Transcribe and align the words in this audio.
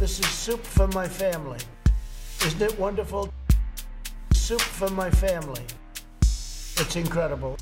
This 0.00 0.18
is 0.18 0.28
soup 0.28 0.64
for 0.64 0.86
my 0.88 1.06
family. 1.06 1.58
Isn't 2.46 2.62
it 2.62 2.78
wonderful? 2.78 3.30
Soup 4.32 4.58
for 4.58 4.88
my 4.88 5.10
family. 5.10 5.60
It's 6.22 6.96
incredible. 6.96 7.58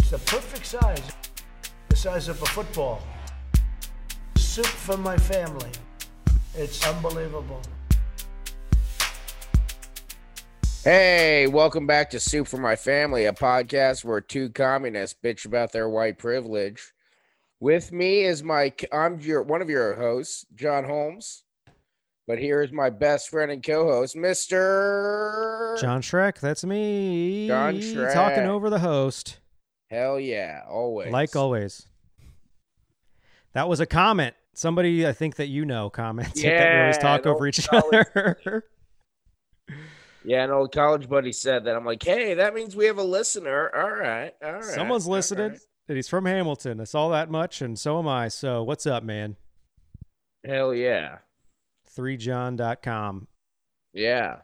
It's 0.00 0.10
the 0.10 0.18
perfect 0.18 0.66
size, 0.66 1.00
the 1.88 1.96
size 1.96 2.28
of 2.28 2.42
a 2.42 2.44
football. 2.44 3.02
Soup 4.36 4.66
for 4.66 4.98
my 4.98 5.16
family. 5.16 5.70
It's 6.54 6.86
unbelievable. 6.86 7.62
Hey, 10.84 11.46
welcome 11.46 11.86
back 11.86 12.10
to 12.10 12.20
Soup 12.20 12.46
for 12.46 12.58
My 12.58 12.76
Family, 12.76 13.24
a 13.24 13.32
podcast 13.32 14.04
where 14.04 14.20
two 14.20 14.50
communists 14.50 15.16
bitch 15.24 15.46
about 15.46 15.72
their 15.72 15.88
white 15.88 16.18
privilege. 16.18 16.92
With 17.62 17.92
me 17.92 18.24
is 18.24 18.42
my 18.42 18.72
I'm 18.92 19.20
your 19.20 19.40
one 19.44 19.62
of 19.62 19.70
your 19.70 19.94
hosts, 19.94 20.44
John 20.56 20.82
Holmes. 20.82 21.44
But 22.26 22.40
here 22.40 22.60
is 22.60 22.72
my 22.72 22.90
best 22.90 23.30
friend 23.30 23.52
and 23.52 23.62
co-host, 23.62 24.16
Mr. 24.16 25.80
John 25.80 26.02
Shrek, 26.02 26.40
that's 26.40 26.64
me. 26.64 27.46
John 27.46 27.76
Shrek. 27.76 28.12
Talking 28.14 28.48
over 28.48 28.68
the 28.68 28.80
host. 28.80 29.38
Hell 29.90 30.18
yeah, 30.18 30.62
always. 30.68 31.12
Like 31.12 31.36
always. 31.36 31.86
That 33.52 33.68
was 33.68 33.78
a 33.78 33.86
comment. 33.86 34.34
Somebody 34.54 35.06
I 35.06 35.12
think 35.12 35.36
that 35.36 35.46
you 35.46 35.64
know 35.64 35.88
commented 35.88 36.42
that 36.42 36.72
we 36.74 36.80
always 36.80 36.96
Yeah, 36.96 37.00
talk 37.00 37.20
an 37.26 37.28
over 37.28 37.44
old 37.44 37.48
each 37.56 37.68
college- 37.68 38.06
other. 38.16 38.64
Yeah, 40.24 40.44
an 40.44 40.50
old 40.50 40.72
college 40.72 41.08
buddy 41.08 41.32
said 41.32 41.64
that. 41.64 41.74
I'm 41.74 41.84
like, 41.84 42.00
hey, 42.02 42.34
that 42.34 42.54
means 42.54 42.76
we 42.76 42.86
have 42.86 42.98
a 42.98 43.02
listener. 43.02 43.70
All 43.74 43.90
right, 43.90 44.32
all 44.44 44.52
right. 44.52 44.64
Someone's 44.64 45.06
listening. 45.08 45.50
right. 45.52 45.60
And 45.88 45.96
he's 45.96 46.08
from 46.08 46.26
Hamilton. 46.26 46.78
That's 46.78 46.94
all 46.94 47.10
that 47.10 47.30
much, 47.30 47.60
and 47.60 47.78
so 47.78 47.98
am 47.98 48.08
I. 48.08 48.28
So 48.28 48.62
what's 48.62 48.86
up, 48.86 49.02
man? 49.02 49.36
Hell 50.44 50.74
yeah, 50.74 51.18
3john.com. 51.96 53.28
yeah. 53.92 54.36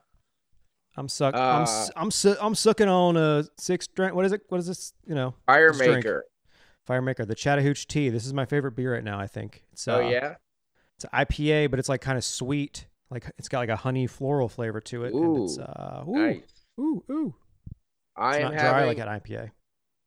I'm 0.97 1.09
suck 1.09 1.33
I'm 1.37 1.61
Uh, 1.61 1.63
s- 1.63 1.91
I'm 1.95 2.11
su- 2.11 2.37
I'm 2.41 2.57
sucking 2.57 2.89
on 2.89 3.17
a 3.17 3.45
six 3.57 3.87
drink. 3.87 4.15
What 4.15 4.25
is 4.25 4.33
it? 4.33 4.41
What 4.49 4.59
is 4.59 4.67
this? 4.67 4.93
You 5.07 5.15
know, 5.15 5.35
Fire 5.47 5.73
maker. 5.73 6.25
Fire 6.87 7.01
Maker, 7.03 7.25
the 7.25 7.37
Chattahoochee 7.37 7.85
tea. 7.87 8.09
This 8.09 8.27
is 8.27 8.33
my 8.35 8.45
favorite 8.47 8.73
beer 8.73 8.95
right 8.95 9.05
now, 9.05 9.21
I 9.21 9.29
think. 9.29 9.63
It's 9.73 9.87
Oh 9.87 10.05
uh, 10.05 10.09
yeah. 10.09 10.35
It's 10.97 11.05
IPA, 11.13 11.71
but 11.71 11.79
it's 11.79 11.89
like 11.89 12.01
kind 12.01 12.19
of 12.19 12.25
sweet. 12.25 12.87
Like 13.11 13.31
it's 13.39 13.49
got 13.49 13.61
like 13.61 13.69
a 13.69 13.77
honey 13.77 14.07
floral 14.09 14.49
flavor 14.49 14.81
to 14.81 15.05
it. 15.05 15.15
and 15.15 15.45
it's 15.45 15.57
Ooh, 15.59 15.63
uh 15.63 16.05
ooh, 16.09 16.13
Nice. 16.17 16.41
ooh, 16.81 17.05
ooh. 17.11 17.35
I 18.17 18.31
It's 18.31 18.37
am 18.39 18.43
not 18.51 18.53
dry 18.61 18.63
having. 18.81 18.87
like 18.89 18.99
an 18.99 19.09
IPA. 19.09 19.51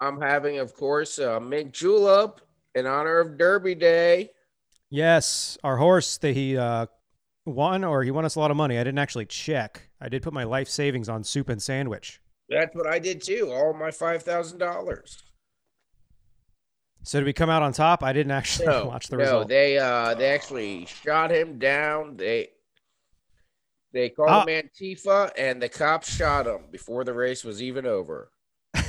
I'm 0.01 0.19
having, 0.19 0.57
of 0.59 0.73
course, 0.73 1.19
uh, 1.19 1.39
mint 1.39 1.71
julep 1.73 2.41
in 2.75 2.85
honor 2.87 3.19
of 3.19 3.37
Derby 3.37 3.75
Day. 3.75 4.31
Yes, 4.89 5.57
our 5.63 5.77
horse 5.77 6.17
that 6.17 6.33
he 6.35 6.57
uh 6.57 6.87
won 7.45 7.83
or 7.83 8.03
he 8.03 8.11
won 8.11 8.25
us 8.25 8.35
a 8.35 8.39
lot 8.39 8.51
of 8.51 8.57
money. 8.57 8.77
I 8.77 8.83
didn't 8.83 8.99
actually 8.99 9.25
check. 9.27 9.89
I 10.01 10.09
did 10.09 10.21
put 10.23 10.33
my 10.33 10.43
life 10.43 10.67
savings 10.67 11.07
on 11.07 11.23
soup 11.23 11.47
and 11.49 11.61
sandwich. 11.61 12.19
That's 12.49 12.75
what 12.75 12.87
I 12.87 12.99
did 12.99 13.23
too. 13.23 13.51
All 13.51 13.73
my 13.73 13.91
five 13.91 14.23
thousand 14.23 14.57
dollars. 14.57 15.21
So 17.03 17.19
did 17.19 17.25
we 17.25 17.33
come 17.33 17.49
out 17.49 17.63
on 17.63 17.71
top? 17.73 18.03
I 18.03 18.11
didn't 18.13 18.31
actually 18.33 18.67
No, 18.67 18.85
watch 18.87 19.07
the 19.07 19.17
race. 19.17 19.27
no, 19.27 19.33
result. 19.33 19.49
they 19.49 19.77
uh, 19.77 20.13
they 20.15 20.29
actually 20.31 20.85
shot 20.85 21.31
him 21.31 21.57
down. 21.59 22.17
They 22.17 22.49
they 23.93 24.09
called 24.09 24.29
Ah. 24.29 24.45
him 24.45 24.63
Antifa, 24.67 25.31
and 25.37 25.61
the 25.61 25.69
cops 25.69 26.13
shot 26.13 26.47
him 26.47 26.65
before 26.71 27.03
the 27.03 27.13
race 27.13 27.43
was 27.43 27.61
even 27.61 27.85
over. 27.85 28.31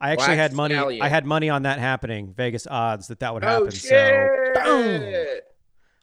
I 0.00 0.12
actually 0.12 0.26
Black 0.26 0.38
had 0.38 0.52
money. 0.54 0.74
Stallion. 0.74 1.02
I 1.02 1.08
had 1.08 1.26
money 1.26 1.50
on 1.50 1.62
that 1.64 1.78
happening. 1.78 2.32
Vegas 2.34 2.66
odds 2.66 3.08
that 3.08 3.20
that 3.20 3.34
would 3.34 3.44
Oh 3.44 3.46
happen. 3.48 3.70
shit! 3.70 4.54
So 4.56 4.62
boom, 4.64 5.12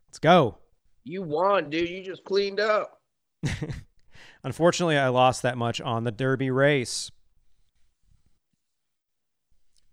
let's 0.08 0.20
go. 0.22 0.58
You 1.04 1.23
won, 1.23 1.70
dude. 1.70 1.89
You 1.89 2.04
just 2.04 2.23
cleaned 2.23 2.59
up. 2.59 3.02
Unfortunately, 4.44 4.98
I 4.98 5.08
lost 5.08 5.42
that 5.42 5.58
much 5.58 5.81
on 5.81 6.04
the 6.04 6.12
Derby 6.12 6.52
race. 6.52 7.12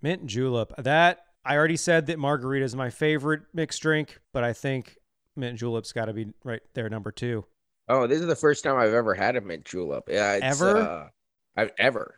Mint 0.03 0.27
julep. 0.27 0.73
That 0.79 1.21
I 1.45 1.57
already 1.57 1.77
said 1.77 2.07
that 2.07 2.19
margarita 2.19 2.65
is 2.65 2.77
my 2.77 2.91
favorite 2.91 3.43
mixed 3.53 3.81
drink, 3.81 4.19
but 4.33 4.45
I 4.45 4.53
think 4.53 4.99
mint 5.37 5.59
julep's 5.59 5.93
got 5.93 6.07
to 6.07 6.13
be 6.13 6.27
right 6.45 6.61
there, 6.75 6.89
number 6.91 7.11
two. 7.11 7.45
Oh, 7.89 8.07
this 8.07 8.21
is 8.21 8.27
the 8.27 8.37
first 8.37 8.65
time 8.65 8.77
I've 8.77 8.95
ever 8.95 9.15
had 9.15 9.37
a 9.37 9.41
mint 9.41 9.65
julep. 9.65 10.05
Yeah, 10.09 10.35
it's, 10.35 10.61
Ever? 10.61 10.77
Uh, 10.79 11.09
I've 11.57 11.71
ever. 11.79 12.17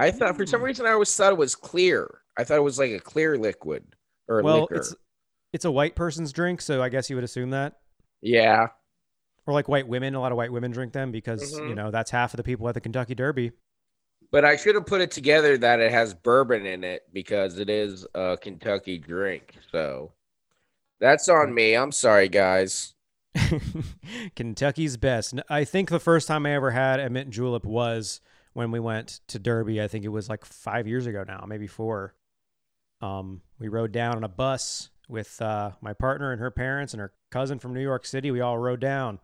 I 0.00 0.10
thought 0.10 0.36
for 0.36 0.46
some 0.46 0.60
Mm. 0.60 0.64
reason 0.64 0.86
I 0.86 0.92
always 0.92 1.14
thought 1.14 1.32
it 1.32 1.38
was 1.38 1.54
clear. 1.54 2.20
I 2.38 2.44
thought 2.44 2.56
it 2.58 2.62
was 2.62 2.78
like 2.78 2.90
a 2.92 3.00
clear 3.00 3.36
liquid 3.36 3.84
or 4.28 4.42
well, 4.42 4.62
liquor. 4.62 4.76
it's 4.76 4.94
it's 5.52 5.64
a 5.64 5.70
white 5.70 5.94
person's 5.96 6.32
drink, 6.32 6.60
so 6.60 6.82
I 6.82 6.88
guess 6.88 7.10
you 7.10 7.16
would 7.16 7.24
assume 7.24 7.50
that, 7.50 7.80
Yeah, 8.22 8.68
or 9.46 9.52
like 9.54 9.68
white 9.68 9.88
women. 9.88 10.14
A 10.14 10.20
lot 10.20 10.30
of 10.32 10.36
white 10.38 10.52
women 10.52 10.70
drink 10.70 10.92
them 10.92 11.10
because 11.10 11.52
you 11.52 11.60
Mhm. 11.60 11.74
know 11.74 11.90
that's 11.90 12.10
half 12.12 12.32
of 12.32 12.36
the 12.38 12.44
people 12.44 12.68
at 12.68 12.74
the 12.74 12.80
Kentucky 12.80 13.14
Derby. 13.14 13.52
but 14.32 14.44
I 14.44 14.54
should 14.54 14.76
have 14.76 14.86
put 14.86 15.00
it 15.00 15.10
together 15.10 15.58
that 15.58 15.80
it 15.80 15.90
has 15.90 16.14
bourbon 16.14 16.64
in 16.64 16.84
it 16.84 17.02
because 17.12 17.58
it 17.58 17.68
is 17.68 18.06
a 18.14 18.38
Kentucky 18.40 18.96
drink. 18.96 19.56
So 19.72 20.12
that's 21.00 21.28
on 21.28 21.52
me. 21.52 21.74
I'm 21.74 21.90
sorry, 21.90 22.28
guys. 22.28 22.94
Kentucky's 24.36 24.96
best. 24.96 25.34
I 25.48 25.64
think 25.64 25.88
the 25.90 25.98
first 26.00 26.28
time 26.28 26.46
I 26.46 26.54
ever 26.54 26.70
had 26.70 27.00
a 27.00 27.10
mint 27.10 27.30
julep 27.30 27.64
was 27.64 28.20
when 28.52 28.70
we 28.70 28.80
went 28.80 29.20
to 29.28 29.38
Derby. 29.38 29.80
I 29.80 29.88
think 29.88 30.04
it 30.04 30.08
was 30.08 30.28
like 30.28 30.44
five 30.44 30.86
years 30.86 31.06
ago 31.06 31.24
now, 31.26 31.44
maybe 31.48 31.66
four. 31.66 32.14
Um, 33.00 33.42
we 33.58 33.68
rode 33.68 33.92
down 33.92 34.16
on 34.16 34.24
a 34.24 34.28
bus 34.28 34.90
with 35.08 35.40
uh, 35.40 35.72
my 35.80 35.92
partner 35.92 36.32
and 36.32 36.40
her 36.40 36.50
parents 36.50 36.92
and 36.92 37.00
her 37.00 37.12
cousin 37.30 37.58
from 37.58 37.74
New 37.74 37.80
York 37.82 38.04
City. 38.06 38.30
We 38.30 38.40
all 38.40 38.58
rode 38.58 38.80
down, 38.80 39.18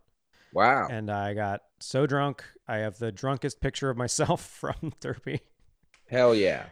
Wow. 0.52 0.88
and 0.90 1.10
I 1.10 1.34
got 1.34 1.60
so 1.80 2.06
drunk. 2.06 2.42
I 2.66 2.78
have 2.78 2.98
the 2.98 3.12
drunkest 3.12 3.60
picture 3.60 3.90
of 3.90 3.96
myself 3.96 4.40
from 4.60 4.92
Derby 5.00 5.40
Hell 6.08 6.34
yeah. 6.34 6.66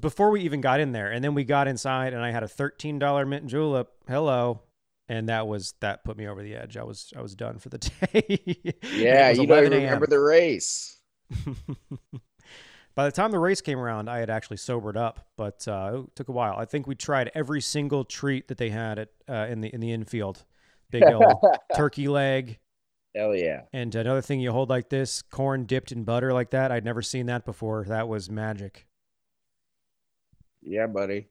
before 0.00 0.30
we 0.30 0.40
even 0.42 0.60
got 0.60 0.80
in 0.80 0.92
there. 0.92 1.10
And 1.12 1.22
then 1.22 1.34
we 1.34 1.44
got 1.44 1.68
inside, 1.68 2.12
and 2.12 2.22
I 2.22 2.30
had 2.30 2.42
a 2.42 2.48
thirteen 2.48 2.98
dollar 2.98 3.24
mint 3.24 3.46
julep. 3.46 3.88
Hello. 4.08 4.62
And 5.10 5.30
that 5.30 5.46
was 5.46 5.72
that 5.80 6.04
put 6.04 6.18
me 6.18 6.26
over 6.28 6.42
the 6.42 6.54
edge. 6.54 6.76
I 6.76 6.82
was 6.82 7.12
I 7.16 7.22
was 7.22 7.34
done 7.34 7.58
for 7.58 7.70
the 7.70 7.78
day. 8.12 8.76
Yeah, 8.92 9.30
you 9.30 9.46
don't 9.46 9.64
even 9.64 9.84
remember 9.84 10.06
the 10.06 10.20
race. 10.20 10.97
By 12.94 13.04
the 13.04 13.12
time 13.12 13.30
the 13.30 13.38
race 13.38 13.60
came 13.60 13.78
around, 13.78 14.08
I 14.10 14.18
had 14.18 14.28
actually 14.28 14.56
sobered 14.56 14.96
up, 14.96 15.28
but 15.36 15.68
uh, 15.68 16.02
it 16.04 16.16
took 16.16 16.28
a 16.28 16.32
while. 16.32 16.56
I 16.58 16.64
think 16.64 16.88
we 16.88 16.96
tried 16.96 17.30
every 17.34 17.60
single 17.60 18.04
treat 18.04 18.48
that 18.48 18.58
they 18.58 18.70
had 18.70 18.98
at 18.98 19.08
uh, 19.28 19.46
in 19.48 19.60
the 19.60 19.72
in 19.72 19.80
the 19.80 19.92
infield. 19.92 20.44
Big 20.90 21.04
old 21.04 21.44
turkey 21.76 22.08
leg, 22.08 22.58
Hell 23.14 23.34
yeah. 23.34 23.62
and 23.72 23.94
another 23.94 24.20
thing 24.20 24.40
you 24.40 24.52
hold 24.52 24.70
like 24.70 24.88
this, 24.88 25.22
corn 25.22 25.64
dipped 25.64 25.92
in 25.92 26.04
butter 26.04 26.32
like 26.32 26.50
that. 26.50 26.72
I'd 26.72 26.84
never 26.84 27.02
seen 27.02 27.26
that 27.26 27.44
before. 27.44 27.84
That 27.84 28.08
was 28.08 28.30
magic. 28.30 28.86
Yeah, 30.62 30.86
buddy. 30.86 31.28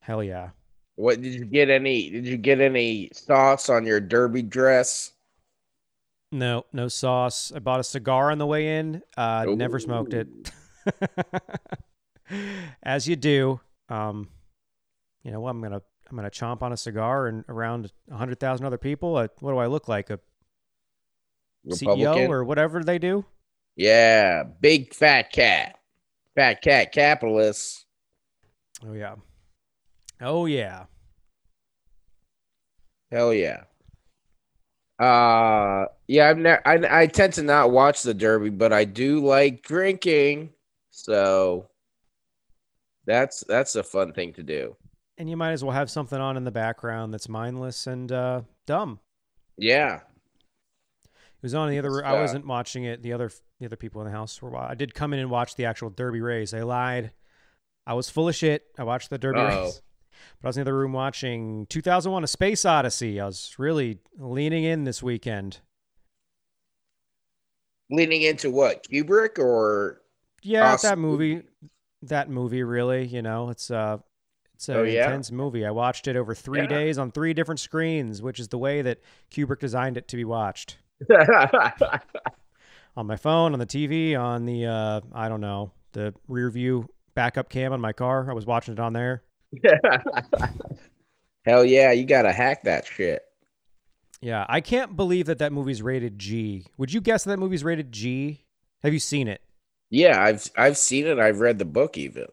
Hell 0.00 0.22
yeah. 0.22 0.50
What 0.96 1.20
did 1.22 1.34
you 1.34 1.44
get 1.44 1.70
any 1.70 2.10
did 2.10 2.26
you 2.26 2.36
get 2.36 2.60
any 2.60 3.10
sauce 3.12 3.68
on 3.68 3.86
your 3.86 4.00
derby 4.00 4.42
dress? 4.42 5.12
No, 6.30 6.66
no 6.72 6.88
sauce. 6.88 7.52
I 7.54 7.58
bought 7.58 7.80
a 7.80 7.84
cigar 7.84 8.30
on 8.30 8.38
the 8.38 8.46
way 8.46 8.78
in. 8.78 9.02
Uh, 9.16 9.46
never 9.48 9.78
smoked 9.78 10.12
it. 10.12 10.28
As 12.82 13.08
you 13.08 13.16
do. 13.16 13.60
Um, 13.88 14.28
you 15.22 15.30
know 15.30 15.40
what? 15.40 15.50
I'm 15.50 15.62
gonna 15.62 15.82
I'm 16.10 16.16
gonna 16.16 16.30
chomp 16.30 16.62
on 16.62 16.72
a 16.72 16.76
cigar 16.76 17.26
and 17.28 17.44
around 17.48 17.90
hundred 18.12 18.38
thousand 18.40 18.66
other 18.66 18.78
people. 18.78 19.16
Uh, 19.16 19.28
what 19.40 19.52
do 19.52 19.58
I 19.58 19.66
look 19.66 19.88
like? 19.88 20.10
A 20.10 20.20
CEO 21.68 22.28
or 22.28 22.44
whatever 22.44 22.84
they 22.84 22.98
do? 22.98 23.24
Yeah, 23.76 24.42
big 24.42 24.92
fat 24.94 25.32
cat. 25.32 25.78
Fat 26.34 26.60
cat 26.62 26.92
capitalist. 26.92 27.86
Oh 28.86 28.92
yeah. 28.92 29.16
Oh 30.20 30.46
yeah. 30.46 30.84
Hell 33.10 33.32
yeah. 33.32 33.64
Uh 34.98 35.86
yeah, 36.08 36.28
I've 36.28 36.38
never 36.38 36.66
I, 36.66 37.02
I 37.02 37.06
tend 37.06 37.34
to 37.34 37.42
not 37.42 37.70
watch 37.70 38.02
the 38.02 38.14
derby, 38.14 38.50
but 38.50 38.72
I 38.72 38.84
do 38.84 39.24
like 39.24 39.62
drinking. 39.62 40.50
So 40.90 41.68
that's 43.06 43.44
that's 43.48 43.76
a 43.76 43.82
fun 43.82 44.12
thing 44.12 44.32
to 44.34 44.42
do. 44.42 44.76
And 45.16 45.28
you 45.28 45.36
might 45.36 45.52
as 45.52 45.64
well 45.64 45.72
have 45.72 45.90
something 45.90 46.20
on 46.20 46.36
in 46.36 46.44
the 46.44 46.50
background 46.50 47.12
that's 47.12 47.28
mindless 47.28 47.86
and 47.86 48.10
uh, 48.12 48.42
dumb. 48.66 49.00
Yeah. 49.56 49.96
It 51.04 51.42
was 51.42 51.54
on 51.54 51.70
the 51.70 51.78
other. 51.78 52.04
I 52.04 52.20
wasn't 52.20 52.46
watching 52.46 52.84
it. 52.84 53.02
The 53.02 53.12
other 53.12 53.30
the 53.60 53.66
other 53.66 53.76
people 53.76 54.00
in 54.00 54.06
the 54.06 54.12
house 54.12 54.40
were. 54.42 54.56
I 54.56 54.74
did 54.74 54.94
come 54.94 55.12
in 55.12 55.20
and 55.20 55.30
watch 55.30 55.54
the 55.54 55.64
actual 55.66 55.90
Derby 55.90 56.20
race. 56.20 56.52
I 56.52 56.62
lied. 56.62 57.12
I 57.86 57.94
was 57.94 58.10
full 58.10 58.28
of 58.28 58.34
shit. 58.34 58.64
I 58.78 58.84
watched 58.84 59.10
the 59.10 59.18
Derby 59.18 59.40
Uh-oh. 59.40 59.64
race, 59.64 59.82
but 60.40 60.46
I 60.46 60.50
was 60.50 60.56
in 60.56 60.64
the 60.64 60.70
other 60.70 60.78
room 60.78 60.92
watching 60.92 61.66
2001: 61.66 62.24
A 62.24 62.26
Space 62.26 62.64
Odyssey. 62.64 63.20
I 63.20 63.26
was 63.26 63.54
really 63.58 63.98
leaning 64.18 64.64
in 64.64 64.84
this 64.84 65.02
weekend. 65.02 65.60
Leaning 67.90 68.22
into 68.22 68.50
what? 68.50 68.86
Kubrick 68.90 69.38
or 69.38 70.02
Yeah, 70.42 70.76
that 70.76 70.98
movie. 70.98 71.42
That 72.02 72.28
movie, 72.30 72.62
really. 72.62 73.06
You 73.06 73.22
know, 73.22 73.48
it's 73.50 73.70
uh, 73.70 73.98
It's 74.54 74.68
an 74.68 74.76
Oh, 74.76 74.82
yeah? 74.84 75.06
intense 75.06 75.32
movie. 75.32 75.64
I 75.64 75.70
watched 75.70 76.06
it 76.06 76.16
over 76.16 76.34
three 76.34 76.60
Yeah. 76.60 76.66
days 76.66 76.98
on 76.98 77.10
three 77.10 77.32
different 77.32 77.60
screens, 77.60 78.20
which 78.22 78.38
is 78.38 78.48
the 78.48 78.58
way 78.58 78.82
that 78.82 79.00
Kubrick 79.30 79.58
designed 79.60 79.96
it 79.96 80.06
to 80.08 80.16
be 80.16 80.24
watched 80.24 80.78
on 82.96 83.06
my 83.06 83.16
phone, 83.16 83.52
on 83.52 83.58
the 83.58 83.66
TV, 83.66 84.16
on 84.18 84.44
the 84.46 84.66
uh, 84.66 85.00
I 85.12 85.28
don't 85.28 85.40
know 85.40 85.72
the 85.92 86.14
rear 86.28 86.50
view 86.50 86.88
backup 87.14 87.48
cam 87.48 87.72
on 87.72 87.80
my 87.80 87.92
car. 87.92 88.30
I 88.30 88.34
was 88.34 88.46
watching 88.46 88.74
it 88.74 88.80
on 88.80 88.92
there. 88.92 89.22
Hell 91.44 91.64
yeah, 91.64 91.92
you 91.92 92.04
gotta 92.04 92.32
hack 92.32 92.64
that 92.64 92.86
shit. 92.86 93.22
Yeah, 94.20 94.44
I 94.48 94.60
can't 94.60 94.96
believe 94.96 95.26
that 95.26 95.38
that 95.38 95.52
movie's 95.52 95.80
rated 95.80 96.18
G. 96.18 96.66
Would 96.76 96.92
you 96.92 97.00
guess 97.00 97.24
that, 97.24 97.38
movie's 97.38 97.62
rated 97.64 97.92
G? 97.92 98.44
Have 98.82 98.92
you 98.92 98.98
seen 98.98 99.28
it? 99.28 99.40
Yeah, 99.90 100.22
I've 100.22 100.50
I've 100.56 100.76
seen 100.76 101.06
it. 101.06 101.18
I've 101.18 101.40
read 101.40 101.58
the 101.58 101.64
book 101.64 101.96
even. 101.96 102.26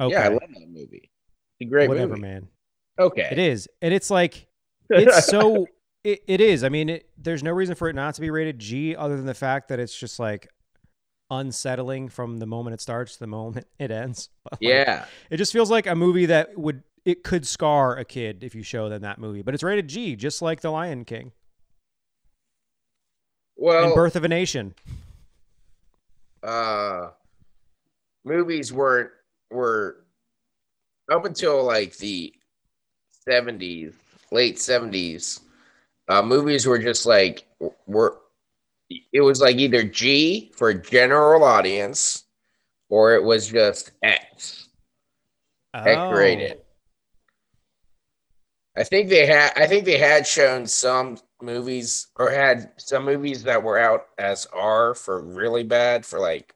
Okay, 0.00 0.12
Yeah, 0.12 0.24
I 0.24 0.28
love 0.28 0.40
that 0.40 0.68
movie. 0.68 1.10
It's 1.60 1.68
a 1.68 1.70
great 1.70 1.88
whatever, 1.88 2.10
movie. 2.10 2.22
man. 2.22 2.48
Okay. 2.98 3.28
It 3.30 3.38
is, 3.38 3.68
and 3.80 3.94
it's 3.94 4.10
like 4.10 4.46
it's 4.90 5.26
so. 5.26 5.66
It, 6.04 6.22
it 6.26 6.42
is. 6.42 6.64
I 6.64 6.68
mean, 6.68 6.90
it, 6.90 7.08
there's 7.16 7.42
no 7.42 7.50
reason 7.50 7.74
for 7.76 7.88
it 7.88 7.94
not 7.94 8.14
to 8.16 8.20
be 8.20 8.28
rated 8.28 8.58
G, 8.58 8.94
other 8.94 9.16
than 9.16 9.24
the 9.24 9.32
fact 9.32 9.68
that 9.70 9.80
it's 9.80 9.98
just 9.98 10.18
like 10.18 10.46
unsettling 11.30 12.08
from 12.08 12.38
the 12.38 12.46
moment 12.46 12.74
it 12.74 12.80
starts 12.80 13.14
to 13.14 13.20
the 13.20 13.26
moment 13.26 13.66
it 13.78 13.90
ends. 13.90 14.28
Like, 14.50 14.60
Yeah. 14.60 15.06
it 15.30 15.38
just 15.38 15.52
feels 15.52 15.70
like 15.70 15.86
a 15.86 15.94
movie 15.94 16.26
that 16.26 16.56
would 16.58 16.82
it 17.04 17.22
could 17.24 17.46
scar 17.46 17.96
a 17.96 18.04
kid 18.04 18.42
if 18.44 18.54
you 18.54 18.62
show 18.62 18.88
them 18.88 19.02
that 19.02 19.18
movie, 19.18 19.42
but 19.42 19.52
it's 19.54 19.62
rated 19.62 19.88
G, 19.88 20.16
just 20.16 20.40
like 20.40 20.60
The 20.62 20.70
Lion 20.70 21.04
King 21.04 21.32
Well, 23.56 23.84
and 23.84 23.94
Birth 23.94 24.16
of 24.16 24.24
a 24.24 24.28
Nation. 24.28 24.74
uh 26.42 27.10
movies 28.24 28.72
weren't 28.72 29.10
were 29.50 30.04
up 31.10 31.24
until 31.24 31.64
like 31.64 31.96
the 31.98 32.32
70s 33.26 33.94
late 34.30 34.56
70s 34.56 35.40
uh 36.08 36.20
movies 36.22 36.66
were 36.66 36.78
just 36.78 37.06
like 37.06 37.46
were 37.86 38.18
it 39.12 39.20
was 39.20 39.40
like 39.40 39.56
either 39.56 39.82
g 39.82 40.50
for 40.54 40.72
general 40.74 41.44
audience 41.44 42.24
or 42.88 43.14
it 43.14 43.22
was 43.22 43.48
just 43.48 43.92
x 44.02 44.68
x 45.74 45.86
Oh. 45.96 46.12
rated 46.12 46.60
i 48.76 48.84
think 48.84 49.08
they 49.08 49.26
had 49.26 49.52
i 49.56 49.66
think 49.66 49.84
they 49.84 49.98
had 49.98 50.26
shown 50.26 50.66
some 50.66 51.18
movies 51.42 52.08
or 52.16 52.30
had 52.30 52.72
some 52.76 53.04
movies 53.04 53.42
that 53.44 53.62
were 53.62 53.78
out 53.78 54.06
as 54.18 54.46
r 54.52 54.94
for 54.94 55.20
really 55.22 55.62
bad 55.64 56.04
for 56.06 56.18
like 56.20 56.54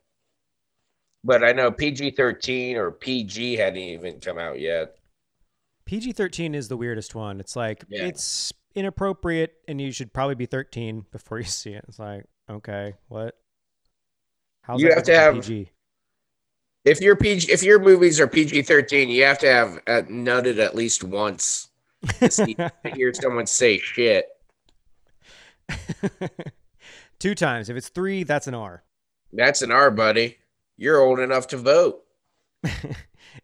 but 1.25 1.43
i 1.45 1.53
know 1.53 1.71
pg-13 1.71 2.77
or 2.77 2.91
pg 2.93 3.57
hadn't 3.57 3.77
even 3.79 4.21
come 4.21 4.39
out 4.39 4.59
yet 4.61 4.95
PG 5.85 6.13
thirteen 6.13 6.55
is 6.55 6.69
the 6.69 6.77
weirdest 6.77 7.15
one. 7.15 7.41
It's 7.41 7.57
like 7.57 7.83
Yeah. 7.89 8.05
it's 8.09 8.53
inappropriate, 8.79 9.55
and 9.67 9.81
you 9.81 9.93
should 9.93 10.13
probably 10.13 10.35
be 10.37 10.47
thirteen 10.47 11.05
before 11.13 11.39
you 11.39 11.45
see 11.45 11.73
it. 11.73 11.85
It's 11.89 11.99
like 11.99 12.25
okay, 12.51 12.95
what? 13.09 13.37
How's 14.63 14.81
You 14.81 14.89
that 14.89 14.95
have 14.97 15.05
to 15.05 15.15
have- 15.19 15.35
PG? 15.35 15.71
if 16.85 17.01
your 17.01 17.17
pg 17.17 17.53
if 17.53 17.63
your 17.63 17.79
movies 17.81 18.21
are 18.21 18.29
pg-13 18.29 19.09
you 19.09 19.25
have 19.25 19.39
to 19.39 19.49
have 19.49 19.77
uh, 19.89 20.03
nutted 20.09 20.59
at 20.59 20.75
least 20.77 21.03
once 21.03 21.69
to, 22.21 22.31
see, 22.31 22.55
to 22.55 22.73
hear 22.95 23.13
someone 23.13 23.47
say 23.47 23.79
shit 23.79 24.27
Two 27.19 27.35
times. 27.35 27.69
If 27.69 27.77
it's 27.77 27.89
three, 27.89 28.23
that's 28.23 28.47
an 28.47 28.55
R. 28.55 28.85
that's 29.33 29.61
an 29.63 29.73
r 29.73 29.91
buddy 29.91 30.39
you're 30.77 31.01
old 31.01 31.19
enough 31.19 31.49
to 31.49 31.57
vote 31.57 32.05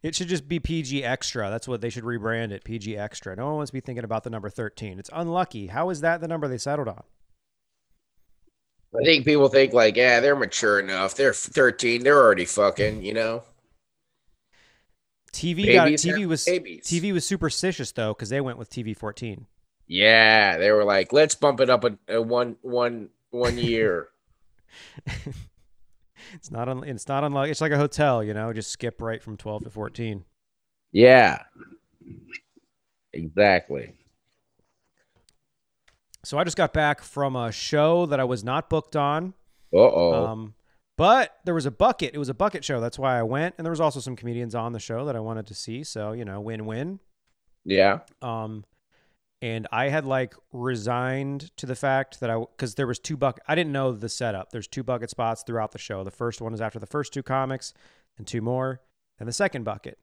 it 0.03 0.15
should 0.15 0.29
just 0.29 0.49
be 0.49 0.61
PG 0.61 1.05
Extra. 1.05 1.51
That's 1.51 1.69
what 1.69 1.81
they 1.81 1.91
should 1.91 2.05
rebrand 2.05 2.51
it. 2.51 2.65
PG 2.65 2.97
Extra. 2.97 3.37
No 3.37 3.47
one 3.47 3.57
wants 3.57 3.71
to 3.71 3.75
be 3.75 3.81
thinking 3.81 4.05
about 4.05 4.25
the 4.25 4.31
number 4.31 4.49
13. 4.49 4.99
It's 4.99 5.11
unlucky. 5.13 5.69
How 5.69 5.91
is 5.91 6.01
that 6.01 6.21
the 6.21 6.29
number 6.29 6.49
they 6.49 6.59
settled 6.59 6.89
on? 6.89 7.03
I 8.95 9.05
think 9.05 9.25
people 9.25 9.49
think 9.49 9.73
like, 9.73 9.97
yeah, 9.97 10.21
they're 10.21 10.37
mature 10.37 10.79
enough. 10.79 11.17
They're 11.17 11.33
13. 11.33 12.05
They're 12.05 12.19
already 12.19 12.45
fucking, 12.45 13.03
you 13.03 13.13
know. 13.13 13.43
TV 15.33 15.73
got 15.73 15.89
TV 15.89 16.27
was 16.27 16.45
babies. 16.45 16.85
TV 16.85 17.13
was 17.13 17.27
superstitious 17.27 17.91
though 17.91 18.15
because 18.15 18.29
they 18.29 18.41
went 18.41 18.57
with 18.57 18.71
TV 18.71 18.97
14. 18.97 19.47
Yeah, 19.89 20.59
they 20.59 20.71
were 20.71 20.85
like, 20.85 21.13
let's 21.13 21.35
bump 21.35 21.61
it 21.61 21.69
up 21.69 21.85
a, 21.85 21.99
a 22.09 22.23
one 22.23 22.57
one 22.63 23.11
one 23.31 23.59
year. 23.59 24.09
It's 26.35 26.51
not 26.51 26.69
on. 26.69 26.85
it's 26.85 27.09
not 27.09 27.25
unlike 27.25 27.51
it's 27.51 27.61
like 27.61 27.73
a 27.73 27.77
hotel, 27.79 28.23
you 28.23 28.35
know, 28.35 28.53
just 28.53 28.71
skip 28.71 29.01
right 29.01 29.23
from 29.23 29.37
12 29.37 29.65
to 29.65 29.71
14. 29.71 30.25
yeah, 30.93 31.43
exactly. 33.13 33.95
So 36.25 36.39
I 36.39 36.45
just 36.45 36.57
got 36.57 36.73
back 36.73 37.03
from 37.03 37.37
a 37.37 37.53
show 37.53 38.07
that 38.07 38.19
I 38.19 38.25
was 38.25 38.43
not 38.43 38.71
booked 38.71 38.97
on. 38.97 39.35
Uh 39.73 39.79
oh. 39.79 40.27
Um, 40.27 40.55
but 40.97 41.37
there 41.45 41.55
was 41.55 41.67
a 41.67 41.71
bucket. 41.71 42.15
It 42.15 42.19
was 42.19 42.29
a 42.29 42.35
bucket 42.35 42.65
show. 42.65 42.81
That's 42.81 42.99
why 42.99 43.19
I 43.19 43.23
went. 43.23 43.57
And 43.59 43.65
there 43.65 43.71
was 43.73 43.81
also 43.81 44.01
some 44.01 44.17
comedians 44.17 44.55
on 44.55 44.73
the 44.73 44.79
show 44.79 45.05
that 45.07 45.17
I 45.17 45.21
wanted 45.21 45.47
to 45.49 45.55
see. 45.55 45.83
So, 45.85 46.13
you 46.13 46.25
know, 46.25 46.41
win 46.41 46.67
win. 46.67 47.01
yeah. 47.65 48.01
Um, 48.23 48.65
and 49.45 49.67
I 49.71 49.89
had 49.91 50.07
like 50.07 50.35
resigned 50.53 51.55
to 51.59 51.67
the 51.67 51.75
fact 51.75 52.21
that 52.21 52.31
I, 52.31 52.39
because 52.39 52.77
there 52.77 52.87
was 52.87 52.99
two 52.99 53.17
bucket, 53.19 53.43
I 53.47 53.55
didn't 53.55 53.73
know 53.73 53.93
the 53.93 54.09
setup. 54.09 54.51
There's 54.51 54.67
two 54.67 54.83
bucket 54.83 55.11
spots 55.11 55.43
throughout 55.47 55.73
the 55.73 55.79
show. 55.79 56.03
The 56.03 56.11
first 56.11 56.41
one 56.41 56.55
is 56.55 56.63
after 56.63 56.79
the 56.79 56.87
first 56.87 57.13
two 57.13 57.23
comics, 57.23 57.75
and 58.17 58.27
two 58.27 58.41
more, 58.41 58.81
and 59.19 59.29
the 59.29 59.33
second 59.35 59.65
bucket. 59.65 59.99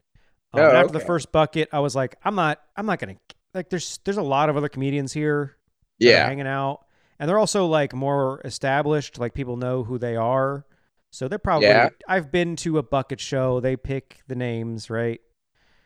Um, 0.54 0.62
Oh, 0.62 0.72
after 0.72 0.94
the 0.94 1.00
first 1.00 1.32
bucket, 1.32 1.70
I 1.72 1.80
was 1.80 1.96
like, 1.96 2.18
I'm 2.24 2.36
not, 2.36 2.62
I'm 2.76 2.86
not 2.86 3.00
gonna 3.00 3.16
like. 3.54 3.70
There's, 3.70 4.00
there's 4.04 4.18
a 4.18 4.22
lot 4.22 4.50
of 4.50 4.58
other 4.58 4.70
comedians 4.70 5.12
here 5.14 5.58
Yeah. 5.98 6.28
hanging 6.28 6.46
out, 6.48 6.86
and 7.20 7.28
they're 7.28 7.40
also 7.40 7.66
like 7.66 7.94
more 7.94 8.42
established. 8.46 9.18
Like 9.18 9.34
people 9.34 9.58
know 9.58 9.84
who 9.84 9.98
they 9.98 10.16
are, 10.18 10.66
so 11.10 11.28
they're 11.28 11.40
probably. 11.40 11.70
Yeah. 11.70 11.90
I've 12.08 12.32
been 12.32 12.56
to 12.58 12.78
a 12.78 12.84
bucket 12.84 13.20
show. 13.20 13.60
They 13.60 13.76
pick 13.76 14.22
the 14.28 14.36
names, 14.36 14.90
right? 14.90 15.20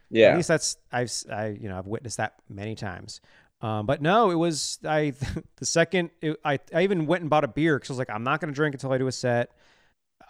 Yeah. 0.09 0.29
At 0.31 0.37
least 0.37 0.47
that's 0.49 0.77
I've 0.91 1.11
I 1.31 1.47
you 1.47 1.67
know 1.69 1.77
I've 1.77 1.87
witnessed 1.87 2.17
that 2.17 2.33
many 2.49 2.75
times. 2.75 3.21
Um, 3.61 3.85
but 3.85 4.01
no, 4.01 4.31
it 4.31 4.35
was 4.35 4.79
I 4.85 5.13
the 5.57 5.65
second 5.65 6.11
it, 6.21 6.39
I 6.43 6.59
I 6.73 6.83
even 6.83 7.05
went 7.05 7.21
and 7.21 7.29
bought 7.29 7.43
a 7.43 7.47
beer 7.47 7.77
because 7.77 7.89
I 7.89 7.93
was 7.93 7.99
like 7.99 8.09
I'm 8.09 8.23
not 8.23 8.41
going 8.41 8.53
to 8.53 8.55
drink 8.55 8.75
until 8.75 8.91
I 8.91 8.97
do 8.97 9.07
a 9.07 9.11
set. 9.11 9.51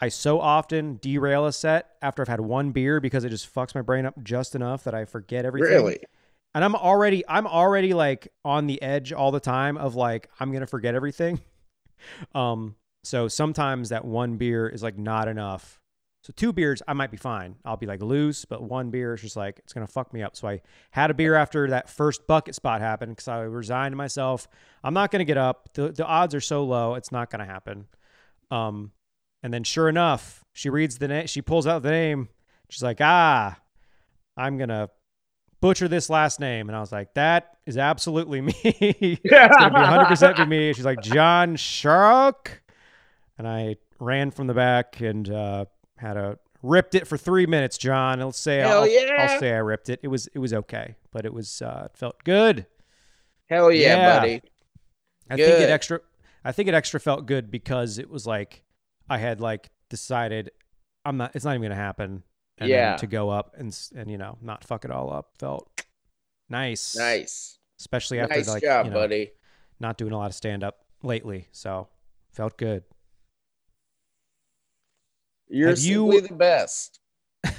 I 0.01 0.09
so 0.09 0.39
often 0.41 0.97
derail 1.01 1.45
a 1.45 1.53
set 1.53 1.95
after 2.01 2.21
I've 2.21 2.27
had 2.27 2.41
one 2.41 2.71
beer 2.71 2.99
because 2.99 3.23
it 3.23 3.29
just 3.29 3.53
fucks 3.53 3.73
my 3.73 3.81
brain 3.81 4.05
up 4.05 4.21
just 4.23 4.55
enough 4.55 4.83
that 4.83 4.93
I 4.93 5.05
forget 5.05 5.45
everything. 5.45 5.71
Really? 5.71 5.99
And 6.53 6.63
I'm 6.63 6.75
already 6.75 7.23
I'm 7.27 7.47
already 7.47 7.93
like 7.93 8.27
on 8.43 8.67
the 8.67 8.81
edge 8.81 9.11
all 9.11 9.31
the 9.31 9.39
time 9.39 9.77
of 9.77 9.95
like 9.95 10.29
I'm 10.39 10.51
gonna 10.51 10.67
forget 10.67 10.95
everything. 10.95 11.41
Um, 12.35 12.75
so 13.03 13.27
sometimes 13.27 13.89
that 13.89 14.05
one 14.05 14.37
beer 14.37 14.67
is 14.67 14.83
like 14.83 14.97
not 14.97 15.27
enough. 15.27 15.79
So 16.25 16.33
two 16.35 16.51
beers, 16.51 16.81
I 16.87 16.93
might 16.93 17.11
be 17.11 17.17
fine. 17.17 17.55
I'll 17.63 17.77
be 17.77 17.85
like 17.85 18.01
loose, 18.01 18.45
but 18.45 18.63
one 18.63 18.89
beer 18.89 19.13
is 19.13 19.21
just 19.21 19.35
like 19.35 19.59
it's 19.59 19.73
gonna 19.73 19.85
fuck 19.85 20.11
me 20.11 20.23
up. 20.23 20.35
So 20.35 20.47
I 20.47 20.61
had 20.89 21.11
a 21.11 21.13
beer 21.13 21.35
after 21.35 21.69
that 21.69 21.87
first 21.87 22.25
bucket 22.25 22.55
spot 22.55 22.81
happened 22.81 23.11
because 23.11 23.27
I 23.27 23.41
resigned 23.41 23.91
to 23.91 23.95
myself. 23.95 24.47
I'm 24.83 24.95
not 24.95 25.11
gonna 25.11 25.23
get 25.23 25.37
up. 25.37 25.69
The 25.75 25.91
the 25.91 26.03
odds 26.03 26.33
are 26.33 26.41
so 26.41 26.63
low, 26.63 26.95
it's 26.95 27.11
not 27.11 27.29
gonna 27.29 27.45
happen. 27.45 27.85
Um, 28.49 28.91
and 29.43 29.53
then 29.53 29.63
sure 29.63 29.87
enough, 29.87 30.43
she 30.51 30.71
reads 30.71 30.97
the 30.97 31.09
name. 31.09 31.27
She 31.27 31.43
pulls 31.43 31.67
out 31.67 31.83
the 31.83 31.91
name. 31.91 32.29
She's 32.69 32.81
like, 32.81 33.01
ah, 33.01 33.59
I'm 34.35 34.57
gonna 34.57 34.89
butcher 35.61 35.87
this 35.87 36.09
last 36.09 36.39
name. 36.39 36.69
And 36.69 36.75
I 36.75 36.79
was 36.79 36.91
like, 36.91 37.13
that 37.13 37.57
is 37.67 37.77
absolutely 37.77 38.41
me. 38.41 38.55
it's 38.63 39.21
gonna 39.57 39.69
be 39.69 39.79
100 39.79 40.05
percent 40.05 40.49
me. 40.49 40.73
She's 40.73 40.85
like 40.85 41.01
John 41.01 41.55
Shark, 41.55 42.63
and 43.37 43.47
I 43.47 43.75
ran 43.99 44.31
from 44.31 44.47
the 44.47 44.55
back 44.55 45.01
and 45.01 45.29
uh, 45.29 45.65
had 46.05 46.17
a 46.17 46.37
ripped 46.61 46.95
it 46.95 47.07
for 47.07 47.17
three 47.17 47.45
minutes. 47.45 47.77
John, 47.77 48.19
let's 48.19 48.39
say 48.39 48.57
Hell 48.59 48.81
I'll, 48.81 48.87
yeah. 48.87 49.27
I'll 49.29 49.39
say 49.39 49.51
I 49.53 49.57
ripped 49.57 49.89
it. 49.89 49.99
It 50.03 50.07
was 50.07 50.27
it 50.33 50.39
was 50.39 50.53
okay, 50.53 50.95
but 51.11 51.25
it 51.25 51.33
was 51.33 51.61
uh, 51.61 51.87
it 51.91 51.97
felt 51.97 52.23
good. 52.23 52.65
Hell 53.49 53.71
yeah, 53.71 53.95
Yeah. 53.97 54.19
buddy. 54.19 54.41
I 55.29 55.35
think 55.37 55.59
it 55.61 55.69
extra. 55.69 55.99
I 56.43 56.51
think 56.51 56.67
it 56.69 56.73
extra 56.75 56.99
felt 56.99 57.25
good 57.25 57.49
because 57.51 57.97
it 57.97 58.09
was 58.09 58.25
like 58.27 58.63
I 59.09 59.17
had 59.17 59.41
like 59.41 59.69
decided 59.89 60.51
I'm 61.03 61.17
not. 61.17 61.35
It's 61.35 61.45
not 61.45 61.51
even 61.51 61.63
gonna 61.63 61.75
happen. 61.75 62.23
And 62.57 62.69
Yeah. 62.69 62.95
to 62.97 63.07
go 63.07 63.29
up 63.29 63.53
and 63.57 63.67
s- 63.69 63.91
and 63.95 64.09
you 64.09 64.17
know 64.17 64.37
not 64.41 64.63
fuck 64.63 64.85
it 64.85 64.91
all 64.91 65.11
up 65.11 65.31
felt 65.39 65.69
nice. 66.49 66.95
Nice. 66.95 67.59
Especially 67.79 68.19
after 68.19 68.35
Nice 68.37 68.47
like 68.47 68.63
job, 68.63 68.85
you 68.85 68.91
know, 68.91 68.97
buddy. 68.99 69.31
not 69.79 69.97
doing 69.97 70.13
a 70.13 70.17
lot 70.17 70.27
of 70.27 70.35
stand 70.35 70.63
up 70.63 70.85
lately, 71.03 71.47
so 71.51 71.89
felt 72.31 72.57
good. 72.57 72.83
You're 75.47 75.69
Have 75.69 75.79
you- 75.79 76.11
simply 76.11 76.27
the 76.27 76.33
best. 76.35 76.99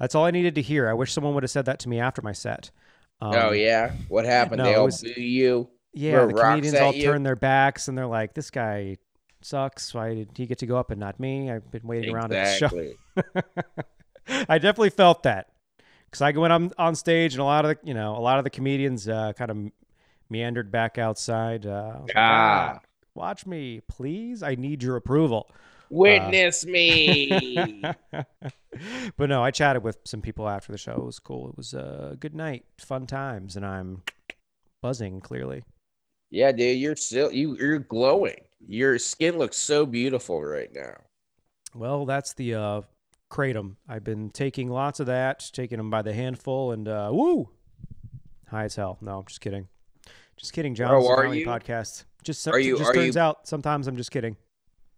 That's 0.00 0.14
all 0.14 0.24
I 0.24 0.30
needed 0.32 0.56
to 0.56 0.62
hear. 0.62 0.88
I 0.88 0.92
wish 0.92 1.12
someone 1.12 1.34
would 1.34 1.42
have 1.44 1.50
said 1.50 1.66
that 1.66 1.78
to 1.80 1.88
me 1.88 2.00
after 2.00 2.20
my 2.22 2.32
set. 2.32 2.70
Um, 3.20 3.34
oh 3.34 3.52
yeah. 3.52 3.92
What 4.08 4.24
happened? 4.24 4.58
no, 4.58 4.64
they 4.64 4.74
all 4.74 4.86
was- 4.86 5.02
boo 5.02 5.20
you. 5.20 5.68
Yeah, 5.96 6.26
the 6.26 6.32
comedians 6.34 6.74
all 6.80 6.92
you? 6.92 7.04
turn 7.04 7.22
their 7.22 7.36
backs 7.36 7.86
and 7.86 7.96
they're 7.96 8.08
like, 8.08 8.34
"This 8.34 8.50
guy 8.50 8.96
sucks. 9.42 9.94
Why 9.94 10.12
did 10.14 10.30
he 10.36 10.46
get 10.46 10.58
to 10.58 10.66
go 10.66 10.76
up 10.76 10.90
and 10.90 10.98
not 10.98 11.20
me? 11.20 11.48
I've 11.52 11.70
been 11.70 11.86
waiting 11.86 12.12
around 12.12 12.32
at 12.32 12.58
the 12.58 12.68
show." 12.68 13.22
I 14.48 14.58
definitely 14.58 14.90
felt 14.90 15.22
that 15.22 15.50
because 16.06 16.20
I 16.20 16.32
went 16.32 16.52
on 16.52 16.72
on 16.78 16.96
stage 16.96 17.34
and 17.34 17.40
a 17.40 17.44
lot 17.44 17.64
of 17.64 17.76
the 17.80 17.86
you 17.86 17.94
know 17.94 18.16
a 18.16 18.18
lot 18.18 18.38
of 18.38 18.44
the 18.44 18.50
comedians 18.50 19.06
uh, 19.08 19.32
kind 19.34 19.52
of 19.52 19.56
meandered 20.28 20.72
back 20.72 20.98
outside. 20.98 21.64
Uh, 21.64 21.98
like, 22.00 22.12
Ah. 22.16 22.80
watch 23.14 23.46
me, 23.46 23.80
please. 23.88 24.42
I 24.42 24.56
need 24.56 24.82
your 24.82 24.96
approval. 24.96 25.48
Witness 25.90 26.64
me. 26.66 27.82
but 29.16 29.28
no, 29.28 29.42
I 29.42 29.50
chatted 29.50 29.82
with 29.82 29.98
some 30.04 30.20
people 30.22 30.48
after 30.48 30.72
the 30.72 30.78
show. 30.78 30.92
It 30.94 31.04
was 31.04 31.18
cool. 31.18 31.50
It 31.50 31.56
was 31.56 31.74
a 31.74 32.16
good 32.18 32.34
night, 32.34 32.64
fun 32.78 33.06
times, 33.06 33.56
and 33.56 33.64
I'm 33.64 34.02
buzzing 34.82 35.20
clearly. 35.20 35.62
yeah, 36.30 36.52
dude, 36.52 36.78
you're 36.78 36.96
still 36.96 37.30
you 37.32 37.56
you're 37.58 37.78
glowing. 37.78 38.40
Your 38.66 38.98
skin 38.98 39.36
looks 39.38 39.56
so 39.58 39.84
beautiful 39.86 40.42
right 40.42 40.70
now. 40.74 40.94
Well, 41.74 42.06
that's 42.06 42.32
the 42.34 42.54
uh, 42.54 42.80
kratom. 43.30 43.76
I've 43.88 44.04
been 44.04 44.30
taking 44.30 44.68
lots 44.70 45.00
of 45.00 45.06
that, 45.06 45.50
taking 45.52 45.76
them 45.78 45.90
by 45.90 46.02
the 46.02 46.14
handful, 46.14 46.72
and 46.72 46.88
uh, 46.88 47.10
woo, 47.12 47.50
high 48.48 48.64
as 48.64 48.74
hell. 48.76 48.96
No, 49.00 49.18
I'm 49.18 49.26
just 49.26 49.40
kidding. 49.40 49.68
Just 50.36 50.52
kidding, 50.52 50.74
John. 50.74 50.90
Oh, 50.90 50.96
This 50.96 51.04
is 51.04 51.10
a 51.10 51.12
are 51.14 51.34
you? 51.34 51.46
podcast. 51.46 52.04
Just 52.22 52.48
Are 52.48 52.58
you- 52.58 52.78
Just 52.78 52.90
are 52.90 52.94
turns 52.94 53.14
you- 53.16 53.20
out 53.20 53.46
sometimes 53.46 53.86
I'm 53.86 53.96
just 53.96 54.10
kidding. 54.10 54.36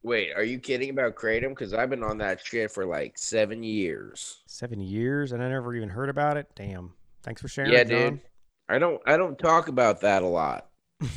Wait, 0.07 0.31
are 0.37 0.45
you 0.45 0.61
kidding 0.61 0.91
about 0.91 1.17
kratom? 1.17 1.49
Because 1.49 1.75
I've 1.75 1.91
been 1.91 2.05
on 2.05 2.19
that 2.19 2.39
shit 2.41 2.71
for 2.71 2.87
like 2.87 3.19
seven 3.19 3.65
years. 3.65 4.37
Seven 4.47 4.81
years, 4.81 5.33
and 5.33 5.43
I 5.43 5.49
never 5.49 5.75
even 5.75 5.89
heard 5.89 6.09
about 6.09 6.37
it. 6.37 6.49
Damn. 6.55 6.93
Thanks 7.25 7.43
for 7.43 7.49
sharing, 7.49 7.73
yeah, 7.73 7.83
John. 7.83 8.11
dude. 8.11 8.21
I 8.69 8.79
don't 8.79 9.03
I 9.05 9.17
don't 9.17 9.37
talk 9.37 9.67
about 9.67 10.03
that 10.03 10.23
a 10.23 10.27
lot. 10.27 10.69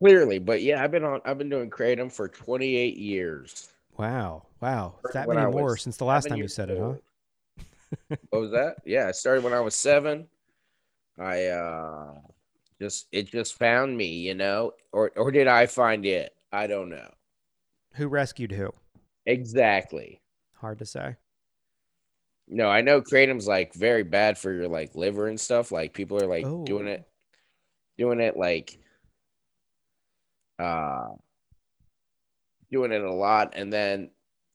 Clearly, 0.00 0.38
but 0.38 0.62
yeah, 0.62 0.80
I've 0.80 0.92
been 0.92 1.02
on 1.02 1.20
I've 1.24 1.36
been 1.36 1.48
doing 1.48 1.68
kratom 1.68 2.12
for 2.12 2.28
28 2.28 2.96
years. 2.96 3.70
wow, 3.96 4.46
wow. 4.60 4.94
That 5.14 5.26
many 5.26 5.40
I 5.40 5.50
more 5.50 5.76
since 5.76 5.96
the 5.96 6.04
last 6.04 6.28
time 6.28 6.38
you 6.38 6.46
said 6.46 6.70
it, 6.70 6.78
huh? 6.78 6.94
what 8.30 8.40
was 8.40 8.52
that? 8.52 8.76
Yeah, 8.86 9.08
I 9.08 9.10
started 9.10 9.42
when 9.42 9.52
I 9.52 9.58
was 9.58 9.74
seven. 9.74 10.28
I 11.18 11.46
uh 11.46 12.14
just 12.80 13.08
it 13.10 13.32
just 13.32 13.58
found 13.58 13.96
me, 13.96 14.06
you 14.06 14.34
know, 14.34 14.74
or 14.92 15.10
or 15.16 15.32
did 15.32 15.48
I 15.48 15.66
find 15.66 16.06
it? 16.06 16.32
I 16.52 16.66
don't 16.66 16.88
know 16.90 17.10
Who 17.94 18.08
rescued 18.08 18.52
who? 18.52 18.70
exactly. 19.26 20.20
Hard 20.56 20.78
to 20.80 20.86
say. 20.86 21.16
No, 22.48 22.68
I 22.68 22.80
know 22.80 23.00
kratom's 23.02 23.46
like 23.46 23.74
very 23.74 24.02
bad 24.02 24.38
for 24.38 24.50
your 24.52 24.68
like 24.68 24.94
liver 24.96 25.28
and 25.28 25.38
stuff. 25.38 25.70
Like 25.70 25.92
people 25.94 26.22
are 26.22 26.26
like 26.26 26.46
Oh. 26.46 26.64
doing 26.64 26.88
it, 26.88 27.06
doing 27.98 28.20
it 28.20 28.36
like, 28.36 28.78
uh, 30.58 31.08
doing 32.70 32.92
it 32.92 33.02
a 33.02 33.12
lot, 33.12 33.52
and 33.54 33.72
then 33.72 34.10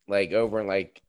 like 0.08 0.32
over 0.34 0.60
in 0.60 0.68
like 0.68 1.02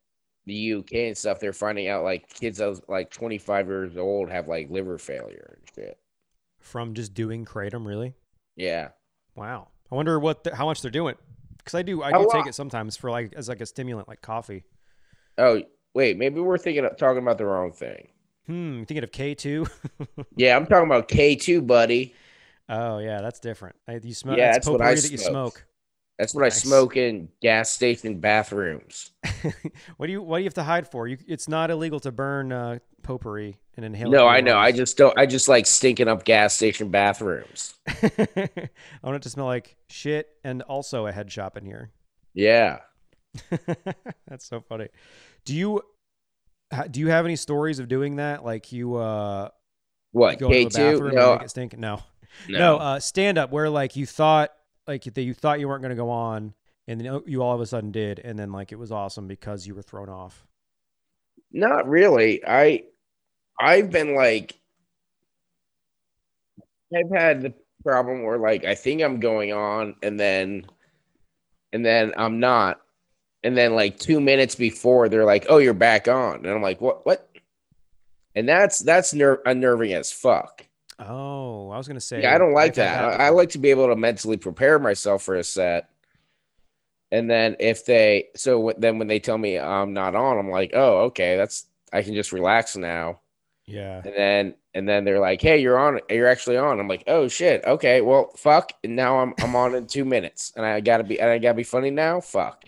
the 0.46 0.54
UK 0.54 0.92
and 1.08 1.16
stuff, 1.16 1.40
they're 1.40 1.52
finding 1.54 1.88
out 1.88 2.04
like 2.04 2.28
kids 2.28 2.60
was 2.60 2.82
like 2.86 3.10
25 3.10 3.66
years 3.66 3.96
old 3.96 4.28
have 4.30 4.46
like 4.46 4.68
liver 4.70 4.98
failure 4.98 5.56
and 5.58 5.68
shit. 5.74 5.98
From 6.60 6.94
just 6.94 7.14
doing 7.14 7.44
kratom, 7.46 7.86
really? 7.86 8.14
Yeah. 8.56 8.90
Wow. 9.34 9.68
I 9.90 9.94
wonder 9.94 10.18
what 10.18 10.44
the, 10.44 10.54
how 10.54 10.66
much 10.66 10.82
they're 10.82 10.90
doing. 10.90 11.16
Because 11.58 11.74
I 11.74 11.82
do, 11.82 12.02
I 12.02 12.12
do 12.12 12.28
take 12.30 12.46
it 12.46 12.54
sometimes 12.54 12.96
for 12.96 13.10
like 13.10 13.32
as 13.34 13.48
like 13.48 13.60
a 13.60 13.66
stimulant, 13.66 14.06
like 14.06 14.20
coffee. 14.20 14.64
Oh 15.38 15.62
wait, 15.94 16.18
maybe 16.18 16.40
we're 16.40 16.58
thinking 16.58 16.84
of 16.84 16.96
talking 16.96 17.22
about 17.22 17.38
the 17.38 17.46
wrong 17.46 17.72
thing. 17.72 18.08
Hmm. 18.46 18.82
Thinking 18.84 19.04
of 19.04 19.12
K 19.12 19.34
two. 19.34 19.66
Yeah, 20.36 20.56
I'm 20.56 20.66
talking 20.66 20.86
about 20.86 21.08
K2, 21.08 21.66
buddy. 21.66 22.14
oh 22.68 22.98
yeah, 22.98 23.20
that's 23.22 23.40
different. 23.40 23.76
You 24.02 24.12
smoke. 24.12 24.36
Yeah, 24.36 24.46
Yeah, 24.46 24.52
that's 24.52 24.68
what 24.68 24.82
I 24.82 24.94
that 24.94 25.10
you 25.10 25.16
smoke. 25.16 25.64
That's 26.18 26.34
what 26.34 26.44
I 26.44 26.48
smoke 26.48 26.96
in 26.96 27.28
gas 27.40 27.70
station 27.70 28.20
bathrooms. 28.20 29.12
what 29.96 30.06
do 30.06 30.12
you 30.12 30.22
What 30.22 30.38
do 30.38 30.42
you 30.42 30.46
have 30.46 30.54
to 30.54 30.62
hide 30.62 30.86
for? 30.88 31.08
You, 31.08 31.18
it's 31.26 31.48
not 31.48 31.70
illegal 31.70 32.00
to 32.00 32.12
burn 32.12 32.52
uh, 32.52 32.78
potpourri 33.02 33.56
and 33.76 33.84
inhale. 33.84 34.08
it 34.08 34.12
No, 34.12 34.26
I 34.26 34.40
know. 34.40 34.56
I 34.56 34.72
just 34.72 34.96
don't. 34.96 35.16
I 35.18 35.26
just 35.26 35.48
like 35.48 35.66
stinking 35.66 36.08
up 36.08 36.24
gas 36.24 36.54
station 36.54 36.90
bathrooms. 36.90 37.74
I 37.88 38.68
want 39.02 39.16
it 39.16 39.22
to 39.22 39.30
smell 39.30 39.46
like 39.46 39.76
shit 39.88 40.28
and 40.44 40.62
also 40.62 41.06
a 41.06 41.12
head 41.12 41.30
shop 41.30 41.56
in 41.56 41.64
here. 41.64 41.90
Yeah. 42.32 42.78
That's 44.28 44.46
so 44.46 44.60
funny. 44.60 44.88
Do 45.44 45.54
you 45.54 45.82
do 46.90 47.00
you 47.00 47.08
have 47.08 47.24
any 47.24 47.36
stories 47.36 47.78
of 47.78 47.88
doing 47.88 48.16
that? 48.16 48.44
Like 48.44 48.72
you 48.72 48.96
uh 48.96 49.48
What 50.12 50.38
go 50.38 50.48
K 50.48 50.66
two? 50.66 51.10
No, 51.10 51.34
make 51.34 51.42
it 51.42 51.50
stink? 51.50 51.78
No. 51.78 52.02
no. 52.48 52.58
No, 52.58 52.76
uh 52.76 53.00
stand 53.00 53.38
up 53.38 53.50
where 53.50 53.70
like 53.70 53.96
you 53.96 54.06
thought 54.06 54.50
like 54.86 55.04
that 55.04 55.22
you 55.22 55.34
thought 55.34 55.60
you 55.60 55.68
weren't 55.68 55.82
going 55.82 55.90
to 55.90 55.96
go 55.96 56.10
on 56.10 56.54
and 56.86 57.00
then 57.00 57.22
you 57.26 57.42
all 57.42 57.54
of 57.54 57.60
a 57.60 57.66
sudden 57.66 57.90
did 57.90 58.18
and 58.18 58.38
then 58.38 58.52
like 58.52 58.72
it 58.72 58.78
was 58.78 58.92
awesome 58.92 59.26
because 59.26 59.66
you 59.66 59.74
were 59.74 59.82
thrown 59.82 60.08
off. 60.08 60.46
not 61.52 61.88
really. 61.88 62.44
I, 62.46 62.84
I've 63.58 63.90
been 63.90 64.14
like, 64.14 64.58
I've 66.94 67.10
had 67.10 67.42
the 67.42 67.54
problem 67.82 68.22
where 68.22 68.38
like 68.38 68.64
I 68.64 68.74
think 68.74 69.02
I'm 69.02 69.20
going 69.20 69.52
on, 69.52 69.96
and 70.02 70.18
then, 70.18 70.66
and 71.72 71.84
then 71.84 72.12
I'm 72.16 72.40
not, 72.40 72.80
and 73.42 73.56
then 73.56 73.74
like 73.74 73.98
two 73.98 74.20
minutes 74.20 74.54
before 74.54 75.08
they're 75.08 75.24
like, 75.24 75.46
"Oh, 75.48 75.58
you're 75.58 75.74
back 75.74 76.08
on," 76.08 76.36
and 76.36 76.48
I'm 76.48 76.62
like, 76.62 76.80
"What? 76.80 77.04
What?" 77.06 77.28
And 78.34 78.48
that's 78.48 78.78
that's 78.80 79.14
ner- 79.14 79.42
unnerving 79.44 79.92
as 79.92 80.10
fuck. 80.10 80.66
Oh, 80.98 81.70
I 81.70 81.76
was 81.76 81.88
going 81.88 81.96
to 81.96 82.00
say 82.00 82.22
Yeah, 82.22 82.34
I 82.34 82.38
don't 82.38 82.52
like 82.52 82.72
I've 82.72 82.76
that. 82.76 83.20
I, 83.20 83.26
I 83.26 83.28
like 83.30 83.50
to 83.50 83.58
be 83.58 83.70
able 83.70 83.88
to 83.88 83.96
mentally 83.96 84.36
prepare 84.36 84.78
myself 84.78 85.22
for 85.22 85.34
a 85.34 85.44
set. 85.44 85.90
And 87.10 87.28
then 87.30 87.56
if 87.60 87.84
they, 87.84 88.28
so 88.36 88.72
then 88.78 88.98
when 88.98 89.08
they 89.08 89.18
tell 89.18 89.38
me 89.38 89.58
I'm 89.58 89.92
not 89.92 90.14
on, 90.14 90.38
I'm 90.38 90.50
like, 90.50 90.70
oh, 90.74 91.02
okay, 91.04 91.36
that's, 91.36 91.66
I 91.92 92.02
can 92.02 92.14
just 92.14 92.32
relax 92.32 92.76
now. 92.76 93.20
Yeah. 93.66 94.02
And 94.04 94.14
then, 94.14 94.54
and 94.74 94.88
then 94.88 95.04
they're 95.04 95.20
like, 95.20 95.40
hey, 95.40 95.58
you're 95.58 95.78
on, 95.78 96.00
you're 96.10 96.28
actually 96.28 96.56
on. 96.58 96.78
I'm 96.80 96.88
like, 96.88 97.04
oh 97.06 97.28
shit, 97.28 97.64
okay, 97.64 98.00
well, 98.02 98.30
fuck. 98.36 98.72
And 98.84 98.94
now 98.96 99.18
I'm, 99.20 99.34
I'm 99.40 99.56
on 99.56 99.74
in 99.74 99.86
two 99.86 100.04
minutes, 100.04 100.52
and 100.56 100.66
I 100.66 100.80
gotta 100.80 101.04
be, 101.04 101.18
and 101.20 101.30
I 101.30 101.38
gotta 101.38 101.54
be 101.54 101.62
funny 101.62 101.90
now. 101.90 102.20
Fuck. 102.20 102.64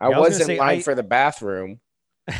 I 0.00 0.10
Yeah, 0.10 0.16
I 0.16 0.20
was 0.20 0.28
was, 0.30 0.40
in 0.40 0.46
say, 0.46 0.58
line 0.58 0.78
I- 0.78 0.82
for 0.82 0.94
the 0.94 1.02
bathroom. 1.02 1.80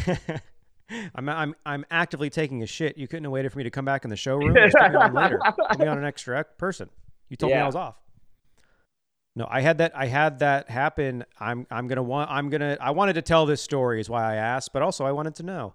I'm 1.15 1.29
I'm 1.29 1.55
I'm 1.67 1.85
actively 1.91 2.31
taking 2.31 2.63
a 2.63 2.67
shit. 2.67 2.97
You 2.97 3.07
couldn't 3.09 3.25
have 3.25 3.33
waited 3.33 3.53
for 3.53 3.59
me 3.59 3.65
to 3.65 3.71
come 3.71 3.85
back 3.85 4.05
in 4.05 4.11
the 4.11 4.17
showroom. 4.17 4.55
Just 4.55 4.75
put 4.77 4.91
me 4.91 4.97
on 4.97 5.13
later. 5.15 5.39
Put 5.71 5.79
me 5.79 5.87
on 5.87 5.99
an 5.99 6.05
extra 6.05 6.45
person. 6.57 6.89
You 7.29 7.37
told 7.37 7.53
me 7.53 7.59
I 7.59 7.67
was 7.67 7.75
off. 7.77 7.97
No, 9.37 9.47
I 9.51 9.61
had 9.61 9.79
that. 9.79 9.93
I 9.95 10.07
had 10.07 10.39
that 10.39 10.71
happen. 10.71 11.25
I'm 11.39 11.67
I'm 11.71 11.89
gonna 11.89 12.03
want. 12.03 12.31
I'm 12.31 12.49
gonna. 12.49 12.79
I 12.81 12.93
wanted 12.93 13.15
to 13.15 13.23
tell 13.23 13.45
this 13.45 13.61
story 13.61 14.01
is 14.01 14.09
why 14.09 14.33
I 14.33 14.37
asked, 14.37 14.73
but 14.73 14.81
also 14.83 15.05
I 15.05 15.13
wanted 15.13 15.35
to 15.37 15.43
know. 15.43 15.75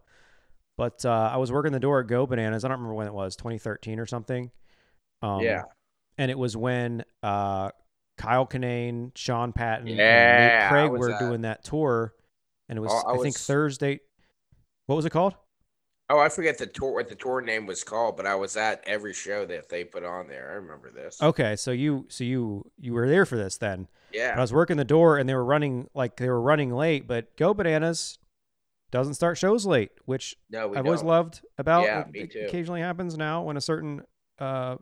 But 0.77 1.05
uh, 1.05 1.29
I 1.33 1.37
was 1.37 1.51
working 1.51 1.71
the 1.71 1.79
door 1.79 1.99
at 1.99 2.07
Go 2.07 2.25
Bananas. 2.25 2.65
I 2.65 2.67
don't 2.67 2.77
remember 2.77 2.95
when 2.95 3.07
it 3.07 3.13
was, 3.13 3.35
2013 3.35 3.99
or 3.99 4.05
something. 4.05 4.51
Um, 5.21 5.41
Yeah. 5.41 5.63
and 6.17 6.31
it 6.31 6.37
was 6.37 6.57
when 6.57 7.03
uh, 7.21 7.69
Kyle 8.17 8.47
Kinane, 8.47 9.11
Sean 9.15 9.53
Patton, 9.53 9.87
and 9.87 9.97
Yeah, 9.97 10.59
Nate 10.61 10.69
Craig 10.69 10.91
were 10.91 11.11
at- 11.11 11.19
doing 11.19 11.41
that 11.41 11.63
tour, 11.63 12.13
and 12.69 12.77
it 12.77 12.81
was 12.81 12.91
Oh, 12.91 13.07
I 13.07 13.11
I, 13.11 13.13
think 13.17 13.35
was- 13.35 13.45
Thursday. 13.45 13.99
What 14.87 14.95
was 14.95 15.05
it 15.05 15.11
called? 15.11 15.35
Oh, 16.09 16.19
I 16.19 16.27
forget 16.29 16.57
the 16.57 16.67
tour, 16.67 16.93
what 16.95 17.07
the 17.07 17.15
tour 17.15 17.39
name 17.39 17.65
was 17.65 17.83
called, 17.83 18.17
but 18.17 18.25
I 18.25 18.35
was 18.35 18.57
at 18.57 18.83
every 18.85 19.13
show 19.13 19.45
that 19.45 19.69
they 19.69 19.83
put 19.85 20.03
on 20.03 20.27
there. 20.27 20.51
I 20.51 20.55
remember 20.55 20.91
this. 20.91 21.21
Okay, 21.21 21.55
so 21.55 21.71
you 21.71 22.05
so 22.09 22.23
you 22.25 22.69
you 22.77 22.93
were 22.93 23.07
there 23.07 23.25
for 23.25 23.37
this 23.37 23.57
then. 23.57 23.87
But 24.11 24.37
I 24.37 24.41
was 24.41 24.51
working 24.53 24.75
the 24.77 24.83
door 24.85 25.17
and 25.17 25.27
they 25.29 25.33
were 25.33 25.45
running 25.45 25.89
like 25.95 26.17
they 26.17 26.27
were 26.27 26.41
running 26.41 26.71
late, 26.75 27.07
but 27.07 27.35
Go 27.37 27.53
Bananas 27.53 28.19
doesn't 28.93 29.15
start 29.15 29.37
shows 29.37 29.65
late, 29.65 29.91
which 30.05 30.37
No, 30.49 30.73
I've 30.73 30.85
always 30.85 31.01
don't. 31.01 31.09
loved 31.09 31.41
about. 31.57 31.83
Yeah, 31.83 32.01
it, 32.01 32.11
me 32.11 32.27
too. 32.27 32.45
occasionally 32.47 32.79
happens 32.79 33.17
now 33.17 33.43
when 33.43 33.57
a 33.57 33.61
certain 33.61 34.03
uh, 34.39 34.77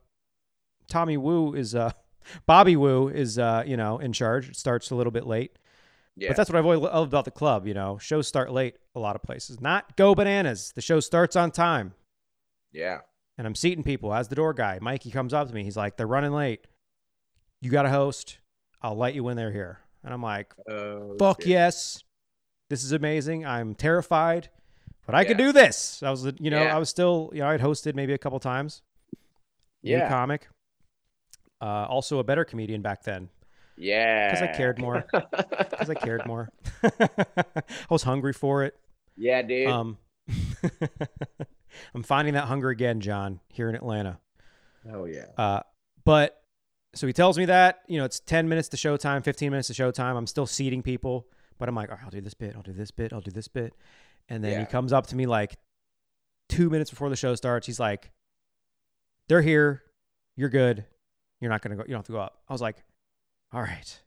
Tommy 0.88 1.18
Woo 1.18 1.54
is 1.56 1.74
uh, 1.74 1.92
Bobby 2.46 2.76
Woo 2.76 3.08
is 3.08 3.40
uh, 3.40 3.64
you 3.66 3.78
know 3.78 3.98
in 3.98 4.14
charge. 4.14 4.50
It 4.50 4.56
starts 4.58 4.92
a 4.92 4.96
little 4.96 5.12
bit 5.12 5.26
late, 5.26 5.58
Yeah. 6.16 6.28
but 6.30 6.38
that's 6.38 6.50
what 6.50 6.60
I've 6.60 6.66
always 6.66 6.82
loved 6.82 7.10
about 7.12 7.26
the 7.26 7.32
club. 7.32 7.66
You 7.66 7.74
know, 7.74 7.98
shows 7.98 8.28
start 8.28 8.52
late 8.52 8.76
a 8.94 9.00
lot 9.00 9.16
of 9.16 9.24
places. 9.24 9.60
Not 9.62 9.96
Go 9.98 10.14
Bananas. 10.14 10.72
The 10.76 10.82
show 10.82 11.00
starts 11.00 11.36
on 11.36 11.50
time. 11.52 11.94
yeah. 12.72 13.00
and 13.38 13.48
I'm 13.48 13.56
seating 13.56 13.84
people 13.84 14.14
as 14.14 14.28
the 14.28 14.36
door 14.36 14.54
guy. 14.54 14.78
Mikey 14.82 15.10
comes 15.10 15.34
up 15.34 15.48
to 15.48 15.54
me. 15.54 15.64
He's 15.64 15.78
like, 15.78 15.98
"They're 15.98 16.06
running 16.06 16.32
late. 16.34 16.68
You 17.62 17.72
got 17.72 17.86
a 17.86 17.90
host. 17.90 18.40
I'll 18.82 18.96
let 18.98 19.16
you 19.16 19.24
when 19.24 19.36
they're 19.38 19.52
here." 19.54 19.80
And 20.04 20.14
I'm 20.14 20.22
like, 20.22 20.54
Oh, 20.70 21.16
"Fuck 21.18 21.42
shit. 21.42 21.50
yes, 21.52 22.04
this 22.72 22.84
is 22.84 22.92
amazing. 22.94 23.46
I'm 23.46 23.76
terrified, 23.76 24.50
but 25.06 25.14
I 25.14 25.26
could 25.26 25.38
do 25.38 25.52
this." 25.52 26.02
I 26.02 26.10
was, 26.10 26.26
you 26.40 26.50
know, 26.50 26.64
Yeah. 26.64 26.76
I 26.76 26.80
was 26.80 26.90
still, 26.90 27.30
you 27.34 27.40
know, 27.42 27.48
I'd 27.50 27.60
hosted 27.62 27.94
maybe 27.96 28.14
a 28.14 28.18
couple 28.18 28.40
times. 28.40 28.82
New 29.84 29.92
Yeah. 29.92 30.08
comic. 30.10 30.48
Uh, 31.62 31.86
also 31.88 32.20
a 32.20 32.24
better 32.24 32.44
comedian 32.46 32.82
back 32.82 33.04
then 33.04 33.30
Yeah. 33.78 34.30
because 34.32 34.42
I 34.42 34.48
cared 34.56 34.80
more. 34.80 35.06
Because 35.70 35.90
I 35.90 35.96
cared 35.96 36.26
more. 36.26 36.50
I 36.84 37.64
was 37.90 38.04
hungry 38.04 38.34
for 38.34 38.64
it. 38.64 38.76
yeah, 39.18 39.42
dude. 39.42 39.68
Um, 39.68 39.98
I'm 41.94 42.04
finding 42.04 42.34
that 42.36 42.46
hunger 42.46 42.70
again, 42.70 43.00
John, 43.02 43.40
here 43.50 43.70
in 43.70 43.76
Atlanta. 43.76 44.20
oh 44.92 45.06
yeah. 45.06 45.26
Uh, 45.38 45.62
but 46.06 46.42
so 46.94 47.08
he 47.08 47.14
tells 47.14 47.38
me 47.38 47.46
that, 47.46 47.80
you 47.88 47.98
know, 47.98 48.06
it's 48.06 48.20
10 48.20 48.50
minutes 48.50 48.68
to 48.70 48.78
showtime, 48.78 49.24
15 49.24 49.50
minutes 49.50 49.68
to 49.70 49.74
showtime. 49.74 50.16
I'm 50.16 50.28
still 50.28 50.46
seating 50.46 50.82
people. 50.84 51.28
But 51.62 51.70
I'm 51.70 51.76
like, 51.76 51.90
all 51.92 51.96
right, 51.96 52.04
I'll 52.04 52.10
do 52.10 52.22
this 52.22 52.34
bit, 52.34 52.56
I'll 52.56 52.64
do 52.64 52.74
this 52.74 52.90
bit, 52.90 53.14
I'll 53.14 53.22
do 53.22 53.30
this 53.30 53.48
bit. 53.48 53.76
And 54.30 54.44
then 54.44 54.54
Yeah. 54.54 54.60
he 54.62 54.66
comes 54.66 54.92
up 54.92 55.06
to 55.08 55.16
me 55.16 55.28
like 55.28 55.58
two 56.50 56.72
minutes 56.72 56.90
before 56.90 57.08
the 57.08 57.16
show 57.16 57.36
starts. 57.36 57.68
He's 57.68 57.80
like, 57.80 58.10
they're 59.30 59.44
here. 59.44 59.84
You're 60.36 60.50
good. 60.50 60.86
You're 61.40 61.52
not 61.52 61.62
going 61.62 61.70
to 61.70 61.78
go. 61.78 61.84
You 61.84 61.92
don't 61.92 62.00
have 62.00 62.06
to 62.08 62.14
go 62.14 62.20
up. 62.20 62.40
I 62.50 62.54
was 62.54 62.62
like, 62.64 62.78
all 63.54 63.62
right. 63.62 64.02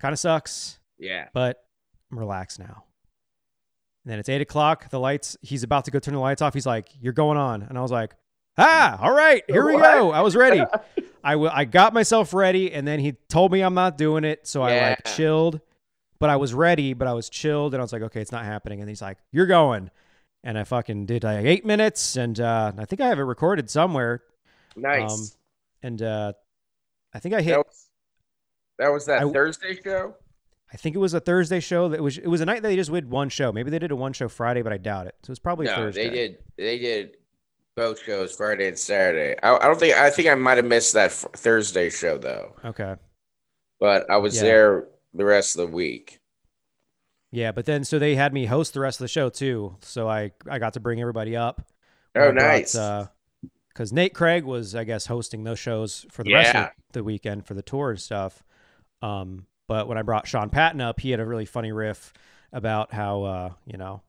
Kind 0.00 0.12
of 0.12 0.18
sucks, 0.18 0.80
Yeah. 0.98 1.28
but 1.32 1.64
I'm 2.10 2.18
relaxed 2.18 2.58
now. 2.58 2.82
And 4.04 4.12
then 4.12 4.18
it's 4.18 4.28
eight 4.28 4.40
o'clock. 4.40 4.90
The 4.90 4.98
lights, 4.98 5.36
he's 5.40 5.62
about 5.62 5.84
to 5.84 5.92
go 5.92 6.00
turn 6.00 6.14
the 6.14 6.20
lights 6.20 6.42
off. 6.42 6.52
He's 6.52 6.66
like, 6.66 6.88
you're 7.00 7.12
going 7.12 7.38
on. 7.38 7.62
And 7.62 7.78
I 7.78 7.80
was 7.80 7.92
like, 7.92 8.16
ah, 8.56 8.98
all 9.00 9.12
right, 9.14 9.44
here 9.48 9.64
we 9.64 9.74
go. 9.76 10.10
I 10.10 10.20
was 10.22 10.34
ready. 10.34 10.64
I 11.22 11.32
w- 11.32 11.50
I 11.52 11.64
got 11.64 11.92
myself 11.94 12.34
ready, 12.34 12.72
and 12.72 12.86
then 12.88 12.98
he 12.98 13.12
told 13.28 13.52
me 13.52 13.60
I'm 13.60 13.74
not 13.74 13.96
doing 13.98 14.24
it, 14.24 14.48
so 14.48 14.62
I 14.62 14.80
like 14.80 15.04
chilled. 15.04 15.60
But 16.20 16.30
I 16.30 16.36
was 16.36 16.52
ready, 16.52 16.94
but 16.94 17.06
I 17.06 17.12
was 17.12 17.28
chilled, 17.28 17.74
and 17.74 17.80
I 17.80 17.84
was 17.84 17.92
like, 17.92 18.02
okay, 18.02 18.20
it's 18.20 18.32
not 18.32 18.44
happening. 18.44 18.80
And 18.80 18.88
he's 18.88 19.00
like, 19.02 19.18
you're 19.30 19.46
going, 19.46 19.90
and 20.42 20.58
I 20.58 20.64
fucking 20.64 21.06
did 21.06 21.22
like 21.24 21.44
eight 21.44 21.64
minutes, 21.64 22.16
and 22.16 22.38
uh, 22.40 22.72
I 22.76 22.84
think 22.86 23.00
I 23.00 23.06
have 23.06 23.18
it 23.18 23.22
recorded 23.22 23.70
somewhere, 23.70 24.22
Nice. 24.76 25.12
Um, 25.12 25.26
and 25.82 26.02
uh, 26.02 26.32
I 27.14 27.18
think 27.20 27.34
I 27.34 27.40
hit. 27.40 27.52
that, 27.52 27.58
was, 27.66 27.88
that 28.78 28.88
was 28.92 29.06
that 29.06 29.22
I- 29.22 29.30
Thursday 29.32 29.78
show. 29.82 30.14
I 30.72 30.76
think 30.76 30.94
it 30.94 30.98
was 30.98 31.14
a 31.14 31.20
Thursday 31.20 31.60
show. 31.60 31.88
That 31.88 32.02
was 32.02 32.18
it 32.18 32.26
was 32.26 32.42
a 32.42 32.44
night 32.44 32.60
that 32.62 32.68
they 32.68 32.76
just 32.76 32.92
did 32.92 33.08
one 33.10 33.30
show. 33.30 33.50
Maybe 33.52 33.70
they 33.70 33.78
did 33.78 33.90
a 33.90 33.96
one 33.96 34.12
show 34.12 34.28
Friday, 34.28 34.60
but 34.60 34.70
I 34.70 34.76
doubt 34.76 35.06
it. 35.06 35.14
So 35.22 35.30
it 35.30 35.32
was 35.32 35.38
probably 35.38 35.64
No, 35.64 35.74
Thursday. 35.76 36.08
they 36.10 36.14
did. 36.14 36.38
They 36.58 36.78
did 36.78 37.16
both 37.74 38.02
shows, 38.02 38.34
Friday 38.36 38.68
and 38.68 38.78
Saturday. 38.78 39.34
I, 39.42 39.56
I 39.56 39.60
don't 39.66 39.80
think. 39.80 39.96
I 39.96 40.10
think 40.10 40.28
I 40.28 40.34
might 40.34 40.58
have 40.58 40.66
missed 40.66 40.92
that 40.92 41.06
f- 41.06 41.24
Thursday 41.34 41.88
show 41.88 42.18
though. 42.18 42.54
Okay. 42.66 42.96
But 43.80 44.10
I 44.10 44.18
was 44.18 44.36
Yeah. 44.36 44.42
there 44.42 44.88
the 45.18 45.26
rest 45.26 45.56
of 45.56 45.68
the 45.68 45.76
week. 45.76 46.20
Yeah, 47.30 47.52
but 47.52 47.66
then 47.66 47.84
so 47.84 47.98
they 47.98 48.14
had 48.14 48.32
me 48.32 48.46
host 48.46 48.72
the 48.72 48.80
rest 48.80 49.00
of 49.00 49.04
the 49.04 49.08
show 49.08 49.28
too. 49.28 49.76
So 49.82 50.08
I 50.08 50.32
I 50.48 50.58
got 50.58 50.72
to 50.74 50.80
bring 50.80 51.00
everybody 51.00 51.36
up. 51.36 51.60
Oh, 52.14 52.30
nice. 52.30 52.74
Uh, 52.74 53.08
because 53.68 53.92
Nate 53.92 54.14
Craig 54.14 54.44
was, 54.44 54.74
I 54.74 54.82
guess, 54.82 55.06
hosting 55.06 55.44
those 55.44 55.60
shows 55.60 56.04
for 56.10 56.24
the 56.24 56.34
rest 56.34 56.52
of 56.52 56.70
the 56.92 57.04
weekend 57.04 57.46
for 57.46 57.54
the 57.54 57.62
tour 57.62 57.90
and 57.90 58.00
stuff. 58.00 58.42
Um, 59.02 59.46
but 59.68 59.86
when 59.86 59.96
I 59.96 60.02
brought 60.02 60.26
Sean 60.26 60.50
Patton 60.50 60.80
up, 60.80 60.98
he 60.98 61.12
had 61.12 61.20
a 61.20 61.24
really 61.24 61.44
funny 61.44 61.70
riff 61.70 62.12
about 62.52 62.92
how, 62.92 63.22
uh, 63.22 63.52
you 63.66 63.78
know, 63.78 64.02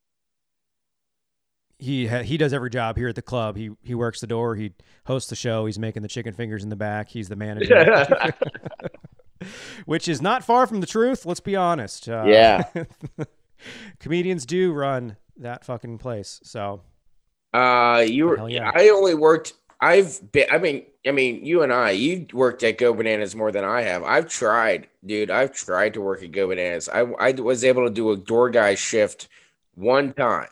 he 1.78 2.08
ha- 2.08 2.24
he 2.24 2.38
does 2.38 2.52
every 2.52 2.72
job 2.72 2.98
here 2.98 3.10
at 3.10 3.16
the 3.16 3.22
club. 3.22 3.58
He 3.58 3.70
he 3.84 3.94
works 3.94 4.22
the 4.22 4.28
door. 4.28 4.56
He 4.56 4.72
hosts 5.06 5.30
the 5.30 5.36
show. 5.36 5.68
He's 5.68 5.78
making 5.78 6.02
the 6.02 6.08
chicken 6.08 6.34
fingers 6.34 6.64
in 6.64 6.70
the 6.70 6.76
back. 6.76 7.10
He's 7.10 7.30
the 7.30 7.36
manager, 7.36 7.76
which 9.86 10.08
is 10.08 10.22
not 10.22 10.44
far 10.44 10.68
from 10.68 10.82
the 10.82 10.88
truth. 10.88 11.26
Let's 11.26 11.40
be 11.40 11.56
honest. 11.56 12.08
Uh, 12.10 12.24
Yeah. 12.28 12.64
comedians 14.00 14.46
do 14.46 14.72
run 14.74 15.18
that 15.38 15.64
fucking 15.66 15.98
place. 15.98 16.40
So 16.44 16.82
Uh, 17.54 18.06
you 18.08 18.28
were. 18.28 18.50
Yeah. 18.50 18.72
I 18.74 18.90
only 18.90 19.16
worked. 19.16 19.54
I've 19.82 20.32
been. 20.32 20.46
I 20.52 20.58
mean, 20.58 20.86
I 21.08 21.12
mean, 21.12 21.46
you 21.46 21.64
and 21.64 21.72
I. 21.74 21.92
You 21.92 22.28
worked 22.34 22.64
at 22.64 22.78
Go 22.78 22.94
Bananas 22.94 23.36
more 23.36 23.52
than 23.52 23.64
I 23.64 23.82
have. 23.84 24.04
I've 24.04 24.28
tried, 24.30 24.88
dude. 25.06 25.32
I've 25.32 25.54
tried 25.54 25.94
to 25.94 26.02
work 26.02 26.22
at 26.22 26.32
Go 26.32 26.48
Bananas. 26.48 26.90
I 26.90 27.02
I 27.20 27.32
was 27.32 27.64
able 27.64 27.86
to 27.86 27.90
do 27.94 28.12
a 28.12 28.18
door 28.18 28.50
guy 28.50 28.76
shift 28.76 29.30
one 29.76 30.12
time, 30.14 30.50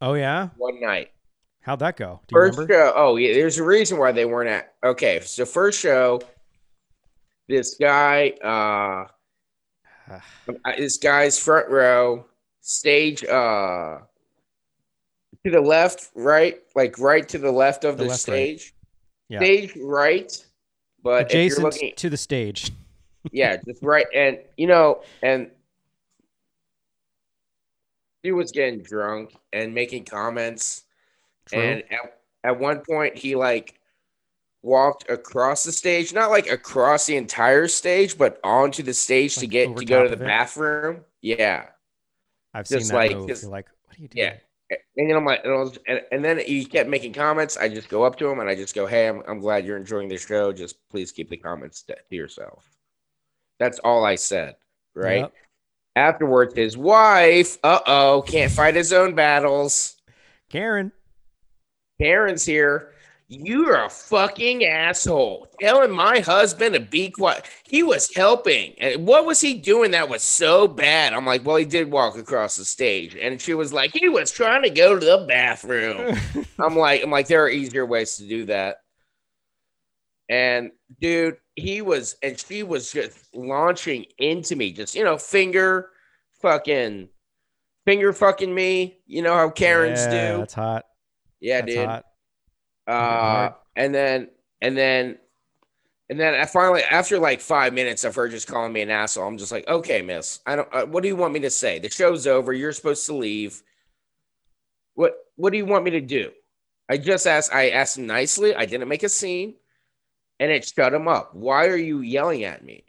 oh 0.00 0.14
yeah, 0.14 0.48
one 0.56 0.80
night. 0.80 1.12
how'd 1.60 1.78
that 1.78 1.96
go? 1.96 2.20
Do 2.26 2.34
you 2.34 2.40
First 2.40 2.58
remember? 2.58 2.74
show. 2.74 2.92
Oh, 2.96 3.14
yeah. 3.16 3.32
There's 3.34 3.58
a 3.58 3.62
reason 3.62 3.98
why 3.98 4.10
they 4.10 4.24
weren't 4.24 4.50
at. 4.50 4.74
Okay, 4.82 5.20
so 5.20 5.44
first 5.46 5.78
show, 5.78 6.20
this 7.48 7.76
guy, 7.76 8.30
uh, 8.42 9.06
this 10.76 10.98
guy's 10.98 11.38
front 11.38 11.68
row, 11.68 12.26
stage, 12.60 13.24
uh, 13.24 13.98
to 15.44 15.50
the 15.50 15.60
left, 15.60 16.10
right, 16.14 16.62
like 16.74 16.98
right 16.98 17.28
to 17.28 17.38
the 17.38 17.52
left 17.52 17.84
of 17.84 17.96
The 17.98 18.04
the, 18.04 18.10
left, 18.10 18.28
right. 18.28 18.58
stage, 18.58 18.74
Yeah. 19.28 19.38
stage 19.40 19.76
right. 19.76 20.44
But 21.02 21.26
if 21.26 21.32
you're 21.34 21.40
Adjacent 21.42 21.64
looking, 21.64 21.92
to 21.96 22.10
the 22.10 22.16
stage. 22.16 22.70
yeah, 23.32 23.56
just 23.66 23.82
right, 23.82 24.06
and 24.14 24.38
you 24.56 24.66
know, 24.66 25.02
and 25.22 25.50
he 28.22 28.32
was 28.32 28.52
getting 28.52 28.80
drunk 28.80 29.34
and 29.52 29.74
making 29.74 30.04
comments. 30.06 30.84
True. 31.46 31.60
And 31.60 31.82
at, 31.90 32.20
at 32.42 32.58
one 32.58 32.80
point, 32.88 33.16
he 33.18 33.36
like 33.36 33.78
walked 34.64 35.10
across 35.10 35.62
the 35.62 35.70
stage, 35.72 36.12
not 36.14 36.30
like 36.30 36.48
across 36.48 37.06
the 37.06 37.16
entire 37.16 37.68
stage, 37.68 38.16
but 38.16 38.40
onto 38.42 38.82
the 38.82 38.94
stage 38.94 39.36
to 39.36 39.46
get 39.46 39.76
to 39.76 39.84
go 39.84 40.02
to 40.02 40.08
the 40.08 40.16
bathroom. 40.16 41.04
Yeah. 41.20 41.66
I've 42.54 42.66
seen 42.66 42.78
just 42.78 42.90
that 42.90 42.96
like- 42.96 43.12
move. 43.12 43.28
just- 43.28 43.42
You're 43.42 43.52
like, 43.52 43.66
what 43.84 43.98
are 43.98 44.02
you 44.02 44.08
doing? 44.08 44.26
Yeah. 44.26 44.36
And 44.96 45.10
then 45.10 45.16
I'm 45.16 45.26
like, 45.26 45.44
and, 45.44 45.52
was, 45.52 45.78
and, 45.86 46.00
and 46.10 46.24
then 46.24 46.38
he 46.38 46.64
kept 46.64 46.88
making 46.88 47.12
comments. 47.12 47.58
I 47.58 47.68
just 47.68 47.90
go 47.90 48.02
up 48.02 48.16
to 48.16 48.28
him 48.28 48.40
and 48.40 48.48
I 48.48 48.54
just 48.54 48.74
go, 48.74 48.86
Hey, 48.86 49.06
I'm, 49.08 49.22
I'm 49.28 49.38
glad 49.38 49.66
you're 49.66 49.76
enjoying 49.76 50.08
the 50.08 50.16
show. 50.16 50.52
Just 50.52 50.76
please 50.88 51.12
keep 51.12 51.28
the 51.28 51.36
comments 51.36 51.82
to, 51.82 51.94
to 51.94 52.16
yourself. 52.16 52.66
That's 53.60 53.78
all 53.80 54.04
I 54.04 54.14
said. 54.14 54.56
Right. 54.94 55.20
Yep. 55.20 55.32
Afterwards, 55.96 56.54
his 56.54 56.76
wife, 56.78 57.58
uh 57.62 57.80
oh, 57.86 58.24
can't 58.26 58.50
fight 58.50 58.74
his 58.74 58.92
own 58.92 59.14
battles. 59.14 59.96
Karen. 60.48 60.90
Karen's 62.00 62.44
here. 62.44 62.93
You're 63.28 63.84
a 63.84 63.90
fucking 63.90 64.64
asshole. 64.64 65.48
Telling 65.60 65.90
my 65.90 66.20
husband 66.20 66.74
to 66.74 66.80
be 66.80 67.10
quiet. 67.10 67.46
He 67.64 67.82
was 67.82 68.14
helping. 68.14 68.74
And 68.78 69.06
what 69.06 69.24
was 69.24 69.40
he 69.40 69.54
doing 69.54 69.92
that 69.92 70.08
was 70.08 70.22
so 70.22 70.68
bad? 70.68 71.14
I'm 71.14 71.24
like, 71.24 71.44
well, 71.44 71.56
he 71.56 71.64
did 71.64 71.90
walk 71.90 72.18
across 72.18 72.56
the 72.56 72.64
stage. 72.64 73.16
And 73.16 73.40
she 73.40 73.54
was 73.54 73.72
like, 73.72 73.92
he 73.94 74.08
was 74.08 74.30
trying 74.30 74.62
to 74.62 74.70
go 74.70 74.98
to 74.98 75.04
the 75.04 75.24
bathroom. 75.26 76.16
I'm 76.58 76.76
like, 76.76 77.02
I'm 77.02 77.10
like, 77.10 77.26
there 77.26 77.42
are 77.42 77.48
easier 77.48 77.86
ways 77.86 78.16
to 78.16 78.28
do 78.28 78.44
that. 78.46 78.76
And 80.28 80.70
dude, 81.00 81.36
he 81.56 81.82
was, 81.82 82.16
and 82.22 82.38
she 82.38 82.62
was 82.62 82.92
just 82.92 83.34
launching 83.34 84.04
into 84.18 84.56
me, 84.56 84.72
just 84.72 84.94
you 84.94 85.04
know, 85.04 85.18
finger 85.18 85.90
fucking 86.40 87.08
finger 87.84 88.12
fucking 88.12 88.54
me. 88.54 88.98
You 89.06 89.22
know 89.22 89.34
how 89.34 89.50
Karens 89.50 90.00
yeah, 90.00 90.32
do. 90.32 90.38
That's 90.38 90.54
hot. 90.54 90.84
Yeah, 91.40 91.60
that's 91.60 91.74
dude. 91.74 91.86
hot. 91.86 92.04
Uh, 92.86 93.50
and 93.76 93.94
then 93.94 94.28
and 94.60 94.76
then 94.76 95.18
and 96.10 96.20
then 96.20 96.34
I 96.34 96.44
finally, 96.44 96.82
after 96.82 97.18
like 97.18 97.40
five 97.40 97.72
minutes 97.72 98.04
of 98.04 98.14
her 98.16 98.28
just 98.28 98.46
calling 98.46 98.72
me 98.72 98.82
an 98.82 98.90
asshole, 98.90 99.26
I'm 99.26 99.38
just 99.38 99.52
like, 99.52 99.66
okay, 99.66 100.02
miss, 100.02 100.40
I 100.44 100.56
don't. 100.56 100.68
Uh, 100.72 100.84
what 100.86 101.02
do 101.02 101.08
you 101.08 101.16
want 101.16 101.32
me 101.32 101.40
to 101.40 101.50
say? 101.50 101.78
The 101.78 101.90
show's 101.90 102.26
over. 102.26 102.52
You're 102.52 102.72
supposed 102.72 103.06
to 103.06 103.14
leave. 103.14 103.62
What 104.94 105.14
What 105.36 105.50
do 105.50 105.56
you 105.56 105.66
want 105.66 105.84
me 105.84 105.92
to 105.92 106.00
do? 106.00 106.32
I 106.88 106.98
just 106.98 107.26
asked. 107.26 107.54
I 107.54 107.70
asked 107.70 107.98
nicely. 107.98 108.54
I 108.54 108.66
didn't 108.66 108.88
make 108.88 109.02
a 109.02 109.08
scene, 109.08 109.54
and 110.38 110.52
it 110.52 110.66
shut 110.66 110.92
him 110.92 111.08
up. 111.08 111.34
Why 111.34 111.66
are 111.68 111.76
you 111.76 112.00
yelling 112.00 112.44
at 112.44 112.62
me? 112.62 112.84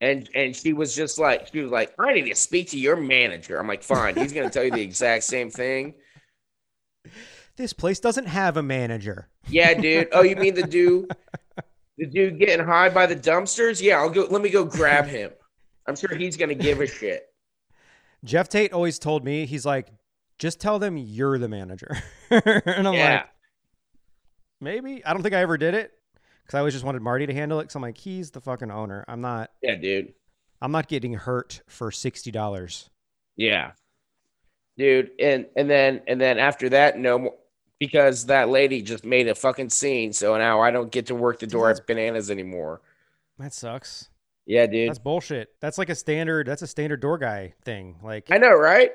And 0.00 0.28
and 0.34 0.54
she 0.54 0.74
was 0.74 0.94
just 0.94 1.18
like, 1.18 1.48
she 1.52 1.60
was 1.60 1.72
like, 1.72 1.92
I 1.98 2.12
need 2.12 2.28
to 2.28 2.36
speak 2.36 2.70
to 2.70 2.78
your 2.78 2.96
manager. 2.96 3.58
I'm 3.58 3.66
like, 3.66 3.82
fine. 3.82 4.14
He's 4.14 4.32
gonna 4.32 4.50
tell 4.50 4.64
you 4.64 4.70
the 4.70 4.80
exact 4.80 5.24
same 5.24 5.50
thing. 5.50 5.94
This 7.56 7.72
place 7.72 8.00
doesn't 8.00 8.26
have 8.26 8.58
a 8.58 8.62
manager. 8.62 9.28
Yeah, 9.48 9.74
dude. 9.74 10.08
Oh, 10.12 10.22
you 10.22 10.36
mean 10.36 10.54
the 10.54 10.62
dude, 10.62 11.10
the 11.96 12.06
dude 12.06 12.38
getting 12.38 12.64
high 12.64 12.90
by 12.90 13.06
the 13.06 13.16
dumpsters? 13.16 13.80
Yeah, 13.80 13.98
I'll 13.98 14.10
go. 14.10 14.26
Let 14.30 14.42
me 14.42 14.50
go 14.50 14.64
grab 14.64 15.06
him. 15.06 15.30
I'm 15.86 15.96
sure 15.96 16.14
he's 16.14 16.36
gonna 16.36 16.54
give 16.54 16.80
a 16.80 16.86
shit. 16.86 17.26
Jeff 18.24 18.48
Tate 18.48 18.72
always 18.72 18.98
told 18.98 19.24
me, 19.24 19.46
he's 19.46 19.64
like, 19.64 19.88
just 20.38 20.60
tell 20.60 20.78
them 20.78 20.98
you're 20.98 21.38
the 21.38 21.48
manager. 21.48 21.96
and 22.30 22.86
I'm 22.88 22.94
yeah, 22.94 23.14
like, 23.14 23.26
maybe. 24.60 25.04
I 25.04 25.14
don't 25.14 25.22
think 25.22 25.34
I 25.34 25.40
ever 25.40 25.56
did 25.56 25.74
it 25.74 25.92
because 26.44 26.56
I 26.56 26.58
always 26.58 26.74
just 26.74 26.84
wanted 26.84 27.00
Marty 27.00 27.26
to 27.26 27.32
handle 27.32 27.60
it. 27.60 27.64
Because 27.64 27.76
I'm 27.76 27.82
like, 27.82 27.96
he's 27.96 28.32
the 28.32 28.42
fucking 28.42 28.70
owner. 28.70 29.04
I'm 29.08 29.22
not. 29.22 29.50
yeah, 29.62 29.76
dude. 29.76 30.12
I'm 30.60 30.72
not 30.72 30.88
getting 30.88 31.14
hurt 31.14 31.62
for 31.68 31.90
sixty 31.90 32.30
dollars. 32.30 32.90
Yeah, 33.36 33.72
dude. 34.76 35.10
And 35.18 35.46
and 35.56 35.70
then 35.70 36.02
and 36.06 36.20
then 36.20 36.38
after 36.38 36.68
that, 36.70 36.98
no 36.98 37.18
more 37.18 37.34
because 37.78 38.26
that 38.26 38.48
lady 38.48 38.82
just 38.82 39.04
made 39.04 39.28
a 39.28 39.34
fucking 39.34 39.70
scene. 39.70 40.12
So 40.12 40.36
now 40.38 40.60
I 40.60 40.70
don't 40.70 40.90
get 40.90 41.06
to 41.06 41.14
work 41.14 41.38
the 41.40 41.46
door 41.46 41.70
at 41.70 41.86
bananas 41.86 42.30
anymore. 42.30 42.80
That 43.38 43.52
sucks. 43.52 44.08
Yeah, 44.46 44.66
dude. 44.66 44.88
That's 44.90 44.98
bullshit. 44.98 45.50
That's 45.60 45.76
like 45.78 45.88
a 45.88 45.94
standard. 45.94 46.46
That's 46.46 46.62
a 46.62 46.66
standard 46.66 47.00
door 47.00 47.18
guy 47.18 47.54
thing. 47.64 47.96
Like 48.02 48.28
I 48.30 48.38
know, 48.38 48.54
right? 48.54 48.92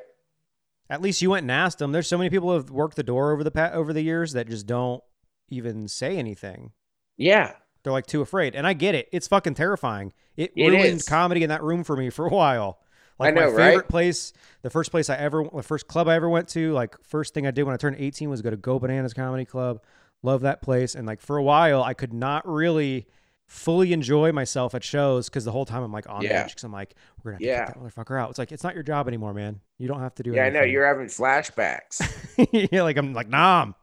at 0.89 1.01
least 1.01 1.21
you 1.21 1.29
went 1.29 1.43
and 1.45 1.51
asked 1.51 1.79
them. 1.79 1.93
There's 1.93 2.07
so 2.07 2.17
many 2.17 2.29
people 2.29 2.49
who 2.49 2.55
have 2.55 2.69
worked 2.69 2.97
the 2.97 3.03
door 3.03 3.31
over 3.31 3.45
the 3.45 3.51
pa- 3.51 3.71
over 3.73 3.93
the 3.93 4.01
years 4.01 4.33
that 4.33 4.49
just 4.49 4.67
don't 4.67 5.01
even 5.49 5.87
say 5.87 6.17
anything. 6.17 6.71
Yeah, 7.17 7.53
They're 7.83 7.93
like 7.93 8.07
too 8.07 8.19
afraid, 8.21 8.55
and 8.55 8.67
I 8.67 8.73
get 8.73 8.93
it. 8.95 9.07
It's 9.13 9.27
fucking 9.27 9.53
terrifying. 9.53 10.11
It, 10.35 10.51
It 10.55 10.69
ruined 10.69 10.85
is. 10.97 11.07
comedy 11.07 11.43
in 11.43 11.49
that 11.49 11.63
room 11.63 11.83
for 11.85 11.95
me 11.95 12.09
for 12.09 12.25
a 12.25 12.29
while. 12.29 12.79
I 13.21 13.25
Like 13.25 13.35
know, 13.35 13.41
my 13.41 13.47
right? 13.47 13.69
favorite 13.71 13.87
place, 13.89 14.33
the 14.61 14.69
first 14.69 14.91
place 14.91 15.09
I 15.09 15.15
ever, 15.17 15.45
the 15.53 15.63
first 15.63 15.87
club 15.87 16.07
I 16.07 16.15
ever 16.15 16.29
went 16.29 16.47
to, 16.49 16.71
like 16.73 16.95
first 17.03 17.33
thing 17.33 17.45
I 17.47 17.51
did 17.51 17.63
when 17.63 17.73
I 17.73 17.77
turned 17.77 17.95
18 17.99 18.29
was 18.29 18.41
go 18.41 18.49
to 18.49 18.57
Go 18.57 18.79
Bananas 18.79 19.13
Comedy 19.13 19.45
Club. 19.45 19.81
Love 20.23 20.41
that 20.41 20.61
place, 20.61 20.93
and 20.95 21.07
like 21.07 21.19
for 21.21 21.37
a 21.37 21.43
while 21.43 21.83
I 21.83 21.93
could 21.93 22.13
not 22.13 22.47
really 22.47 23.07
fully 23.47 23.91
enjoy 23.91 24.31
myself 24.31 24.73
at 24.75 24.83
shows 24.83 25.27
because 25.29 25.43
the 25.45 25.51
whole 25.51 25.65
time 25.65 25.83
I'm 25.83 25.91
like 25.91 26.07
on 26.09 26.21
Yeah. 26.21 26.43
edge 26.43 26.49
because 26.51 26.63
I'm 26.63 26.71
like, 26.71 26.95
we're 27.23 27.31
gonna 27.33 27.43
Yeah. 27.45 27.57
have 27.57 27.67
to 27.67 27.73
kick 27.73 27.81
that 27.81 27.95
motherfucker 27.95 28.19
out. 28.19 28.29
It's 28.29 28.39
like 28.39 28.51
it's 28.51 28.63
not 28.63 28.73
your 28.75 28.83
job 28.83 29.07
anymore, 29.07 29.33
man. 29.33 29.59
You 29.77 29.87
don't 29.87 29.99
have 29.99 30.15
to 30.15 30.23
do. 30.23 30.31
It. 30.31 30.35
Yeah, 30.37 30.45
I 30.45 30.49
know. 30.49 30.61
You're 30.61 30.85
having 30.85 31.07
flashbacks. 31.07 32.01
yeah, 32.71 32.83
like 32.83 32.97
I'm 32.97 33.13
like 33.13 33.27
nom. 33.29 33.75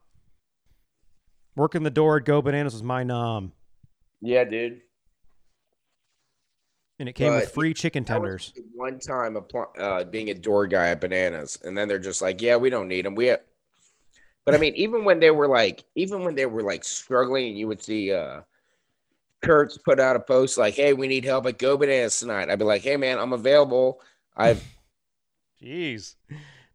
Working 1.57 1.83
the 1.83 1.90
door 1.90 2.18
at 2.18 2.24
Go 2.24 2.40
Bananas 2.40 2.72
was 2.72 2.85
my 2.85 3.03
nom, 3.03 3.53
yeah, 4.20 4.44
dude. 4.44 4.81
And 6.98 7.08
it 7.08 7.14
came 7.14 7.32
with 7.32 7.50
free 7.50 7.74
chicken 7.74 8.04
tenders. 8.04 8.52
One 8.74 8.98
time, 8.98 9.37
uh, 9.78 10.04
being 10.04 10.30
a 10.30 10.34
door 10.34 10.66
guy 10.66 10.88
at 10.88 11.00
Bananas, 11.00 11.58
and 11.64 11.76
then 11.76 11.88
they're 11.88 11.98
just 11.98 12.20
like, 12.20 12.42
"Yeah, 12.42 12.56
we 12.56 12.70
don't 12.70 12.88
need 12.88 13.04
them." 13.04 13.14
We, 13.14 13.26
have... 13.26 13.40
but 14.44 14.54
I 14.54 14.58
mean, 14.58 14.74
even 14.74 15.04
when 15.04 15.20
they 15.20 15.30
were 15.30 15.48
like, 15.48 15.84
even 15.94 16.24
when 16.24 16.34
they 16.34 16.46
were 16.46 16.62
like 16.62 16.84
struggling, 16.84 17.48
and 17.48 17.58
you 17.58 17.68
would 17.68 17.82
see 17.82 18.12
uh, 18.12 18.40
Kurtz 19.42 19.78
put 19.78 20.00
out 20.00 20.16
a 20.16 20.20
post 20.20 20.58
like, 20.58 20.74
"Hey, 20.74 20.92
we 20.92 21.06
need 21.06 21.24
help 21.24 21.46
at 21.46 21.58
Go 21.58 21.76
Bananas 21.76 22.18
tonight." 22.18 22.50
I'd 22.50 22.58
be 22.58 22.64
like, 22.64 22.82
"Hey, 22.82 22.96
man, 22.96 23.18
I'm 23.18 23.32
available." 23.32 24.00
I've 24.37 24.62
Jeez, 25.62 26.14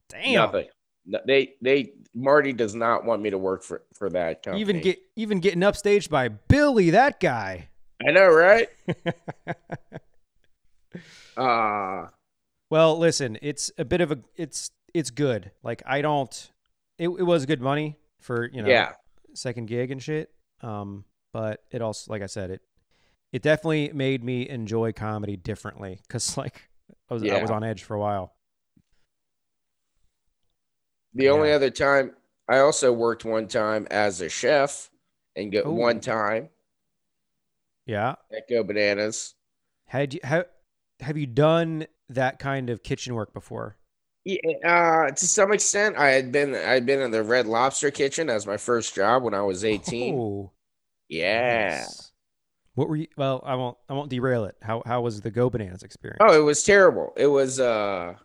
damn. 0.10 0.34
nothing. 0.34 0.68
No, 1.06 1.20
they 1.26 1.56
they 1.62 1.94
Marty 2.16 2.54
does 2.54 2.76
not 2.76 3.04
want 3.04 3.22
me 3.22 3.30
to 3.30 3.38
work 3.38 3.64
for 3.64 3.82
for 3.94 4.10
that 4.12 4.44
company. 4.44 4.62
Even 4.62 4.80
get 4.80 5.00
even 5.16 5.40
getting 5.40 5.62
upstaged 5.62 6.10
by 6.10 6.30
Billy, 6.30 6.92
that 6.92 7.20
guy. 7.20 7.70
I 8.06 8.12
know, 8.12 8.28
right? 8.28 8.70
Uh 11.38 12.08
Well, 12.70 12.98
listen, 12.98 13.38
it's 13.42 13.72
a 13.78 13.86
bit 13.86 14.02
of 14.02 14.12
a 14.12 14.20
it's 14.36 14.72
it's 14.94 15.10
good. 15.10 15.52
Like 15.64 15.82
I 15.86 16.02
don't 16.02 16.52
it, 16.98 17.10
it 17.10 17.24
was 17.24 17.46
good 17.46 17.62
money 17.62 17.98
for, 18.20 18.50
you 18.52 18.62
know, 18.62 18.70
yeah, 18.70 18.94
second 19.34 19.68
gig 19.68 19.92
and 19.92 20.02
shit. 20.02 20.32
Um, 20.62 21.06
but 21.32 21.64
it 21.72 21.82
also 21.82 22.12
like 22.12 22.22
I 22.22 22.28
said, 22.28 22.52
it 22.52 22.62
it 23.32 23.42
definitely 23.42 23.92
made 23.94 24.24
me 24.24 24.48
enjoy 24.48 24.92
comedy 24.92 25.36
differently 25.38 26.02
cuz 26.10 26.38
like 26.38 26.70
I 27.10 27.14
was 27.14 27.24
I 27.24 27.42
was 27.42 27.52
on 27.52 27.64
edge 27.64 27.84
for 27.84 27.96
a 27.96 28.00
while. 28.00 28.36
The 31.16 31.30
only 31.30 31.52
other 31.52 31.70
time 31.70 32.16
I 32.48 32.60
also 32.60 32.92
worked 32.92 33.24
one 33.24 33.48
time 33.48 33.88
as 33.92 34.20
a 34.22 34.30
chef 34.30 34.90
and 35.36 35.52
go 35.52 35.62
Ooh. 35.66 35.72
one 35.72 36.00
time 36.00 36.50
Yeah. 37.86 38.16
Go 38.50 38.64
Bananas. 38.64 39.36
Had 39.88 40.14
you 40.14 40.20
have 40.24 40.46
have 41.04 41.18
you 41.18 41.28
done 41.28 41.86
that 42.10 42.40
kind 42.40 42.70
of 42.70 42.84
kitchen 42.84 43.14
work 43.14 43.34
before? 43.34 43.78
Yeah, 44.26 44.38
uh, 44.64 45.12
to 45.12 45.28
some 45.28 45.52
extent, 45.52 45.98
I 45.98 46.10
had 46.12 46.32
been 46.32 46.56
I 46.56 46.72
had 46.72 46.86
been 46.86 47.02
in 47.02 47.12
the 47.12 47.24
Red 47.24 47.46
Lobster 47.46 47.92
kitchen 47.92 48.30
as 48.30 48.48
my 48.48 48.56
first 48.58 48.96
job 48.96 49.24
when 49.24 49.34
I 49.34 49.42
was 49.42 49.66
eighteen. 49.66 50.16
Oh, 50.18 50.52
yeah. 51.10 51.82
nice. 51.82 52.12
What 52.76 52.88
were 52.88 52.96
you? 52.96 53.08
Well, 53.18 53.44
I 53.46 53.56
won't. 53.56 53.78
I 53.90 53.94
won't 53.94 54.10
derail 54.10 54.46
it. 54.46 54.56
How 54.62 54.82
how 54.86 55.02
was 55.02 55.20
the 55.20 55.30
Go 55.30 55.50
Bananas 55.50 55.84
experience? 55.84 56.20
Oh, 56.22 56.34
it 56.34 56.44
was 56.44 56.64
terrible. 56.64 57.14
It 57.18 57.28
was 57.28 57.60
uh 57.60 58.16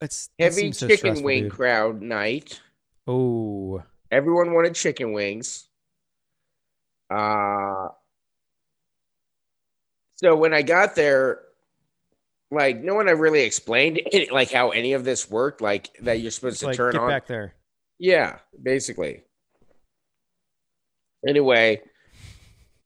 it's 0.00 0.30
heavy 0.38 0.72
so 0.72 0.88
chicken 0.88 1.22
wing 1.22 1.44
dude. 1.44 1.52
crowd 1.52 2.00
night. 2.00 2.60
Oh, 3.06 3.82
Everyone 4.10 4.54
wanted 4.54 4.74
chicken 4.74 5.12
wings. 5.12 5.68
Uh 7.10 7.88
so 10.16 10.34
when 10.34 10.54
I 10.54 10.62
got 10.62 10.94
there, 10.94 11.40
like 12.50 12.82
no 12.82 12.94
one 12.94 13.06
had 13.06 13.18
really 13.18 13.42
explained 13.42 14.00
it, 14.06 14.32
like 14.32 14.50
how 14.50 14.70
any 14.70 14.92
of 14.92 15.04
this 15.04 15.30
worked, 15.30 15.60
like 15.60 15.90
that 16.02 16.20
you're 16.20 16.30
supposed 16.30 16.54
it's 16.54 16.60
to 16.60 16.66
like 16.66 16.76
turn 16.76 16.92
get 16.92 17.00
on. 17.00 17.08
back 17.08 17.26
there. 17.26 17.54
Yeah, 17.98 18.38
basically. 18.62 19.22
Anyway, 21.26 21.82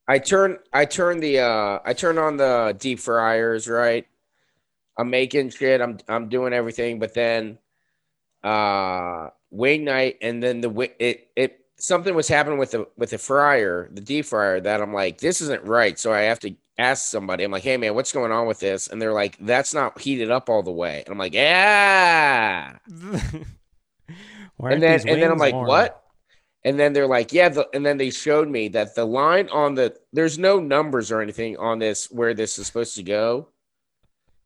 I 0.07 0.19
turn 0.19 0.57
I 0.73 0.85
turn 0.85 1.19
the 1.19 1.39
uh 1.39 1.79
I 1.85 1.93
turn 1.93 2.17
on 2.17 2.37
the 2.37 2.75
deep 2.77 2.99
fryers, 2.99 3.67
right? 3.67 4.07
I'm 4.97 5.09
making 5.09 5.49
shit, 5.49 5.81
I'm 5.81 5.99
I'm 6.07 6.29
doing 6.29 6.53
everything, 6.53 6.99
but 6.99 7.13
then 7.13 7.57
uh 8.43 9.29
wing 9.51 9.83
night 9.83 10.17
and 10.21 10.41
then 10.41 10.61
the 10.61 10.91
it 10.99 11.29
it 11.35 11.65
something 11.77 12.15
was 12.15 12.27
happening 12.27 12.57
with 12.57 12.71
the 12.71 12.87
with 12.97 13.11
the 13.11 13.17
fryer, 13.17 13.89
the 13.91 14.01
deep 14.01 14.25
fryer 14.25 14.59
that 14.61 14.81
I'm 14.81 14.93
like 14.93 15.19
this 15.19 15.41
isn't 15.41 15.63
right, 15.65 15.99
so 15.99 16.11
I 16.13 16.21
have 16.21 16.39
to 16.39 16.55
ask 16.81 17.09
somebody. 17.09 17.43
I'm 17.43 17.51
like, 17.51 17.63
"Hey 17.63 17.77
man, 17.77 17.95
what's 17.95 18.11
going 18.11 18.31
on 18.31 18.47
with 18.47 18.59
this?" 18.59 18.87
And 18.87 19.01
they're 19.01 19.13
like, 19.13 19.37
"That's 19.39 19.73
not 19.73 19.99
heated 19.99 20.31
up 20.31 20.49
all 20.49 20.63
the 20.63 20.71
way." 20.71 21.03
And 21.05 21.13
I'm 21.13 21.17
like, 21.17 21.33
"Yeah." 21.33 22.77
And 24.69 24.81
then 24.81 25.07
and 25.07 25.21
then 25.21 25.31
I'm 25.31 25.37
like, 25.37 25.53
warm? 25.53 25.67
what? 25.67 26.03
And 26.63 26.79
then 26.79 26.93
they're 26.93 27.07
like, 27.07 27.33
yeah. 27.33 27.49
The, 27.49 27.67
and 27.73 27.85
then 27.85 27.97
they 27.97 28.11
showed 28.11 28.47
me 28.47 28.67
that 28.69 28.95
the 28.95 29.05
line 29.05 29.49
on 29.49 29.75
the 29.75 29.95
there's 30.13 30.37
no 30.37 30.59
numbers 30.59 31.11
or 31.11 31.21
anything 31.21 31.57
on 31.57 31.79
this 31.79 32.11
where 32.11 32.33
this 32.33 32.59
is 32.59 32.67
supposed 32.67 32.95
to 32.95 33.03
go, 33.03 33.47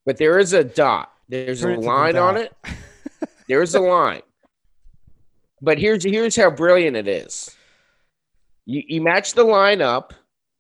but 0.06 0.17
there 0.17 0.39
is 0.39 0.54
a 0.54 0.63
dot. 0.63 1.12
There's 1.28 1.62
Turn 1.62 1.80
a 1.80 1.80
line 1.82 2.15
on 2.17 2.38
it. 2.38 2.54
There's 3.48 3.76
a 3.76 3.80
line. 3.80 4.21
But 5.62 5.78
here's 5.80 6.04
here's 6.04 6.36
how 6.36 6.52
brilliant 6.52 6.95
it 6.95 7.08
is. 7.08 7.56
You 8.65 8.84
you 8.88 9.02
match 9.02 9.34
the 9.34 9.43
line 9.43 9.82
up. 9.82 10.13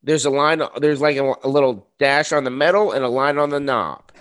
There's 0.05 0.23
a 0.25 0.29
line. 0.29 0.61
There's 0.79 1.01
like 1.01 1.17
a, 1.17 1.33
a 1.43 1.49
little 1.49 1.87
dash 1.99 2.31
on 2.31 2.43
the 2.45 2.49
metal 2.51 2.91
and 2.93 3.03
a 3.03 3.09
line 3.09 3.37
on 3.37 3.49
the 3.49 3.59
knob. 3.59 4.11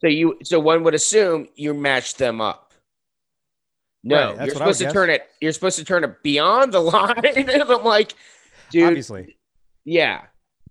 So 0.00 0.08
you 0.08 0.38
so 0.42 0.58
one 0.60 0.82
would 0.82 0.94
assume 0.94 1.48
you 1.54 1.72
match 1.72 2.16
them 2.16 2.40
up. 2.40 2.74
No, 4.04 4.16
Right, 4.16 4.26
you're 4.26 4.34
what 4.34 4.40
I 4.40 4.44
would 4.44 4.52
supposed 4.74 4.78
to 4.80 4.84
guess. 4.86 4.92
turn 4.92 5.10
it. 5.10 5.22
You're 5.40 5.52
supposed 5.52 5.78
to 5.78 5.84
turn 5.84 6.02
it 6.02 6.22
beyond 6.24 6.74
the 6.74 6.80
line. 6.80 7.24
and 7.24 7.48
I'm 7.50 7.84
like, 7.84 8.14
dude, 8.70 8.88
Obviously, 8.88 9.36
yeah, 9.84 10.22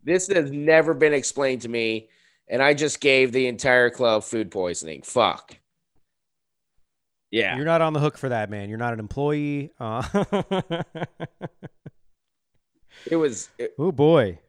this 0.03 0.27
has 0.27 0.51
never 0.51 0.93
been 0.93 1.13
explained 1.13 1.61
to 1.61 1.69
me, 1.69 2.09
and 2.49 2.61
I 2.61 2.73
just 2.73 2.99
gave 2.99 3.31
the 3.31 3.47
entire 3.47 3.89
club 3.89 4.25
food 4.25 4.51
poisoning. 4.51 5.01
Fuck. 5.03 5.55
Yeah, 7.31 7.55
you're 7.55 7.63
not 7.63 7.79
on 7.81 7.93
the 7.93 8.01
hook 8.01 8.17
for 8.17 8.27
that, 8.27 8.49
man. 8.49 8.67
You're 8.67 8.77
not 8.77 8.91
an 8.91 8.99
employee. 8.99 9.71
Uh, 9.79 10.03
it 13.09 13.15
was. 13.15 13.49
oh 13.79 13.91
boy. 13.91 14.39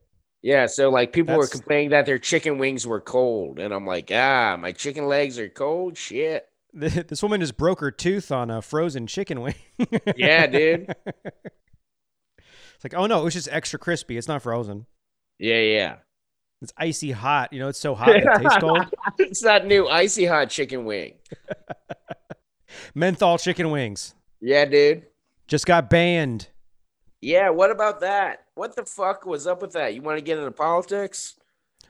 yeah, 0.42 0.66
so 0.66 0.90
like 0.90 1.12
people 1.12 1.36
were 1.36 1.46
complaining 1.46 1.90
that 1.90 2.06
their 2.06 2.18
chicken 2.18 2.58
wings 2.58 2.86
were 2.86 3.00
cold, 3.00 3.58
and 3.58 3.72
I'm 3.72 3.86
like, 3.86 4.10
ah, 4.12 4.56
my 4.60 4.72
chicken 4.72 5.06
legs 5.06 5.38
are 5.38 5.48
cold. 5.48 5.96
Shit. 5.96 6.48
This 6.74 7.22
woman 7.22 7.40
just 7.40 7.58
broke 7.58 7.80
her 7.80 7.90
tooth 7.90 8.32
on 8.32 8.50
a 8.50 8.62
frozen 8.62 9.06
chicken 9.06 9.40
wing. 9.42 9.54
Yeah, 10.16 10.46
dude. 10.46 10.94
It's 12.84 12.92
like, 12.92 13.00
oh 13.00 13.06
no, 13.06 13.20
it 13.20 13.24
was 13.24 13.34
just 13.34 13.48
extra 13.52 13.78
crispy. 13.78 14.16
It's 14.16 14.26
not 14.26 14.42
frozen. 14.42 14.86
Yeah, 15.38 15.60
yeah. 15.60 15.96
It's 16.62 16.72
icy 16.76 17.12
hot. 17.12 17.52
You 17.52 17.60
know, 17.60 17.68
it's 17.68 17.78
so 17.78 17.94
hot 17.94 18.08
it 18.16 18.24
tastes 18.38 18.56
cold. 18.60 18.84
it's 19.20 19.40
that 19.42 19.66
new 19.68 19.86
icy 19.86 20.26
hot 20.26 20.50
chicken 20.50 20.84
wing. 20.84 21.14
Menthol 22.94 23.38
chicken 23.38 23.70
wings 23.70 24.14
Yeah, 24.40 24.64
dude. 24.64 25.04
just 25.46 25.64
got 25.66 25.90
banned. 25.90 26.48
Yeah, 27.20 27.50
what 27.50 27.70
about 27.70 28.00
that? 28.00 28.41
What 28.54 28.76
the 28.76 28.84
fuck 28.84 29.24
was 29.24 29.46
up 29.46 29.62
with 29.62 29.72
that? 29.72 29.94
You 29.94 30.02
want 30.02 30.18
to 30.18 30.22
get 30.22 30.38
into 30.38 30.50
politics? 30.50 31.34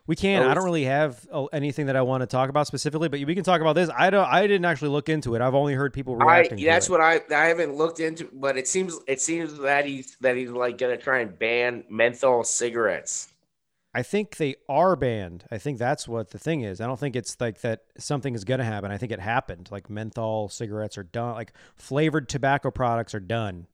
We 0.07 0.16
can. 0.16 0.42
Oh, 0.42 0.48
I 0.51 0.55
don't 0.55 0.64
really 0.64 0.85
have 0.85 1.27
uh, 1.33 1.44
anything 1.46 1.87
that 1.87 1.96
I 1.96 2.03
want 2.03 2.22
to 2.22 2.27
talk 2.27 2.51
about 2.51 2.66
specifically, 2.66 3.09
but 3.09 3.20
we 3.25 3.35
can 3.35 3.44
talk 3.44 3.61
about 3.61 3.75
this. 3.75 3.88
I 3.96 4.11
don't. 4.11 4.27
I 4.27 4.46
didn't 4.46 4.64
actually 4.64 4.88
look 4.88 5.09
into 5.09 5.35
it. 5.37 5.40
I've 5.40 5.55
only 5.55 5.75
heard 5.75 5.92
people 5.92 6.20
I 6.20 6.38
reacting. 6.38 6.59
to 6.59 6.64
that's 6.64 6.88
it. 6.88 6.92
what 6.92 7.01
I 7.01 7.20
I 7.31 7.46
haven't 7.46 7.75
looked 7.75 8.01
into, 8.01 8.29
but 8.33 8.57
it 8.57 8.66
seems 8.66 8.98
it 9.07 9.20
seems 9.20 9.59
that 9.59 9.87
he's 9.87 10.16
that 10.20 10.37
he's 10.37 10.51
like 10.51 10.79
gonna 10.79 10.96
try 10.96 11.20
and 11.20 11.38
ban 11.38 11.85
menthol 11.88 12.42
cigarettes. 12.42 13.29
I 13.94 14.03
think 14.03 14.38
they 14.38 14.57
are 14.68 14.96
banned. 14.96 15.44
I 15.51 15.59
think 15.59 15.79
that's 15.79 16.09
what 16.09 16.31
the 16.31 16.38
thing 16.38 16.62
is. 16.62 16.81
I 16.81 16.87
don't 16.87 16.98
think 16.98 17.14
it's 17.14 17.38
like 17.40 17.61
that 17.61 17.81
something 17.98 18.35
is 18.35 18.44
going 18.44 18.59
to 18.59 18.64
happen. 18.64 18.90
I 18.90 18.96
think 18.96 19.12
it 19.12 19.20
happened. 19.20 19.68
Like 19.70 19.90
menthol 19.90 20.48
cigarettes 20.48 20.96
are 20.96 21.03
done. 21.03 21.35
Like 21.35 21.53
flavored 21.77 22.29
tobacco 22.29 22.70
products 22.70 23.14
are 23.14 23.20
done. 23.20 23.66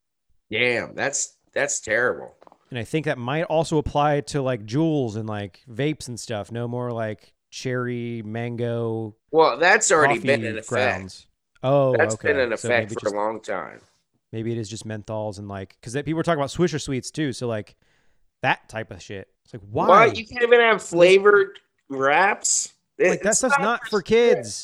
Damn, 0.50 0.94
that's 0.96 1.36
that's 1.52 1.80
terrible. 1.80 2.34
And 2.70 2.78
I 2.78 2.84
think 2.84 3.06
that 3.06 3.16
might 3.18 3.44
also 3.44 3.78
apply 3.78 4.20
to 4.22 4.42
like 4.42 4.64
Juuls 4.66 5.16
and 5.16 5.26
like 5.28 5.60
vapes 5.70 6.08
and 6.08 6.18
stuff. 6.20 6.52
No 6.52 6.68
more 6.68 6.92
like 6.92 7.32
cherry, 7.50 8.22
mango, 8.24 9.16
Well, 9.30 9.56
that's 9.58 9.90
already 9.90 10.18
been 10.18 10.44
in 10.44 10.58
effect. 10.58 10.68
grounds. 10.68 11.26
Oh, 11.62 11.96
That's 11.96 12.14
okay. 12.14 12.28
been 12.28 12.40
in 12.40 12.52
effect 12.52 12.90
maybe 12.90 12.94
for 12.94 13.00
just- 13.00 13.14
a 13.14 13.16
long 13.16 13.40
time. 13.40 13.80
Maybe 14.30 14.52
it 14.52 14.58
is 14.58 14.68
just 14.68 14.86
menthols 14.86 15.38
and 15.38 15.48
like 15.48 15.76
because 15.80 15.94
people 15.94 16.14
were 16.14 16.22
talking 16.22 16.38
about 16.38 16.50
Swisher 16.50 16.78
sweets 16.80 17.10
too. 17.10 17.32
So 17.32 17.46
like 17.48 17.74
that 18.42 18.68
type 18.68 18.90
of 18.90 19.00
shit. 19.02 19.28
It's 19.46 19.54
like 19.54 19.62
why? 19.70 19.88
Why 19.88 20.04
you 20.06 20.26
can't 20.26 20.42
even 20.42 20.60
have 20.60 20.82
flavored 20.82 21.58
wraps? 21.88 22.74
Like 22.98 23.22
that 23.22 23.36
stuff's 23.36 23.58
not 23.58 23.88
for 23.88 24.02
kids. 24.02 24.62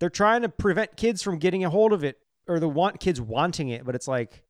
They're 0.00 0.10
trying 0.10 0.42
to 0.42 0.48
prevent 0.48 0.96
kids 0.96 1.22
from 1.22 1.38
getting 1.38 1.64
a 1.64 1.70
hold 1.70 1.92
of 1.92 2.02
it 2.02 2.18
or 2.48 2.58
the 2.58 2.68
want 2.68 2.98
kids 2.98 3.20
wanting 3.20 3.68
it, 3.68 3.84
but 3.84 3.94
it's 3.94 4.08
like 4.08 4.42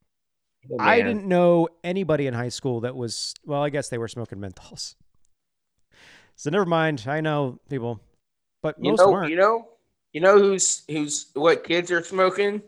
Oh, 0.71 0.77
I 0.79 1.01
didn't 1.03 1.27
know 1.27 1.69
anybody 1.83 2.27
in 2.27 2.35
high 2.35 2.49
school 2.51 2.81
that 2.81 2.95
was 2.95 3.35
well, 3.45 3.63
I 3.63 3.71
guess 3.71 3.89
they 3.89 3.99
were 3.99 4.09
smoking 4.09 4.39
menthols. 4.39 4.95
So 6.37 6.51
never 6.51 6.65
mind. 6.67 7.05
I 7.07 7.21
know 7.21 7.59
people, 7.69 8.01
but 8.63 8.77
You 8.79 8.93
most 8.93 9.01
know, 9.01 9.11
weren't. 9.11 9.31
you 9.31 9.37
know, 9.37 9.69
you 10.13 10.21
know 10.21 10.39
who's 10.39 10.85
who's 10.89 11.27
what 11.35 11.65
kids 11.65 11.91
are 11.91 12.03
smoking? 12.03 12.63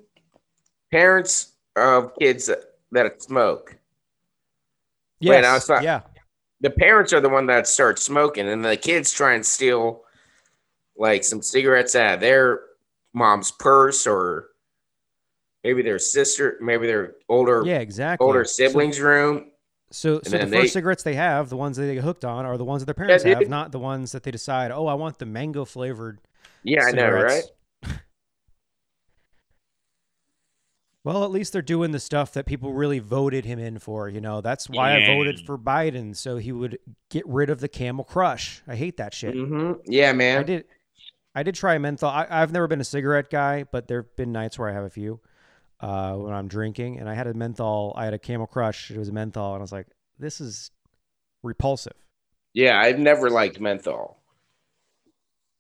Parents 0.91 1.53
of 1.77 2.13
kids 2.21 2.47
that, 2.47 2.61
that 2.93 3.23
smoke. 3.23 3.77
yes, 5.21 5.69
not- 5.69 5.83
yeah. 5.83 6.03
the 6.61 6.71
parents 6.71 7.13
are 7.13 7.21
the 7.21 7.29
one 7.29 7.47
that 7.47 7.67
start 7.67 7.99
smoking, 7.99 8.49
and 8.49 8.65
the 8.65 8.77
kids 8.77 9.13
try 9.13 9.35
and 9.35 9.45
steal 9.45 10.03
like 10.97 11.25
some 11.25 11.43
cigarettes 11.43 11.95
out 11.97 12.15
of 12.15 12.21
their 12.21 12.61
mom's 13.13 13.51
purse 13.51 14.07
or 14.07 14.51
maybe 15.65 15.83
their 15.83 15.99
sister, 15.99 16.57
maybe 16.61 16.87
their 16.87 17.15
older 17.29 17.63
Yeah, 17.65 17.79
exactly. 17.79 18.25
older 18.25 18.45
So- 18.45 18.67
siblings' 18.69 19.01
room. 19.01 19.51
So, 19.91 20.21
so, 20.25 20.31
the 20.31 20.39
then 20.39 20.51
first 20.51 20.73
cigarettes 20.73 21.05
they 21.05 21.15
have, 21.15 21.51
the 21.51 21.57
ones 21.57 21.77
that 21.77 21.85
they 21.85 21.95
get 21.95 22.03
hooked 22.03 22.25
on, 22.25 22.45
are 22.47 22.57
the 22.59 22.65
ones 22.65 22.83
that 22.83 22.87
their 22.87 22.95
parents 23.07 23.23
have, 23.23 23.49
not 23.49 23.71
the 23.71 23.79
ones 23.79 24.11
that 24.11 24.25
they 24.25 24.33
decide. 24.33 24.73
Oh, 24.73 24.87
I 24.89 24.95
want 24.95 25.19
the 25.21 25.27
mango 25.27 25.65
flavored. 25.65 26.21
Yeah, 26.65 26.85
I 26.85 26.91
know, 26.91 27.11
right? 27.11 27.45
Well, 31.05 31.23
at 31.25 31.31
least 31.31 31.53
they're 31.53 31.61
doing 31.61 31.91
the 31.91 32.01
stuff 32.01 32.33
that 32.33 32.47
people 32.47 32.73
really 32.73 32.99
voted 32.99 33.45
him 33.45 33.59
in 33.59 33.79
for. 33.79 34.09
You 34.09 34.23
know, 34.23 34.41
that's 34.41 34.71
why 34.71 34.97
I 34.97 35.05
voted 35.05 35.39
for 35.45 35.59
Biden, 35.59 36.17
so 36.17 36.39
he 36.39 36.51
would 36.51 36.79
get 37.11 37.27
rid 37.29 37.51
of 37.51 37.61
the 37.61 37.69
Camel 37.69 38.05
Crush. 38.05 38.63
I 38.67 38.75
hate 38.75 38.97
that 38.97 39.13
shit. 39.13 39.35
hmm 39.35 39.73
Yeah, 39.85 40.13
man. 40.15 40.39
I 40.39 40.43
did. 40.45 40.65
I 41.35 41.43
did 41.43 41.57
try 41.57 41.77
menthol. 41.77 42.09
I, 42.09 42.27
I've 42.31 42.53
never 42.53 42.67
been 42.69 42.81
a 42.81 42.85
cigarette 42.85 43.29
guy, 43.29 43.65
but 43.65 43.87
there've 43.87 44.17
been 44.17 44.33
nights 44.33 44.59
where 44.59 44.71
I 44.71 44.73
have 44.73 44.85
a 44.85 44.89
few 44.91 45.21
uh, 45.85 46.15
when 46.15 46.33
I'm 46.33 46.49
drinking, 46.49 46.99
and 46.99 47.09
I 47.09 47.15
had 47.15 47.27
a 47.27 47.35
menthol. 47.35 47.93
I 47.97 48.05
had 48.07 48.15
a 48.15 48.19
Camel 48.19 48.47
Crush. 48.47 48.91
It 48.91 48.97
was 48.99 49.09
a 49.09 49.13
menthol, 49.13 49.53
and 49.55 49.61
I 49.61 49.65
was 49.65 49.73
like, 49.73 49.87
"This 50.19 50.41
is 50.41 50.71
repulsive." 51.43 51.93
Yeah, 52.55 52.81
I've 52.81 52.99
never 52.99 53.29
liked 53.29 53.61
menthol. 53.61 54.23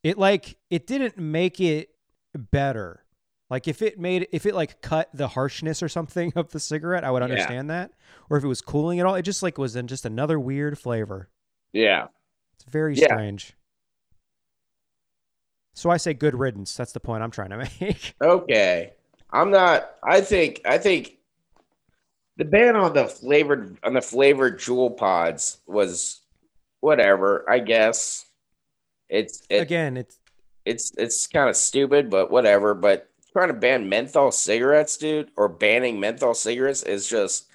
It 0.02 0.16
like 0.16 0.56
it 0.70 0.86
didn't 0.86 1.18
make 1.18 1.60
it 1.60 1.90
better. 2.34 3.04
Like 3.50 3.68
if 3.68 3.82
it 3.82 3.98
made 3.98 4.26
if 4.32 4.46
it 4.46 4.54
like 4.54 4.80
cut 4.80 5.10
the 5.12 5.28
harshness 5.28 5.82
or 5.82 5.88
something 5.88 6.32
of 6.36 6.50
the 6.52 6.60
cigarette, 6.60 7.04
I 7.04 7.10
would 7.10 7.20
Yeah. 7.20 7.24
understand 7.30 7.68
that. 7.70 7.92
Or 8.30 8.38
if 8.38 8.44
it 8.44 8.48
was 8.48 8.62
cooling 8.62 9.00
at 9.00 9.06
all, 9.06 9.14
it 9.14 9.22
just 9.22 9.42
like 9.42 9.58
was 9.58 9.76
in 9.76 9.86
just 9.86 10.06
another 10.06 10.40
weird 10.40 10.78
flavor. 10.78 11.28
Yeah. 11.72 12.06
It's 12.54 12.64
very 12.64 12.94
Yeah. 12.94 13.04
strange. 13.06 13.54
So 15.74 15.90
I 15.90 15.96
say 15.96 16.14
good 16.14 16.38
riddance. 16.38 16.74
That's 16.76 16.92
the 16.92 17.00
point 17.00 17.22
I'm 17.22 17.30
trying 17.30 17.50
to 17.50 17.56
make. 17.80 18.14
Okay. 18.22 18.92
I'm 19.34 19.50
not 19.50 19.96
I 20.02 20.20
think 20.20 20.62
I 20.64 20.78
think 20.78 21.18
the 22.36 22.44
ban 22.44 22.76
on 22.76 22.94
the 22.94 23.06
flavored 23.06 23.76
on 23.82 23.92
the 23.92 24.00
flavored 24.00 24.58
Juul 24.58 24.96
pods 24.96 25.58
was 25.66 26.20
whatever, 26.80 27.44
I 27.48 27.58
guess. 27.58 28.26
It's 29.08 29.42
it, 29.50 29.62
Again, 29.62 29.96
it's 29.96 30.18
it's 30.64 30.92
it's 30.96 31.26
kind 31.26 31.50
of 31.50 31.56
stupid, 31.56 32.10
but 32.10 32.30
whatever. 32.30 32.74
But 32.74 33.10
trying 33.32 33.48
to 33.48 33.54
ban 33.54 33.88
menthol 33.88 34.30
cigarettes, 34.30 34.96
dude, 34.96 35.30
or 35.36 35.48
banning 35.48 35.98
menthol 35.98 36.34
cigarettes 36.34 36.84
is 36.84 37.08
just 37.08 37.46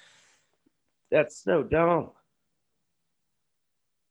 that's 1.10 1.42
so 1.42 1.62
dumb. 1.62 2.10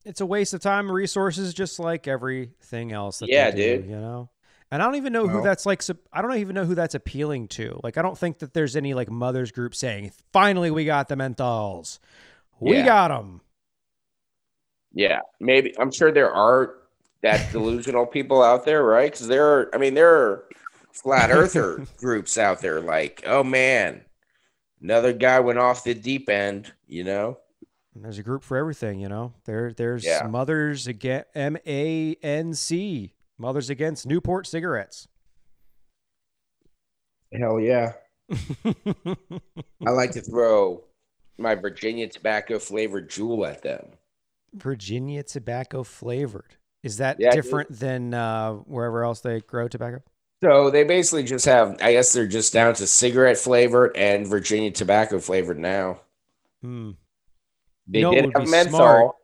it's 0.06 0.22
a 0.22 0.26
waste 0.26 0.54
of 0.54 0.62
time 0.62 0.88
and 0.88 0.94
resources, 0.96 1.54
just 1.54 1.80
like 1.80 2.08
everything 2.08 2.92
else. 2.92 3.20
That 3.20 3.30
Yeah, 3.30 3.52
do, 3.52 3.78
dude. 3.78 3.86
You 3.90 3.98
know, 3.98 4.30
and 4.72 4.82
I 4.82 4.86
don't 4.86 4.96
even 4.96 5.14
know 5.14 5.28
who 5.28 5.42
that's 5.42 5.66
like. 5.66 5.82
I 6.14 6.22
don't 6.22 6.36
even 6.38 6.54
know 6.56 6.66
who 6.66 6.76
that's 6.76 6.96
appealing 6.96 7.48
to. 7.50 7.80
Like, 7.84 7.98
I 7.98 8.02
don't 8.02 8.18
think 8.18 8.40
that 8.40 8.54
there's 8.54 8.76
any 8.76 8.94
like 8.94 9.10
mothers 9.10 9.52
group 9.52 9.74
saying, 9.76 10.12
"Finally, 10.32 10.72
we 10.72 10.86
got 10.86 11.08
the 11.08 11.16
menthols. 11.16 12.00
We 12.60 12.78
Yeah. 12.78 12.86
got 12.86 13.08
them." 13.10 13.42
Yeah, 14.94 15.22
maybe 15.40 15.74
I'm 15.80 15.92
sure 15.92 16.12
there 16.12 16.32
are 16.32 16.76
that 17.22 17.42
delusional 17.52 18.06
people 18.06 18.42
out 18.42 18.66
there, 18.66 18.84
right? 18.84 19.12
Because 19.12 19.28
there 19.28 19.46
are, 19.46 19.70
I 19.74 19.78
mean, 19.78 19.94
there 19.94 20.14
are 20.16 20.46
flat 20.92 21.32
earther 21.32 21.86
groups 21.98 22.38
out 22.38 22.62
there. 22.62 22.82
Like, 22.82 23.24
oh 23.26 23.44
man, 23.44 24.02
another 24.82 25.14
guy 25.14 25.40
went 25.40 25.60
off 25.60 25.84
the 25.84 25.94
deep 25.94 26.30
end. 26.30 26.74
You 26.88 27.04
know? 27.04 27.38
And 27.94 28.04
there's 28.04 28.18
a 28.18 28.24
group 28.24 28.44
for 28.44 28.58
everything. 28.58 29.00
You 29.00 29.10
know, 29.10 29.34
there 29.46 29.74
there's 29.74 30.06
Yeah. 30.06 30.28
mothers 30.28 30.88
again, 30.88 31.26
M 31.36 31.58
A 31.68 32.16
N 32.24 32.54
C 32.54 33.14
mothers 33.40 33.70
against 33.70 34.06
Newport 34.06 34.46
cigarettes. 34.46 35.08
Hell 37.34 37.60
yeah! 37.60 37.94
I 39.86 39.90
like 39.92 40.12
to 40.12 40.22
throw 40.22 40.84
my 41.38 41.56
Virginia 41.56 42.08
tobacco 42.08 42.60
flavored 42.60 43.10
Juul 43.10 43.48
at 43.50 43.62
them. 43.64 43.86
Virginia 44.54 45.24
tobacco 45.24 45.84
flavored. 45.84 46.56
Is 46.84 46.98
that 46.98 47.20
Yeah, 47.20 47.32
different 47.32 47.72
than 47.80 48.14
uh, 48.14 48.54
wherever 48.54 49.04
else 49.04 49.22
they 49.22 49.42
grow 49.42 49.68
tobacco? 49.68 50.02
So 50.44 50.70
they 50.72 50.84
basically 50.86 51.24
just 51.24 51.46
have, 51.46 51.78
I 51.82 51.92
guess 51.94 52.14
they're 52.14 52.28
just 52.28 52.54
down 52.54 52.74
to 52.76 52.88
cigarette 52.88 53.38
flavored 53.38 53.96
and 53.98 54.26
Virginia 54.28 54.72
tobacco 54.72 55.20
flavored 55.20 55.60
now. 55.60 56.02
Hmm. 56.62 56.92
They 57.88 58.02
know 58.02 58.14
what 58.14 58.26
did 58.26 58.26
would 58.26 58.36
have 58.36 58.46
be 58.46 58.46
menthol. 58.46 58.78
smart? 58.78 59.16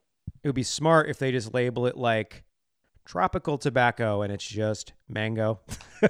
It 0.43 0.47
would 0.49 0.56
be 0.56 0.63
smart 0.63 1.10
if 1.10 1.17
they 1.19 1.32
just 1.32 1.54
label 1.54 1.88
it 1.88 1.97
like 1.97 2.45
tropical 3.06 3.58
tobacco 3.58 4.22
and 4.22 4.34
it's 4.34 4.48
just 4.48 4.94
mango. 5.08 5.60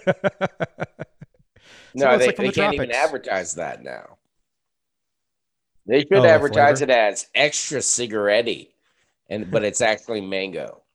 No, 1.93 2.17
they, 2.17 2.27
like 2.27 2.36
they 2.36 2.47
the 2.47 2.51
can't 2.51 2.73
even 2.73 2.91
advertise 2.91 3.55
that 3.55 3.81
now. 3.81 4.17
They 5.88 6.01
should 6.01 6.13
Oh, 6.13 6.25
advertise 6.25 6.81
it 6.81 6.89
as 6.89 7.27
extra 7.34 7.81
cigarette 7.81 8.49
and 9.29 9.49
but 9.49 9.63
it's 9.63 9.81
actually 9.81 10.21
mango. 10.21 10.81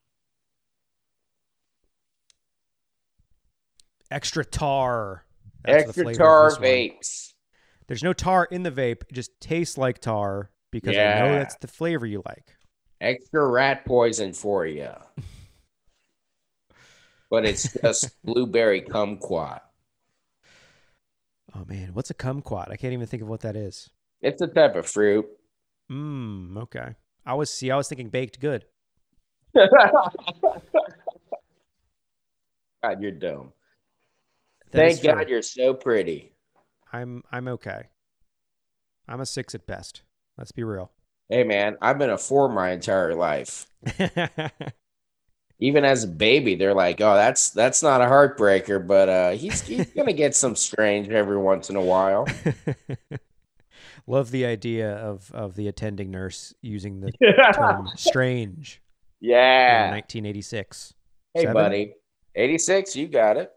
Extra 4.10 4.44
tar. 4.44 5.24
That's 5.64 5.84
extra 5.84 6.12
tar 6.14 6.50
this 6.50 6.58
one. 6.58 6.68
vapes. 6.68 7.32
There's 7.86 8.02
no 8.02 8.12
tar 8.12 8.48
in 8.50 8.62
the 8.64 8.70
vape. 8.72 9.02
It 9.02 9.12
just 9.12 9.40
tastes 9.40 9.78
like 9.78 10.00
tar 10.00 10.50
because 10.72 10.96
I 10.96 11.20
know 11.20 11.36
that's 11.38 11.54
the 11.56 11.68
flavor 11.68 12.06
you 12.06 12.22
like. 12.26 12.56
Extra 13.00 13.46
rat 13.46 13.84
poison 13.84 14.32
for 14.32 14.66
you. 14.66 14.90
but 17.30 17.46
it's 17.46 17.72
just 17.80 18.10
blueberry 18.24 18.82
kumquat. 18.82 19.60
Oh 21.54 21.64
man, 21.66 21.90
what's 21.94 22.10
a 22.10 22.14
kumquat? 22.14 22.70
I 22.70 22.76
can't 22.76 22.92
even 22.92 23.06
think 23.06 23.22
of 23.22 23.28
what 23.28 23.40
that 23.40 23.56
is. 23.56 23.90
It's 24.20 24.42
a 24.42 24.46
type 24.46 24.76
of 24.76 24.86
fruit. 24.86 25.26
Mmm. 25.90 26.56
Okay. 26.58 26.94
I 27.24 27.34
was 27.34 27.52
see. 27.52 27.70
I 27.70 27.76
was 27.76 27.88
thinking 27.88 28.08
baked 28.08 28.40
good. 28.40 28.64
God, 29.54 29.72
you're 33.00 33.10
dumb. 33.12 33.52
That 34.70 34.78
Thank 34.78 35.02
God 35.02 35.22
true. 35.22 35.30
you're 35.32 35.42
so 35.42 35.74
pretty. 35.74 36.32
I'm 36.92 37.22
I'm 37.30 37.48
okay. 37.48 37.88
I'm 39.08 39.20
a 39.20 39.26
six 39.26 39.54
at 39.54 39.66
best. 39.66 40.02
Let's 40.38 40.52
be 40.52 40.62
real. 40.64 40.92
Hey 41.28 41.44
man, 41.44 41.76
I've 41.82 41.98
been 41.98 42.10
a 42.10 42.18
four 42.18 42.48
my 42.48 42.70
entire 42.70 43.14
life. 43.14 43.66
Even 45.60 45.84
as 45.84 46.04
a 46.04 46.08
baby, 46.08 46.54
they're 46.54 46.74
like, 46.74 47.00
"Oh, 47.00 47.14
that's 47.14 47.50
that's 47.50 47.82
not 47.82 48.00
a 48.00 48.06
heartbreaker, 48.06 48.84
but 48.84 49.08
uh, 49.08 49.30
he's 49.30 49.60
he's 49.62 49.86
gonna 49.96 50.12
get 50.12 50.34
some 50.34 50.56
strange 50.56 51.08
every 51.08 51.36
once 51.38 51.70
in 51.70 51.76
a 51.76 51.82
while." 51.82 52.26
Love 54.06 54.30
the 54.30 54.46
idea 54.46 54.92
of 54.96 55.30
of 55.32 55.56
the 55.56 55.68
attending 55.68 56.10
nurse 56.10 56.54
using 56.62 57.00
the 57.00 57.12
term 57.54 57.88
strange 57.96 58.80
in 59.20 59.28
yeah. 59.28 59.90
1986. 59.90 60.94
Hey, 61.34 61.40
Seven? 61.42 61.54
buddy. 61.54 61.94
86, 62.34 62.96
you 62.96 63.08
got 63.08 63.36
it. 63.36 63.52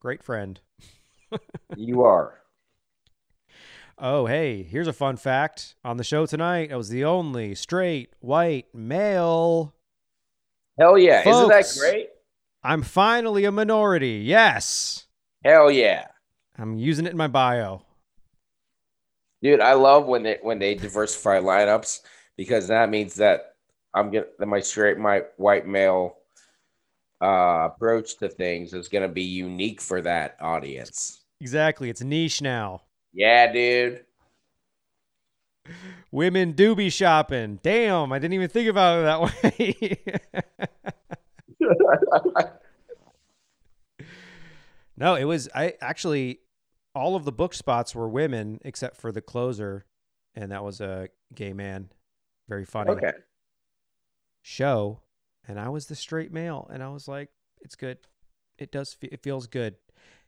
Great 0.00 0.22
friend. 0.22 0.60
You 1.76 2.02
are. 2.02 2.40
Oh, 3.98 4.26
hey, 4.26 4.62
here's 4.62 4.88
a 4.88 4.92
fun 4.92 5.16
fact. 5.16 5.74
On 5.84 5.96
the 5.96 6.04
show 6.04 6.26
tonight, 6.26 6.70
I 6.70 6.76
was 6.76 6.90
the 6.90 7.04
only 7.04 7.54
straight 7.54 8.12
white 8.20 8.66
male. 8.74 9.74
Hell 10.78 10.98
yeah. 10.98 11.26
Isn't 11.28 11.48
that 11.48 11.76
great? 11.78 12.08
I'm 12.62 12.82
finally 12.82 13.44
a 13.44 13.52
minority. 13.52 14.22
Yes. 14.24 15.06
Hell 15.44 15.70
yeah. 15.70 16.06
I'm 16.58 16.78
using 16.78 17.06
it 17.06 17.12
in 17.12 17.16
my 17.16 17.28
bio. 17.28 17.82
Dude, 19.42 19.60
I 19.60 19.74
love 19.74 20.06
when 20.06 20.22
they 20.22 20.38
when 20.42 20.58
they 20.58 20.74
diversify 20.74 21.38
lineups 21.40 22.00
because 22.36 22.68
that 22.68 22.90
means 22.90 23.14
that 23.16 23.54
I'm 23.94 24.10
gonna 24.10 24.26
that 24.38 24.46
my 24.46 24.60
straight 24.60 24.98
my 24.98 25.22
white 25.36 25.66
male 25.66 26.16
uh 27.22 27.68
approach 27.72 28.16
to 28.18 28.28
things 28.28 28.74
is 28.74 28.88
gonna 28.88 29.08
be 29.08 29.22
unique 29.22 29.80
for 29.80 30.00
that 30.02 30.36
audience. 30.40 31.24
Exactly. 31.40 31.90
It's 31.90 32.02
niche 32.02 32.42
now. 32.42 32.82
Yeah, 33.12 33.52
dude. 33.52 34.04
Women 36.10 36.52
do 36.52 36.74
be 36.74 36.90
shopping. 36.90 37.60
Damn, 37.62 38.12
I 38.12 38.18
didn't 38.18 38.34
even 38.34 38.48
think 38.48 38.68
about 38.68 39.00
it 39.00 39.02
that 39.02 39.20
way. 39.60 39.98
no, 44.96 45.14
it 45.14 45.24
was 45.24 45.48
I 45.54 45.74
actually 45.80 46.40
all 46.94 47.16
of 47.16 47.24
the 47.24 47.32
book 47.32 47.54
spots 47.54 47.94
were 47.94 48.08
women 48.08 48.60
except 48.64 48.96
for 48.96 49.12
the 49.12 49.20
closer 49.20 49.84
and 50.34 50.52
that 50.52 50.64
was 50.64 50.80
a 50.80 51.08
gay 51.34 51.52
man. 51.52 51.90
Very 52.48 52.64
funny 52.64 52.90
okay. 52.92 53.12
show 54.42 55.00
and 55.46 55.58
I 55.58 55.68
was 55.68 55.86
the 55.86 55.96
straight 55.96 56.32
male 56.32 56.68
and 56.72 56.82
I 56.82 56.88
was 56.88 57.08
like 57.08 57.30
it's 57.60 57.74
good. 57.74 57.98
It 58.58 58.70
does 58.72 58.94
fe- 58.94 59.08
it 59.12 59.22
feels 59.22 59.46
good. 59.46 59.76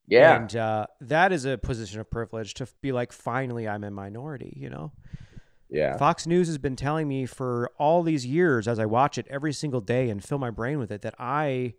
Yeah. 0.08 0.36
And 0.36 0.56
uh, 0.56 0.86
that 1.02 1.32
is 1.32 1.44
a 1.44 1.58
position 1.58 2.00
of 2.00 2.10
privilege 2.10 2.54
to 2.54 2.66
be 2.80 2.92
like, 2.92 3.12
finally, 3.12 3.68
I'm 3.68 3.84
a 3.84 3.90
minority, 3.90 4.54
you 4.56 4.70
know? 4.70 4.92
Yeah. 5.70 5.96
Fox 5.96 6.26
News 6.26 6.46
has 6.46 6.58
been 6.58 6.76
telling 6.76 7.08
me 7.08 7.26
for 7.26 7.70
all 7.78 8.02
these 8.02 8.24
years 8.24 8.66
as 8.66 8.78
I 8.78 8.86
watch 8.86 9.18
it 9.18 9.26
every 9.28 9.52
single 9.52 9.80
day 9.80 10.08
and 10.08 10.24
fill 10.24 10.38
my 10.38 10.50
brain 10.50 10.78
with 10.78 10.90
it 10.90 11.02
that 11.02 11.14
I 11.18 11.74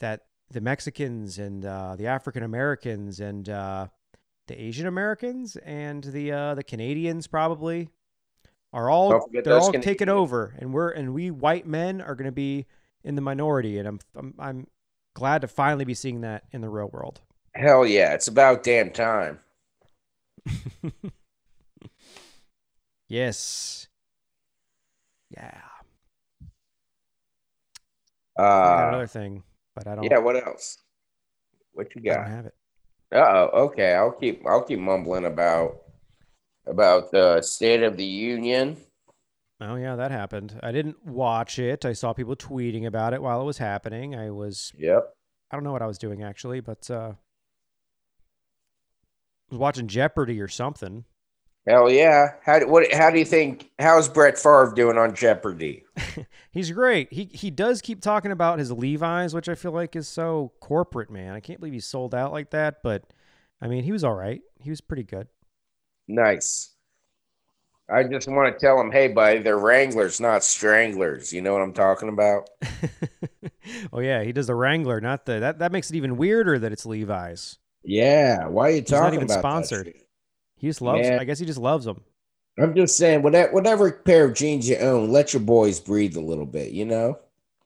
that 0.00 0.26
the 0.50 0.60
Mexicans 0.60 1.38
and 1.38 1.64
uh, 1.64 1.96
the 1.96 2.06
African 2.06 2.42
Americans 2.42 3.20
and 3.20 3.48
uh, 3.48 3.88
the 4.46 4.60
Asian 4.60 4.86
Americans 4.86 5.56
and 5.56 6.04
the 6.04 6.32
uh, 6.32 6.54
the 6.54 6.62
Canadians 6.62 7.26
probably 7.26 7.88
are 8.72 8.90
all 8.90 9.28
they're 9.32 9.58
all 9.58 9.72
taking 9.72 9.82
Canadians. 9.82 10.10
over 10.10 10.54
and 10.58 10.74
we're 10.74 10.90
and 10.90 11.14
we 11.14 11.30
white 11.30 11.66
men 11.66 12.00
are 12.00 12.14
going 12.14 12.26
to 12.26 12.32
be 12.32 12.66
in 13.02 13.14
the 13.14 13.22
minority 13.22 13.78
and 13.78 13.88
I'm, 13.88 13.98
I'm 14.14 14.34
I'm 14.38 14.66
glad 15.14 15.40
to 15.40 15.48
finally 15.48 15.86
be 15.86 15.94
seeing 15.94 16.20
that 16.20 16.44
in 16.52 16.60
the 16.60 16.68
real 16.68 16.90
world. 16.92 17.22
Hell 17.54 17.86
yeah. 17.86 18.12
It's 18.12 18.28
about 18.28 18.62
damn 18.62 18.90
time. 18.90 19.40
Yes. 23.08 23.88
Yeah. 25.30 25.60
Uh, 28.38 28.86
another 28.88 29.06
thing, 29.06 29.42
but 29.74 29.86
I 29.86 29.94
don't. 29.94 30.04
yeah. 30.04 30.18
What 30.18 30.36
else? 30.36 30.78
What 31.72 31.94
you 31.94 32.02
got? 32.02 32.18
I 32.18 32.22
don't 32.22 32.30
have 32.32 32.46
it. 32.46 32.54
Uh 33.14 33.18
oh. 33.52 33.64
Okay. 33.66 33.94
I'll 33.94 34.12
keep. 34.12 34.42
I'll 34.46 34.62
keep 34.64 34.78
mumbling 34.78 35.24
about 35.24 35.78
about 36.66 37.10
the 37.12 37.40
State 37.42 37.82
of 37.82 37.96
the 37.96 38.04
Union. 38.04 38.76
Oh 39.60 39.76
yeah, 39.76 39.96
that 39.96 40.10
happened. 40.10 40.58
I 40.62 40.72
didn't 40.72 41.04
watch 41.06 41.58
it. 41.58 41.84
I 41.86 41.92
saw 41.94 42.12
people 42.12 42.36
tweeting 42.36 42.86
about 42.86 43.14
it 43.14 43.22
while 43.22 43.40
it 43.40 43.44
was 43.44 43.58
happening. 43.58 44.14
I 44.14 44.30
was 44.30 44.72
Yep. 44.76 45.14
I 45.50 45.56
don't 45.56 45.64
know 45.64 45.72
what 45.72 45.82
I 45.82 45.86
was 45.86 45.98
doing 45.98 46.22
actually, 46.22 46.60
but 46.60 46.90
uh 46.90 47.12
I 49.50 49.54
was 49.54 49.58
watching 49.58 49.86
Jeopardy 49.86 50.40
or 50.40 50.48
something. 50.48 51.04
Hell 51.68 51.90
yeah. 51.90 52.34
How 52.44 52.60
do, 52.60 52.68
what? 52.68 52.92
How 52.92 53.10
do 53.10 53.18
you 53.18 53.24
think? 53.24 53.70
How's 53.78 54.08
Brett 54.08 54.38
Favre 54.38 54.72
doing 54.74 54.96
on 54.96 55.14
Jeopardy? 55.14 55.84
He's 56.52 56.70
great. 56.70 57.12
He 57.12 57.28
he 57.32 57.50
does 57.50 57.82
keep 57.82 58.00
talking 58.00 58.30
about 58.30 58.60
his 58.60 58.70
Levi's, 58.70 59.34
which 59.34 59.48
I 59.48 59.56
feel 59.56 59.72
like 59.72 59.96
is 59.96 60.06
so 60.06 60.52
corporate, 60.60 61.10
man. 61.10 61.34
I 61.34 61.40
can't 61.40 61.58
believe 61.58 61.74
he 61.74 61.80
sold 61.80 62.14
out 62.14 62.32
like 62.32 62.50
that, 62.50 62.82
but 62.84 63.02
I 63.60 63.66
mean, 63.66 63.82
he 63.82 63.90
was 63.90 64.04
all 64.04 64.14
right. 64.14 64.42
He 64.60 64.70
was 64.70 64.80
pretty 64.80 65.02
good. 65.02 65.26
Nice. 66.06 66.70
I 67.88 68.04
just 68.04 68.28
want 68.28 68.52
to 68.52 68.58
tell 68.58 68.80
him, 68.80 68.90
hey, 68.90 69.08
buddy, 69.08 69.38
they're 69.38 69.58
Wranglers, 69.58 70.20
not 70.20 70.42
Stranglers. 70.42 71.32
You 71.32 71.40
know 71.40 71.52
what 71.52 71.62
I'm 71.62 71.72
talking 71.72 72.08
about? 72.08 72.48
oh 73.92 74.00
yeah, 74.00 74.22
he 74.22 74.32
does 74.32 74.48
the 74.48 74.54
Wrangler, 74.54 75.00
not 75.00 75.26
the 75.26 75.40
that 75.40 75.58
that 75.58 75.72
makes 75.72 75.90
it 75.90 75.96
even 75.96 76.16
weirder 76.16 76.60
that 76.60 76.72
it's 76.72 76.86
Levi's. 76.86 77.58
Yeah. 77.82 78.46
Why 78.46 78.68
are 78.68 78.70
you 78.70 78.82
talking 78.82 78.86
about 78.86 78.86
it? 78.86 78.86
He's 78.86 79.00
not 79.00 79.14
even 79.14 79.24
about 79.24 79.34
that 79.34 79.40
sponsored. 79.40 79.86
shit? 79.86 80.05
He 80.56 80.66
just 80.66 80.80
loves. 80.82 81.08
Man. 81.08 81.18
I 81.18 81.24
guess 81.24 81.38
he 81.38 81.46
just 81.46 81.58
loves 81.58 81.84
them. 81.84 82.02
I'm 82.58 82.74
just 82.74 82.96
saying, 82.96 83.22
whatever, 83.22 83.52
whatever 83.52 83.92
pair 83.92 84.24
of 84.24 84.34
jeans 84.34 84.68
you 84.68 84.76
own, 84.76 85.10
let 85.12 85.34
your 85.34 85.42
boys 85.42 85.78
breathe 85.78 86.16
a 86.16 86.20
little 86.20 86.46
bit. 86.46 86.72
You 86.72 86.86
know? 86.86 87.18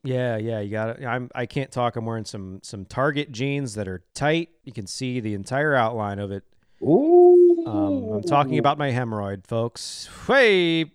Yeah, 0.02 0.36
yeah, 0.36 0.60
you 0.60 0.70
got 0.70 0.98
it. 0.98 1.04
I'm. 1.06 1.30
I 1.34 1.46
can't 1.46 1.70
talk. 1.70 1.96
I'm 1.96 2.06
wearing 2.06 2.24
some 2.24 2.60
some 2.62 2.84
Target 2.86 3.30
jeans 3.32 3.74
that 3.74 3.86
are 3.86 4.02
tight. 4.14 4.48
You 4.64 4.72
can 4.72 4.86
see 4.86 5.20
the 5.20 5.34
entire 5.34 5.74
outline 5.74 6.18
of 6.18 6.32
it. 6.32 6.42
Ooh. 6.82 7.64
Um, 7.66 8.12
I'm 8.14 8.22
talking 8.22 8.58
about 8.58 8.78
my 8.78 8.90
hemorrhoid, 8.90 9.46
folks. 9.46 10.08
Hey, 10.26 10.90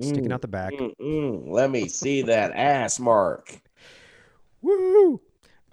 sticking 0.00 0.32
out 0.32 0.40
the 0.40 0.48
back. 0.48 0.72
Mm-mm. 0.72 1.50
Let 1.50 1.70
me 1.70 1.86
see 1.88 2.22
that 2.22 2.52
ass 2.52 2.98
mark. 2.98 3.60
Woo! 4.62 5.20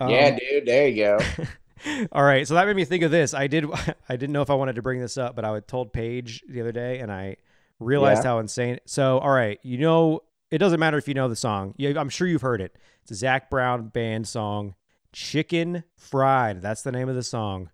yeah, 0.01 0.31
Um, 0.33 0.37
dude. 0.37 0.65
There 0.65 0.87
you 0.89 0.95
go. 1.03 1.19
All 2.11 2.23
right, 2.23 2.47
so 2.47 2.53
that 2.55 2.67
made 2.67 2.75
me 2.75 2.85
think 2.85 3.03
of 3.03 3.11
this. 3.11 3.33
I 3.33 3.47
did. 3.47 3.65
I 4.09 4.15
didn't 4.15 4.31
know 4.31 4.41
if 4.41 4.49
I 4.49 4.55
wanted 4.55 4.75
to 4.75 4.81
bring 4.81 4.99
this 4.99 5.17
up, 5.17 5.35
but 5.35 5.45
I 5.45 5.59
told 5.61 5.93
Paige 5.93 6.43
the 6.47 6.61
other 6.61 6.71
day, 6.71 6.99
and 6.99 7.11
I 7.11 7.37
realized 7.79 8.23
Yeah. 8.23 8.31
how 8.31 8.39
insane. 8.39 8.79
So, 8.85 9.19
all 9.19 9.31
right, 9.31 9.59
you 9.63 9.77
know, 9.77 10.21
it 10.51 10.57
doesn't 10.59 10.79
matter 10.79 10.97
if 10.97 11.07
you 11.07 11.13
know 11.13 11.27
the 11.27 11.35
song. 11.35 11.73
You, 11.77 11.97
I'm 11.97 12.09
sure 12.09 12.27
you've 12.27 12.41
heard 12.41 12.61
it. 12.61 12.75
It's 13.03 13.11
a 13.11 13.15
Zac 13.15 13.49
Brown 13.49 13.87
band 13.87 14.27
song, 14.27 14.75
"Chicken 15.13 15.83
Fried." 15.97 16.61
That's 16.61 16.81
the 16.83 16.91
name 16.91 17.09
of 17.09 17.15
the 17.15 17.23
song. 17.23 17.69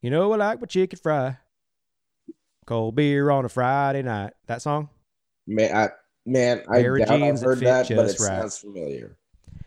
You 0.00 0.10
know, 0.10 0.32
I 0.32 0.36
like 0.36 0.60
my 0.60 0.66
chicken 0.66 0.98
fry. 1.02 1.38
Cold 2.66 2.94
beer 2.94 3.30
on 3.30 3.44
a 3.44 3.48
Friday 3.48 4.02
night. 4.02 4.32
That 4.46 4.62
song. 4.62 4.88
Man, 5.46 5.74
I 5.74 5.88
man, 6.26 6.62
I 6.68 6.78
of 6.78 6.98
doubt 6.98 7.10
I've 7.10 7.20
jeans 7.20 7.40
that 7.40 7.46
heard 7.46 7.58
that, 7.60 7.88
but 7.88 7.98
it 7.98 8.08
right. 8.08 8.16
sounds 8.18 8.58
familiar. 8.58 9.16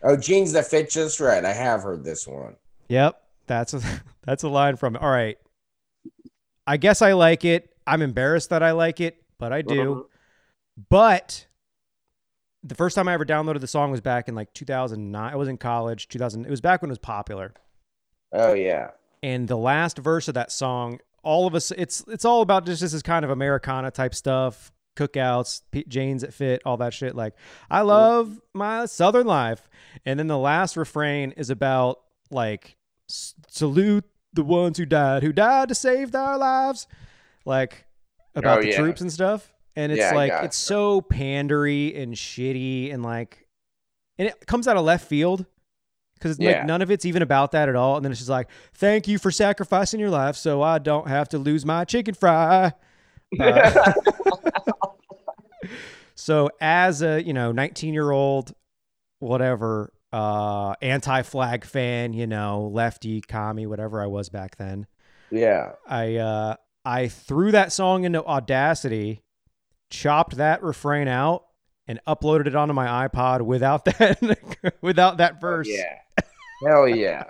Oh, 0.02 0.16
jeans 0.16 0.52
that 0.52 0.66
fit 0.66 0.90
just 0.90 1.20
right. 1.20 1.44
I 1.44 1.52
have 1.52 1.82
heard 1.82 2.04
this 2.04 2.26
one. 2.26 2.56
Yep, 2.88 3.20
that's 3.48 3.74
a 3.74 3.80
that's 4.24 4.42
a 4.42 4.48
line 4.48 4.76
from. 4.76 4.96
All 4.96 5.10
right. 5.10 5.38
I 6.66 6.76
guess 6.76 7.00
I 7.02 7.14
like 7.14 7.44
it. 7.44 7.74
I'm 7.86 8.02
embarrassed 8.02 8.50
that 8.50 8.62
I 8.62 8.72
like 8.72 9.00
it, 9.00 9.22
but 9.38 9.52
I 9.52 9.62
do. 9.62 9.92
Uh-huh. 9.92 10.02
But 10.90 11.46
the 12.62 12.74
first 12.74 12.94
time 12.94 13.08
I 13.08 13.14
ever 13.14 13.24
downloaded 13.24 13.60
the 13.60 13.66
song 13.66 13.90
was 13.90 14.00
back 14.00 14.28
in 14.28 14.34
like 14.34 14.52
2009. 14.52 15.32
I 15.32 15.36
was 15.36 15.48
in 15.48 15.56
college, 15.56 16.08
2000. 16.08 16.44
It 16.44 16.50
was 16.50 16.60
back 16.60 16.82
when 16.82 16.90
it 16.90 16.92
was 16.92 16.98
popular. 16.98 17.54
Oh 18.32 18.52
yeah. 18.52 18.90
And 19.22 19.48
the 19.48 19.56
last 19.56 19.98
verse 19.98 20.28
of 20.28 20.34
that 20.34 20.52
song, 20.52 21.00
all 21.22 21.46
of 21.46 21.54
us, 21.54 21.72
it's 21.72 22.04
it's 22.08 22.24
all 22.24 22.42
about 22.42 22.66
just 22.66 22.80
this 22.80 22.92
is 22.92 23.02
kind 23.02 23.24
of 23.24 23.30
Americana 23.30 23.90
type 23.90 24.14
stuff, 24.14 24.70
cookouts, 24.96 25.62
P- 25.70 25.84
Janes 25.88 26.22
that 26.22 26.34
fit, 26.34 26.62
all 26.64 26.76
that 26.76 26.94
shit. 26.94 27.16
Like 27.16 27.34
I 27.70 27.80
love 27.80 28.40
my 28.54 28.86
Southern 28.86 29.26
life, 29.26 29.68
and 30.04 30.18
then 30.18 30.26
the 30.26 30.38
last 30.38 30.76
refrain 30.76 31.32
is 31.32 31.50
about 31.50 32.00
like 32.30 32.76
salute 33.08 34.04
the 34.32 34.44
ones 34.44 34.78
who 34.78 34.84
died, 34.86 35.22
who 35.22 35.32
died 35.32 35.68
to 35.68 35.74
save 35.74 36.14
our 36.14 36.38
lives, 36.38 36.86
like 37.44 37.86
about 38.34 38.58
Oh, 38.58 38.62
the 38.62 38.68
yeah. 38.68 38.76
troops 38.76 39.00
and 39.00 39.12
stuff. 39.12 39.52
And 39.76 39.90
it's 39.92 39.98
Yeah, 40.00 40.12
like 40.14 40.32
it's 40.42 40.56
so 40.56 41.00
pandery 41.00 42.00
and 42.00 42.14
shitty 42.14 42.92
and 42.92 43.02
like, 43.02 43.46
and 44.18 44.28
it 44.28 44.46
comes 44.46 44.66
out 44.68 44.76
of 44.76 44.84
left 44.84 45.06
field 45.08 45.46
because 46.14 46.38
Yeah. 46.38 46.58
like 46.58 46.66
none 46.66 46.82
of 46.82 46.90
it's 46.90 47.04
even 47.04 47.22
about 47.22 47.52
that 47.52 47.68
at 47.68 47.76
all. 47.76 47.96
And 47.96 48.04
then 48.04 48.10
it's 48.12 48.20
just 48.20 48.30
like, 48.30 48.48
thank 48.74 49.06
you 49.08 49.18
for 49.18 49.30
sacrificing 49.30 50.00
your 50.00 50.10
life 50.10 50.36
so 50.36 50.60
I 50.62 50.78
don't 50.78 51.06
have 51.08 51.28
to 51.30 51.38
lose 51.38 51.64
my 51.64 51.84
chicken 51.84 52.14
fry. 52.14 52.72
Uh, 53.38 53.92
so 56.14 56.50
as 56.60 57.02
a 57.02 57.22
you 57.22 57.32
know 57.32 57.52
19 57.52 57.92
year 57.92 58.10
old 58.10 58.54
whatever 59.18 59.92
uh 60.12 60.74
anti-flag 60.80 61.64
fan 61.64 62.12
you 62.12 62.26
know 62.26 62.70
lefty 62.72 63.20
commie 63.20 63.66
whatever 63.66 64.02
i 64.02 64.06
was 64.06 64.28
back 64.28 64.56
then 64.56 64.86
yeah. 65.30 65.72
i 65.86 66.16
uh 66.16 66.54
i 66.84 67.08
threw 67.08 67.52
that 67.52 67.72
song 67.72 68.04
into 68.04 68.24
audacity 68.24 69.22
chopped 69.90 70.36
that 70.36 70.62
refrain 70.62 71.08
out 71.08 71.44
and 71.86 72.00
uploaded 72.06 72.46
it 72.46 72.54
onto 72.54 72.72
my 72.72 73.06
ipod 73.06 73.42
without 73.42 73.84
that 73.84 74.74
without 74.80 75.18
that 75.18 75.40
verse 75.40 75.68
Oh, 75.70 75.74
Yeah. 75.74 75.98
Hell 76.62 76.88
yeah. 76.88 77.24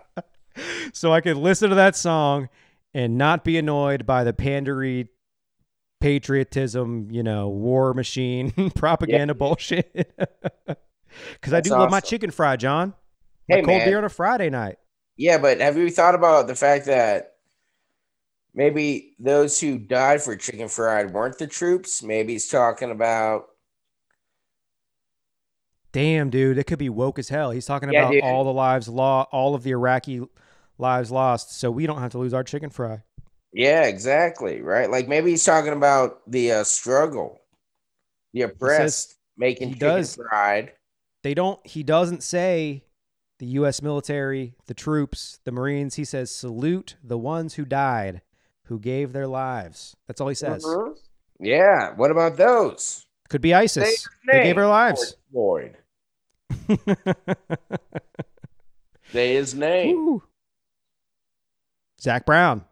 so 0.92 1.12
I 1.12 1.20
could 1.20 1.36
listen 1.36 1.70
to 1.70 1.76
that 1.76 1.96
song 1.96 2.48
and 2.94 3.18
not 3.18 3.44
be 3.44 3.58
annoyed 3.58 4.06
by 4.06 4.24
the 4.24 4.32
pandery 4.32 5.08
patriotism, 6.00 7.08
you 7.10 7.22
know, 7.22 7.48
war 7.48 7.92
machine 7.92 8.70
propaganda 8.74 9.34
bullshit. 9.34 10.12
Because 11.34 11.52
I 11.52 11.60
do 11.60 11.70
love 11.70 11.90
my 11.90 12.00
chicken 12.00 12.30
fry, 12.30 12.56
John. 12.56 12.94
Hey 13.48 13.62
cold 13.62 13.78
man. 13.78 13.88
beer 13.88 13.98
on 13.98 14.04
a 14.04 14.08
Friday 14.08 14.50
night. 14.50 14.76
Yeah, 15.16 15.38
but 15.38 15.60
have 15.60 15.76
you 15.76 15.90
thought 15.90 16.14
about 16.14 16.46
the 16.46 16.54
fact 16.54 16.86
that 16.86 17.34
maybe 18.54 19.14
those 19.18 19.58
who 19.60 19.78
died 19.78 20.22
for 20.22 20.36
chicken 20.36 20.68
fried 20.68 21.12
weren't 21.12 21.38
the 21.38 21.46
troops? 21.46 22.02
Maybe 22.02 22.34
he's 22.34 22.48
talking 22.48 22.90
about 22.90 23.46
Damn, 25.92 26.28
dude, 26.28 26.58
it 26.58 26.64
could 26.64 26.78
be 26.78 26.90
woke 26.90 27.18
as 27.18 27.30
hell. 27.30 27.50
He's 27.50 27.64
talking 27.64 27.90
Yeah, 27.90 28.02
about 28.02 28.12
dude. 28.12 28.22
all 28.22 28.44
the 28.44 28.52
lives 28.52 28.88
lost, 28.88 29.28
all 29.32 29.54
of 29.54 29.62
the 29.62 29.70
Iraqi 29.70 30.20
lives 30.76 31.10
lost, 31.10 31.58
so 31.58 31.70
we 31.70 31.86
don't 31.86 32.00
have 32.00 32.12
to 32.12 32.18
lose 32.18 32.34
our 32.34 32.44
chicken 32.44 32.68
fry. 32.70 33.02
Yeah, 33.52 33.84
exactly. 33.84 34.60
Right. 34.60 34.90
Like 34.90 35.08
maybe 35.08 35.30
he's 35.30 35.44
talking 35.44 35.72
about 35.72 36.20
the 36.30 36.52
uh, 36.52 36.64
struggle, 36.64 37.40
the 38.34 38.42
oppressed 38.42 39.16
making 39.38 39.68
he 39.68 39.74
chicken 39.74 39.88
does. 39.88 40.16
fried. 40.16 40.72
They 41.22 41.34
don't. 41.34 41.64
He 41.66 41.82
doesn't 41.82 42.22
say 42.22 42.84
the 43.38 43.46
U.S. 43.46 43.82
military, 43.82 44.54
the 44.66 44.74
troops, 44.74 45.40
the 45.44 45.52
Marines. 45.52 45.94
He 45.96 46.04
says 46.04 46.30
salute 46.30 46.96
the 47.02 47.18
ones 47.18 47.54
who 47.54 47.64
died, 47.64 48.22
who 48.64 48.78
gave 48.78 49.12
their 49.12 49.26
lives. 49.26 49.96
That's 50.06 50.20
all 50.20 50.28
he 50.28 50.34
says. 50.34 50.64
Mhm. 50.64 50.96
Yeah. 51.40 51.92
What 51.96 52.10
about 52.10 52.36
those? 52.36 53.04
Could 53.28 53.40
be 53.42 53.54
ISIS. 53.54 54.06
They 54.26 54.42
gave 54.44 54.56
their 54.56 54.66
lives. 54.66 55.16
Floyd. 55.30 55.76
Say 59.12 59.34
his 59.34 59.54
name. 59.54 59.96
Woo. 59.96 60.22
Zac 62.00 62.24
Brown. 62.26 62.64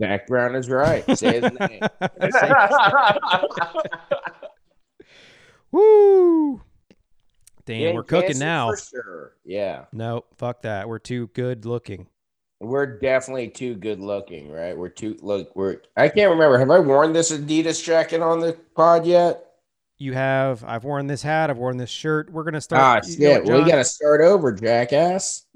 Zac 0.00 0.26
Brown 0.26 0.54
is 0.56 0.68
right. 0.68 1.04
Say 1.18 1.40
his 1.40 1.52
name. 1.58 1.80
Woo. 5.72 6.62
Damn, 7.66 7.88
In 7.88 7.94
we're 7.94 8.02
cooking 8.02 8.38
now. 8.38 8.70
For 8.70 8.76
sure. 8.76 9.32
Yeah. 9.44 9.86
No, 9.92 10.24
fuck 10.36 10.62
that. 10.62 10.88
We're 10.88 10.98
too 10.98 11.28
good 11.28 11.64
looking. 11.64 12.08
We're 12.60 12.98
definitely 12.98 13.48
too 13.48 13.74
good 13.74 14.00
looking, 14.00 14.50
right? 14.50 14.76
We're 14.76 14.88
too 14.88 15.18
look. 15.20 15.54
We're. 15.56 15.78
I 15.96 16.08
can't 16.08 16.30
remember. 16.30 16.58
Have 16.58 16.70
I 16.70 16.78
worn 16.78 17.12
this 17.12 17.32
Adidas 17.32 17.82
jacket 17.82 18.20
on 18.20 18.40
the 18.40 18.56
pod 18.74 19.06
yet? 19.06 19.44
You 19.98 20.12
have. 20.12 20.64
I've 20.64 20.84
worn 20.84 21.06
this 21.06 21.22
hat. 21.22 21.50
I've 21.50 21.58
worn 21.58 21.76
this 21.76 21.90
shirt. 21.90 22.30
We're 22.30 22.44
gonna 22.44 22.60
start. 22.60 22.82
Ah, 22.82 23.08
you 23.08 23.18
know 23.18 23.34
shit. 23.34 23.44
what, 23.44 23.64
we 23.64 23.70
got 23.70 23.76
to 23.76 23.84
start 23.84 24.20
over, 24.20 24.52
jackass. 24.52 25.46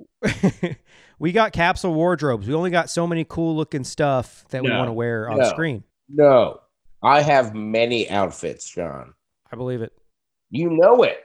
we 1.19 1.33
got 1.33 1.53
capsule 1.53 1.95
wardrobes. 1.95 2.47
We 2.47 2.55
only 2.55 2.71
got 2.71 2.91
so 2.91 3.07
many 3.07 3.25
cool 3.25 3.57
looking 3.57 3.85
stuff 3.85 4.45
that 4.51 4.63
we 4.63 4.71
want 4.71 4.89
to 4.89 4.93
wear 4.93 5.31
on 5.31 5.39
no. 5.39 5.49
screen. 5.49 5.85
No, 6.09 6.61
I 7.03 7.23
have 7.23 7.55
many 7.55 8.09
outfits, 8.11 8.69
John. 8.69 9.15
I 9.51 9.57
believe 9.57 9.83
it. 9.83 9.93
You 10.51 10.71
know 10.71 11.03
it. 11.03 11.19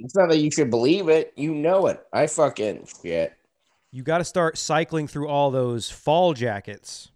It's 0.00 0.16
not 0.16 0.28
that 0.30 0.38
you 0.38 0.50
should 0.50 0.70
believe 0.70 1.08
it. 1.08 1.32
You 1.36 1.54
know 1.54 1.86
it. 1.86 2.04
I 2.12 2.26
fucking 2.26 2.86
shit. 3.02 3.34
You 3.92 4.02
got 4.02 4.18
to 4.18 4.24
start 4.24 4.56
cycling 4.56 5.06
through 5.06 5.28
all 5.28 5.50
those 5.50 5.90
fall 5.90 6.32
jackets. 6.32 7.10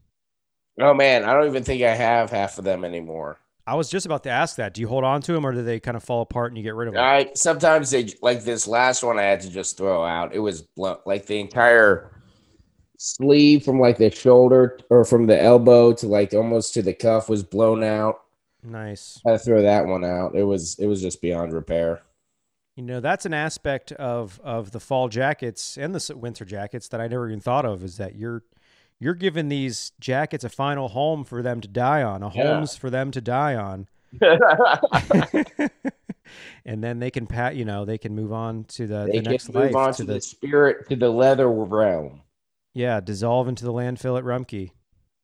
Oh 0.81 0.93
man, 0.93 1.25
I 1.25 1.33
don't 1.33 1.47
even 1.47 1.63
think 1.63 1.83
I 1.83 1.95
have 1.95 2.31
half 2.31 2.59
of 2.59 2.65
them 2.65 2.85
anymore. 2.85 3.39
I 3.67 3.75
was 3.77 3.89
just 3.89 4.05
about 4.05 4.25
to 4.25 4.31
ask 4.31 4.57
that. 4.57 4.75
Do 4.75 4.81
you 4.83 4.89
hold 4.89 5.05
on 5.05 5.23
to 5.23 5.33
them 5.33 5.47
or 5.47 5.53
do 5.53 5.63
they 5.63 5.81
kind 5.81 5.97
of 5.97 6.05
fall 6.05 6.21
apart 6.21 6.51
and 6.51 6.59
you 6.59 6.65
get 6.65 6.75
rid 6.75 6.89
of 6.89 6.95
them? 6.95 7.03
I 7.03 7.31
sometimes 7.35 7.91
they 7.91 8.09
like 8.21 8.45
this 8.45 8.67
last 8.67 9.03
one 9.03 9.19
I 9.19 9.23
had 9.23 9.41
to 9.43 9.51
just 9.51 9.79
throw 9.79 10.05
out. 10.05 10.35
It 10.35 10.41
was 10.41 10.63
blown 10.63 10.99
like 11.07 11.27
the 11.27 11.41
entire 11.41 12.11
sleeve 12.99 13.65
from 13.65 13.81
like 13.81 13.97
the 13.97 14.11
shoulder 14.11 14.79
or 14.91 15.05
from 15.05 15.27
the 15.27 15.41
elbow 15.41 15.93
to 15.95 16.07
like 16.07 16.35
almost 16.35 16.75
to 16.75 16.83
the 16.83 16.93
cuff 16.93 17.29
was 17.29 17.43
blown 17.43 17.83
out. 17.83 18.21
nice. 18.63 19.21
I 19.27 19.31
had 19.31 19.39
to 19.39 19.45
throw 19.45 19.63
that 19.63 19.87
one 19.87 20.05
out. 20.05 20.35
It 20.35 20.45
was 20.45 20.79
it 20.79 20.87
was 20.87 21.01
just 21.01 21.23
beyond 21.23 21.53
repair. 21.53 22.03
You 22.77 22.83
know, 22.83 23.01
that's 23.01 23.25
an 23.25 23.35
aspect 23.35 23.93
of 23.93 24.41
of 24.43 24.73
the 24.73 24.81
fall 24.81 25.09
jackets 25.09 25.77
and 25.79 25.95
the 25.95 26.17
winter 26.17 26.45
jackets 26.45 26.89
that 26.89 27.01
I 27.01 27.07
never 27.07 27.29
even 27.29 27.41
thought 27.41 27.65
of 27.65 27.85
is 27.85 27.99
that 27.99 28.17
you're 28.17 28.43
you're 28.99 29.15
giving 29.15 29.49
these 29.49 29.93
jackets 30.01 30.43
a 30.45 30.49
final 30.49 30.89
home 30.89 31.25
for 31.25 31.43
them 31.43 31.61
to 31.61 31.69
die 31.69 32.03
on, 32.03 32.23
a 32.23 32.31
Yeah. 32.35 32.55
homes 32.55 32.77
for 32.77 32.91
them 32.91 33.11
to 33.13 33.21
die 33.21 33.55
on. 33.55 33.87
and 36.65 36.83
then 36.83 36.99
they 36.99 37.11
can 37.11 37.27
pat, 37.27 37.57
you 37.57 37.65
know, 37.65 37.85
they 37.85 37.99
can 37.99 38.15
move 38.15 38.33
on 38.33 38.65
to 38.65 38.87
the, 38.87 39.05
they 39.07 39.19
the 39.19 39.23
can 39.23 39.33
next 39.33 39.53
move 39.53 39.65
life 39.67 39.77
on 39.77 39.93
to 39.93 39.97
to 39.99 40.05
the 40.05 40.13
the 40.15 40.21
spirit 40.21 40.89
to 40.89 40.97
the 40.97 41.11
leather 41.11 41.51
realm. 41.51 42.23
yeah, 42.73 43.01
dissolve 43.01 43.49
into 43.49 43.65
the 43.65 43.73
landfill 43.73 44.19
at 44.19 44.25
Rumpke. 44.25 44.71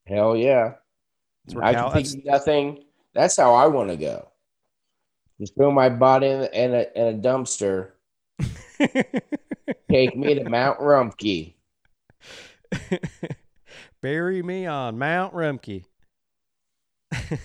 Hell 0.07 0.37
yeah. 0.37 0.75
I 1.61 1.73
Cal- 1.75 1.91
can 1.93 2.05
think 2.05 2.25
nothing. 2.25 2.85
That's 3.15 3.37
how 3.37 3.55
I 3.55 3.67
want 3.67 3.91
to 3.91 3.97
go. 3.97 4.30
Just 5.41 5.57
throw 5.57 5.73
my 5.73 5.89
body 5.89 6.27
in, 6.27 6.43
in, 6.53 6.75
a, 6.75 6.87
in 6.95 7.15
a 7.15 7.19
dumpster. 7.19 7.93
Take 9.91 10.17
me 10.17 10.35
to 10.35 10.49
Mount 10.49 10.79
Rumpke. 10.79 11.55
Bury 14.03 14.43
me 14.43 14.67
on 14.67 14.99
Mount 14.99 15.33
Rumpke. 15.35 15.85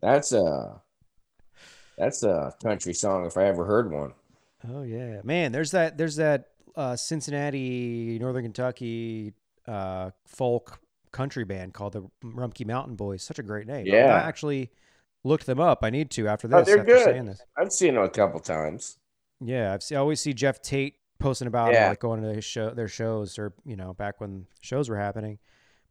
That's 0.00 0.32
a 0.32 0.80
that's 1.96 2.22
a 2.22 2.54
country 2.62 2.94
song 2.94 3.26
if 3.26 3.36
I 3.36 3.46
ever 3.46 3.64
heard 3.64 3.90
one. 3.90 4.12
Oh 4.72 4.82
yeah, 4.82 5.20
man. 5.24 5.50
There's 5.50 5.72
that. 5.72 5.98
There's 5.98 6.16
that 6.16 6.50
uh, 6.76 6.94
Cincinnati, 6.94 8.16
Northern 8.20 8.44
Kentucky 8.44 9.32
uh, 9.66 10.10
folk 10.24 10.78
country 11.10 11.44
band 11.44 11.74
called 11.74 11.94
the 11.94 12.04
Rumpke 12.24 12.64
Mountain 12.64 12.94
Boys. 12.94 13.24
Such 13.24 13.40
a 13.40 13.42
great 13.42 13.66
name. 13.66 13.86
Yeah. 13.86 14.06
Yeah. 14.06 14.22
actually 14.22 14.70
looked 15.28 15.46
them 15.46 15.60
up. 15.60 15.80
I 15.82 15.90
need 15.90 16.10
to 16.12 16.26
after 16.28 16.48
this. 16.48 16.60
Oh, 16.60 16.62
they're 16.64 16.84
good. 16.84 17.04
saying 17.04 17.26
this. 17.26 17.40
I've 17.56 17.72
seen 17.72 17.94
them 17.94 18.02
a 18.04 18.08
couple 18.08 18.40
times. 18.40 18.98
Yeah, 19.40 19.72
I've 19.74 19.82
see, 19.82 19.94
I 19.94 19.98
always 19.98 20.20
see 20.20 20.32
Jeff 20.34 20.60
Tate 20.62 20.96
posting 21.20 21.46
about 21.48 21.72
Yeah. 21.72 21.90
like 21.90 22.00
going 22.00 22.22
to 22.22 22.32
his 22.34 22.44
show, 22.44 22.70
their 22.70 22.88
shows, 22.88 23.38
or 23.38 23.54
you 23.64 23.76
know, 23.76 23.94
back 23.94 24.20
when 24.20 24.46
shows 24.60 24.88
were 24.88 24.98
happening. 24.98 25.38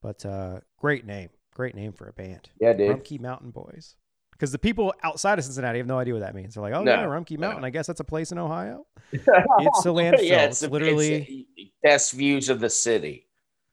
But 0.02 0.26
uh, 0.26 0.60
great 0.78 1.06
name, 1.06 1.30
great 1.54 1.76
name 1.76 1.94
for 1.94 2.08
a 2.08 2.14
band, 2.14 2.50
Yeah, 2.60 2.74
dude. 2.74 2.90
Rumpke 3.04 3.20
Mountain 3.20 3.52
Boys. 3.52 3.96
Because 4.32 4.52
the 4.52 4.60
people 4.60 4.94
outside 5.02 5.40
of 5.40 5.46
Cincinnati 5.46 5.80
have 5.80 5.88
no 5.88 5.98
idea 5.98 6.14
what 6.14 6.20
that 6.20 6.36
means. 6.36 6.54
They're 6.54 6.62
like, 6.62 6.74
"Oh 6.74 6.84
No, 6.84 6.92
yeah, 6.92 7.04
Rumpke 7.06 7.40
no. 7.40 7.48
Mountain. 7.48 7.64
I 7.66 7.72
guess 7.72 7.88
that's 7.88 8.00
a 8.02 8.04
place 8.04 8.32
in 8.32 8.38
Ohio." 8.38 8.86
It's 9.12 9.26
a 9.28 9.90
landfill. 9.90 10.22
yeah, 10.28 10.46
It's 10.46 10.60
the- 10.60 10.70
literally- 10.70 11.48
the 11.56 11.72
best 11.82 12.12
views 12.14 12.50
of 12.50 12.60
the 12.60 12.70
city. 12.70 13.28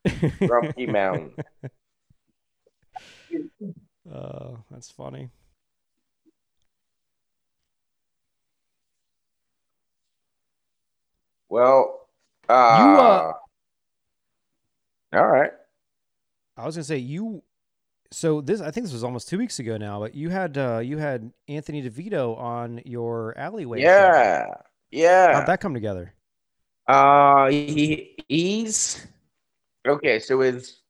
Rumpke 0.07 0.89
Mountain. 0.93 1.35
Oh, 4.13 4.59
that's 4.71 4.91
funny. 4.91 5.31
Well, 11.55 12.09
uh, 12.49 12.53
uh, 12.53 13.33
all 15.13 15.27
right. 15.29 15.53
I 16.57 16.67
was 16.67 16.75
gonna 16.75 16.83
say 16.83 16.97
you. 16.99 17.45
So 18.11 18.41
this, 18.41 18.61
I 18.61 18.73
think 18.73 18.87
this 18.87 18.93
was 18.93 19.05
almost 19.05 19.29
two 19.29 19.39
weeks 19.39 19.61
ago 19.61 19.77
now, 19.77 20.01
but 20.01 20.17
you 20.17 20.31
had 20.31 20.59
uh, 20.59 20.81
you 20.83 20.99
had 20.99 21.31
Anthony 21.47 21.81
DeVito 21.89 22.37
on 22.37 22.83
your 22.85 23.39
alleyway. 23.39 23.83
show. 23.83 23.85
Yeah, 23.87 24.47
yeah. 24.91 25.33
How'd 25.33 25.47
that 25.47 25.61
come 25.61 25.75
together? 25.75 26.13
Uh, 26.89 27.47
he 27.51 28.17
he's 28.27 29.07
okay. 29.87 30.19
So 30.19 30.41
his 30.41 30.81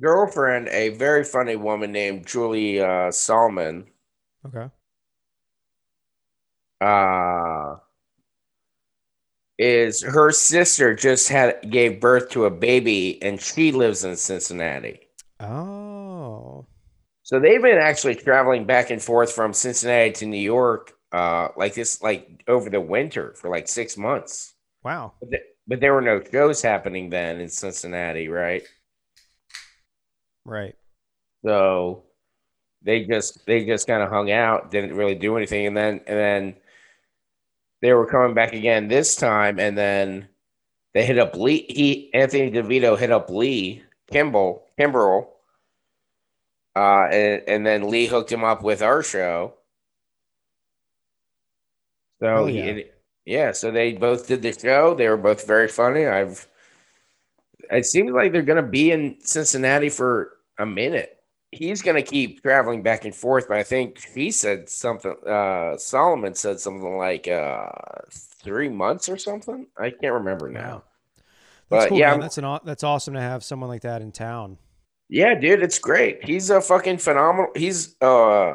girlfriend, 0.00 0.68
a 0.68 0.88
very 0.96 1.24
funny 1.24 1.56
woman 1.56 1.92
named 1.92 2.26
Julie 2.26 2.80
uh, 2.80 3.10
Salmon, 3.10 3.84
Okay. 4.46 4.70
uh, 6.80 7.59
is 9.60 10.02
her 10.02 10.32
sister 10.32 10.94
just 10.94 11.28
had 11.28 11.70
gave 11.70 12.00
birth 12.00 12.30
to 12.30 12.46
a 12.46 12.50
baby, 12.50 13.22
and 13.22 13.38
she 13.38 13.72
lives 13.72 14.04
in 14.04 14.16
Cincinnati. 14.16 15.00
Oh. 15.38 16.64
So 17.22 17.38
they've 17.38 17.60
been 17.60 17.76
actually 17.76 18.14
traveling 18.14 18.64
back 18.64 18.90
and 18.90 19.02
forth 19.02 19.30
from 19.32 19.52
Cincinnati 19.52 20.12
to 20.12 20.26
New 20.26 20.40
York, 20.40 20.94
uh, 21.12 21.48
like 21.58 21.74
this, 21.74 22.02
like 22.02 22.42
over 22.48 22.70
the 22.70 22.80
winter 22.80 23.34
for 23.34 23.50
like 23.50 23.68
six 23.68 23.98
months. 23.98 24.54
Wow. 24.82 25.12
But, 25.20 25.30
th- 25.30 25.42
but 25.68 25.80
there 25.80 25.92
were 25.92 26.00
no 26.00 26.22
shows 26.22 26.62
happening 26.62 27.10
then 27.10 27.38
in 27.38 27.50
Cincinnati, 27.50 28.28
right? 28.28 28.62
Right. 30.46 30.74
So 31.44 32.04
they 32.80 33.04
just 33.04 33.44
they 33.44 33.66
just 33.66 33.86
kind 33.86 34.02
of 34.02 34.08
hung 34.08 34.30
out, 34.30 34.70
didn't 34.70 34.96
really 34.96 35.14
do 35.14 35.36
anything, 35.36 35.66
and 35.66 35.76
then 35.76 36.00
and 36.06 36.18
then 36.18 36.56
they 37.82 37.92
were 37.92 38.06
coming 38.06 38.34
back 38.34 38.52
again 38.52 38.88
this 38.88 39.16
time, 39.16 39.58
and 39.58 39.76
then 39.76 40.28
they 40.94 41.04
hit 41.04 41.18
up 41.18 41.34
Lee. 41.36 41.66
He 41.68 42.12
Anthony 42.14 42.50
DeVito 42.50 42.98
hit 42.98 43.10
up 43.10 43.30
Lee 43.30 43.82
Kimball 44.10 44.66
Kimbrell, 44.78 45.28
uh, 46.76 47.04
and 47.10 47.42
and 47.48 47.66
then 47.66 47.90
Lee 47.90 48.06
hooked 48.06 48.30
him 48.32 48.44
up 48.44 48.62
with 48.62 48.82
our 48.82 49.02
show. 49.02 49.54
So 52.20 52.26
Oh, 52.26 52.46
he- 52.46 52.58
yeah. 52.58 52.64
it- 52.64 52.96
yeah, 53.26 53.52
so 53.52 53.70
they 53.70 53.92
both 53.92 54.26
did 54.26 54.42
the 54.42 54.52
show. 54.52 54.94
They 54.94 55.08
were 55.08 55.16
both 55.16 55.46
very 55.46 55.68
funny. 55.68 56.06
I've 56.06 56.46
it 57.70 57.86
seems 57.86 58.10
like 58.10 58.32
they're 58.32 58.42
gonna 58.42 58.62
be 58.62 58.90
in 58.90 59.20
Cincinnati 59.20 59.88
for 59.90 60.36
a 60.58 60.66
minute. 60.66 61.19
He's 61.52 61.82
gonna 61.82 62.02
keep 62.02 62.42
traveling 62.42 62.82
back 62.82 63.04
and 63.04 63.14
forth, 63.14 63.48
but 63.48 63.56
I 63.56 63.64
think 63.64 64.04
he 64.14 64.30
said 64.30 64.68
something. 64.68 65.14
Uh, 65.26 65.76
Solomon 65.76 66.34
said 66.34 66.60
something 66.60 66.96
like 66.96 67.26
uh, 67.26 67.68
three 68.10 68.68
months 68.68 69.08
or 69.08 69.18
something. 69.18 69.66
I 69.76 69.90
can't 69.90 70.14
remember 70.14 70.48
now. 70.48 70.84
That's 71.68 71.84
But, 71.84 71.88
cool, 71.88 71.98
yeah, 71.98 72.12
man. 72.12 72.20
That's 72.20 72.38
an 72.38 72.58
that's 72.64 72.84
awesome 72.84 73.14
to 73.14 73.20
have 73.20 73.42
someone 73.42 73.68
like 73.68 73.82
that 73.82 74.00
in 74.00 74.12
town. 74.12 74.58
Yeah, 75.08 75.34
dude, 75.34 75.62
it's 75.62 75.80
great. 75.80 76.24
He's 76.24 76.50
a 76.50 76.60
fucking 76.60 76.98
phenomenal. 76.98 77.50
He's 77.56 77.96
uh, 78.00 78.54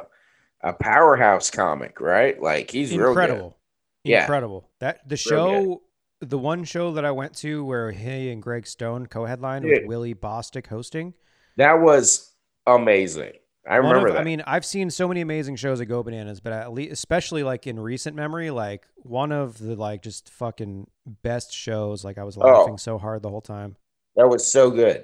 a 0.62 0.74
powerhouse 0.74 1.52
comic, 1.52 2.00
right? 2.00 2.42
Like 2.42 2.72
he's. 2.72 2.94
Incredible. 2.94 3.58
Yeah. 4.06 4.22
Incredible. 4.22 4.70
That 4.80 5.08
the 5.10 5.18
show 5.18 5.82
the 6.22 6.38
one 6.38 6.64
show 6.64 6.94
that 6.94 7.06
I 7.06 7.12
went 7.12 7.36
to 7.38 7.64
where 7.66 7.92
he 7.92 8.32
and 8.32 8.42
Greg 8.42 8.68
Stone 8.68 9.08
co-headlined 9.08 9.66
Dude. 9.66 9.80
with 9.80 9.88
Willie 9.88 10.16
Bostick 10.16 10.68
hosting. 10.68 11.14
That 11.58 11.82
was 11.82 12.35
amazing. 12.68 13.34
I 13.68 13.78
remember 13.78 14.08
of- 14.10 14.14
that. 14.14 14.22
I 14.22 14.24
mean, 14.24 14.44
I've 14.46 14.66
seen 14.66 14.90
so 14.92 15.08
many 15.08 15.22
amazing 15.22 15.56
shows 15.56 15.82
at 15.82 15.88
Go 15.88 16.04
Bananas, 16.04 16.40
but 16.40 16.54
at 16.54 16.72
least, 16.72 16.92
especially 16.94 17.42
like 17.44 17.66
in 17.66 17.80
recent 17.80 18.16
memory, 18.16 18.52
like 18.52 18.86
one 18.98 19.32
of 19.32 19.58
the 19.58 19.76
like 19.76 20.04
just 20.04 20.30
fucking 20.30 20.88
best 21.24 21.52
shows. 21.52 22.04
Like 22.06 22.18
I 22.20 22.24
was 22.24 22.38
Oh. 22.38 22.42
laughing 22.42 22.78
so 22.78 22.98
hard 22.98 23.22
the 23.24 23.30
whole 23.30 23.42
time. 23.42 23.76
that 24.16 24.28
was 24.30 24.46
so 24.46 24.70
good. 24.72 25.04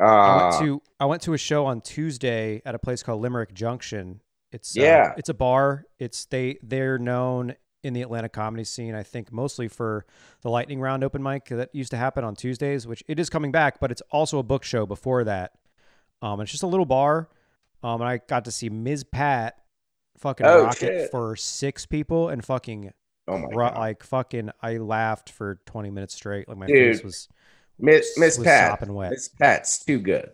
Uh, 0.00 0.04
I 0.04 0.42
went 0.50 0.64
to 0.64 0.82
I 1.00 1.04
went 1.06 1.22
to 1.22 1.32
a 1.34 1.38
show 1.38 1.66
on 1.66 1.80
Tuesday 1.80 2.62
at 2.64 2.74
a 2.74 2.78
place 2.78 3.02
called 3.02 3.20
Limerick 3.20 3.52
Junction. 3.52 4.20
It's 4.52 4.76
uh, 4.78 4.82
Yeah. 4.82 5.14
it's 5.16 5.28
a 5.28 5.34
bar. 5.34 5.84
It's 5.98 6.24
they 6.26 6.58
they're 6.62 6.98
known 6.98 7.56
in 7.82 7.94
the 7.94 8.02
Atlanta 8.02 8.28
comedy 8.28 8.64
scene. 8.64 8.94
I 8.94 9.02
think 9.02 9.32
mostly 9.32 9.68
for 9.68 10.06
the 10.42 10.50
lightning 10.50 10.80
round 10.80 11.02
open 11.02 11.22
mic 11.22 11.46
that 11.46 11.74
used 11.74 11.90
to 11.90 11.96
happen 11.96 12.24
on 12.24 12.36
Tuesdays, 12.36 12.86
which 12.86 13.02
it 13.08 13.18
is 13.18 13.28
coming 13.28 13.50
back, 13.52 13.80
but 13.80 13.90
it's 13.90 14.02
also 14.10 14.38
a 14.38 14.42
book 14.42 14.62
show 14.64 14.86
before 14.86 15.24
that. 15.24 15.52
Um, 16.22 16.40
it's 16.40 16.50
just 16.50 16.62
a 16.62 16.66
little 16.66 16.86
bar. 16.86 17.28
Um, 17.82 18.00
and 18.00 18.08
I 18.08 18.20
got 18.26 18.46
to 18.46 18.50
see 18.50 18.68
Ms. 18.68 19.04
Pat 19.04 19.56
fucking 20.18 20.46
Oh, 20.46 20.64
rock 20.64 20.82
it 20.82 21.10
for 21.10 21.36
six 21.36 21.86
people 21.86 22.28
and 22.30 22.44
fucking 22.44 22.92
Oh 23.28 23.38
my 23.38 23.48
god, 23.48 23.76
like 23.76 24.02
fucking. 24.04 24.50
I 24.62 24.76
laughed 24.76 25.30
for 25.30 25.60
20 25.66 25.90
minutes 25.90 26.14
straight. 26.14 26.48
Like 26.48 26.58
my 26.58 26.66
Dude. 26.66 26.94
face 26.94 27.04
was. 27.04 27.28
Miss 27.78 28.16
Miss 28.16 28.38
Pat. 28.38 28.88
Miss 28.88 29.28
Pat's 29.28 29.84
too 29.84 29.98
good. 29.98 30.30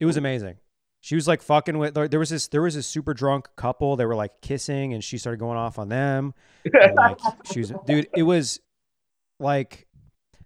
It 0.00 0.04
was 0.04 0.16
amazing. 0.16 0.56
She 1.00 1.14
was 1.14 1.26
like 1.26 1.40
fucking 1.40 1.78
with. 1.78 1.94
There 1.94 2.18
was 2.18 2.30
this. 2.30 2.48
There 2.48 2.62
was 2.62 2.74
this 2.74 2.86
super 2.86 3.14
drunk 3.14 3.48
couple. 3.56 3.96
They 3.96 4.04
were 4.04 4.14
like 4.14 4.40
kissing, 4.42 4.92
and 4.92 5.02
she 5.02 5.18
started 5.18 5.38
going 5.38 5.56
off 5.56 5.78
on 5.78 5.88
them. 5.88 6.34
And, 6.64 6.94
like 6.96 7.18
she 7.52 7.60
was, 7.60 7.72
dude. 7.86 8.08
It 8.14 8.24
was 8.24 8.60
like 9.40 9.86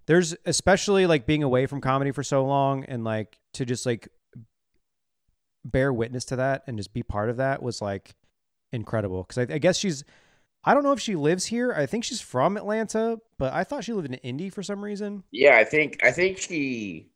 there's 0.07 0.37
especially 0.47 1.07
like 1.07 1.27
being 1.27 1.43
away 1.43 1.67
from 1.67 1.81
comedy 1.81 2.13
for 2.13 2.23
so 2.23 2.45
long, 2.45 2.85
and 2.85 3.03
like 3.03 3.39
to 3.55 3.65
just 3.65 3.87
like 3.87 4.09
bear 5.65 5.93
witness 5.93 6.25
to 6.27 6.37
that 6.37 6.63
and 6.67 6.77
just 6.79 6.93
be 6.93 7.03
part 7.03 7.29
of 7.31 7.37
that 7.39 7.63
was 7.63 7.81
like 7.83 8.15
incredible. 8.73 9.23
Because 9.25 9.39
I, 9.39 9.55
I 9.55 9.59
guess 9.59 9.77
she's. 9.79 10.05
I 10.63 10.75
don't 10.75 10.83
know 10.83 10.93
if 10.93 11.01
she 11.01 11.17
lives 11.17 11.47
here. 11.47 11.73
I 11.73 11.87
think 11.87 12.05
she's 12.05 12.21
from 12.21 12.59
Atlanta, 12.59 13.19
but 13.39 13.55
I 13.55 13.65
thought 13.65 13.83
she 13.85 13.95
lived 13.95 14.09
in 14.09 14.15
Indy 14.15 14.51
for 14.51 14.63
some 14.63 14.85
reason. 14.85 15.23
Yeah, 15.31 15.57
I 15.57 15.65
think 15.65 15.99
I 16.05 16.11
think 16.11 16.37
she. 16.39 17.09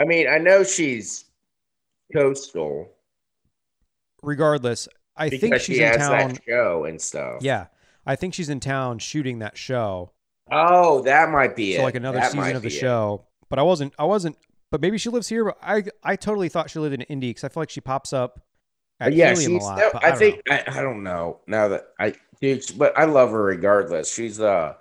I 0.00 0.04
mean, 0.04 0.26
I 0.28 0.38
know 0.38 0.64
she's 0.64 1.26
coastal 2.12 2.88
Regardless, 4.22 4.88
I 5.16 5.28
think 5.28 5.54
she 5.60 5.74
she's 5.74 5.78
in 5.80 5.98
town. 5.98 6.28
that 6.34 6.40
show 6.46 6.84
and 6.84 7.00
stuff. 7.00 7.42
Yeah, 7.42 7.66
I 8.06 8.14
think 8.16 8.34
she's 8.34 8.48
in 8.48 8.60
town 8.60 8.98
shooting 8.98 9.40
that 9.40 9.56
show. 9.56 10.12
Oh, 10.50 11.02
that 11.02 11.30
might 11.30 11.56
be 11.56 11.74
it. 11.76 11.82
like 11.82 11.94
another 11.96 12.18
That 12.18 12.32
season 12.32 12.56
of 12.56 12.62
the 12.62 12.68
be 12.68 12.74
it. 12.74 12.78
show. 12.78 13.26
But 13.48 13.58
I 13.58 13.62
wasn't. 13.62 13.94
I 13.98 14.04
wasn't. 14.04 14.36
But 14.72 14.80
maybe 14.80 14.98
she 14.98 15.10
lives 15.10 15.28
here. 15.28 15.44
But 15.44 15.58
I 15.62 15.84
I 16.02 16.16
totally 16.16 16.48
thought 16.48 16.70
she 16.70 16.78
lived 16.80 16.94
in 16.94 17.02
Indy 17.02 17.28
because 17.30 17.44
I 17.44 17.48
feel 17.48 17.60
like 17.60 17.70
she 17.70 17.80
pops 17.82 18.12
up 18.12 18.40
at 18.98 19.12
yeah, 19.12 19.28
Helium 19.34 19.52
a 19.52 19.54
she's. 19.56 19.62
lot. 19.64 19.78
no, 19.78 19.90
but 19.92 20.04
I, 20.04 20.16
think. 20.16 20.40
I, 20.50 20.64
I 20.66 20.82
don't 20.82 21.02
know 21.04 21.40
now 21.46 21.68
that 21.68 21.88
I 22.00 22.14
dude, 22.40 22.64
but 22.76 22.96
I 22.98 23.04
love 23.04 23.30
her 23.30 23.42
regardless. 23.44 24.12
She's 24.12 24.40
a 24.40 24.76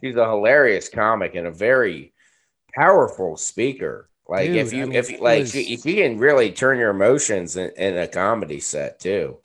she's 0.00 0.16
a 0.16 0.28
hilarious 0.28 0.88
comic 0.88 1.36
and 1.36 1.46
a 1.46 1.52
very 1.52 2.12
powerful 2.74 3.36
speaker. 3.36 4.10
Like 4.28 4.50
if 4.50 4.70
Dude, 4.70 4.74
I 4.74 4.76
you 4.78 4.86
mean, 4.88 4.96
if 4.96 5.10
it 5.10 5.22
like 5.22 5.40
was- 5.42 5.52
she, 5.52 5.76
she 5.76 5.94
can 5.94 6.18
really 6.18 6.50
turn 6.52 6.78
your 6.78 6.90
emotions 6.90 7.56
in, 7.56 7.70
in 7.76 7.96
a 7.96 8.08
comedy 8.08 8.60
set 8.60 8.98
too. 8.98 9.38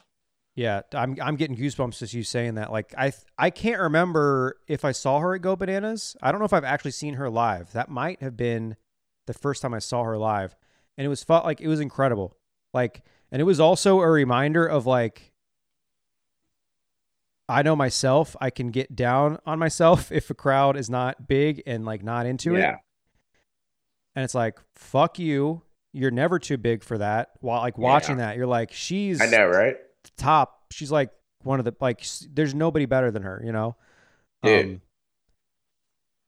Yeah, 0.56 0.82
I'm 0.92 1.18
I'm 1.22 1.36
getting 1.36 1.56
goosebumps 1.56 2.00
just 2.00 2.14
you 2.14 2.24
saying 2.24 2.56
that. 2.56 2.72
Like 2.72 2.94
I 2.98 3.14
I 3.38 3.50
can't 3.50 3.80
remember 3.82 4.58
if 4.68 4.86
I 4.86 4.92
saw 4.92 5.20
her 5.20 5.36
at 5.36 5.42
Go 5.42 5.56
Bananas. 5.56 6.16
I 6.22 6.32
don't 6.32 6.40
know 6.40 6.46
if 6.46 6.54
I've 6.54 6.64
actually 6.64 6.92
seen 6.92 7.14
her 7.14 7.30
live. 7.30 7.72
That 7.74 7.90
might 7.90 8.22
have 8.22 8.36
been 8.36 8.76
the 9.26 9.34
first 9.34 9.62
time 9.62 9.74
I 9.74 9.80
saw 9.80 10.04
her 10.04 10.18
live, 10.18 10.56
and 10.98 11.06
it 11.06 11.10
was 11.10 11.24
felt 11.24 11.46
like 11.46 11.62
it 11.62 11.68
was 11.68 11.80
incredible. 11.80 12.38
Like, 12.74 13.04
and 13.32 13.42
it 13.42 13.46
was 13.46 13.60
also 13.60 14.00
a 14.02 14.10
reminder 14.10 14.66
of 14.66 14.86
like. 14.86 15.32
I 17.50 17.62
know 17.62 17.76
myself. 17.76 18.38
I 18.40 18.50
can 18.50 18.72
get 18.72 18.96
down 18.96 19.38
on 19.46 19.60
myself 19.60 20.12
if 20.14 20.30
a 20.30 20.34
crowd 20.34 20.78
is 20.78 20.90
not 20.90 21.28
big 21.28 21.62
and 21.66 21.84
like 21.86 22.02
not 22.04 22.26
into 22.26 22.56
it. 22.56 22.60
yeah, 22.60 22.78
And 24.16 24.24
it's 24.24 24.34
like, 24.34 24.60
fuck 24.76 25.20
you. 25.20 25.62
You're 25.92 26.10
never 26.10 26.40
too 26.40 26.58
big 26.58 26.84
for 26.84 26.98
that. 26.98 27.32
While 27.42 27.60
like 27.62 27.78
watching 27.78 28.18
that, 28.18 28.38
you're 28.38 28.48
like, 28.48 28.72
she's 28.72 29.22
I 29.22 29.26
know, 29.28 29.46
right? 29.46 29.76
top. 30.18 30.64
She's 30.72 30.92
like 30.92 31.12
one 31.44 31.60
of 31.60 31.66
the 31.66 31.76
like. 31.82 32.04
There's 32.32 32.56
nobody 32.56 32.86
better 32.86 33.12
than 33.12 33.24
her, 33.24 33.42
you 33.46 33.52
know. 33.52 33.76
Um, 34.42 34.50
Dude. 34.50 34.82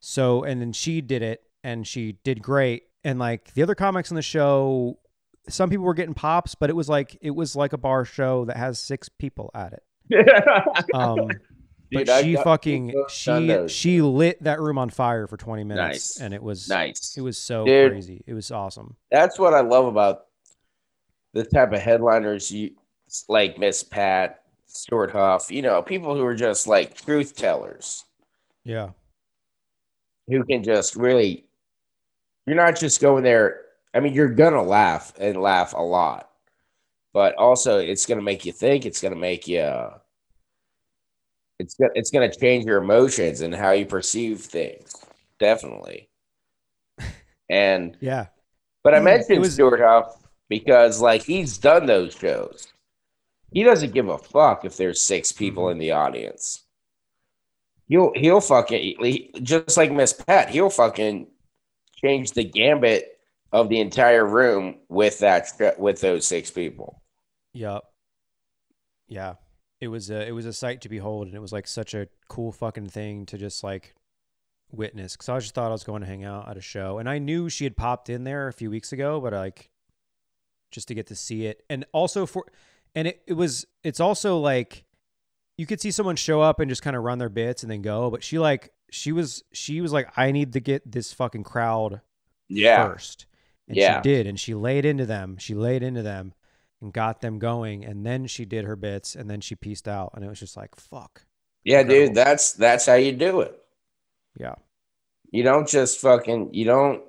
so 0.00 0.44
and 0.44 0.60
then 0.60 0.72
she 0.72 1.00
did 1.00 1.22
it, 1.22 1.42
and 1.66 1.86
she 1.86 2.12
did 2.24 2.40
great. 2.42 2.84
And 3.04 3.18
like 3.18 3.52
the 3.54 3.62
other 3.62 3.74
comics 3.74 4.10
in 4.10 4.14
the 4.14 4.22
show, 4.22 4.98
some 5.48 5.68
people 5.68 5.84
were 5.84 5.94
getting 5.94 6.14
pops, 6.14 6.54
but 6.54 6.70
it 6.70 6.76
was 6.76 6.88
like 6.88 7.18
it 7.20 7.32
was 7.32 7.54
like 7.56 7.72
a 7.72 7.78
bar 7.78 8.04
show 8.04 8.44
that 8.46 8.56
has 8.56 8.78
six 8.78 9.08
people 9.08 9.50
at 9.54 9.72
it. 9.72 9.82
Um, 10.94 11.28
Dude, 11.88 12.06
but 12.06 12.08
I've 12.08 12.24
she 12.24 12.34
fucking 12.36 12.92
she 13.08 13.64
she 13.68 14.02
lit 14.02 14.42
that 14.42 14.60
room 14.60 14.76
on 14.76 14.90
fire 14.90 15.26
for 15.28 15.36
20 15.36 15.62
minutes, 15.64 16.18
Nice. 16.18 16.20
and 16.20 16.34
it 16.34 16.42
was 16.42 16.68
nice. 16.68 17.14
it 17.16 17.20
was 17.20 17.38
so 17.38 17.64
Dude. 17.64 17.92
crazy. 17.92 18.24
It 18.26 18.34
was 18.34 18.50
awesome. 18.50 18.96
That's 19.12 19.38
what 19.38 19.54
I 19.54 19.60
love 19.60 19.86
about 19.86 20.22
the 21.32 21.44
type 21.44 21.72
of 21.72 21.80
headliners 21.80 22.50
you 22.50 22.72
like 23.28 23.56
Miss 23.58 23.84
Pat, 23.84 24.42
Stewart 24.66 25.12
Huff, 25.12 25.48
you 25.50 25.62
know, 25.62 25.80
people 25.80 26.16
who 26.16 26.24
are 26.24 26.34
just 26.34 26.66
like 26.66 26.96
truth 27.00 27.36
tellers 27.36 28.04
Yeah. 28.64 28.90
who 30.26 30.42
can 30.44 30.64
just 30.64 30.96
really 30.96 31.45
you're 32.46 32.56
not 32.56 32.78
just 32.78 33.00
going 33.00 33.24
there. 33.24 33.62
I 33.94 34.00
mean, 34.00 34.12
you're 34.14 34.28
gonna 34.28 34.62
laugh 34.62 35.12
and 35.18 35.40
laugh 35.40 35.72
a 35.74 35.82
lot, 35.82 36.30
but 37.12 37.34
also 37.36 37.78
it's 37.78 38.06
gonna 38.06 38.22
make 38.22 38.44
you 38.44 38.52
think, 38.52 38.86
it's 38.86 39.00
gonna 39.00 39.16
make 39.16 39.46
you 39.48 39.88
it's 41.58 41.74
gonna 41.74 41.92
it's 41.94 42.10
gonna 42.10 42.32
change 42.32 42.64
your 42.64 42.82
emotions 42.82 43.40
and 43.40 43.54
how 43.54 43.70
you 43.72 43.86
perceive 43.86 44.40
things. 44.40 44.94
Definitely. 45.38 46.08
And 47.48 47.96
Yeah. 48.00 48.26
But 48.82 48.94
I 48.94 49.00
mentioned 49.00 49.40
was- 49.40 49.54
Stewart 49.54 49.80
Huff 49.80 50.16
because 50.48 51.00
like 51.00 51.22
he's 51.22 51.58
done 51.58 51.86
those 51.86 52.14
shows. 52.14 52.68
He 53.52 53.62
doesn't 53.62 53.94
give 53.94 54.08
a 54.08 54.18
fuck 54.18 54.64
if 54.64 54.76
there's 54.76 55.00
six 55.00 55.30
people 55.32 55.64
Mhm. 55.66 55.72
in 55.72 55.78
the 55.78 55.92
audience. 55.92 56.64
He'll 57.88 58.12
he'll 58.16 58.40
fucking 58.40 58.96
just 59.42 59.76
like 59.76 59.92
Miss 59.92 60.12
Pat, 60.12 60.50
he'll 60.50 60.70
fucking 60.70 61.28
change 61.96 62.32
the 62.32 62.44
gambit 62.44 63.18
of 63.52 63.68
the 63.68 63.80
entire 63.80 64.26
room 64.26 64.76
with 64.88 65.18
that 65.20 65.48
with 65.78 66.00
those 66.00 66.26
six 66.26 66.50
people. 66.50 67.02
Yep. 67.54 67.82
Yeah. 69.08 69.34
It 69.80 69.88
was 69.88 70.10
a 70.10 70.26
it 70.26 70.32
was 70.32 70.46
a 70.46 70.52
sight 70.52 70.80
to 70.82 70.88
behold, 70.88 71.26
and 71.26 71.36
it 71.36 71.40
was 71.40 71.52
like 71.52 71.66
such 71.66 71.94
a 71.94 72.08
cool 72.28 72.52
fucking 72.52 72.88
thing 72.88 73.26
to 73.26 73.38
just 73.38 73.62
like 73.62 73.94
witness. 74.70 75.14
Because 75.14 75.28
I 75.28 75.38
just 75.38 75.54
thought 75.54 75.68
I 75.68 75.72
was 75.72 75.84
going 75.84 76.00
to 76.00 76.06
hang 76.06 76.24
out 76.24 76.48
at 76.48 76.56
a 76.56 76.62
show, 76.62 76.98
and 76.98 77.08
I 77.08 77.18
knew 77.18 77.48
she 77.48 77.64
had 77.64 77.76
popped 77.76 78.08
in 78.08 78.24
there 78.24 78.48
a 78.48 78.52
few 78.52 78.70
weeks 78.70 78.92
ago, 78.92 79.20
but 79.20 79.32
like 79.32 79.70
just 80.70 80.88
to 80.88 80.94
get 80.94 81.06
to 81.08 81.14
see 81.14 81.46
it, 81.46 81.62
and 81.68 81.84
also 81.92 82.24
for, 82.24 82.46
and 82.94 83.06
it 83.08 83.22
it 83.26 83.34
was 83.34 83.66
it's 83.84 84.00
also 84.00 84.38
like 84.38 84.84
you 85.58 85.66
could 85.66 85.80
see 85.80 85.90
someone 85.90 86.16
show 86.16 86.40
up 86.40 86.58
and 86.58 86.70
just 86.70 86.82
kind 86.82 86.96
of 86.96 87.02
run 87.02 87.18
their 87.18 87.28
bits 87.28 87.62
and 87.62 87.70
then 87.70 87.82
go, 87.82 88.10
but 88.10 88.24
she 88.24 88.38
like 88.38 88.72
she 88.96 89.12
was 89.12 89.44
she 89.52 89.80
was 89.80 89.92
like 89.92 90.08
I 90.16 90.32
need 90.32 90.52
to 90.54 90.60
get 90.60 90.90
this 90.90 91.12
fucking 91.12 91.44
crowd 91.44 92.00
Yeah. 92.48 92.86
first. 92.88 93.26
And 93.68 93.76
Yeah. 93.76 93.98
she 94.00 94.02
did. 94.08 94.26
And 94.26 94.38
she 94.40 94.54
laid 94.54 94.84
into 94.84 95.06
them. 95.06 95.36
She 95.38 95.54
laid 95.54 95.82
into 95.82 96.02
them 96.02 96.32
and 96.80 96.92
got 96.92 97.20
them 97.20 97.38
going. 97.38 97.84
And 97.84 98.06
then 98.06 98.26
she 98.26 98.44
did 98.44 98.64
her 98.64 98.76
bits 98.76 99.14
and 99.14 99.28
then 99.28 99.40
she 99.40 99.54
pieced 99.56 99.88
out. 99.88 100.12
And 100.14 100.24
it 100.24 100.28
was 100.28 100.38
just 100.40 100.56
like, 100.56 100.76
fuck. 100.76 101.24
Yeah, 101.64 101.80
Incredible. 101.80 102.06
dude, 102.06 102.14
that's 102.16 102.52
that's 102.52 102.86
how 102.86 102.94
you 102.94 103.12
do 103.12 103.40
it. 103.40 103.58
Yeah. 104.38 104.54
You 105.32 105.42
don't 105.42 105.68
just 105.68 106.00
fucking 106.00 106.54
you 106.54 106.64
don't 106.64 107.02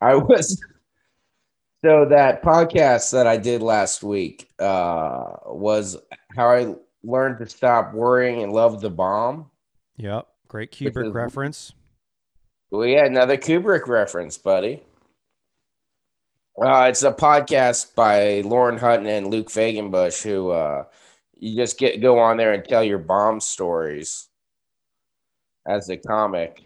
I 0.00 0.16
was 0.16 0.60
so 1.84 2.06
that 2.10 2.42
podcast 2.42 3.12
that 3.12 3.26
I 3.26 3.36
did 3.36 3.62
last 3.62 4.02
week 4.02 4.50
uh 4.58 5.36
was 5.46 5.96
how 6.36 6.48
I 6.50 6.74
learned 7.04 7.38
to 7.38 7.46
stop 7.46 7.92
worrying 7.94 8.42
and 8.42 8.52
love 8.52 8.80
the 8.80 8.90
bomb. 8.90 9.50
Yep. 9.96 10.26
Great 10.54 10.70
Kubrick 10.70 11.12
reference. 11.12 11.72
We 12.70 12.92
yeah, 12.92 13.06
another 13.06 13.36
Kubrick 13.36 13.88
reference, 13.88 14.38
buddy. 14.38 14.84
Uh, 16.56 16.86
it's 16.88 17.02
a 17.02 17.10
podcast 17.10 17.96
by 17.96 18.40
Lauren 18.42 18.78
Hutton 18.78 19.08
and 19.08 19.26
Luke 19.26 19.48
Fagenbush, 19.48 20.22
who 20.22 20.50
uh, 20.50 20.84
you 21.36 21.56
just 21.56 21.76
get 21.76 22.00
go 22.00 22.20
on 22.20 22.36
there 22.36 22.52
and 22.52 22.64
tell 22.64 22.84
your 22.84 22.98
bomb 22.98 23.40
stories 23.40 24.28
as 25.66 25.88
a 25.90 25.96
comic 25.96 26.64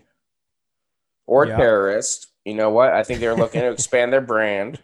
or 1.26 1.46
Yeah. 1.46 1.56
terrorist. 1.56 2.26
You 2.44 2.56
know 2.56 2.68
what? 2.68 2.92
I 2.92 3.02
think 3.04 3.20
they're 3.20 3.34
looking 3.34 3.62
to 3.62 3.70
expand 3.72 4.12
their 4.12 4.20
brand. 4.20 4.80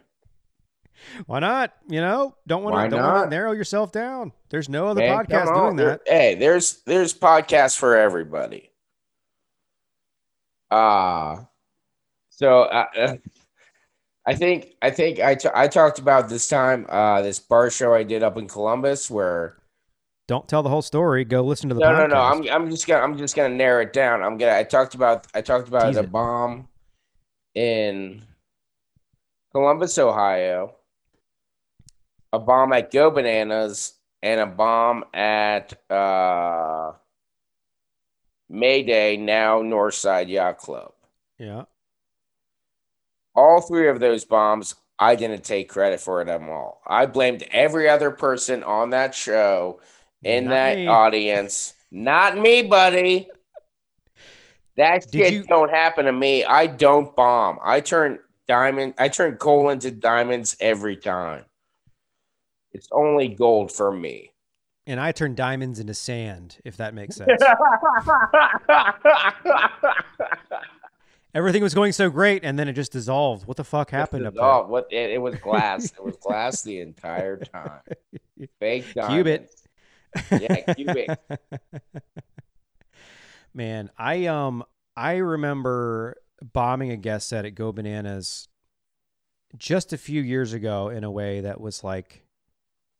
Why 1.26 1.40
not? 1.40 1.74
You 1.90 2.00
know, 2.00 2.36
don't 2.46 2.64
want 2.64 2.74
to 2.90 2.96
don't 2.96 3.04
want 3.04 3.16
not? 3.16 3.24
to 3.24 3.30
narrow 3.30 3.52
yourself 3.52 3.92
down. 3.92 4.32
There's 4.48 4.70
no 4.70 4.86
other 4.86 5.02
Man, 5.02 5.14
podcast 5.26 5.54
doing 5.54 5.76
that. 5.76 6.06
There- 6.06 6.18
Hey, 6.18 6.34
there's 6.36 6.80
there's 6.86 7.12
podcasts 7.12 7.76
for 7.76 7.98
everybody. 7.98 8.70
Ah, 10.70 11.46
so 12.30 12.62
uh, 12.62 13.16
I 14.26 14.34
think 14.34 14.74
I 14.82 14.90
think 14.90 15.20
I 15.20 15.34
t- 15.34 15.48
I 15.54 15.68
talked 15.68 15.98
about 15.98 16.28
this 16.28 16.48
time 16.48 16.86
uh 16.88 17.22
this 17.22 17.38
bar 17.38 17.70
show 17.70 17.94
I 17.94 18.02
did 18.02 18.22
up 18.22 18.36
in 18.38 18.48
Columbus 18.48 19.10
where 19.10 19.58
Don't 20.26 20.48
tell 20.48 20.62
the 20.62 20.70
whole 20.70 20.82
story. 20.82 21.24
Go 21.24 21.42
listen 21.42 21.68
to 21.68 21.74
the 21.74 21.80
no 21.82 21.88
podcast. 21.88 21.98
no 21.98 22.06
no 22.06 22.20
I'm 22.20 22.48
I'm 22.48 22.70
just 22.70 22.86
gonna 22.86 23.02
I'm 23.04 23.16
just 23.18 23.36
gonna 23.36 23.54
narrow 23.54 23.82
it 23.82 23.92
down. 23.92 24.22
I'm 24.22 24.38
gonna 24.38 24.56
I 24.56 24.64
talked 24.64 24.94
about 24.94 25.26
I 25.34 25.42
talked 25.42 25.68
about 25.68 25.88
Tease 25.88 25.96
a 25.98 26.00
it. 26.00 26.10
bomb 26.12 26.68
in 27.54 28.22
Columbus, 29.52 29.96
Ohio, 29.98 30.74
a 32.32 32.38
bomb 32.40 32.72
at 32.72 32.90
Go 32.90 33.10
Bananas, 33.10 33.92
and 34.22 34.40
a 34.40 34.46
bomb 34.46 35.04
at 35.14 35.74
uh 35.90 36.92
Mayday, 38.54 39.16
now 39.16 39.60
Northside 39.62 40.28
Yacht 40.28 40.58
Club. 40.58 40.92
yeah. 41.38 41.64
All 43.36 43.60
three 43.60 43.88
of 43.88 43.98
those 43.98 44.24
bombs, 44.24 44.76
I 44.96 45.16
didn't 45.16 45.42
take 45.42 45.68
credit 45.68 46.00
for 46.00 46.24
them 46.24 46.48
all. 46.48 46.80
I 46.86 47.06
blamed 47.06 47.42
every 47.50 47.88
other 47.88 48.12
person 48.12 48.62
on 48.62 48.90
that 48.90 49.12
show 49.12 49.80
in 50.22 50.44
Not 50.44 50.50
that 50.50 50.76
me. 50.76 50.86
audience. 50.86 51.74
Not 51.90 52.38
me, 52.38 52.62
buddy. 52.62 53.28
That 54.76 55.02
Did 55.10 55.24
shit 55.24 55.32
you- 55.32 55.42
don't 55.44 55.70
happen 55.70 56.04
to 56.04 56.12
me. 56.12 56.44
I 56.44 56.68
don't 56.68 57.14
bomb. 57.16 57.58
I 57.62 57.80
turn 57.80 58.20
diamond. 58.46 58.94
I 58.98 59.08
turn 59.08 59.36
coal 59.36 59.70
into 59.70 59.90
diamonds 59.90 60.56
every 60.60 60.96
time. 60.96 61.44
It's 62.72 62.88
only 62.92 63.28
gold 63.28 63.72
for 63.72 63.90
me. 63.92 64.32
And 64.86 65.00
I 65.00 65.12
turned 65.12 65.36
diamonds 65.36 65.80
into 65.80 65.94
sand, 65.94 66.58
if 66.64 66.76
that 66.76 66.92
makes 66.92 67.16
sense. 67.16 67.30
Everything 71.34 71.62
was 71.62 71.74
going 71.74 71.92
so 71.92 72.10
great, 72.10 72.44
and 72.44 72.58
then 72.58 72.68
it 72.68 72.74
just 72.74 72.92
dissolved. 72.92 73.46
What 73.48 73.56
the 73.56 73.64
fuck 73.64 73.90
happened 73.90 74.26
up 74.26 74.34
Oh, 74.38 74.66
what? 74.66 74.86
It, 74.92 75.10
it 75.10 75.18
was 75.20 75.34
glass. 75.36 75.86
it 75.86 76.02
was 76.04 76.16
glass 76.16 76.62
the 76.62 76.78
entire 76.80 77.38
time. 77.38 77.80
Fake 78.60 78.84
Cubit. 78.92 79.50
diamonds. 80.14 80.30
Yeah, 80.30 80.74
cubic. 80.74 81.08
Man, 83.54 83.90
I 83.98 84.26
um 84.26 84.62
I 84.96 85.16
remember 85.16 86.16
bombing 86.52 86.92
a 86.92 86.96
guest 86.96 87.28
set 87.28 87.44
at 87.44 87.56
Go 87.56 87.72
Bananas 87.72 88.46
just 89.56 89.92
a 89.92 89.98
few 89.98 90.22
years 90.22 90.52
ago 90.52 90.88
in 90.88 91.02
a 91.02 91.10
way 91.10 91.40
that 91.40 91.60
was 91.60 91.82
like 91.82 92.24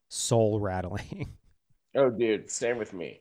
soul 0.09 0.59
rattling. 0.59 1.37
Oh, 1.95 2.11
dude, 2.11 2.51
same 2.51 2.79
with 2.79 2.93
me. 2.93 3.21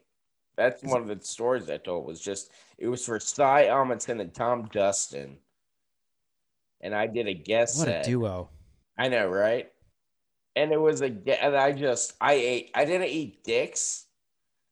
That's 0.55 0.83
one 0.83 1.01
of 1.01 1.07
the 1.07 1.19
stories 1.25 1.69
I 1.69 1.77
told. 1.77 2.05
Was 2.05 2.19
just 2.19 2.51
it 2.77 2.87
was 2.87 3.05
for 3.05 3.19
Cy 3.19 3.65
Amundson 3.65 4.21
and 4.21 4.33
Tom 4.33 4.69
Dustin, 4.71 5.37
and 6.81 6.93
I 6.93 7.07
did 7.07 7.27
a 7.27 7.33
guest 7.33 7.79
what 7.79 7.87
a 7.87 8.03
duo. 8.03 8.49
I 8.97 9.07
know, 9.09 9.27
right? 9.27 9.71
And 10.55 10.71
it 10.71 10.79
was 10.79 11.01
a 11.01 11.05
and 11.05 11.55
I 11.55 11.71
just 11.71 12.13
I 12.21 12.33
ate. 12.33 12.71
I 12.75 12.85
didn't 12.85 13.07
eat 13.07 13.43
dicks. 13.43 14.05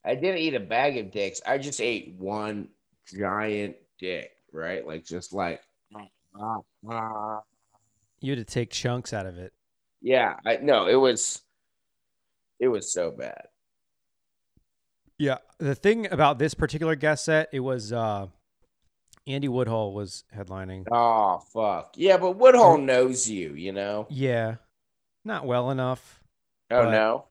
I 0.06 0.16
didn't 0.16 0.40
eat 0.40 0.54
a 0.54 0.60
bag 0.60 0.98
of 0.98 1.12
dicks. 1.12 1.42
I 1.46 1.58
just 1.58 1.82
ate 1.82 2.16
one 2.18 2.68
giant 3.08 3.76
dick, 4.00 4.32
right? 4.52 4.86
Like 4.86 5.04
just 5.06 5.34
like. 5.34 5.62
You 8.22 8.32
had 8.32 8.38
to 8.38 8.46
take 8.46 8.70
chunks 8.70 9.14
out 9.14 9.26
of 9.26 9.38
it. 9.38 9.52
Yeah, 10.02 10.36
I 10.46 10.58
no, 10.58 10.88
it 10.88 10.96
was 10.96 11.42
it 12.60 12.68
was 12.68 12.94
so 12.94 13.12
bad. 13.12 13.48
Yeah. 15.22 15.38
The 15.60 15.76
thing 15.76 16.12
about 16.12 16.40
this 16.40 16.56
particular 16.56 16.96
guest 16.96 17.26
set, 17.26 17.50
it 17.54 17.60
was 17.60 17.94
uh 17.94 18.28
Andy 19.28 19.48
Woodhull 19.48 19.94
was 19.94 20.24
headlining. 20.36 20.88
Oh 20.92 21.38
fuck. 21.54 21.94
Yeah, 21.96 22.18
but 22.18 22.38
Woodhull 22.38 22.80
knows 22.80 23.30
you, 23.30 23.54
you 23.54 23.72
know? 23.72 24.08
Yeah. 24.10 24.56
Not 25.24 25.46
well 25.46 25.70
enough. 25.70 26.22
Oh 26.72 26.90
no. 26.90 27.26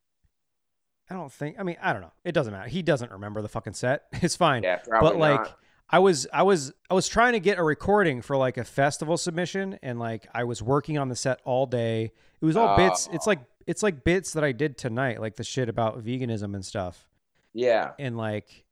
I 1.11 1.15
don't 1.15 1.33
think 1.33 1.57
I 1.59 1.65
mean, 1.65 1.77
I 1.83 1.93
don't 1.93 2.03
know. 2.03 2.13
It 2.25 2.31
doesn't 2.33 2.53
matter. 2.53 2.69
He 2.69 2.83
doesn't 2.83 3.11
remember 3.11 3.43
the 3.43 3.49
fucking 3.49 3.73
set. 3.75 4.05
It's 4.23 4.37
fine. 4.37 4.63
Yeah, 4.63 4.77
probably 4.77 5.11
but 5.11 5.19
like 5.19 5.41
not. 5.41 5.57
I 5.93 5.99
was 5.99 6.29
I 6.33 6.45
was 6.45 6.73
I 6.89 6.95
was 6.95 7.09
trying 7.09 7.33
to 7.33 7.41
get 7.41 7.59
a 7.59 7.65
recording 7.65 8.23
for 8.23 8.37
like 8.37 8.57
a 8.57 8.63
festival 8.65 9.17
submission 9.17 9.81
and 9.83 9.99
like 9.99 10.29
I 10.33 10.45
was 10.45 10.63
working 10.63 10.97
on 10.97 11.09
the 11.09 11.17
set 11.17 11.41
all 11.45 11.67
day. 11.67 12.13
It 12.41 12.45
was 12.45 12.57
all 12.57 12.77
bits. 12.77 13.09
It's 13.13 13.27
Oh. 13.27 13.31
like 13.31 13.41
it's 13.67 13.83
like 13.83 14.05
bits 14.05 14.35
that 14.35 14.45
I 14.45 14.53
did 14.53 14.79
tonight, 14.79 15.21
like 15.21 15.35
the 15.35 15.43
shit 15.43 15.69
about 15.69 16.05
veganism 16.05 16.55
and 16.55 16.65
stuff. 16.65 17.09
Yeah. 17.55 17.93
And 17.99 18.17
like 18.17 18.65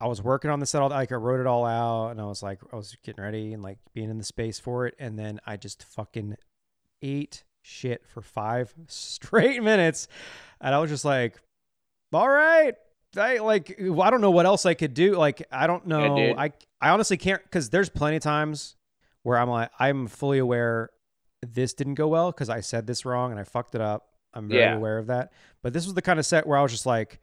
I 0.00 0.06
was 0.06 0.22
working 0.22 0.50
on 0.50 0.60
the 0.60 0.66
set 0.66 0.82
all 0.82 0.90
like 0.90 1.12
I 1.12 1.14
wrote 1.14 1.40
it 1.40 1.46
all 1.46 1.64
out 1.64 2.10
and 2.10 2.20
I 2.20 2.24
was 2.26 2.42
like 2.42 2.60
I 2.72 2.76
was 2.76 2.96
getting 3.02 3.22
ready 3.22 3.54
and 3.54 3.62
like 3.62 3.78
being 3.94 4.10
in 4.10 4.18
the 4.18 4.24
space 4.24 4.60
for 4.60 4.86
it. 4.86 4.94
And 4.98 5.18
then 5.18 5.40
I 5.46 5.56
just 5.56 5.84
fucking 5.84 6.36
ate 7.02 7.44
shit 7.62 8.06
for 8.06 8.20
5 8.20 8.74
straight 8.88 9.62
minutes. 9.62 10.08
And 10.60 10.74
I 10.74 10.78
was 10.78 10.90
just 10.90 11.04
like 11.04 11.40
all 12.12 12.28
right. 12.28 12.74
I 13.16 13.38
like 13.38 13.78
I 13.80 14.10
don't 14.10 14.20
know 14.20 14.30
what 14.30 14.46
else 14.46 14.66
I 14.66 14.74
could 14.74 14.94
do. 14.94 15.16
Like 15.16 15.42
I 15.50 15.66
don't 15.66 15.86
know. 15.86 16.16
dude. 16.16 16.36
I 16.36 16.52
I 16.80 16.90
honestly 16.90 17.16
can't 17.16 17.42
cuz 17.50 17.70
there's 17.70 17.88
plenty 17.88 18.16
of 18.16 18.22
times 18.22 18.76
where 19.22 19.38
I'm 19.38 19.48
like 19.48 19.70
I'm 19.78 20.06
fully 20.08 20.38
aware 20.38 20.90
this 21.46 21.72
didn't 21.72 21.94
go 21.94 22.08
well 22.08 22.32
cuz 22.32 22.50
I 22.50 22.60
said 22.60 22.86
this 22.86 23.06
wrong 23.06 23.30
and 23.30 23.40
I 23.40 23.44
fucked 23.44 23.74
it 23.74 23.80
up 23.80 24.08
I'm 24.36 24.48
very 24.48 24.62
Yeah. 24.62 24.76
aware 24.76 24.98
of 24.98 25.06
that 25.08 25.32
but 25.62 25.72
this 25.72 25.84
was 25.86 25.94
the 25.94 26.02
kind 26.02 26.18
of 26.18 26.26
set 26.26 26.46
where 26.46 26.58
I 26.58 26.62
was 26.62 26.72
just 26.72 26.86
like 26.86 27.20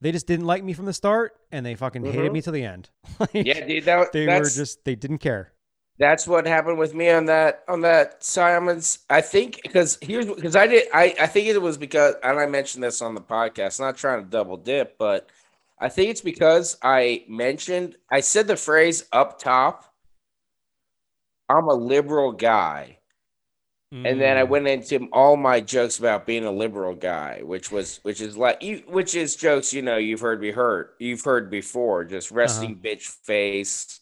they 0.00 0.12
just 0.12 0.26
didn't 0.26 0.46
like 0.46 0.62
me 0.62 0.72
from 0.74 0.84
the 0.86 0.92
start 0.92 1.36
and 1.50 1.64
they 1.66 1.74
fucking 1.74 2.04
hated 2.04 2.30
Mhm. 2.30 2.32
me 2.34 2.42
to 2.42 2.50
the 2.50 2.64
end. 2.64 2.90
Like, 3.20 3.30
Yeah, 3.34 3.66
dude, 3.66 3.84
that, 3.86 4.12
they 4.12 4.26
were 4.26 4.44
just 4.44 4.84
they 4.84 4.94
didn't 4.94 5.18
care. 5.18 5.52
that's 5.98 6.28
what 6.28 6.46
happened 6.46 6.78
with 6.78 6.94
me 6.94 7.10
on 7.10 7.24
that 7.26 7.64
on 7.66 7.80
that 7.80 8.22
Simon's. 8.22 9.00
I 9.10 9.20
think 9.20 9.60
because 9.64 9.98
here's 10.00 10.26
because 10.26 10.54
I 10.54 10.66
did 10.68 10.88
I 10.94 11.14
I 11.20 11.26
think 11.26 11.48
it 11.48 11.60
was 11.60 11.76
because 11.76 12.14
and 12.22 12.38
I 12.38 12.46
mentioned 12.46 12.84
this 12.84 13.02
on 13.02 13.14
the 13.16 13.20
podcast. 13.20 13.80
Not 13.80 13.96
trying 13.96 14.22
to 14.22 14.30
double 14.30 14.56
dip, 14.56 14.96
but 14.98 15.28
I 15.80 15.88
think 15.88 16.10
it's 16.10 16.20
because 16.20 16.76
I 16.82 17.24
mentioned 17.28 17.96
I 18.10 18.20
said 18.20 18.46
the 18.46 18.56
phrase 18.56 19.06
up 19.12 19.38
top. 19.40 19.92
I'm 21.48 21.66
a 21.68 21.74
liberal 21.74 22.32
guy. 22.32 22.97
And 24.04 24.20
then 24.20 24.36
I 24.36 24.44
Mm. 24.44 24.48
went 24.48 24.68
into 24.68 25.08
all 25.12 25.36
my 25.36 25.60
jokes 25.60 25.98
about 25.98 26.26
being 26.26 26.44
a 26.44 26.50
liberal 26.52 26.94
guy, 26.94 27.40
which 27.42 27.70
was 27.72 27.98
which 28.04 28.20
is 28.20 28.36
like 28.36 28.62
you 28.62 28.82
which 28.88 29.14
is 29.14 29.36
jokes 29.36 29.72
you 29.72 29.82
know 29.82 29.96
you've 29.96 30.20
heard 30.20 30.40
me 30.40 30.50
heard 30.50 30.90
you've 30.98 31.24
heard 31.24 31.50
before, 31.50 32.04
just 32.04 32.30
resting 32.30 32.76
bitch 32.76 33.06
face, 33.24 34.00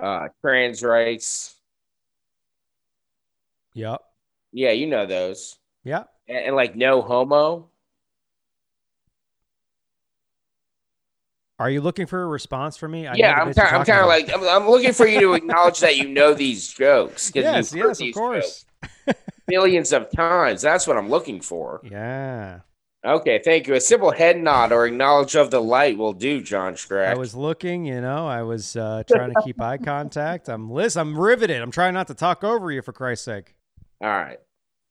uh, 0.00 0.28
trans 0.40 0.82
rights, 0.82 1.54
Yep. 3.74 4.00
yeah, 4.52 4.70
you 4.72 4.86
know 4.86 5.06
those, 5.06 5.58
Yep. 5.84 6.08
and, 6.28 6.38
and 6.38 6.56
like 6.56 6.76
no 6.76 7.02
homo. 7.02 7.70
Are 11.58 11.68
you 11.70 11.80
looking 11.80 12.06
for 12.06 12.22
a 12.22 12.26
response 12.26 12.76
from 12.76 12.92
me? 12.92 13.06
I 13.06 13.14
yeah, 13.14 13.32
I'm 13.40 13.52
kind 13.52 13.76
I'm 13.76 13.84
kind 13.84 14.00
of 14.00 14.06
like 14.06 14.32
I'm, 14.32 14.42
I'm 14.48 14.68
looking 14.70 14.92
for 14.92 15.06
you 15.06 15.20
to 15.20 15.32
acknowledge 15.34 15.80
that 15.80 15.96
you 15.96 16.08
know 16.08 16.32
these 16.34 16.72
jokes 16.72 17.30
because 17.30 17.44
Yes, 17.44 17.72
you've 17.72 17.82
heard 17.82 17.88
yes, 17.88 17.96
of 17.96 18.04
these 18.04 18.14
course. 18.14 18.64
jokes 19.06 19.18
millions 19.48 19.92
of 19.92 20.10
times. 20.10 20.62
That's 20.62 20.86
what 20.86 20.96
I'm 20.96 21.08
looking 21.08 21.40
for. 21.40 21.80
Yeah. 21.90 22.60
Okay, 23.06 23.40
thank 23.44 23.68
you. 23.68 23.74
A 23.74 23.80
simple 23.80 24.10
head 24.10 24.36
nod 24.38 24.72
or 24.72 24.84
acknowledge 24.84 25.36
of 25.36 25.52
the 25.52 25.60
light 25.60 25.96
will 25.96 26.12
do, 26.12 26.42
John 26.42 26.76
Scratch. 26.76 27.14
I 27.16 27.18
was 27.18 27.32
looking, 27.34 27.84
you 27.84 28.00
know, 28.00 28.26
I 28.26 28.42
was 28.42 28.74
uh, 28.76 29.04
trying 29.08 29.32
to 29.32 29.40
keep 29.44 29.60
eye 29.60 29.78
contact. 29.92 30.48
I'm 30.48 30.68
listen, 30.68 31.00
I'm 31.00 31.16
riveted. 31.18 31.62
I'm 31.62 31.70
trying 31.70 31.94
not 31.94 32.08
to 32.08 32.14
talk 32.14 32.42
over 32.42 32.72
you 32.72 32.82
for 32.82 32.92
Christ's 32.92 33.24
sake. 33.24 33.54
All 34.00 34.08
right. 34.08 34.40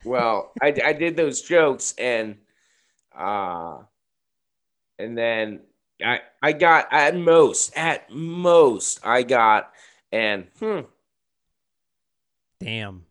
Well, 0.05 0.53
I, 0.61 0.73
I 0.83 0.93
did 0.93 1.17
those 1.17 1.41
jokes 1.41 1.93
and 1.97 2.37
uh 3.15 3.79
and 4.99 5.17
then 5.17 5.59
I 6.03 6.19
I 6.41 6.51
got 6.53 6.87
at 6.91 7.15
most 7.15 7.75
at 7.77 8.09
most 8.11 8.99
I 9.05 9.23
got 9.23 9.71
and 10.11 10.47
hmm 10.59 10.81
Damn. 12.59 13.05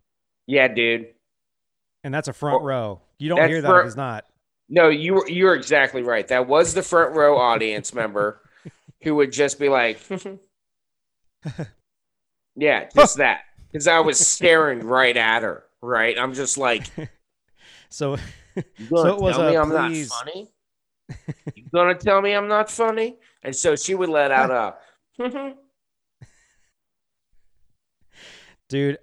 yeah, 0.46 0.68
dude. 0.68 1.06
And 2.04 2.12
that's 2.14 2.28
a 2.28 2.32
front 2.32 2.60
Well, 2.60 2.66
row. 2.66 3.00
You 3.18 3.28
don't 3.30 3.48
hear 3.48 3.60
that 3.62 3.74
if 3.80 3.86
it's 3.86 3.96
not. 3.96 4.26
No, 4.68 4.88
you 4.88 5.14
were 5.14 5.28
you're 5.28 5.54
exactly 5.54 6.02
right. 6.02 6.26
That 6.28 6.46
was 6.48 6.74
the 6.74 6.82
front 6.82 7.14
row 7.14 7.38
audience 7.38 7.94
member 7.94 8.40
who 9.02 9.14
would 9.16 9.32
just 9.32 9.58
be 9.58 9.68
like 9.68 9.98
Yeah, 12.56 12.88
just 12.94 13.16
that. 13.18 13.42
Because 13.70 13.86
I 13.88 14.00
was 14.00 14.18
staring 14.18 14.80
right 14.80 15.16
at 15.16 15.42
her, 15.42 15.64
right? 15.82 16.18
I'm 16.18 16.34
just 16.34 16.56
like 16.58 16.86
So 17.88 18.16
So 18.88 19.06
it 19.06 19.18
was 19.20 19.36
a 19.38 19.64
please- 19.64 20.08
not 20.10 20.24
funny? 20.26 20.48
You 21.54 21.64
gonna 21.72 21.94
tell 21.94 22.20
me 22.20 22.32
I'm 22.32 22.48
not 22.48 22.70
funny? 22.70 23.16
And 23.42 23.54
so 23.54 23.76
she 23.76 23.94
would 23.94 24.08
let 24.08 24.30
out 24.30 24.78
a 25.18 25.54
dude, 28.68 28.98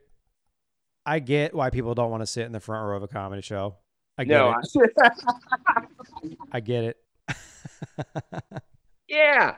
I 1.05 1.19
get 1.19 1.53
why 1.53 1.69
people 1.69 1.93
don't 1.95 2.11
want 2.11 2.21
to 2.21 2.27
sit 2.27 2.45
in 2.45 2.51
the 2.51 2.59
front 2.59 2.85
row 2.87 2.97
of 2.97 3.03
a 3.03 3.07
comedy 3.07 3.41
show. 3.41 3.75
I 4.17 4.25
get 4.25 4.37
no. 4.37 4.55
it. 4.83 4.91
I- 5.01 5.81
I 6.51 6.59
get 6.59 6.83
it. 6.83 6.97
yeah, 9.07 9.55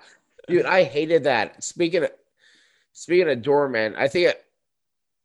dude, 0.47 0.65
I 0.65 0.83
hated 0.83 1.25
that. 1.25 1.63
Speaking 1.63 2.03
of 2.03 2.11
speaking 2.93 3.29
of 3.29 3.41
doorman, 3.41 3.95
I 3.97 4.07
think 4.07 4.35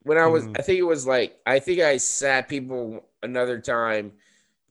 when 0.03 0.17
I 0.17 0.27
was, 0.27 0.43
Mhm. 0.45 0.59
I 0.59 0.61
think 0.63 0.79
it 0.79 0.83
was 0.83 1.05
like, 1.07 1.37
I 1.45 1.59
think 1.59 1.79
I 1.79 1.97
sat 1.97 2.49
people 2.49 3.07
another 3.23 3.59
time, 3.59 4.13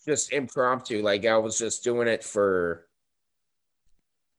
just 0.07 0.33
impromptu, 0.33 1.03
like 1.03 1.25
I 1.27 1.37
was 1.39 1.59
just 1.59 1.85
doing 1.85 2.09
it 2.09 2.25
for 2.25 2.87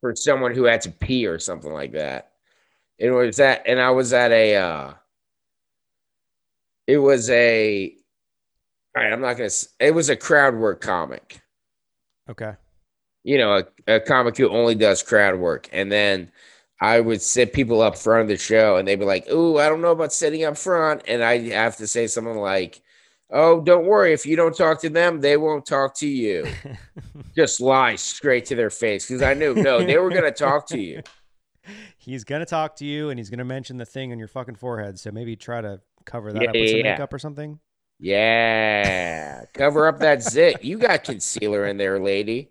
for 0.01 0.15
someone 0.15 0.53
who 0.55 0.63
had 0.63 0.81
to 0.81 0.91
pee 0.91 1.27
or 1.27 1.39
something 1.39 1.71
like 1.71 1.91
that. 1.93 2.31
It 2.97 3.11
was 3.11 3.37
that, 3.37 3.63
and 3.67 3.79
I 3.79 3.91
was 3.91 4.13
at 4.13 4.31
a, 4.31 4.55
uh, 4.55 4.93
it 6.87 6.97
was 6.97 7.29
a, 7.29 7.95
all 8.95 9.03
right, 9.03 9.13
I'm 9.13 9.21
not 9.21 9.37
gonna. 9.37 9.49
It 9.79 9.93
was 9.93 10.09
a 10.09 10.15
crowd 10.15 10.55
work 10.55 10.81
comic 10.81 11.41
Okay. 12.29 12.53
you 13.23 13.37
know, 13.37 13.63
a, 13.87 13.95
a 13.95 13.99
comic 13.99 14.37
who 14.37 14.49
only 14.49 14.75
does 14.75 15.03
crowd 15.03 15.37
work. 15.39 15.69
And 15.71 15.91
then 15.91 16.31
I 16.79 16.99
would 16.99 17.21
sit 17.21 17.53
people 17.53 17.81
up 17.81 17.97
front 17.97 18.23
of 18.23 18.27
the 18.29 18.37
show 18.37 18.77
and 18.77 18.87
they'd 18.87 18.95
be 18.95 19.05
like, 19.05 19.29
Ooh, 19.29 19.57
I 19.59 19.69
don't 19.69 19.81
know 19.81 19.91
about 19.91 20.13
sitting 20.13 20.43
up 20.45 20.57
front. 20.57 21.03
And 21.07 21.23
I 21.23 21.49
have 21.49 21.77
to 21.77 21.87
say 21.87 22.07
something 22.07 22.37
like, 22.37 22.81
Oh, 23.31 23.61
don't 23.61 23.85
worry. 23.85 24.11
If 24.11 24.25
you 24.25 24.35
don't 24.35 24.55
talk 24.55 24.81
to 24.81 24.89
them, 24.89 25.21
they 25.21 25.37
won't 25.37 25.65
talk 25.65 25.95
to 25.97 26.07
you. 26.07 26.45
Just 27.35 27.61
lie 27.61 27.95
straight 27.95 28.45
to 28.45 28.55
their 28.55 28.69
face 28.69 29.07
because 29.07 29.21
I 29.21 29.33
knew 29.33 29.53
no, 29.53 29.83
they 29.83 29.97
were 29.97 30.09
gonna 30.09 30.31
talk 30.31 30.67
to 30.67 30.79
you. 30.79 31.01
he's 31.97 32.23
gonna 32.25 32.45
talk 32.45 32.75
to 32.77 32.85
you 32.85 33.09
and 33.09 33.17
he's 33.17 33.29
gonna 33.29 33.45
mention 33.45 33.77
the 33.77 33.85
thing 33.85 34.11
on 34.11 34.19
your 34.19 34.27
fucking 34.27 34.55
forehead. 34.55 34.99
So 34.99 35.11
maybe 35.11 35.37
try 35.37 35.61
to 35.61 35.79
cover 36.05 36.33
that 36.33 36.41
Yeah, 36.43 36.49
up 36.49 36.55
with 36.55 36.69
some 36.69 36.79
yeah, 36.79 36.91
makeup 36.91 37.13
or 37.13 37.19
something. 37.19 37.59
Yeah, 37.99 39.45
cover 39.53 39.87
up 39.87 39.99
that 39.99 40.23
zit. 40.23 40.63
You 40.63 40.77
got 40.77 41.03
concealer 41.03 41.65
in 41.67 41.77
there, 41.77 41.99
lady. 41.99 42.49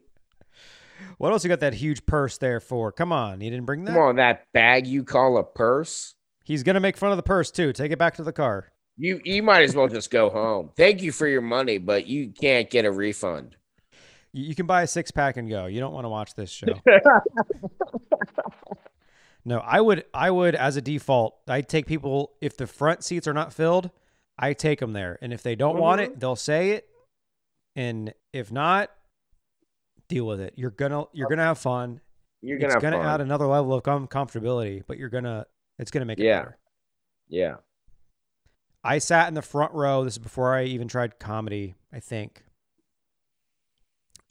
What 1.19 1.33
else 1.33 1.45
you 1.45 1.49
got 1.49 1.61
that 1.61 1.75
huge 1.75 2.07
purse 2.07 2.39
there 2.39 2.61
for? 2.61 2.93
Come 2.93 3.13
on, 3.13 3.41
you 3.43 3.51
didn't 3.51 3.67
bring 3.67 3.85
that. 3.85 3.93
Come 3.93 4.01
on, 4.03 4.17
that 4.17 4.47
bag 4.55 4.87
you 4.87 5.05
call 5.05 5.37
a 5.37 5.45
purse. 5.45 6.15
He's 6.45 6.63
gonna 6.63 6.81
make 6.81 6.97
fun 6.97 7.11
of 7.11 7.19
the 7.19 7.23
purse 7.23 7.51
too. 7.51 7.75
Take 7.75 7.93
it 7.93 7.99
back 7.99 8.15
to 8.17 8.23
the 8.23 8.33
car. 8.33 8.73
You 9.01 9.19
you 9.25 9.43
might 9.43 9.63
as 9.63 9.75
well 9.75 9.89
just 9.89 10.11
go 10.11 10.29
home. 10.29 10.73
Thank 10.77 11.01
you 11.01 11.11
for 11.11 11.27
your 11.27 11.41
money, 11.41 11.79
but 11.79 12.07
you 12.07 12.35
can't 12.39 12.69
get 12.69 12.85
a 12.85 12.93
refund. 12.93 13.57
You, 14.35 14.45
you 14.45 14.55
can 14.55 14.67
buy 14.67 14.83
a 14.83 14.87
six 14.87 15.11
pack 15.11 15.39
and 15.39 15.49
go. 15.49 15.65
You 15.65 15.81
don't 15.81 15.95
want 15.95 16.05
to 16.05 16.11
watch 16.11 16.35
this 16.35 16.51
show. 16.51 16.67
no, 19.47 19.61
I 19.61 19.81
would. 19.81 20.05
I 20.13 20.31
would, 20.31 20.55
as 20.55 20.77
a 20.77 20.83
default, 20.83 21.39
I 21.49 21.63
take 21.63 21.87
people 21.87 22.33
if 22.43 22.59
the 22.59 22.67
front 22.67 23.03
seats 23.03 23.27
are 23.27 23.33
not 23.33 23.55
filled. 23.55 23.89
I 24.39 24.53
take 24.53 24.81
them 24.81 24.93
there, 24.93 25.19
and 25.23 25.33
if 25.33 25.43
they 25.43 25.57
don't 25.57 25.79
want 25.79 26.03
it, 26.03 26.11
mm-hmm. 26.11 26.19
they'll 26.19 26.37
say 26.37 26.73
it, 26.73 26.87
and 27.75 28.13
if 28.35 28.53
not, 28.53 28.91
deal 30.09 30.27
with 30.27 30.43
it. 30.43 30.53
You're 30.57 30.73
gonna 30.73 31.05
you're 31.15 31.31
gonna 31.31 31.45
have 31.45 31.59
fun. 31.59 32.03
You're 32.43 32.59
gonna 32.59 32.67
it's 32.67 32.75
have 32.75 32.83
gonna 32.83 32.99
fun. 32.99 33.07
add 33.07 33.23
another 33.23 33.47
level 33.47 33.73
of 33.73 33.83
com- 33.83 34.09
comfortability, 34.09 34.83
but 34.87 34.99
you're 34.99 35.09
gonna 35.09 35.47
it's 35.79 35.91
gonna 35.91 36.05
make 36.05 36.21
it 36.21 36.25
Yeah. 36.25 36.41
better. 36.41 36.59
yeah. 37.29 37.55
I 38.83 38.99
sat 38.99 39.29
in 39.29 39.35
the 39.35 39.43
front 39.43 39.73
row. 39.73 40.05
This 40.05 40.15
is 40.15 40.19
before 40.19 40.55
I 40.55 40.65
even 40.65 40.89
tried 40.89 41.19
comedy, 41.19 41.75
I 41.93 42.01
think. 42.01 42.43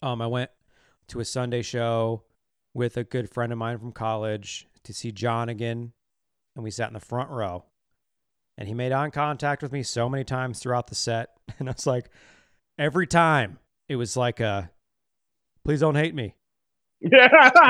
Um, 0.02 0.22
I 0.22 0.28
went 0.28 0.50
to 1.10 1.20
a 1.20 1.26
Sunday 1.26 1.62
show 1.62 2.24
with 2.74 2.98
a 2.98 3.04
good 3.04 3.30
friend 3.30 3.52
of 3.52 3.58
mine 3.58 3.78
from 3.80 3.92
college 3.92 4.68
to 4.84 4.94
see 4.94 5.12
John 5.12 5.50
again, 5.50 5.92
and 6.56 6.64
we 6.64 6.72
sat 6.72 6.88
in 6.88 6.94
the 6.94 7.00
front 7.00 7.30
row. 7.30 7.66
And 8.58 8.68
he 8.68 8.74
made 8.74 8.92
eye 8.92 9.10
contact 9.10 9.62
with 9.62 9.72
me 9.72 9.84
so 9.84 10.10
many 10.10 10.24
times 10.24 10.60
throughout 10.60 10.88
the 10.88 10.96
set, 10.96 11.30
and 11.60 11.70
I 11.70 11.74
was 11.74 11.88
like, 11.88 12.10
every 12.78 13.08
time 13.08 13.60
it 13.88 13.96
was 13.98 14.18
like 14.18 14.40
a, 14.40 14.72
please 15.64 15.80
don't 15.80 15.96
hate 15.96 16.16
me. 16.16 16.36
In 17.02 17.12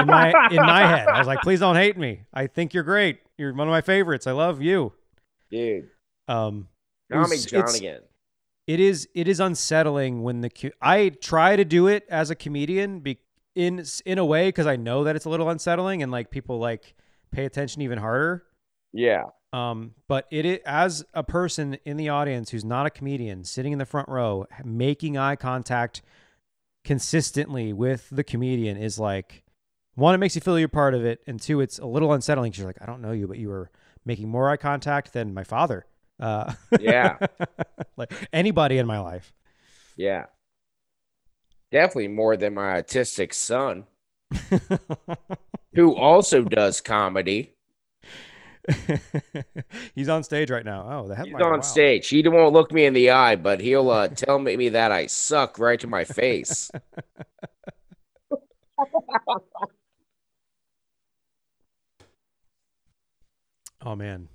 my 0.07 0.33
in 0.49 0.57
my 0.57 0.87
head, 0.87 1.07
I 1.07 1.19
was 1.19 1.27
like, 1.27 1.41
please 1.41 1.59
don't 1.59 1.75
hate 1.75 1.97
me. 1.97 2.23
I 2.33 2.47
think 2.47 2.73
you're 2.73 2.83
great. 2.83 3.19
You're 3.37 3.53
one 3.53 3.67
of 3.67 3.71
my 3.71 3.81
favorites. 3.81 4.25
I 4.25 4.31
love 4.31 4.59
you. 4.61 4.93
dude. 5.51 5.89
Um, 6.29 6.67
Tommy 7.11 7.29
was- 7.31 7.45
John 7.45 7.59
it's- 7.61 7.77
again. 7.77 8.01
it 8.67 8.79
is 8.79 9.09
it 9.15 9.27
is 9.27 9.39
unsettling 9.39 10.21
when 10.23 10.41
the 10.41 10.51
I 10.81 11.09
try 11.09 11.55
to 11.55 11.65
do 11.65 11.87
it 11.87 12.05
as 12.09 12.29
a 12.29 12.35
comedian 12.35 12.99
be, 12.99 13.19
in 13.55 13.83
in 14.05 14.17
a 14.19 14.25
way 14.25 14.49
because 14.49 14.67
I 14.67 14.75
know 14.75 15.03
that 15.05 15.15
it's 15.15 15.25
a 15.25 15.29
little 15.29 15.49
unsettling 15.49 16.03
and 16.03 16.11
like 16.11 16.29
people 16.31 16.59
like 16.59 16.93
pay 17.31 17.45
attention 17.45 17.81
even 17.81 17.97
harder. 17.97 18.43
Yeah. 18.93 19.23
Um, 19.51 19.95
but 20.07 20.27
it, 20.29 20.45
it 20.45 20.61
as 20.65 21.03
a 21.15 21.23
person 21.23 21.77
in 21.83 21.97
the 21.97 22.09
audience 22.09 22.51
who's 22.51 22.63
not 22.63 22.85
a 22.85 22.91
comedian, 22.91 23.43
sitting 23.43 23.71
in 23.73 23.79
the 23.79 23.85
front 23.85 24.07
row, 24.07 24.45
making 24.63 25.17
eye 25.17 25.35
contact 25.35 26.03
consistently 26.83 27.73
with 27.73 28.07
the 28.11 28.23
comedian 28.23 28.77
is 28.77 28.99
like 28.99 29.43
one, 29.95 30.15
it 30.15 30.19
makes 30.19 30.35
you 30.35 30.41
feel 30.41 30.57
you're 30.57 30.69
part 30.69 30.93
of 30.93 31.03
it, 31.03 31.19
and 31.27 31.41
two, 31.41 31.59
it's 31.59 31.77
a 31.79 31.85
little 31.85 32.13
unsettling. 32.13 32.51
'cause 32.51 32.59
You're 32.59 32.67
like, 32.67 32.81
I 32.81 32.85
don't 32.85 33.01
know 33.01 33.11
you, 33.11 33.27
but 33.27 33.37
you 33.37 33.49
were 33.49 33.69
making 34.05 34.29
more 34.29 34.49
eye 34.49 34.55
contact 34.57 35.11
than 35.13 35.33
my 35.33 35.43
father. 35.43 35.85
Uh, 36.19 36.53
Yeah. 36.79 37.17
like 37.97 38.11
anybody 38.33 38.77
in 38.77 38.85
my 38.87 38.99
life. 38.99 39.33
Yeah. 39.95 40.25
Definitely 41.71 42.07
more 42.09 42.35
than 42.35 42.55
my 42.55 42.81
autistic 42.81 43.33
son, 43.33 43.85
who 45.75 45.95
also 45.95 46.43
does 46.43 46.81
comedy. 46.81 47.53
He's 49.95 50.09
on 50.09 50.23
stage 50.23 50.49
right 50.49 50.65
now. 50.65 50.87
Oh, 50.89 51.07
the 51.07 51.15
He's 51.23 51.33
on 51.35 51.41
wow. 51.41 51.61
stage. 51.61 52.07
He 52.07 52.27
won't 52.27 52.53
look 52.53 52.71
me 52.71 52.85
in 52.85 52.93
the 52.93 53.11
eye, 53.11 53.35
but 53.35 53.61
he'll 53.61 53.89
uh, 53.89 54.07
tell 54.07 54.39
me 54.39 54.69
that 54.69 54.91
I 54.91 55.05
suck 55.07 55.59
right 55.59 55.79
to 55.79 55.87
my 55.87 56.03
face. 56.05 56.71
Oh 63.81 63.95
man. 63.95 64.29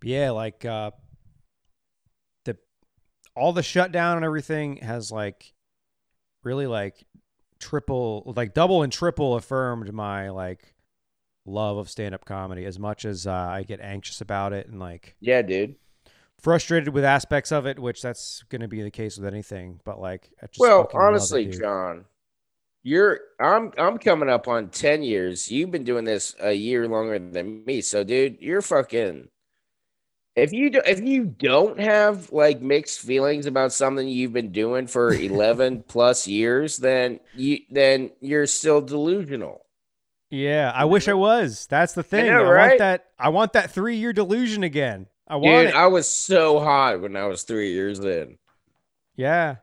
But 0.00 0.08
yeah, 0.08 0.30
like 0.30 0.64
uh 0.64 0.92
the 2.44 2.56
all 3.36 3.52
the 3.52 3.62
shutdown 3.62 4.16
and 4.16 4.24
everything 4.24 4.78
has 4.78 5.12
like 5.12 5.52
really 6.44 6.66
like 6.66 7.06
triple 7.60 8.32
like 8.36 8.54
double 8.54 8.82
and 8.82 8.92
triple 8.92 9.36
affirmed 9.36 9.92
my 9.92 10.30
like 10.30 10.74
love 11.46 11.76
of 11.78 11.90
stand-up 11.90 12.24
comedy 12.24 12.64
as 12.64 12.78
much 12.78 13.04
as 13.04 13.26
uh, 13.26 13.32
I 13.32 13.62
get 13.64 13.80
anxious 13.80 14.20
about 14.20 14.52
it 14.52 14.68
and 14.68 14.78
like 14.80 15.16
Yeah, 15.20 15.42
dude. 15.42 15.76
frustrated 16.40 16.94
with 16.94 17.04
aspects 17.04 17.52
of 17.52 17.66
it, 17.66 17.78
which 17.78 18.02
that's 18.02 18.42
going 18.48 18.62
to 18.62 18.68
be 18.68 18.82
the 18.82 18.90
case 18.90 19.16
with 19.18 19.26
anything, 19.26 19.80
but 19.84 20.00
like 20.00 20.30
I 20.42 20.46
just 20.46 20.58
Well, 20.58 20.88
love 20.92 20.94
it, 20.94 21.02
honestly. 21.02 21.46
John, 21.46 22.04
you're 22.82 23.20
I'm 23.40 23.72
I'm 23.78 23.98
coming 23.98 24.28
up 24.30 24.48
on 24.48 24.70
10 24.70 25.02
years. 25.02 25.50
You've 25.50 25.70
been 25.70 25.84
doing 25.84 26.04
this 26.04 26.34
a 26.40 26.52
year 26.52 26.88
longer 26.88 27.18
than 27.18 27.64
me. 27.64 27.80
So, 27.82 28.04
dude, 28.04 28.38
you're 28.40 28.62
fucking 28.62 29.30
if 30.36 30.52
you 30.52 30.70
do, 30.70 30.80
if 30.86 31.00
you 31.00 31.24
don't 31.24 31.78
have 31.80 32.32
like 32.32 32.60
mixed 32.60 33.00
feelings 33.00 33.46
about 33.46 33.72
something 33.72 34.06
you've 34.08 34.32
been 34.32 34.52
doing 34.52 34.86
for 34.86 35.12
11 35.14 35.84
plus 35.88 36.26
years, 36.26 36.76
then 36.78 37.20
you 37.34 37.58
then 37.70 38.10
you're 38.20 38.46
still 38.46 38.80
delusional. 38.80 39.64
Yeah, 40.30 40.70
I 40.74 40.84
wish 40.84 41.08
I 41.08 41.14
was. 41.14 41.66
That's 41.66 41.92
the 41.94 42.04
thing. 42.04 42.26
know, 42.26 42.44
I 42.44 42.68
want 42.68 42.78
that 42.78 43.06
I 43.18 43.28
want 43.30 43.52
that 43.54 43.74
3-year 43.74 44.12
delusion 44.12 44.62
again. 44.62 45.06
I 45.26 45.36
want 45.36 45.66
Dude, 45.66 45.68
it. 45.70 45.74
I 45.74 45.86
was 45.88 46.08
so 46.08 46.60
hot 46.60 47.00
when 47.00 47.16
I 47.16 47.26
was 47.26 47.42
3 47.42 47.72
years 47.72 47.98
in. 48.00 48.38
yeah. 49.16 49.56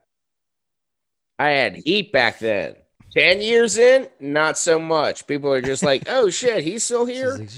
I 1.39 1.49
had 1.49 1.75
heat 1.75 2.11
back 2.11 2.39
then. 2.39 2.75
10 3.15 3.41
years 3.41 3.77
in, 3.77 4.07
not 4.19 4.57
so 4.57 4.79
much. 4.79 5.27
People 5.27 5.51
are 5.53 5.61
just 5.61 5.83
like, 5.83 6.03
"Oh 6.09 6.29
shit, 6.29 6.63
he's 6.63 6.83
still 6.83 7.05
here?" 7.15 7.37
like, 7.37 7.49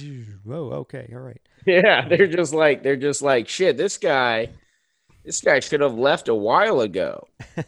Whoa, 0.43 0.71
okay, 0.81 1.09
all 1.13 1.19
right. 1.21 1.41
Yeah, 1.69 2.07
they're 2.07 2.27
just 2.27 2.53
like 2.53 2.83
they're 2.83 2.95
just 2.97 3.21
like 3.21 3.47
shit. 3.47 3.77
This 3.77 3.97
guy, 3.97 4.49
this 5.23 5.41
guy 5.41 5.59
should 5.59 5.81
have 5.81 5.93
left 5.97 6.27
a 6.27 6.35
while 6.35 6.81
ago. 6.81 7.27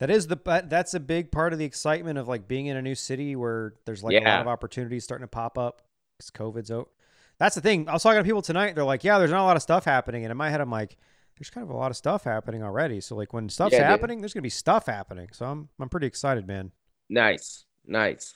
That 0.00 0.10
is 0.10 0.26
the 0.26 0.34
but 0.36 0.68
that's 0.68 0.92
a 0.94 1.00
big 1.00 1.30
part 1.30 1.52
of 1.52 1.58
the 1.60 1.64
excitement 1.64 2.18
of 2.18 2.26
like 2.26 2.48
being 2.48 2.66
in 2.66 2.76
a 2.76 2.82
new 2.82 2.96
city 2.96 3.36
where 3.36 3.74
there's 3.86 4.02
like 4.02 4.14
a 4.14 4.24
lot 4.24 4.40
of 4.40 4.48
opportunities 4.48 5.04
starting 5.04 5.22
to 5.22 5.28
pop 5.30 5.56
up 5.56 5.82
because 6.18 6.30
COVID's 6.32 6.70
out. 6.70 6.90
That's 7.38 7.54
the 7.54 7.60
thing. 7.60 7.88
I 7.88 7.92
was 7.92 8.02
talking 8.02 8.18
to 8.18 8.24
people 8.24 8.42
tonight. 8.42 8.74
They're 8.74 8.84
like, 8.84 9.04
"Yeah, 9.04 9.18
there's 9.18 9.30
not 9.30 9.42
a 9.42 9.46
lot 9.46 9.56
of 9.56 9.62
stuff 9.62 9.84
happening," 9.84 10.24
and 10.24 10.32
in 10.32 10.36
my 10.36 10.50
head, 10.50 10.60
I'm 10.60 10.70
like, 10.70 10.96
"There's 11.38 11.48
kind 11.48 11.64
of 11.64 11.70
a 11.70 11.76
lot 11.76 11.92
of 11.92 11.96
stuff 11.96 12.24
happening 12.24 12.62
already." 12.64 13.00
So 13.00 13.14
like 13.14 13.32
when 13.32 13.48
stuff's 13.48 13.72
Yeah, 13.72 13.78
dude. 13.78 13.86
happening, 13.86 14.20
there's 14.20 14.34
gonna 14.34 14.42
be 14.42 14.50
stuff 14.50 14.86
happening. 14.86 15.28
So 15.32 15.46
I'm 15.46 15.68
I'm 15.78 15.88
pretty 15.88 16.08
excited, 16.08 16.44
man. 16.46 16.72
Nice, 17.08 17.64
nice. 17.86 18.34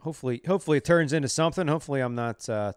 Hopefully, 0.00 0.40
hopefully 0.46 0.78
it 0.78 0.84
turns 0.84 1.12
into 1.12 1.28
something. 1.28 1.66
Hopefully, 1.66 2.00
I'm 2.00 2.14
not 2.14 2.48
uh, 2.48 2.72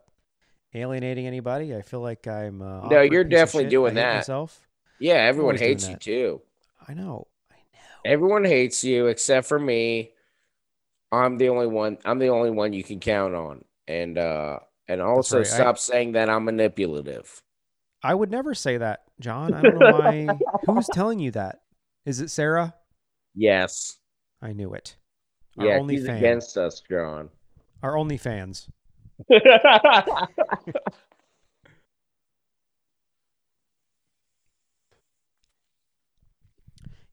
alienating 0.74 1.28
anybody. 1.28 1.76
I 1.76 1.82
feel 1.82 2.02
like 2.02 2.28
I'm. 2.28 2.62
Uh, 2.62 2.88
No, 2.88 3.02
you're 3.02 3.24
definitely 3.24 3.70
doing 3.70 3.94
I 3.98 4.02
that. 4.02 4.16
Myself. 4.18 4.68
Yeah, 5.00 5.16
everyone 5.16 5.58
hates 5.58 5.88
you 5.88 5.96
too. 5.96 6.42
I 6.88 6.94
know. 6.94 7.28
I 7.52 7.56
know. 7.74 7.80
Everyone 8.06 8.44
hates 8.46 8.84
you 8.84 9.08
except 9.08 9.48
for 9.48 9.60
me. 9.60 10.12
I'm 11.12 11.38
the 11.38 11.50
only 11.50 11.68
one. 11.68 11.98
I'm 12.06 12.20
the 12.20 12.30
only 12.30 12.52
one 12.52 12.74
you 12.74 12.84
can 12.84 13.00
count 13.00 13.34
on. 13.36 13.64
And 13.88 14.18
uh 14.18 14.60
and 14.88 15.02
also 15.02 15.38
right. 15.38 15.48
I- 15.48 15.50
stop 15.50 15.78
saying 15.80 16.14
that 16.14 16.30
I'm 16.30 16.46
manipulative. 16.46 17.42
I 18.02 18.14
would 18.16 18.32
never 18.32 18.54
say 18.56 18.78
that, 18.78 19.04
John. 19.20 19.54
I 19.54 19.62
don't 19.62 19.78
know 19.78 19.92
why. 19.92 20.30
Who's 20.66 20.88
telling 20.88 21.20
you 21.20 21.32
that? 21.32 21.60
Is 22.06 22.22
it 22.22 22.30
Sarah? 22.30 22.74
Yes. 23.36 23.98
I 24.42 24.54
knew 24.54 24.74
it. 24.74 24.96
Our 25.58 25.68
Yeah, 25.68 25.78
only 25.78 25.96
he's 25.96 26.06
fan. 26.06 26.18
against 26.18 26.58
us, 26.58 26.82
John. 26.90 27.30
Our 27.84 27.98
only 27.98 28.16
fans. 28.18 28.70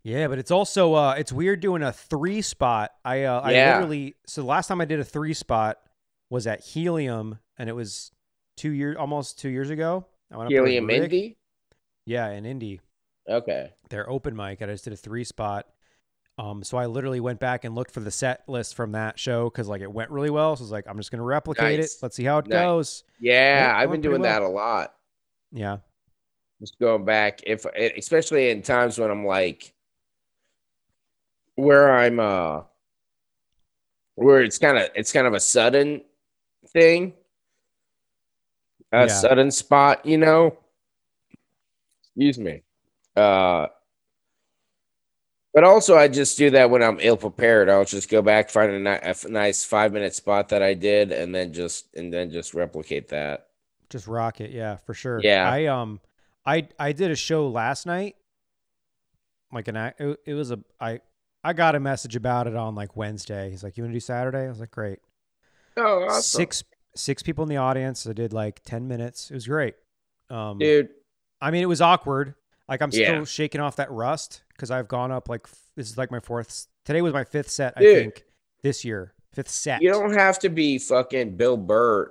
Yeah, 0.07 0.28
but 0.28 0.38
it's 0.38 0.52
also 0.52 0.94
uh 0.94 1.16
it's 1.18 1.32
weird 1.32 1.59
doing 1.59 1.82
a 1.82 1.92
three 1.92 2.40
spot. 2.40 2.92
I 3.04 3.24
uh 3.24 3.40
I 3.40 3.50
literally 3.74 4.14
so 4.24 4.40
the 4.40 4.46
last 4.46 4.68
time 4.68 4.80
I 4.80 4.84
did 4.84 5.00
a 5.00 5.04
three 5.04 5.34
spot 5.34 5.78
was 6.30 6.46
at 6.46 6.61
Helium 6.61 7.40
and 7.59 7.68
it 7.68 7.72
was 7.72 8.12
two 8.57 8.70
years 8.70 8.96
almost 8.96 9.40
two 9.40 9.48
years 9.48 9.68
ago. 9.68 10.07
I 10.32 10.36
went 10.36 10.50
Helium. 10.50 10.88
Indy? 10.90 11.36
Yeah, 12.04 12.30
in 12.30 12.46
Indy. 12.46 12.80
Okay. 13.28 13.72
their 13.90 14.09
open 14.09 14.36
mic. 14.36 14.62
I 14.62 14.66
just 14.66 14.84
did 14.84 14.92
a 14.92 14.96
three 14.96 15.24
spot. 15.24 15.66
Um, 16.39 16.62
so 16.62 16.76
I 16.76 16.87
literally 16.87 17.20
went 17.20 17.41
back 17.41 17.64
and 17.64 17.74
looked 17.74 17.91
for 17.91 18.01
the 18.01 18.11
set 18.11 18.47
list 18.47 18.74
from 18.74 18.93
that 18.93 19.18
show 19.18 19.49
because 19.49 19.68
like 19.68 19.80
it 19.80 19.91
went 19.91 20.11
really 20.11 20.30
well. 20.30 20.55
So 20.57 20.62
I 20.62 20.64
was 20.64 20.70
like, 20.70 20.84
I'm 20.87 20.99
just 20.99 21.11
gonna 21.11 21.22
replicate 21.22 21.78
Nice. 21.78 21.95
it. 21.97 22.03
Let's 22.03 22.16
see 22.16 22.24
how 22.24 22.39
it 22.39 22.47
Nice. 22.47 22.53
goes. 22.53 23.05
Yeah, 23.18 23.72
it 23.72 23.76
I've 23.76 23.91
been 23.91 24.03
doing 24.03 24.20
well. 24.20 24.32
that 24.34 24.43
a 24.43 24.49
lot. 24.49 24.95
Yeah. 25.51 25.78
Just 26.61 26.78
going 26.78 27.05
back, 27.05 27.41
if 27.47 27.64
especially 27.64 28.51
in 28.51 28.62
times 28.62 28.99
when 28.99 29.11
I'm 29.11 29.24
like, 29.26 29.72
where 31.55 31.93
I'm 31.93 32.20
uh, 32.20 32.62
where 34.14 34.43
it's 34.43 34.59
kind 34.59 34.76
of 34.78 34.89
it's 34.95 35.12
kind 35.12 35.26
of 35.26 35.34
a 35.34 35.41
sudden 35.41 36.03
thing, 36.68 37.14
a 38.93 39.07
Yeah. 39.07 39.07
sudden 39.09 39.51
spot, 39.51 40.05
you 40.05 40.18
know. 40.18 40.59
Excuse 42.03 42.39
me. 42.39 42.62
Uh, 43.14 43.66
but 45.57 45.64
also, 45.64 45.96
I 45.96 46.07
just 46.07 46.36
do 46.36 46.50
that 46.50 46.68
when 46.68 46.82
I'm 46.82 46.98
ill 47.00 47.16
prepared. 47.16 47.70
I'll 47.70 47.86
just 47.86 48.11
go 48.11 48.20
back, 48.20 48.50
find 48.50 48.72
a, 48.72 48.78
ni- 48.78 49.11
a 49.11 49.28
nice 49.30 49.64
five 49.64 49.90
minute 49.90 50.14
spot 50.14 50.50
that 50.50 50.62
I 50.62 50.74
did, 50.74 51.12
and 51.12 51.34
then 51.34 51.54
just 51.54 51.86
and 51.96 52.12
then 52.12 52.30
just 52.30 52.52
replicate 52.52 53.09
that. 53.09 53.46
Just 53.88 54.07
rock 54.07 54.42
it, 54.42 54.50
yeah, 54.50 54.76
for 54.76 54.92
sure. 54.92 55.18
Yeah. 55.22 55.50
I 55.50 55.64
um, 55.64 56.00
I 56.44 56.68
I 56.78 56.92
did 56.92 57.11
a 57.11 57.16
show 57.16 57.48
last 57.48 57.86
night. 57.86 58.16
Like 59.50 59.66
an 59.68 59.76
it, 59.76 60.20
it 60.26 60.34
was 60.34 60.50
a 60.50 60.59
I 60.78 61.00
I 61.42 61.54
got 61.54 61.74
a 61.74 61.80
message 61.80 62.16
about 62.16 62.46
it 62.46 62.54
on 62.54 62.74
like 62.74 62.94
Wednesday. 62.94 63.48
He's 63.48 63.64
like, 63.64 63.78
"You 63.78 63.84
want 63.84 63.92
to 63.92 63.96
do 63.96 64.00
Saturday?" 64.00 64.44
I 64.44 64.48
was 64.48 64.61
like, 64.61 64.72
"Great." 64.72 64.98
Oh, 65.78 66.04
awesome. 66.04 66.20
Six 66.22 66.64
six 66.94 67.22
people 67.22 67.44
in 67.44 67.48
the 67.48 67.57
audience. 67.57 68.07
I 68.07 68.12
did 68.12 68.34
like 68.34 68.61
ten 68.62 68.88
minutes. 68.88 69.30
It 69.30 69.34
was 69.34 69.46
great. 69.46 69.74
Um, 70.28 70.59
dude. 70.59 70.90
I 71.40 71.50
mean, 71.50 71.62
it 71.62 71.66
was 71.66 71.80
awkward. 71.80 72.34
Like 72.68 72.82
I'm 72.82 72.90
Yeah. 72.92 73.07
still 73.07 73.24
shaking 73.24 73.62
off 73.62 73.76
that 73.76 73.90
rust 73.90 74.42
because 74.57 74.70
I've 74.70 74.88
gone 74.88 75.12
up 75.12 75.28
like 75.28 75.46
this 75.76 75.90
is 75.90 75.98
like 75.98 76.11
my 76.11 76.20
fourth. 76.20 76.66
Today 76.84 77.02
was 77.02 77.12
my 77.12 77.24
fifth 77.24 77.50
set. 77.50 77.74
I 77.76 77.80
Dude. 77.80 77.96
think 77.96 78.24
this 78.62 78.84
year, 78.84 79.14
fifth 79.32 79.50
set. 79.50 79.82
You 79.82 79.90
don't 79.90 80.14
have 80.14 80.38
to 80.40 80.48
be 80.48 80.78
fucking 80.78 81.36
Bill 81.36 81.57
Burr 81.57 82.11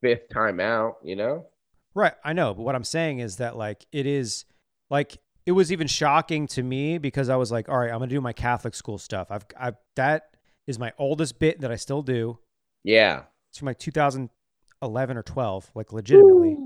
fifth 0.00 0.28
time 0.32 0.60
out, 0.60 0.96
you 1.02 1.16
know? 1.16 1.46
Right, 1.94 2.14
I 2.24 2.32
know, 2.32 2.54
but 2.54 2.62
what 2.62 2.74
I'm 2.74 2.84
saying 2.84 3.18
is 3.18 3.36
that 3.36 3.56
like 3.56 3.84
it 3.92 4.06
is 4.06 4.44
like 4.90 5.18
it 5.46 5.52
was 5.52 5.72
even 5.72 5.86
shocking 5.86 6.46
to 6.48 6.62
me 6.62 6.98
because 6.98 7.28
I 7.28 7.36
was 7.36 7.50
like, 7.50 7.68
all 7.68 7.78
right, 7.78 7.90
I'm 7.90 7.98
gonna 7.98 8.08
do 8.08 8.20
my 8.20 8.32
Catholic 8.32 8.74
school 8.74 8.98
stuff. 8.98 9.28
I've 9.30 9.44
I 9.58 9.72
that 9.96 10.30
is 10.66 10.78
my 10.78 10.92
oldest 10.98 11.38
bit 11.38 11.60
that 11.60 11.72
I 11.72 11.76
still 11.76 12.02
do. 12.02 12.38
Yeah. 12.84 13.24
It's 13.50 13.58
from 13.58 13.66
like 13.66 13.78
2011 13.78 15.16
or 15.16 15.22
12, 15.22 15.70
like 15.74 15.92
legitimately. 15.92 16.56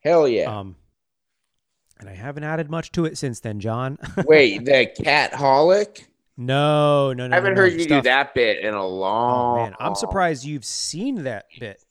Hell 0.00 0.28
yeah. 0.28 0.58
Um, 0.58 0.76
and 2.02 2.10
I 2.10 2.14
haven't 2.14 2.42
added 2.42 2.68
much 2.68 2.90
to 2.92 3.04
it 3.04 3.16
since 3.16 3.40
then, 3.40 3.60
John. 3.60 3.96
Wait, 4.26 4.64
the 4.64 4.86
cat 4.86 5.32
holic? 5.32 6.04
no, 6.36 7.12
no, 7.12 7.28
no. 7.28 7.32
I 7.32 7.36
haven't 7.36 7.54
no, 7.54 7.62
no, 7.62 7.70
heard 7.70 7.80
you 7.80 7.86
do 7.86 8.02
that 8.02 8.34
bit 8.34 8.64
in 8.64 8.74
a 8.74 8.86
long. 8.86 9.58
Oh 9.58 9.62
man, 9.62 9.74
I'm 9.78 9.94
surprised 9.94 10.44
you've 10.44 10.64
seen 10.64 11.22
that 11.24 11.46
bit. 11.58 11.82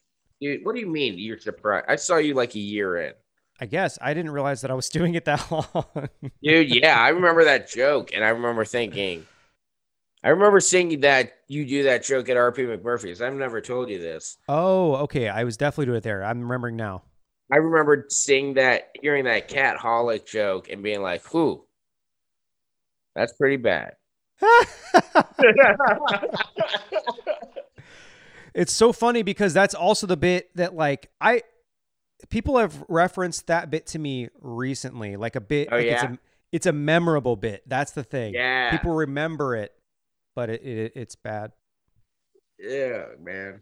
Dude, 0.42 0.66
what 0.66 0.76
do 0.76 0.82
you 0.82 0.88
mean 0.88 1.18
you're 1.18 1.40
surprised? 1.40 1.86
I 1.88 1.96
saw 1.96 2.18
you 2.18 2.34
like 2.34 2.56
a 2.56 2.60
year 2.60 2.98
in. 2.98 3.14
I 3.60 3.68
guess 3.68 3.98
I 4.02 4.14
didn't 4.14 4.32
realize 4.32 4.62
that 4.62 4.72
I 4.72 4.74
was 4.74 4.90
doing 4.98 5.16
it 5.16 5.26
that 5.26 5.50
long. 5.50 6.10
Dude, 6.44 6.76
yeah, 6.76 7.00
I 7.00 7.10
remember 7.10 7.46
that 7.46 7.70
joke, 7.70 8.12
and 8.14 8.24
I 8.24 8.30
remember 8.30 8.66
thinking, 8.66 9.26
I 10.24 10.30
remember 10.30 10.60
seeing 10.60 11.00
that 11.02 11.32
you 11.48 11.66
do 11.66 11.84
that 11.84 12.04
joke 12.04 12.28
at 12.28 12.36
RP 12.36 12.68
McMurphy's. 12.68 13.22
I've 13.22 13.34
never 13.34 13.62
told 13.62 13.90
you 13.90 14.00
this. 14.00 14.38
oh, 14.50 14.96
okay. 14.98 15.30
I 15.30 15.46
was 15.46 15.56
definitely 15.56 15.86
doing 15.86 15.98
it 16.00 16.04
there. 16.04 16.24
I'm 16.24 16.42
remembering 16.42 16.76
now. 16.76 17.04
I 17.52 17.58
remember 17.58 18.06
seeing 18.10 18.54
that, 18.54 18.90
hearing 19.02 19.26
that 19.26 19.48
cat 19.50 19.78
holic 19.78 20.26
joke, 20.26 20.70
and 20.70 20.82
being 20.82 21.02
like, 21.02 21.24
"Who? 21.26 21.66
That's 23.16 23.34
pretty 23.34 23.58
bad." 23.58 23.96
it's 28.56 28.72
so 28.74 28.92
funny 28.94 29.22
because 29.22 29.54
that's 29.54 29.76
also 29.76 30.08
the 30.08 30.18
bit 30.18 30.50
that 30.56 30.74
like 30.74 31.12
I 31.20 31.44
people 32.30 32.58
have 32.58 32.84
referenced 32.88 33.48
that 33.48 33.70
bit 33.70 33.88
to 33.88 34.00
me 34.00 34.30
recently, 34.40 35.16
like 35.16 35.36
a 35.36 35.42
bit. 35.42 35.70
Oh, 35.72 35.76
like 35.76 35.86
it's 35.86 36.04
yeah? 36.04 36.14
a 36.14 36.18
it's 36.52 36.66
a 36.66 36.72
memorable 36.72 37.36
bit. 37.36 37.64
That's 37.68 37.92
the 37.92 38.04
thing. 38.04 38.34
Yeah. 38.34 38.72
people 38.72 38.94
remember 38.94 39.56
it, 39.56 39.74
but 40.36 40.50
it, 40.50 40.64
it 40.64 40.94
it's 40.96 41.16
bad. 41.16 41.52
Yeah, 42.60 43.06
man. 43.20 43.62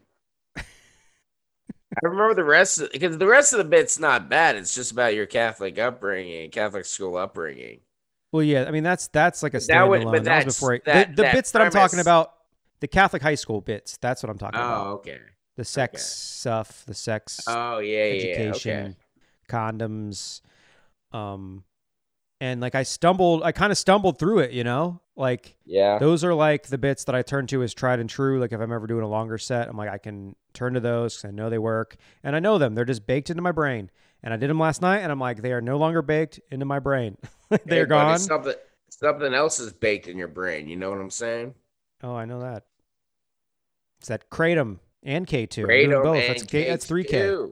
I 1.95 2.07
remember 2.07 2.33
the 2.35 2.43
rest 2.43 2.79
of 2.79 2.91
because 2.91 3.17
the 3.17 3.27
rest 3.27 3.53
of 3.53 3.57
the 3.57 3.63
bit's 3.63 3.99
not 3.99 4.29
bad. 4.29 4.55
It's 4.55 4.75
just 4.75 4.91
about 4.91 5.15
your 5.15 5.25
Catholic 5.25 5.77
upbringing, 5.79 6.51
Catholic 6.51 6.85
school 6.85 7.17
upbringing. 7.17 7.79
Well, 8.31 8.43
yeah, 8.43 8.65
I 8.67 8.71
mean 8.71 8.83
that's 8.83 9.07
that's 9.07 9.41
like 9.41 9.53
a 9.55 9.57
But 9.57 9.67
that 9.67 9.89
would- 9.89 10.03
but 10.05 10.23
That, 10.25 10.45
was 10.45 10.55
before 10.55 10.75
I, 10.75 10.81
that- 10.85 11.09
the, 11.09 11.15
the 11.15 11.21
that 11.23 11.33
bits 11.35 11.51
that 11.51 11.61
I'm 11.61 11.71
talking 11.71 11.99
about. 11.99 12.33
The 12.81 12.87
Catholic 12.87 13.21
high 13.21 13.35
school 13.35 13.59
bits. 13.59 13.97
That's 13.97 14.23
what 14.23 14.29
I'm 14.29 14.37
talking 14.37 14.57
about. 14.57 14.87
Oh, 14.87 14.91
okay. 14.93 15.17
The 15.57 15.65
sex 15.65 15.95
okay. 15.95 15.99
stuff, 16.01 16.85
the 16.85 16.93
sex 16.93 17.41
Oh, 17.45 17.79
yeah, 17.79 18.05
yeah, 18.05 18.13
yeah. 18.13 18.29
education, 18.35 18.85
Okay. 18.85 18.95
condoms, 19.49 20.39
um, 21.11 21.65
and 22.39 22.61
like 22.61 22.75
I 22.75 22.83
stumbled, 22.83 23.43
I 23.43 23.51
kind 23.51 23.73
of 23.73 23.77
stumbled 23.77 24.17
through 24.17 24.39
it, 24.39 24.51
you 24.51 24.63
know, 24.63 25.01
like 25.19 25.55
Yeah. 25.65 25.99
those 25.99 26.23
are 26.23 26.33
like 26.33 26.67
the 26.67 26.77
bits 26.77 27.03
that 27.03 27.13
I 27.15 27.21
turn 27.21 27.45
to 27.47 27.61
as 27.61 27.73
tried 27.73 27.99
and 27.99 28.09
true. 28.09 28.39
Like 28.39 28.51
if 28.53 28.59
I'm 28.59 28.71
ever 28.71 28.87
doing 28.87 29.03
a 29.03 29.07
longer 29.07 29.37
set, 29.37 29.67
I'm 29.67 29.77
like 29.77 29.89
I 29.89 29.97
can 29.99 30.35
turn 30.53 30.73
to 30.73 30.79
those 30.79 31.15
because 31.17 31.27
I 31.29 31.31
know 31.31 31.49
they 31.49 31.57
work 31.59 31.97
and 32.23 32.35
I 32.35 32.39
know 32.39 32.57
them. 32.57 32.73
They're 32.73 32.85
just 32.85 33.05
baked 33.05 33.29
into 33.29 33.41
my 33.43 33.51
brain. 33.51 33.91
And 34.21 34.33
I 34.33 34.37
did 34.37 34.49
them 34.49 34.59
last 34.59 34.81
night, 34.81 34.97
and 34.97 35.13
I'm 35.13 35.19
like, 35.21 35.41
they 35.41 35.53
are 35.53 35.61
no 35.61 35.77
longer 35.77 36.01
baked 36.01 36.41
into 36.51 36.65
my 36.65 36.79
brain. 36.79 37.15
They're 37.49 37.85
buddy, 37.85 37.87
gone. 37.87 38.19
Something, 38.19 38.53
something 38.89 39.33
else 39.33 39.61
is 39.61 39.71
baked 39.71 40.09
in 40.09 40.17
your 40.17 40.27
brain. 40.27 40.67
You 40.67 40.75
know 40.75 40.89
what 40.89 40.99
I'm 40.99 41.09
saying? 41.09 41.53
Oh, 42.03 42.15
I 42.15 42.25
know 42.25 42.41
that. 42.41 42.65
It's 43.99 44.09
that 44.09 44.29
kratom 44.29 44.79
and 45.03 45.25
K2. 45.25 45.65
Kratom 45.65 46.03
both. 46.03 46.17
and 46.17 46.29
That's 46.35 46.43
K, 46.43 46.67
that's 46.67 46.85
3K. 46.85 47.49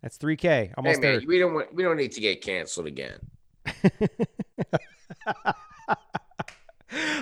That's 0.00 0.16
3K. 0.16 0.40
Hey 0.42 0.72
Almost 0.78 1.02
man, 1.02 1.18
there. 1.18 1.26
we 1.28 1.38
don't 1.38 1.52
want, 1.52 1.74
we 1.74 1.82
don't 1.82 1.98
need 1.98 2.12
to 2.12 2.20
get 2.22 2.40
canceled 2.40 2.86
again. 2.86 3.18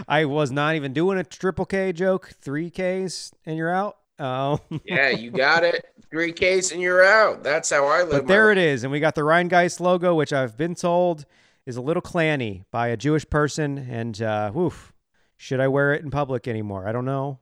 I 0.09 0.25
was 0.25 0.51
not 0.51 0.75
even 0.75 0.93
doing 0.95 1.19
a 1.19 1.25
triple 1.25 1.67
K 1.67 1.93
joke. 1.93 2.33
3Ks 2.43 3.33
and 3.45 3.57
you're 3.57 3.71
out. 3.73 3.99
Oh. 4.19 4.59
Yeah, 4.85 5.11
you 5.11 5.31
got 5.31 5.63
it. 5.65 5.85
Three 6.11 6.33
Ks 6.33 6.73
and 6.73 6.81
you're 6.81 7.05
out. 7.05 7.43
That's 7.43 7.69
how 7.71 7.87
I 7.87 7.99
live. 8.03 8.11
but 8.11 8.27
there 8.27 8.51
it 8.51 8.57
is. 8.59 8.83
And 8.83 8.91
we 8.91 8.99
got 9.01 9.15
the 9.15 9.21
Rhinegeist 9.21 9.79
logo, 9.81 10.15
which 10.15 10.33
I've 10.33 10.57
been 10.57 10.75
told 10.75 11.27
is 11.67 11.77
a 11.77 11.83
little 11.83 12.01
clanny 12.03 12.65
by 12.71 12.89
a 12.89 12.97
Jewish 12.97 13.29
person. 13.29 13.77
And 13.79 14.21
uh, 14.23 14.51
woof, 14.55 14.95
should 15.37 15.61
I 15.61 15.69
wear 15.69 15.93
it 15.93 16.03
in 16.03 16.11
public 16.11 16.49
anymore? 16.49 16.89
I 16.89 16.93
don't 16.93 17.05
know. 17.05 17.39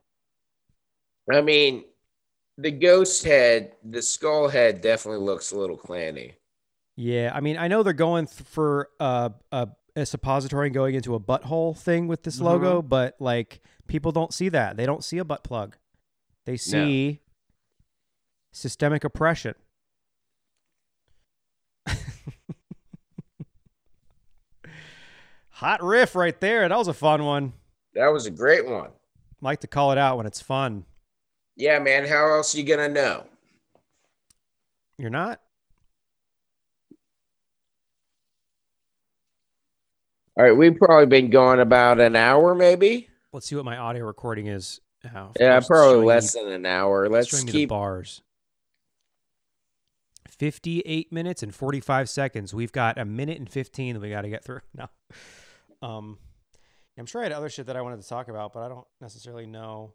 I 1.32 1.40
mean, 1.40 1.84
the 2.58 2.72
ghost 2.72 3.24
head, 3.24 3.72
the 3.84 4.02
skull 4.02 4.48
head, 4.48 4.80
definitely 4.80 5.24
looks 5.24 5.52
a 5.52 5.58
little 5.58 5.78
clanny. 5.78 6.32
Yeah, 6.96 7.30
I 7.34 7.40
mean, 7.40 7.58
I 7.58 7.68
know 7.68 7.82
they're 7.82 7.92
going 7.92 8.26
th- 8.26 8.48
for 8.48 8.88
uh, 8.98 9.28
a 9.52 9.68
a 9.96 10.06
suppository 10.06 10.66
and 10.68 10.74
going 10.74 10.94
into 10.94 11.14
a 11.14 11.20
butthole 11.20 11.76
thing 11.76 12.06
with 12.06 12.22
this 12.22 12.36
mm-hmm. 12.36 12.44
logo, 12.44 12.82
but 12.82 13.16
like 13.18 13.60
people 13.88 14.12
don't 14.12 14.32
see 14.34 14.50
that. 14.50 14.76
They 14.76 14.86
don't 14.86 15.02
see 15.02 15.18
a 15.18 15.24
butt 15.24 15.42
plug. 15.42 15.76
They 16.44 16.56
see 16.58 17.22
systemic 18.52 19.02
oppression. 19.02 19.54
Hot 25.50 25.82
riff 25.82 26.14
right 26.14 26.38
there. 26.40 26.68
That 26.68 26.78
was 26.78 26.88
a 26.88 26.94
fun 26.94 27.24
one. 27.24 27.54
That 27.94 28.08
was 28.08 28.26
a 28.26 28.30
great 28.30 28.66
one. 28.66 28.90
Like 29.40 29.60
to 29.60 29.66
call 29.66 29.92
it 29.92 29.98
out 29.98 30.18
when 30.18 30.26
it's 30.26 30.42
fun. 30.42 30.84
Yeah, 31.56 31.78
man. 31.78 32.06
How 32.06 32.28
else 32.34 32.54
you 32.54 32.62
gonna 32.64 32.88
know? 32.88 33.26
You're 34.98 35.10
not? 35.10 35.40
All 40.36 40.44
right, 40.44 40.52
we've 40.56 40.76
probably 40.76 41.06
been 41.06 41.30
going 41.30 41.60
about 41.60 41.98
an 42.00 42.14
hour, 42.14 42.54
maybe. 42.54 43.08
Let's 43.32 43.46
see 43.46 43.56
what 43.56 43.64
my 43.64 43.76
audio 43.78 44.04
recording 44.04 44.46
is. 44.48 44.80
Oh, 45.14 45.18
of 45.18 45.36
Yeah, 45.40 45.60
probably 45.60 46.04
less 46.04 46.34
me- 46.34 46.42
than 46.44 46.52
an 46.52 46.66
hour. 46.66 47.08
Let's 47.08 47.28
showing 47.28 47.46
me 47.46 47.52
the 47.52 47.58
keep. 47.60 47.68
bars. 47.70 48.22
58 50.28 51.10
minutes 51.12 51.42
and 51.42 51.54
45 51.54 52.10
seconds. 52.10 52.52
We've 52.52 52.72
got 52.72 52.98
a 52.98 53.04
minute 53.06 53.38
and 53.38 53.48
15 53.48 53.94
that 53.94 54.00
we 54.00 54.10
got 54.10 54.22
to 54.22 54.28
get 54.28 54.44
through. 54.44 54.60
No. 54.74 54.88
Um 55.82 56.18
I'm 56.98 57.04
sure 57.04 57.20
I 57.20 57.24
had 57.24 57.32
other 57.32 57.50
shit 57.50 57.66
that 57.66 57.76
I 57.76 57.82
wanted 57.82 58.00
to 58.00 58.08
talk 58.08 58.28
about, 58.28 58.54
but 58.54 58.62
I 58.62 58.68
don't 58.68 58.86
necessarily 59.02 59.44
know 59.46 59.92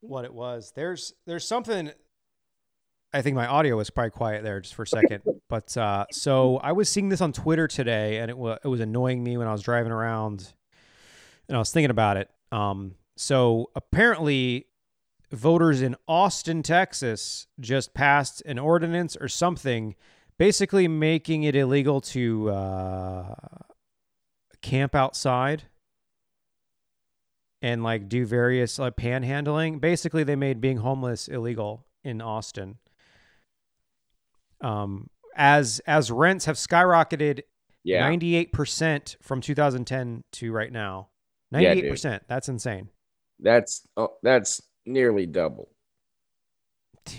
what 0.00 0.24
it 0.24 0.34
was. 0.34 0.72
There's 0.74 1.14
there's 1.26 1.46
something 1.46 1.90
I 3.12 3.22
think 3.22 3.36
my 3.36 3.46
audio 3.46 3.76
was 3.76 3.90
probably 3.90 4.10
quiet 4.10 4.44
there 4.44 4.60
just 4.60 4.74
for 4.74 4.82
a 4.82 4.86
second. 4.86 5.22
But 5.48 5.76
uh 5.76 6.06
so 6.10 6.58
I 6.58 6.72
was 6.72 6.88
seeing 6.88 7.08
this 7.08 7.20
on 7.20 7.32
Twitter 7.32 7.66
today 7.66 8.18
and 8.18 8.30
it 8.30 8.36
was 8.36 8.58
it 8.62 8.68
was 8.68 8.80
annoying 8.80 9.24
me 9.24 9.36
when 9.36 9.48
I 9.48 9.52
was 9.52 9.62
driving 9.62 9.92
around 9.92 10.52
and 11.48 11.56
I 11.56 11.58
was 11.58 11.72
thinking 11.72 11.90
about 11.90 12.16
it. 12.16 12.30
Um 12.52 12.94
so 13.16 13.70
apparently 13.74 14.66
voters 15.32 15.82
in 15.82 15.96
Austin, 16.06 16.62
Texas 16.62 17.46
just 17.60 17.94
passed 17.94 18.42
an 18.46 18.58
ordinance 18.58 19.16
or 19.16 19.28
something 19.28 19.94
basically 20.38 20.88
making 20.88 21.42
it 21.42 21.54
illegal 21.54 22.00
to 22.00 22.50
uh, 22.50 23.34
camp 24.62 24.94
outside 24.94 25.64
and 27.60 27.82
like 27.82 28.08
do 28.08 28.24
various 28.24 28.78
like 28.78 28.96
panhandling. 28.96 29.80
Basically, 29.80 30.22
they 30.22 30.36
made 30.36 30.60
being 30.60 30.78
homeless 30.78 31.28
illegal 31.28 31.86
in 32.04 32.20
Austin. 32.22 32.78
Um, 34.60 35.08
as 35.36 35.80
as 35.86 36.10
rents 36.10 36.46
have 36.46 36.56
skyrocketed 36.56 37.42
Yeah. 37.84 38.08
98% 38.10 39.16
from 39.22 39.40
2010 39.40 40.24
to 40.32 40.52
right 40.52 40.72
now. 40.72 41.08
98%. 41.54 42.20
That's 42.28 42.48
insane. 42.48 42.88
That's 43.40 43.86
oh, 43.96 44.14
that's 44.22 44.60
nearly 44.84 45.26
double. 45.26 45.68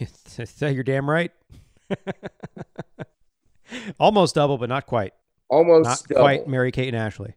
You're 0.59 0.83
damn 0.83 1.09
right? 1.09 1.31
Almost 3.99 4.35
double, 4.35 4.57
but 4.57 4.69
not 4.69 4.85
quite. 4.85 5.13
Almost 5.49 5.85
Not 5.87 6.03
double. 6.09 6.21
quite 6.21 6.47
Mary 6.47 6.71
Kate 6.71 6.87
and 6.93 6.97
Ashley. 6.97 7.33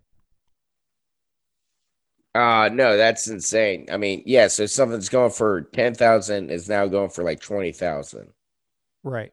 Uh 2.34 2.70
no, 2.72 2.96
that's 2.96 3.28
insane. 3.28 3.86
I 3.92 3.96
mean, 3.98 4.22
yeah, 4.26 4.48
so 4.48 4.64
something's 4.66 5.09
going 5.11 5.30
for 5.32 5.62
10,000 5.74 6.50
is 6.50 6.68
now 6.68 6.86
going 6.86 7.11
for 7.11 7.22
like 7.22 7.40
20,000. 7.40 8.28
Right. 9.05 9.32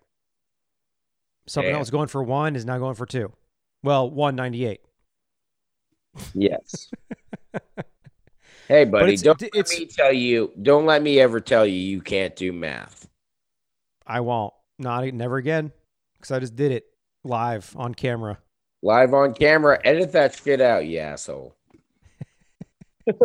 Something 1.50 1.74
that 1.74 1.80
was 1.80 1.89
going 1.89 2.08
for 2.08 2.22
one 2.24 2.56
is 2.56 2.64
now 2.64 2.78
going 2.78 2.93
for 2.93 3.06
two. 3.08 3.32
Well, 3.84 4.10
198. 4.10 4.82
Yes. 6.36 6.91
hey 8.68 8.86
buddy, 8.86 9.14
it's- 9.14 9.22
don't 9.24 9.41
it's- 9.41 9.72
let 9.72 9.80
me 9.80 9.86
tell 9.88 10.14
you, 10.14 10.52
don't 10.62 10.86
let 10.86 11.02
me 11.02 11.20
ever 11.20 11.39
tell 11.39 11.66
you 11.66 11.74
you 11.80 12.02
can't 12.02 12.36
do 12.36 12.54
math. 12.54 13.08
I 14.06 14.20
won't. 14.20 14.54
Not 14.78 15.06
never 15.14 15.38
again. 15.38 15.72
Because 16.18 16.32
I 16.32 16.39
just 16.39 16.56
did 16.56 16.72
it 16.72 16.86
live 17.24 17.74
on 17.76 17.95
camera. 17.95 18.38
Live 18.84 19.14
on 19.14 19.34
camera, 19.34 19.80
edit 19.84 20.12
that 20.12 20.36
shit 20.36 20.62
out, 20.62 20.86
you 20.86 21.00
asshole. 21.00 21.56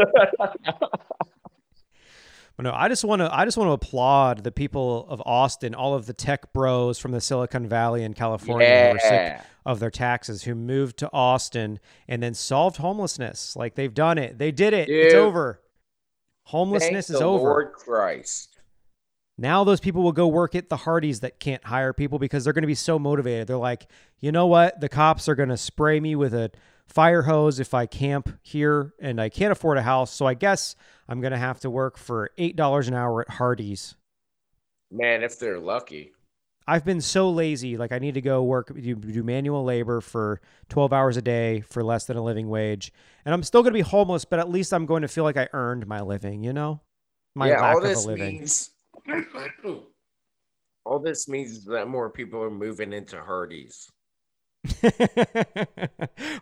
But 2.57 2.65
no, 2.65 2.73
I 2.73 2.89
just 2.89 3.05
want 3.05 3.21
to. 3.21 3.35
I 3.35 3.45
just 3.45 3.57
want 3.57 3.69
to 3.69 3.73
applaud 3.73 4.45
the 4.45 4.53
people 4.53 5.07
of 5.09 5.21
Austin, 5.27 5.75
all 5.75 5.95
of 5.95 6.07
the 6.07 6.13
tech 6.13 6.53
bros 6.53 6.99
from 6.99 7.11
the 7.11 7.21
Silicon 7.21 7.67
Valley 7.67 8.05
in 8.05 8.15
California 8.15 8.91
who 8.91 8.97
are 8.97 9.01
sick 9.01 9.41
of 9.67 9.81
their 9.81 9.91
taxes, 9.91 10.45
who 10.45 10.55
moved 10.55 10.99
to 10.99 11.11
Austin 11.13 11.81
and 12.07 12.23
then 12.23 12.35
solved 12.35 12.77
homelessness. 12.77 13.57
Like 13.57 13.75
they've 13.75 13.93
done 13.93 14.19
it. 14.19 14.39
They 14.39 14.53
did 14.53 14.73
it. 14.73 14.89
It's 14.89 15.15
over. 15.15 15.61
Homelessness 16.45 17.11
is 17.11 17.17
over. 17.17 17.45
Lord 17.45 17.73
Christ. 17.73 18.61
Now 19.37 19.65
those 19.65 19.81
people 19.81 20.03
will 20.03 20.13
go 20.13 20.29
work 20.29 20.55
at 20.55 20.69
the 20.69 20.77
Hardee's 20.77 21.21
that 21.21 21.41
can't 21.41 21.65
hire 21.65 21.93
people 21.93 22.21
because 22.21 22.45
they're 22.45 22.53
going 22.53 22.63
to 22.63 22.69
be 22.69 22.75
so 22.77 22.99
motivated. 22.99 23.49
They're 23.49 23.57
like, 23.57 23.89
you 24.21 24.31
know 24.31 24.47
what? 24.47 24.81
The 24.81 24.89
cops 24.89 25.29
are 25.29 25.35
going 25.35 25.49
to 25.49 25.57
spray 25.57 25.99
me 25.99 26.15
with 26.15 26.35
a 26.35 26.53
fire 26.87 27.23
hose 27.23 27.59
if 27.59 27.75
I 27.75 27.87
camp 27.87 28.39
here 28.43 28.95
and 29.01 29.21
I 29.21 29.29
can't 29.29 29.51
afford 29.51 29.79
a 29.79 29.83
house. 29.83 30.13
So 30.13 30.27
I 30.27 30.35
guess 30.35 30.77
I'm 31.09 31.21
going 31.21 31.33
to 31.33 31.39
have 31.39 31.61
to 31.61 31.71
work 31.71 31.99
for 31.99 32.31
$8 32.39 32.89
an 32.89 32.95
hour 32.95 33.23
at 33.23 33.31
Hardee's. 33.31 33.95
Man, 34.91 35.23
if 35.23 35.39
they're 35.39 35.59
lucky. 35.59 36.13
I've 36.67 36.85
been 36.85 37.01
so 37.01 37.31
lazy. 37.31 37.77
Like 37.77 37.93
I 37.93 37.99
need 37.99 38.15
to 38.15 38.23
go 38.23 38.43
work, 38.43 38.75
do, 38.75 38.95
do 38.95 39.23
manual 39.23 39.65
labor 39.65 40.01
for 40.01 40.41
12 40.71 40.93
hours 40.93 41.17
a 41.17 41.23
day 41.23 41.61
for 41.61 41.85
less 41.85 42.07
than 42.07 42.17
a 42.17 42.23
living 42.23 42.49
wage. 42.49 42.93
And 43.25 43.35
I'm 43.35 43.43
still 43.43 43.63
going 43.63 43.73
to 43.73 43.79
be 43.79 43.83
homeless, 43.83 44.25
but 44.25 44.39
at 44.39 44.49
least 44.49 44.73
I'm 44.73 44.87
going 44.87 45.03
to 45.03 45.09
feel 45.09 45.25
like 45.25 45.37
I 45.37 45.49
earned 45.53 45.87
my 45.87 46.01
living, 46.01 46.43
you 46.43 46.53
know? 46.53 46.81
My 47.35 47.49
yeah, 47.49 47.61
lack 47.61 47.73
all 47.73 47.79
of 47.79 47.85
a 47.85 47.89
this 47.89 48.07
living. 48.07 48.39
means 48.39 48.71
all 50.85 50.99
this 51.01 51.29
means 51.29 51.51
is 51.51 51.65
that 51.65 51.89
more 51.89 52.11
people 52.11 52.43
are 52.43 52.51
moving 52.51 52.93
into 52.93 53.17
Hardee's. 53.17 53.91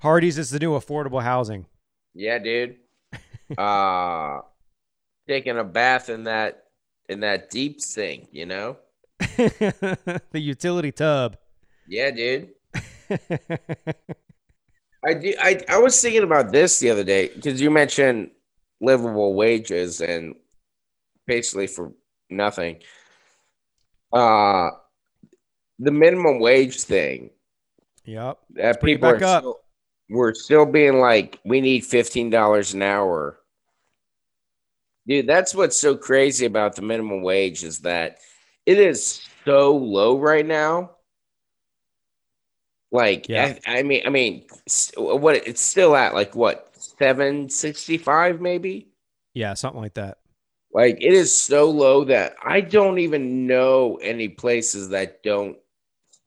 Hardee's 0.02 0.38
is 0.38 0.50
the 0.50 0.60
new 0.60 0.72
affordable 0.72 1.22
housing. 1.22 1.66
Yeah, 2.14 2.38
dude. 2.38 2.76
uh 3.58 4.40
taking 5.27 5.59
a 5.59 5.64
bath 5.64 6.09
in 6.09 6.25
that 6.25 6.64
in 7.09 7.20
that 7.20 7.51
deep 7.51 7.81
sink, 7.81 8.29
you 8.33 8.47
know? 8.47 8.77
the 9.18 10.20
utility 10.35 10.93
tub. 10.93 11.37
Yeah, 11.87 12.11
dude. 12.11 12.51
I 15.05 15.14
do, 15.14 15.35
I 15.41 15.61
I 15.68 15.79
was 15.79 16.01
thinking 16.01 16.23
about 16.23 16.53
this 16.53 16.79
the 16.79 16.91
other 16.91 17.05
day 17.05 17.29
because 17.35 17.61
you 17.61 17.70
mentioned 17.70 18.31
livable 18.81 19.35
wages 19.35 20.01
and 20.01 20.35
basically 21.27 21.66
for 21.66 21.93
nothing. 22.31 22.79
Uh 24.12 24.70
the 25.79 25.91
minimum 25.91 26.39
wage 26.39 26.83
thing 26.83 27.31
yep. 28.05 28.39
that 28.51 28.81
people 28.83 29.09
are 29.09 29.18
still, 29.18 29.61
we're 30.09 30.35
still 30.35 30.66
being 30.66 31.01
like 31.01 31.41
we 31.45 31.61
need 31.61 31.85
fifteen 31.85 32.31
dollars 32.31 32.75
an 32.75 32.83
hour. 32.83 33.39
Dude, 35.12 35.26
that's 35.26 35.54
what's 35.54 35.78
so 35.78 35.94
crazy 35.94 36.46
about 36.46 36.74
the 36.74 36.80
minimum 36.80 37.20
wage 37.20 37.64
is 37.64 37.80
that 37.80 38.16
it 38.64 38.78
is 38.78 39.28
so 39.44 39.76
low 39.76 40.18
right 40.18 40.46
now. 40.46 40.92
Like, 42.90 43.28
Yeah. 43.28 43.58
I, 43.66 43.80
I 43.80 43.82
mean, 43.82 44.04
I 44.06 44.08
mean, 44.08 44.46
what 44.96 45.36
it's 45.46 45.60
still 45.60 45.94
at 45.94 46.14
like 46.14 46.34
what 46.34 46.70
seven 46.98 47.50
sixty 47.50 47.98
five 47.98 48.40
maybe. 48.40 48.88
Yeah, 49.34 49.52
something 49.52 49.82
like 49.82 49.92
that. 49.94 50.16
Like 50.72 50.96
it 51.02 51.12
is 51.12 51.36
so 51.36 51.68
low 51.68 52.04
that 52.04 52.34
I 52.42 52.62
don't 52.62 52.98
even 52.98 53.46
know 53.46 53.96
any 54.00 54.30
places 54.30 54.88
that 54.88 55.22
don't 55.22 55.58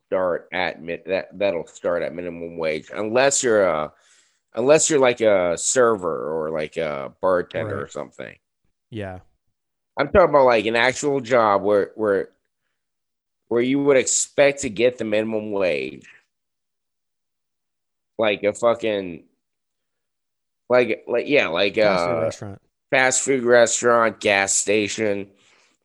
start 0.06 0.48
at 0.54 0.78
that 1.08 1.30
that'll 1.34 1.66
start 1.66 2.04
at 2.04 2.14
minimum 2.14 2.60
wage 2.60 2.92
unless 2.94 3.42
you're 3.42 3.66
a 3.66 3.92
unless 4.54 4.92
you're 4.92 5.00
like 5.00 5.22
a 5.22 5.58
server 5.58 6.32
or 6.32 6.52
like 6.52 6.78
a 6.78 7.12
bartender 7.20 7.82
or 7.82 7.88
something. 7.88 8.36
Yeah. 8.96 9.20
I'm 10.00 10.08
talking 10.08 10.30
about 10.30 10.46
like 10.46 10.66
an 10.68 10.78
actual 10.78 11.20
job 11.20 11.64
where 11.64 11.92
where 11.96 12.30
where 13.50 13.62
you 13.62 13.84
would 13.84 13.98
expect 13.98 14.62
to 14.62 14.70
get 14.70 14.98
the 14.98 15.04
minimum 15.04 15.52
wage. 15.52 16.08
Like 18.18 18.44
a 18.44 18.54
fucking 18.54 19.26
like 20.70 21.04
like 21.10 21.28
yeah, 21.28 21.48
like 21.48 21.76
Fast 21.76 22.06
food 22.06 22.18
uh 22.18 22.22
restaurant. 22.22 22.62
fast 22.90 23.22
food 23.24 23.44
restaurant, 23.44 24.22
gas 24.22 24.54
station. 24.54 25.30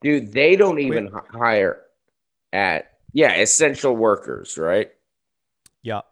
Dude, 0.02 0.32
they 0.32 0.54
don't 0.54 0.78
even 0.78 1.06
h- 1.06 1.12
hire 1.32 1.82
at 2.52 2.92
yeah, 3.12 3.32
essential 3.34 3.96
workers, 3.96 4.56
right? 4.56 4.92
Yeah. 5.82 6.02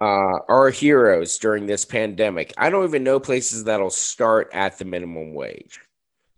Uh 0.00 0.40
our 0.48 0.70
heroes 0.70 1.38
during 1.38 1.66
this 1.66 1.84
pandemic. 1.84 2.52
I 2.58 2.68
don't 2.68 2.82
even 2.84 3.04
know 3.04 3.20
places 3.20 3.62
that'll 3.62 3.90
start 3.90 4.50
at 4.52 4.76
the 4.76 4.84
minimum 4.84 5.34
wage 5.34 5.78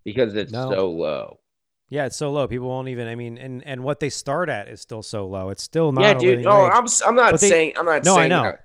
because 0.05 0.35
it's 0.35 0.53
No. 0.53 0.71
so 0.71 0.91
low. 0.91 1.39
Yeah, 1.89 2.07
it's 2.07 2.17
so 2.17 2.33
low. 2.33 2.49
People 2.49 2.69
won't 2.69 2.89
even. 2.89 3.07
I 3.07 3.15
mean, 3.17 3.37
and 3.37 3.63
and 3.67 3.85
what 3.85 4.01
they 4.01 4.09
start 4.09 4.49
at 4.49 4.69
is 4.69 4.81
still 4.81 5.03
so 5.03 5.27
low. 5.27 5.51
It's 5.51 5.63
still 5.63 5.93
not. 5.93 6.03
yeah, 6.03 6.15
dude. 6.15 6.47
Oh, 6.47 6.51
no, 6.51 6.63
wage. 6.65 6.73
I'm 6.75 6.87
I'm 7.09 7.15
not 7.15 7.39
they- 7.41 7.49
saying 7.49 7.73
I'm 7.77 7.85
not 7.85 8.05
No, 8.05 8.17
I 8.17 8.29
know. 8.29 8.45
that- 8.45 8.61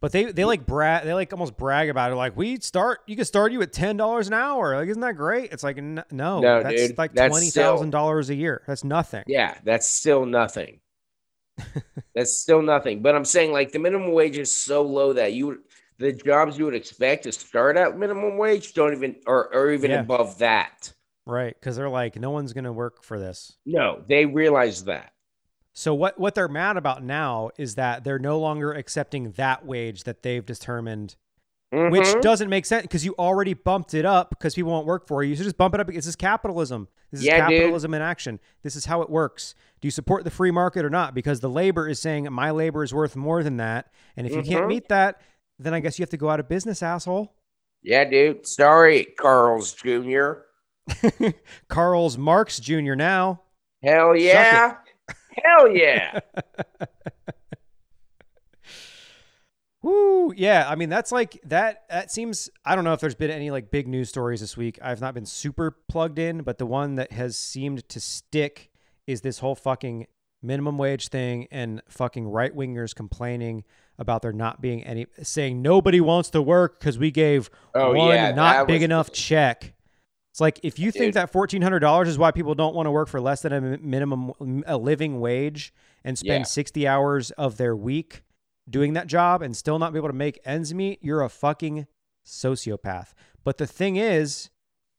But 0.00 0.10
they 0.12 0.24
they 0.32 0.44
like 0.44 0.66
brag. 0.66 1.04
They 1.04 1.14
like 1.14 1.32
almost 1.32 1.56
brag 1.56 1.88
about 1.90 2.10
it. 2.10 2.16
Like 2.16 2.36
we 2.36 2.58
start. 2.60 3.00
You 3.06 3.14
can 3.14 3.24
start 3.24 3.52
you 3.52 3.62
at 3.62 3.72
ten 3.72 3.96
dollars 3.96 4.26
an 4.26 4.34
hour. 4.34 4.76
Like 4.76 4.88
isn't 4.88 5.00
that 5.00 5.16
great? 5.16 5.52
It's 5.52 5.62
like 5.62 5.78
n- 5.78 6.02
no, 6.10 6.40
No, 6.40 6.62
that's 6.62 6.88
dude, 6.88 6.98
like 6.98 7.14
that's 7.14 7.30
twenty 7.30 7.50
thousand 7.50 7.90
dollars 7.90 8.30
a 8.30 8.34
year. 8.34 8.62
That's 8.66 8.82
nothing. 8.84 9.22
Yeah, 9.28 9.56
that's 9.64 9.86
still 9.86 10.26
nothing. 10.26 10.80
that's 12.14 12.36
still 12.36 12.62
nothing. 12.62 13.00
But 13.00 13.14
I'm 13.14 13.24
saying 13.24 13.52
like 13.52 13.70
the 13.72 13.78
minimum 13.78 14.12
wage 14.12 14.38
is 14.38 14.50
so 14.50 14.82
low 14.82 15.12
that 15.12 15.32
you 15.34 15.46
would 15.46 15.58
the 15.98 16.12
jobs 16.12 16.58
you 16.58 16.64
would 16.64 16.74
expect 16.74 17.24
to 17.24 17.32
start 17.32 17.76
at 17.76 17.96
minimum 17.98 18.36
wage 18.38 18.74
don't 18.74 18.92
even 18.94 19.16
or 19.26 19.54
or 19.54 19.70
even 19.70 19.90
Yeah. 19.90 20.00
above 20.00 20.38
that. 20.38 20.92
Right? 21.26 21.54
Because 21.58 21.76
they're 21.76 21.88
like, 21.88 22.16
no 22.16 22.30
one's 22.30 22.52
gonna 22.52 22.72
work 22.72 23.02
for 23.02 23.18
this. 23.18 23.56
No, 23.64 24.02
they 24.06 24.26
realize 24.26 24.84
that. 24.84 25.12
So 25.72 25.94
what 25.94 26.18
what 26.20 26.34
they're 26.34 26.48
mad 26.48 26.76
about 26.76 27.02
now 27.02 27.50
is 27.58 27.74
that 27.76 28.04
they're 28.04 28.18
no 28.18 28.38
longer 28.38 28.72
accepting 28.72 29.32
that 29.32 29.64
wage 29.66 30.04
that 30.04 30.22
they've 30.22 30.44
determined, 30.44 31.16
which 31.72 32.04
Mhm. 32.04 32.20
doesn't 32.22 32.48
make 32.48 32.64
sense 32.66 32.82
because 32.82 33.04
you 33.04 33.14
already 33.18 33.54
bumped 33.54 33.94
it 33.94 34.04
up 34.04 34.30
because 34.30 34.54
people 34.54 34.70
won't 34.70 34.86
work 34.86 35.08
for 35.08 35.22
you. 35.24 35.30
You 35.30 35.36
should 35.36 35.44
just 35.44 35.56
bump 35.56 35.74
it 35.74 35.80
up. 35.80 35.88
This 35.88 36.06
is 36.06 36.14
capitalism. 36.14 36.88
This 37.10 37.20
is 37.20 37.26
Yeah, 37.26 37.48
dude. 37.48 37.58
capitalism 37.58 37.94
in 37.94 38.02
action. 38.02 38.38
This 38.62 38.76
is 38.76 38.84
how 38.86 39.02
it 39.02 39.10
works. 39.10 39.54
Do 39.80 39.86
you 39.86 39.90
support 39.90 40.24
the 40.24 40.30
free 40.30 40.50
market 40.50 40.84
or 40.84 40.90
not? 40.90 41.14
Because 41.14 41.40
the 41.40 41.50
labor 41.50 41.88
is 41.88 41.98
saying 42.00 42.28
my 42.30 42.50
labor 42.50 42.82
is 42.84 42.92
worth 42.94 43.16
more 43.16 43.42
than 43.42 43.56
that, 43.56 43.90
and 44.16 44.26
if 44.26 44.32
you 44.34 44.42
can't 44.42 44.64
Mhm. 44.64 44.68
meet 44.68 44.88
that, 44.88 45.20
then 45.58 45.74
I 45.74 45.80
guess 45.80 45.98
you 45.98 46.02
have 46.02 46.10
to 46.10 46.16
go 46.16 46.30
out 46.30 46.40
of 46.40 46.48
business, 46.48 46.82
asshole. 46.82 47.34
yeah, 47.82 48.04
dude. 48.04 48.46
Sorry, 48.46 49.04
Carl's 49.18 49.72
Jr. 49.72 50.32
Carl's 51.68 52.18
Marx 52.18 52.58
Jr. 52.60 52.94
now. 52.94 53.42
Hell 53.82 54.16
yeah. 54.16 54.76
Hell 55.44 55.68
yeah. 55.70 56.20
Woo! 59.82 60.32
Yeah, 60.34 60.66
I 60.66 60.76
mean 60.76 60.88
that's 60.88 61.12
like 61.12 61.38
that. 61.44 61.82
That 61.90 62.10
seems. 62.10 62.48
I 62.64 62.74
don't 62.74 62.84
know 62.84 62.94
if 62.94 63.00
there's 63.00 63.14
been 63.14 63.30
any 63.30 63.50
like 63.50 63.70
big 63.70 63.86
news 63.86 64.08
stories 64.08 64.40
this 64.40 64.56
week. 64.56 64.78
I've 64.80 65.02
not 65.02 65.12
been 65.12 65.26
super 65.26 65.76
plugged 65.88 66.18
in, 66.18 66.42
but 66.42 66.56
the 66.56 66.64
one 66.64 66.94
that 66.94 67.12
has 67.12 67.38
seemed 67.38 67.86
to 67.90 68.00
stick 68.00 68.70
is 69.06 69.20
this 69.20 69.40
whole 69.40 69.54
fucking 69.54 70.06
minimum 70.42 70.78
wage 70.78 71.08
thing 71.08 71.46
and 71.50 71.82
fucking 71.88 72.26
right 72.26 72.54
wingers 72.56 72.94
complaining 72.94 73.64
about 73.98 74.22
there 74.22 74.32
not 74.32 74.60
being 74.60 74.82
any 74.84 75.06
saying 75.22 75.62
nobody 75.62 76.00
wants 76.00 76.30
to 76.30 76.42
work 76.42 76.78
because 76.80 76.98
we 76.98 77.10
gave 77.10 77.48
Oh 77.74 77.92
one 77.94 78.08
yeah. 78.10 78.32
not 78.32 78.66
big 78.66 78.80
was- 78.80 78.84
enough 78.84 79.12
check. 79.12 79.72
It's 80.32 80.40
like 80.40 80.58
if 80.64 80.80
you 80.80 80.90
think 80.90 81.14
that 81.14 81.30
fourteen 81.30 81.62
hundred 81.62 81.78
dollars 81.78 82.08
is 82.08 82.18
why 82.18 82.32
people 82.32 82.56
don't 82.56 82.74
want 82.74 82.86
to 82.86 82.90
work 82.90 83.08
for 83.08 83.20
less 83.20 83.42
than 83.42 83.52
a 83.52 83.60
minimum 83.78 84.64
a 84.66 84.76
living 84.76 85.20
wage 85.20 85.72
and 86.02 86.18
spend 86.18 86.40
Yeah. 86.40 86.44
sixty 86.44 86.88
hours 86.88 87.30
of 87.32 87.56
their 87.56 87.76
week 87.76 88.22
doing 88.68 88.94
that 88.94 89.06
job 89.06 89.42
and 89.42 89.56
still 89.56 89.78
not 89.78 89.92
be 89.92 89.98
able 89.98 90.08
to 90.08 90.12
make 90.14 90.40
ends 90.44 90.74
meet, 90.74 90.98
you're 91.02 91.22
a 91.22 91.28
fucking 91.28 91.86
sociopath. 92.26 93.12
But 93.44 93.58
the 93.58 93.66
thing 93.66 93.96
is 93.96 94.50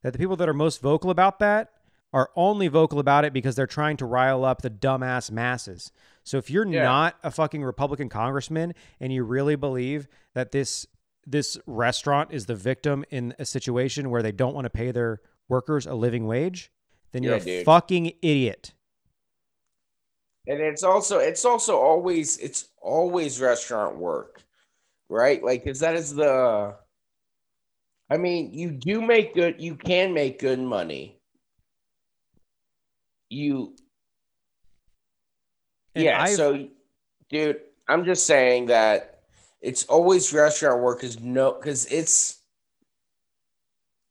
that 0.03 0.13
the 0.13 0.19
people 0.19 0.35
that 0.37 0.47
are 0.47 0.53
most 0.53 0.81
vocal 0.81 1.09
about 1.09 1.39
that 1.39 1.71
are 2.16 2.32
only 2.38 2.70
vocal 2.70 2.97
about 2.97 3.26
it 3.26 3.34
because 3.34 3.55
they're 3.55 3.68
trying 3.68 3.97
to 3.97 4.05
rile 4.05 4.45
up 4.45 4.61
the 4.61 4.70
dumbass 4.70 5.30
masses. 5.30 5.91
So 6.24 6.38
if 6.38 6.49
you're 6.49 6.66
Yeah. 6.66 6.82
not 6.84 7.18
a 7.24 7.30
fucking 7.30 7.61
Republican 7.61 8.07
congressman 8.07 8.74
and 9.01 9.11
you 9.11 9.24
really 9.26 9.55
believe 9.57 10.07
that 10.34 10.51
this 10.53 10.88
this 11.28 11.57
restaurant 11.66 12.32
is 12.32 12.45
the 12.45 12.55
victim 12.55 13.03
in 13.09 13.34
a 13.39 13.45
situation 13.45 14.11
where 14.11 14.22
they 14.22 14.32
don't 14.32 14.53
want 14.53 14.63
to 14.66 14.70
pay 14.70 14.91
their 14.91 15.20
workers 15.49 15.86
a 15.88 15.93
living 15.95 16.26
wage, 16.28 16.72
then 17.11 17.24
you're 17.24 17.36
Yeah, 17.38 17.41
a 17.41 17.45
dude. 17.45 17.66
fucking 17.66 18.13
idiot. 18.22 18.74
And 20.47 20.61
it's 20.61 20.84
also 20.84 21.18
it's 21.20 21.43
also 21.43 21.78
always 21.80 22.38
it's 22.38 22.70
always 22.82 23.41
restaurant 23.41 23.97
work, 23.97 24.43
right? 25.09 25.43
Like, 25.43 25.66
cause 25.66 25.80
that 25.82 25.95
is 25.95 26.16
the. 26.16 26.76
I 28.09 28.18
mean, 28.18 28.53
you 28.53 28.70
do 28.72 29.01
make 29.01 29.34
good. 29.34 29.59
You 29.59 29.76
can 29.76 30.13
make 30.13 30.39
good 30.39 30.59
money. 30.59 31.14
You. 33.36 33.75
And 35.93 36.03
yeah. 36.03 36.21
I've- 36.21 36.36
So, 36.36 36.67
dude, 37.29 37.61
I'm 37.88 38.05
just 38.05 38.25
saying 38.25 38.67
that 38.67 39.19
it's 39.61 39.86
always 39.86 40.31
restaurant 40.33 40.81
work. 40.81 41.01
Cause 41.01 41.19
no, 41.19 41.51
cause 41.53 41.86
it's. 41.91 42.41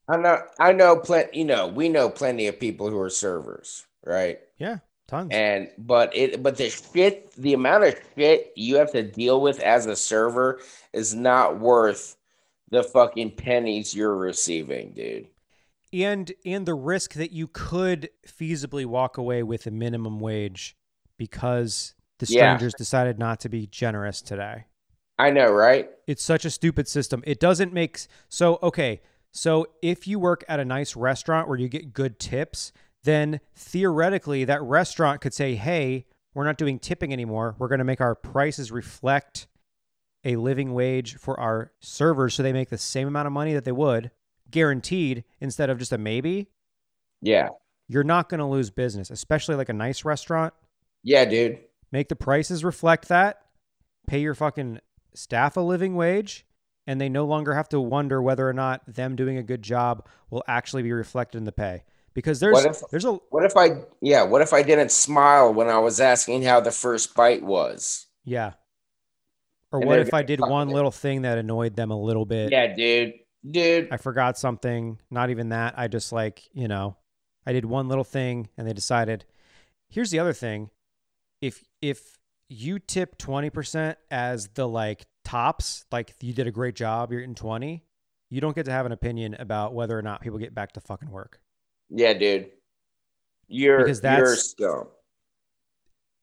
I 0.07 0.17
know. 0.17 0.37
I 0.59 0.71
know. 0.71 0.97
Plenty. 0.97 1.39
You 1.39 1.45
know. 1.45 1.67
We 1.67 1.89
know 1.89 2.09
plenty 2.09 2.47
of 2.47 2.59
people 2.59 2.89
who 2.89 2.99
are 2.99 3.09
servers, 3.09 3.85
right? 4.05 4.39
Yeah, 4.59 4.77
tons. 5.07 5.29
And 5.31 5.69
but 5.79 6.15
it 6.15 6.43
but 6.43 6.57
the 6.57 6.69
shit, 6.69 7.31
the 7.35 7.53
amount 7.53 7.85
of 7.85 7.95
shit 8.15 8.51
you 8.55 8.75
have 8.77 8.91
to 8.91 9.01
deal 9.01 9.41
with 9.41 9.59
as 9.61 9.87
a 9.87 9.95
server 9.95 10.59
is 10.93 11.15
not 11.15 11.59
worth 11.59 12.17
the 12.69 12.83
fucking 12.83 13.31
pennies 13.31 13.95
you're 13.95 14.15
receiving, 14.15 14.91
dude. 14.93 15.27
And 16.03 16.31
and 16.45 16.65
the 16.65 16.73
risk 16.73 17.13
that 17.13 17.31
you 17.31 17.47
could 17.47 18.09
feasibly 18.27 18.85
walk 18.85 19.17
away 19.17 19.43
with 19.43 19.65
a 19.67 19.71
minimum 19.71 20.19
wage 20.19 20.75
because 21.17 21.93
the 22.19 22.25
Yeah. 22.25 22.39
strangers 22.55 22.73
decided 22.73 23.19
not 23.19 23.39
to 23.41 23.49
be 23.49 23.67
generous 23.67 24.21
today. 24.21 24.65
I 25.17 25.29
know, 25.29 25.51
right? 25.51 25.89
It's 26.07 26.23
such 26.23 26.43
a 26.45 26.49
stupid 26.49 26.87
system. 26.87 27.23
It 27.25 27.39
doesn't 27.39 27.73
make 27.73 27.99
so 28.29 28.59
okay. 28.61 29.01
So 29.31 29.67
if 29.81 30.07
you 30.07 30.17
work 30.19 30.43
at 30.47 30.59
a 30.59 30.65
nice 30.65 30.95
restaurant 30.95 31.47
where 31.47 31.57
you 31.57 31.67
get 31.67 31.93
good 31.93 32.19
tips, 32.19 32.71
then 33.03 33.39
theoretically 33.53 34.45
that 34.45 34.61
restaurant 34.61 35.21
could 35.21 35.33
say, 35.33 35.55
"Hey, 35.55 36.05
we're 36.33 36.45
not 36.45 36.57
doing 36.57 36.79
tipping 36.79 37.13
anymore. 37.13 37.55
We're 37.59 37.67
going 37.67 37.79
to 37.79 37.85
make 37.85 38.01
our 38.01 38.15
prices 38.15 38.71
reflect 38.71 39.47
a 40.23 40.35
living 40.37 40.73
wage 40.73 41.15
for 41.15 41.39
our 41.39 41.71
servers 41.79 42.33
so 42.33 42.43
they 42.43 42.51
make 42.53 42.69
the 42.69 42.77
same 42.77 43.07
amount 43.07 43.27
of 43.27 43.33
money 43.33 43.53
that 43.53 43.63
they 43.63 43.71
would 43.71 44.11
guaranteed 44.51 45.23
instead 45.39 45.69
of 45.69 45.77
just 45.79 45.91
a 45.91 45.97
maybe." 45.97 46.47
Yeah. 47.21 47.49
You're 47.87 48.03
not 48.03 48.29
going 48.29 48.39
to 48.39 48.45
lose 48.45 48.69
business, 48.71 49.09
especially 49.09 49.55
like 49.55 49.69
a 49.69 49.73
nice 49.73 50.03
restaurant. 50.05 50.53
Yeah, 51.03 51.25
dude. 51.25 51.59
Make 51.91 52.09
the 52.09 52.15
prices 52.15 52.63
reflect 52.63 53.07
that. 53.09 53.41
Pay 54.07 54.19
your 54.19 54.33
fucking 54.33 54.79
staff 55.13 55.55
a 55.55 55.61
living 55.61 55.95
wage, 55.95 56.45
and 56.87 56.99
they 56.99 57.09
no 57.09 57.25
longer 57.25 57.53
have 57.53 57.69
to 57.69 57.79
wonder 57.79 58.21
whether 58.21 58.47
or 58.49 58.53
not 58.53 58.81
them 58.87 59.15
doing 59.15 59.37
a 59.37 59.43
good 59.43 59.61
job 59.61 60.07
will 60.29 60.43
actually 60.47 60.81
be 60.83 60.91
reflected 60.91 61.37
in 61.37 61.43
the 61.43 61.51
pay. 61.51 61.83
Because 62.15 62.39
there's 62.39 62.53
What 62.53 62.65
if- 62.65 62.81
there's 62.91 63.05
a 63.05 63.13
What 63.29 63.45
if 63.45 63.55
I 63.57 63.83
yeah, 64.01 64.23
what 64.23 64.41
if 64.41 64.51
I 64.53 64.63
didn't 64.63 64.89
smile 64.91 65.53
when 65.53 65.67
I 65.67 65.77
was 65.79 65.99
asking 65.99 66.41
how 66.43 66.59
the 66.61 66.71
first 66.71 67.13
bite 67.15 67.43
was? 67.43 68.07
yeah. 68.23 68.53
Or 69.71 69.79
And 69.79 69.87
what 69.89 69.99
if 69.99 70.13
I 70.13 70.23
did 70.23 70.39
one 70.39 70.69
it. 70.69 70.73
little 70.73 70.91
thing 70.91 71.23
that 71.23 71.37
annoyed 71.37 71.75
them 71.75 71.91
a 71.91 71.99
little 71.99 72.25
bit? 72.25 72.51
Yeah, 72.51 72.73
dude. 72.73 73.13
Dude. 73.49 73.89
I 73.91 73.97
forgot 73.97 74.37
something. 74.37 74.99
Not 75.11 75.29
even 75.29 75.49
that. 75.49 75.75
I 75.77 75.87
just 75.87 76.11
like, 76.11 76.43
you 76.53 76.67
know, 76.67 76.95
I 77.45 77.53
did 77.53 77.65
one 77.65 77.87
little 77.87 78.03
thing 78.03 78.49
and 78.57 78.67
they 78.67 78.73
decided. 78.73 79.25
Here's 79.89 80.09
the 80.11 80.19
other 80.19 80.33
thing. 80.33 80.69
If 81.41 81.63
if 81.81 82.17
you 82.49 82.79
tip 82.79 83.17
20% 83.17 83.95
as 84.11 84.47
the 84.49 84.67
like 84.67 85.05
tops, 85.23 85.85
like 85.91 86.13
you 86.21 86.33
did 86.33 86.47
a 86.47 86.51
great 86.51 86.75
job, 86.75 87.11
you're 87.11 87.21
in 87.21 87.35
20, 87.35 87.83
you 88.29 88.41
don't 88.41 88.55
get 88.55 88.65
to 88.65 88.71
have 88.71 88.85
an 88.85 88.91
opinion 88.91 89.35
about 89.39 89.73
whether 89.73 89.97
or 89.97 90.01
not 90.01 90.21
people 90.21 90.39
get 90.39 90.53
back 90.55 90.71
to 90.73 90.81
fucking 90.81 91.09
work. 91.11 91.39
Yeah, 91.89 92.13
dude. 92.13 92.49
You're 93.47 93.79
Because 93.79 94.01
you're 94.01 94.11
that's- 94.11 94.49
scum. 94.49 94.87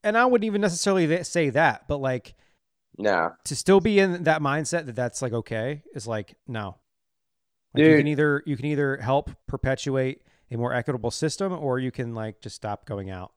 And 0.05 0.19
I 0.19 0.27
wouldn't 0.27 0.47
even 0.47 0.61
necessarily 0.61 1.23
say 1.23 1.51
that, 1.51 1.87
but 1.87 1.99
like 1.99 2.35
Nah. 2.99 3.31
to 3.45 3.55
still 3.57 3.81
be 3.81 3.99
in 4.01 4.25
that 4.25 4.43
mindset 4.43 4.87
that 4.87 4.97
that's 4.97 5.23
like 5.23 5.33
okay 5.33 5.83
is 5.95 6.07
like 6.09 6.35
no. 6.49 6.77
Like 7.75 7.85
you 7.85 7.97
can 7.97 8.07
either 8.07 8.43
you 8.47 8.57
can 8.57 8.67
either 8.67 8.97
help 8.99 9.31
perpetuate 9.47 10.23
a 10.51 10.57
more 10.57 10.73
equitable 10.75 11.11
system 11.11 11.53
or 11.53 11.79
you 11.79 11.91
can 11.91 12.15
like 12.15 12.41
just 12.41 12.57
stop 12.57 12.85
going 12.87 13.11
out. 13.11 13.33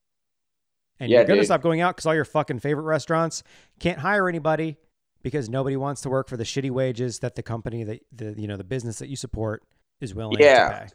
And 1.00 1.10
Yeah, 1.10 1.18
you're 1.18 1.26
gonna 1.26 1.40
dude. 1.40 1.46
stop 1.46 1.62
going 1.62 1.80
out 1.80 1.96
because 1.96 2.06
all 2.06 2.14
your 2.14 2.24
fucking 2.24 2.58
favorite 2.60 2.84
restaurants 2.84 3.42
can't 3.80 3.98
hire 3.98 4.28
anybody 4.28 4.76
because 5.22 5.48
nobody 5.48 5.76
wants 5.76 6.02
to 6.02 6.10
work 6.10 6.28
for 6.28 6.36
the 6.36 6.44
shitty 6.44 6.70
wages 6.70 7.18
that 7.20 7.34
the 7.34 7.42
company 7.42 7.84
that 7.84 8.00
the 8.12 8.34
you 8.38 8.46
know 8.46 8.56
the 8.56 8.64
business 8.64 8.98
that 8.98 9.08
you 9.08 9.16
support 9.16 9.62
is 10.00 10.14
willing 10.14 10.38
Yeah. 10.38 10.68
to 10.68 10.74
pay. 10.86 10.90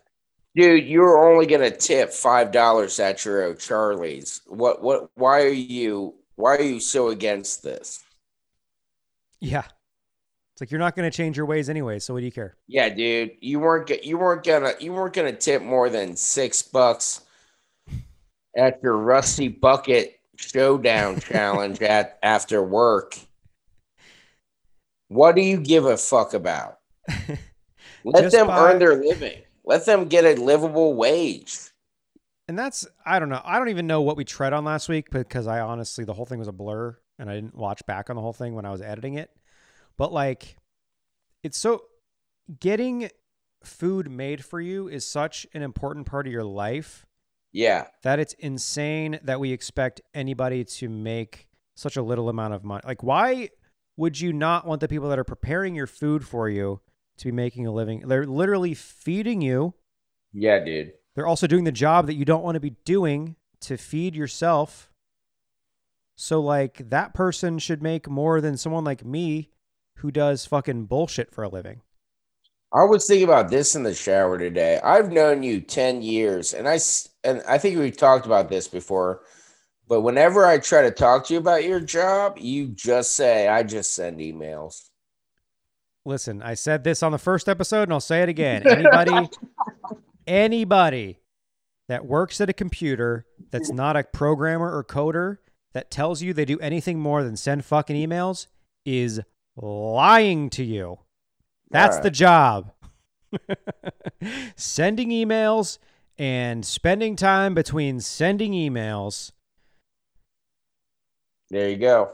Dude, 0.53 0.85
you're 0.85 1.17
only 1.31 1.45
gonna 1.47 1.71
tip 1.71 2.11
five 2.11 2.51
dollars 2.51 2.99
at 2.99 3.23
your 3.25 3.43
O'Charlie's. 3.43 4.41
What 4.47 4.81
what 4.83 5.09
why 5.15 5.41
are 5.43 5.47
you 5.49 6.13
why 6.35 6.55
are 6.57 6.61
you 6.61 6.79
so 6.79 7.09
against 7.09 7.63
this? 7.63 8.03
Yeah. 9.39 9.63
It's 10.62 10.68
like 10.70 10.72
you're 10.72 10.80
not 10.80 10.95
gonna 10.95 11.09
change 11.09 11.38
your 11.38 11.47
ways 11.47 11.70
anyway, 11.70 11.97
so 11.97 12.14
what 12.14 12.20
do 12.20 12.26
you 12.28 12.32
care? 12.32 12.55
Yeah, 12.68 12.89
dude, 12.89 13.32
you 13.41 13.59
weren't 13.59 14.05
you 14.05 14.20
weren't 14.20 14.43
gonna 14.43 14.74
you 14.80 14.93
weren't 14.93 15.16
gonna 15.16 15.32
tip 15.32 15.64
more 15.64 15.89
than 15.89 16.16
six 16.16 16.62
bucks 16.62 17.22
at 18.55 18.80
your 18.84 18.95
rusty 18.95 19.47
bucket 19.47 20.20
showdown 20.36 21.20
challenge 21.20 21.82
at 21.82 22.20
after 22.22 22.62
work. 22.62 23.18
What 25.07 25.36
do 25.36 25.41
you 25.41 25.57
give 25.57 25.86
a 25.86 25.97
fuck 25.97 26.36
about? 26.36 26.78
Let 28.03 28.22
Just 28.22 28.36
them 28.36 28.45
by- 28.45 28.59
earn 28.59 28.78
their 28.78 29.03
living. 29.03 29.41
Let 29.66 29.88
them 29.88 30.05
get 30.09 30.26
a 30.26 30.39
livable 30.39 30.93
wage. 30.93 31.57
And 32.47 32.59
that's 32.59 32.86
I 33.03 33.18
don't 33.18 33.30
know. 33.30 33.41
I 33.43 33.57
don't 33.57 33.70
even 33.70 33.88
know 33.88 34.03
what 34.03 34.16
we 34.16 34.26
tread 34.26 34.53
on 34.53 34.64
last 34.64 34.89
week 34.89 35.09
because 35.09 35.47
I 35.47 35.62
honestly 35.62 36.05
the 36.05 36.14
whole 36.14 36.28
thing 36.28 36.38
was 36.38 36.47
a 36.47 36.51
blur 36.53 36.95
and 37.18 37.32
I 37.32 37.34
didn't 37.34 37.55
watch 37.55 37.84
back 37.88 38.12
on 38.12 38.16
the 38.16 38.22
whole 38.22 38.32
thing 38.32 38.53
when 38.53 38.66
I 38.66 38.70
was 38.70 38.84
editing 38.84 39.16
it. 39.16 39.32
But 39.97 40.11
like 40.13 40.57
it's 41.43 41.57
so 41.57 41.83
getting 42.59 43.09
food 43.63 44.09
made 44.09 44.43
for 44.43 44.59
you 44.59 44.87
is 44.87 45.05
such 45.05 45.45
an 45.53 45.61
important 45.61 46.05
part 46.07 46.25
of 46.27 46.33
your 46.33 46.43
life 46.43 47.05
Yeah. 47.51 47.87
that 48.03 48.19
it's 48.19 48.33
insane 48.33 49.19
that 49.23 49.39
we 49.39 49.51
expect 49.51 50.01
anybody 50.13 50.63
to 50.65 50.89
make 50.89 51.47
such 51.75 51.95
a 51.97 52.01
little 52.01 52.29
amount 52.29 52.53
of 52.53 52.63
money. 52.63 52.81
Like 52.85 53.03
why 53.03 53.49
would 53.97 54.19
you 54.19 54.33
not 54.33 54.65
want 54.65 54.81
the 54.81 54.88
people 54.88 55.09
that 55.09 55.19
are 55.19 55.23
preparing 55.23 55.76
your 55.76 55.88
food 55.88 56.26
for 56.27 56.49
you 56.49 56.81
to 57.18 57.26
be 57.26 57.31
making 57.31 57.68
a 57.68 57.72
living? 57.72 58.07
They're 58.07 58.26
literally 58.26 58.73
feeding 58.73 59.41
you 59.41 59.76
Yeah, 60.34 60.63
dude. 60.63 60.93
they're 61.15 61.27
also 61.27 61.45
doing 61.47 61.63
the 61.65 61.72
job 61.72 62.07
that 62.07 62.15
you 62.15 62.26
don't 62.26 62.43
want 62.43 62.55
to 62.55 62.59
be 62.59 62.76
doing 62.85 63.35
to 63.61 63.77
feed 63.77 64.15
yourself. 64.15 64.89
So, 66.15 66.39
like, 66.41 66.89
that 66.89 67.13
person 67.13 67.57
should 67.59 67.81
make 67.81 68.07
more 68.09 68.41
than 68.41 68.57
someone 68.57 68.84
like 68.84 69.03
me 69.05 69.49
who 70.02 70.11
does 70.11 70.45
fucking 70.45 70.86
bullshit 70.86 71.32
for 71.34 71.44
a 71.44 71.49
living. 71.49 71.82
I 72.73 72.84
was 72.84 73.06
thinking 73.06 73.26
about 73.26 73.49
this 73.49 73.76
in 73.76 73.84
the 73.84 73.94
shower 73.94 74.38
today. 74.38 74.80
I've 74.84 75.11
known 75.11 75.44
you 75.44 75.61
10 75.61 76.02
years 76.02 76.53
and 76.53 76.68
I 76.68 76.80
and 77.23 77.41
I 77.48 77.57
think 77.57 77.78
we've 77.78 77.98
talked 77.98 78.26
about 78.26 78.49
this 78.49 78.68
before. 78.68 79.22
But 79.88 80.02
whenever 80.02 80.45
I 80.45 80.57
try 80.57 80.84
to 80.84 80.91
talk 80.91 81.28
to 81.28 81.34
you 81.34 81.40
about 81.40 81.65
your 81.65 81.82
job, 81.82 82.38
you 82.40 82.69
just 82.69 83.14
say 83.14 83.48
I 83.48 83.64
just 83.64 83.94
send 83.94 84.19
emails. 84.19 84.90
Listen, 86.06 86.41
I 86.41 86.53
said 86.53 86.84
this 86.84 87.03
on 87.03 87.11
the 87.11 87.18
first 87.18 87.49
episode 87.49 87.84
and 87.84 87.94
I'll 87.94 87.99
say 87.99 88.23
it 88.23 88.30
again. 88.30 88.65
Anybody, 88.65 89.30
anybody 90.28 91.19
that 91.90 92.06
works 92.06 92.40
at 92.40 92.49
a 92.49 92.53
computer 92.53 93.26
that's 93.52 93.72
not 93.72 93.98
a 93.98 94.03
programmer 94.06 94.73
or 94.76 94.84
coder 94.84 95.38
that 95.73 95.91
tells 95.91 96.22
you 96.22 96.34
they 96.34 96.45
do 96.45 96.60
anything 96.60 96.99
more 96.99 97.22
than 97.22 97.36
send 97.36 97.65
fucking 97.65 97.95
emails 97.95 98.48
is 98.86 99.19
lying 99.56 100.49
to 100.52 100.64
you. 100.64 100.99
That's 101.69 101.98
All 101.98 102.03
the 102.03 102.11
job. 102.11 102.72
sending 104.56 105.10
emails 105.10 105.78
and 106.18 106.65
spending 106.65 107.15
time 107.15 107.53
between 107.53 107.99
sending 107.99 108.52
emails. 108.52 109.32
There 111.49 111.69
you 111.69 111.78
go. 111.78 112.11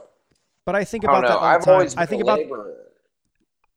But 0.64 0.76
I 0.76 0.84
think 0.84 1.04
I 1.04 1.10
about 1.10 1.22
that 1.22 1.30
all 1.32 1.40
the 1.40 1.46
I've 1.46 1.64
time. 1.64 1.74
always 1.74 1.96
I 1.96 2.06
think 2.06 2.22
about. 2.22 2.40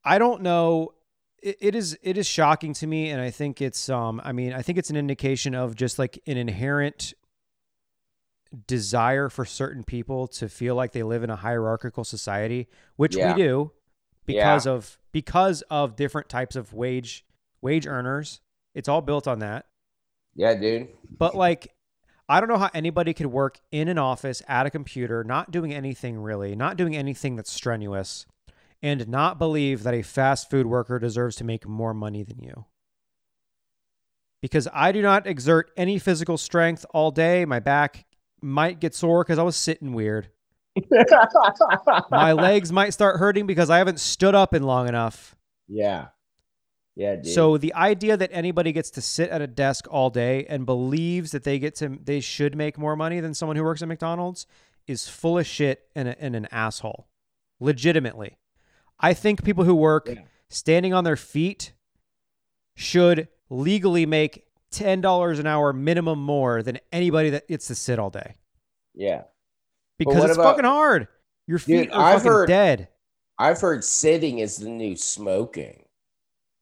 I 0.04 0.18
don't 0.18 0.42
know 0.42 0.94
it, 1.42 1.58
it 1.60 1.76
is 1.76 1.98
it 2.02 2.18
is 2.18 2.28
shocking 2.28 2.74
to 2.74 2.88
me 2.88 3.10
and 3.10 3.20
i 3.22 3.30
think 3.30 3.62
it's 3.62 3.90
um 3.90 4.22
i 4.24 4.32
mean 4.32 4.54
i 4.54 4.62
think 4.62 4.78
it's 4.78 4.90
an 4.90 4.96
indication 4.96 5.56
of 5.56 5.76
just 5.76 6.00
like 6.00 6.22
an 6.28 6.38
inherent 6.38 7.14
desire 8.68 9.30
for 9.30 9.46
certain 9.46 9.84
people 9.84 10.28
to 10.28 10.50
feel 10.50 10.76
like 10.76 10.92
they 10.92 11.04
live 11.04 11.24
in 11.24 11.30
a 11.30 11.36
hierarchical 11.38 12.04
society 12.04 12.68
which 12.98 13.16
Yeah. 13.16 13.34
we 13.36 13.42
do 13.44 13.72
because 14.26 14.68
of 14.68 14.98
because 15.12 15.62
of 15.70 15.96
different 15.96 16.28
types 16.30 16.56
of 16.56 16.74
wage 16.74 17.26
wage 17.62 17.88
earners 17.88 18.42
it's 18.76 18.90
all 18.90 19.02
built 19.02 19.28
on 19.28 19.40
that 19.40 19.66
Yeah, 20.36 20.54
dude. 20.56 20.90
but 21.18 21.34
like 21.36 21.74
I 22.30 22.40
don't 22.40 22.48
know 22.50 22.58
how 22.58 22.70
anybody 22.74 23.14
could 23.14 23.28
work 23.28 23.60
in 23.72 23.88
an 23.90 23.98
office 23.98 24.42
at 24.48 24.66
a 24.66 24.70
computer, 24.70 25.22
not 25.22 25.52
doing 25.52 25.74
anything 25.74 26.18
really, 26.18 26.56
not 26.56 26.78
doing 26.78 26.96
anything 26.96 27.36
that's 27.36 27.52
strenuous, 27.52 28.26
and 28.82 29.06
not 29.10 29.38
believe 29.38 29.84
that 29.84 29.94
a 29.94 30.02
fast 30.02 30.50
food 30.50 30.66
worker 30.66 30.98
deserves 30.98 31.36
to 31.38 31.44
make 31.44 31.68
more 31.68 31.94
money 31.94 32.24
than 32.24 32.40
you. 32.40 32.66
Because 34.42 34.68
I 34.74 34.94
do 34.94 35.02
not 35.02 35.28
exert 35.28 35.72
any 35.76 36.00
physical 36.00 36.38
strength 36.38 36.86
all 36.92 37.12
day. 37.12 37.44
My 37.44 37.60
back 37.60 38.06
might 38.42 38.80
get 38.80 38.94
sore 38.96 39.24
because 39.24 39.40
I 39.40 39.44
was 39.44 39.56
sitting 39.56 39.94
weird. 39.94 40.30
My 42.10 42.32
legs 42.34 42.72
might 42.72 42.92
start 42.92 43.18
hurting 43.20 43.46
because 43.46 43.70
I 43.70 43.78
haven't 43.78 44.00
stood 44.00 44.36
up 44.36 44.54
in 44.54 44.64
long 44.64 44.88
enough. 44.88 45.36
yeah. 45.68 46.08
Yeah, 46.94 47.16
dude. 47.16 47.28
So 47.28 47.58
the 47.58 47.74
idea 47.74 48.18
that 48.18 48.32
anybody 48.34 48.74
gets 48.74 48.92
to 48.92 49.02
sit 49.02 49.30
at 49.30 49.42
a 49.42 49.48
desk 49.48 49.88
all 49.90 50.10
day 50.10 50.46
and 50.50 50.66
believes 50.66 51.32
that 51.32 51.46
they 51.46 51.58
get 51.58 51.74
to 51.76 51.98
they 52.04 52.20
should 52.20 52.54
make 52.54 52.78
more 52.78 52.98
money 52.98 53.22
than 53.22 53.34
someone 53.34 53.56
who 53.56 53.64
works 53.64 53.82
at 53.82 53.88
McDonald's 53.88 54.46
is 54.88 55.08
full 55.08 55.38
of 55.40 55.48
shit 55.48 55.84
and, 55.96 56.10
a, 56.10 56.22
and 56.22 56.36
an 56.36 56.50
asshole. 56.52 57.08
Legitimately. 57.62 58.38
I 59.00 59.14
think 59.14 59.46
people 59.46 59.64
who 59.64 59.74
work 59.74 60.10
Yeah. 60.10 60.24
standing 60.50 60.94
on 60.94 61.06
their 61.06 61.16
feet 61.16 61.72
should 62.76 63.30
legally 63.50 64.06
make 64.06 64.46
$10 64.74 65.40
an 65.40 65.48
hour 65.48 65.74
minimum 65.74 66.20
more 66.20 66.64
than 66.64 66.80
anybody 66.92 67.30
that 67.32 67.48
gets 67.48 67.68
to 67.68 67.76
sit 67.76 68.00
all 68.00 68.10
day 68.10 68.36
yeah. 68.96 69.24
because 70.00 70.24
it's 70.24 70.34
about- 70.36 70.52
fucking 70.56 70.66
hard. 70.66 71.08
Your 71.48 71.60
feet 71.60 71.86
Dude, 71.86 71.92
are 71.94 72.02
I've 72.02 72.20
fucking 72.20 72.32
heard- 72.32 72.48
dead. 72.48 72.88
I've 73.38 73.60
heard 73.60 73.84
sitting 73.84 74.40
is 74.40 74.58
the 74.58 74.70
new 74.70 74.96
smoking. 74.96 75.84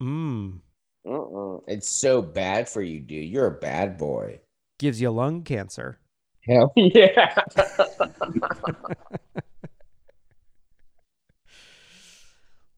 Mm. 0.02 0.60
Mm-mm. 1.06 1.62
It's 1.68 1.88
so 1.88 2.22
bad 2.22 2.68
for 2.68 2.80
you, 2.82 3.00
dude. 3.00 3.28
You're 3.28 3.46
a 3.46 3.50
bad 3.58 3.98
boy. 3.98 4.40
Gives 4.78 5.00
you 5.00 5.10
lung 5.10 5.42
cancer. 5.42 5.98
Hell 6.48 6.72
yeah. 6.76 7.34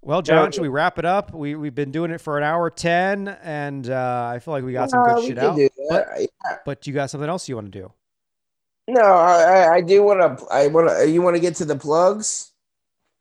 Well, 0.05 0.21
John, 0.21 0.47
Yeah. 0.47 0.51
should 0.51 0.63
we 0.63 0.69
wrap 0.69 0.99
it 0.99 1.05
up? 1.05 1.33
We 1.33 1.55
we've 1.55 1.75
been 1.75 1.93
doing 1.93 2.11
it 2.11 2.21
for 2.21 2.37
an 2.37 2.43
hour 2.45 2.69
ten, 2.71 3.29
and 3.29 3.89
uh, 3.89 4.31
I 4.35 4.41
feel 4.41 4.53
like 4.53 4.65
we 4.65 4.73
got 4.73 4.91
some 4.91 5.05
good 5.05 5.25
shit 5.25 5.39
out. 5.39 5.57
But. 5.89 6.09
Yeah. 6.19 6.59
but 6.67 6.87
you 6.87 6.93
got 6.93 7.09
something 7.11 7.29
else 7.29 7.49
you 7.49 7.55
want 7.55 7.73
to 7.73 7.79
do? 7.81 7.93
No, 8.89 9.01
I, 9.01 9.77
I- 9.77 9.81
do 9.81 10.03
want 10.03 10.39
to. 10.39 10.47
I 10.47 10.67
want 10.67 10.89
to. 10.89 11.09
You 11.09 11.23
want 11.23 11.37
to 11.37 11.41
get 11.41 11.55
to 11.57 11.65
the 11.65 11.77
plugs? 11.77 12.51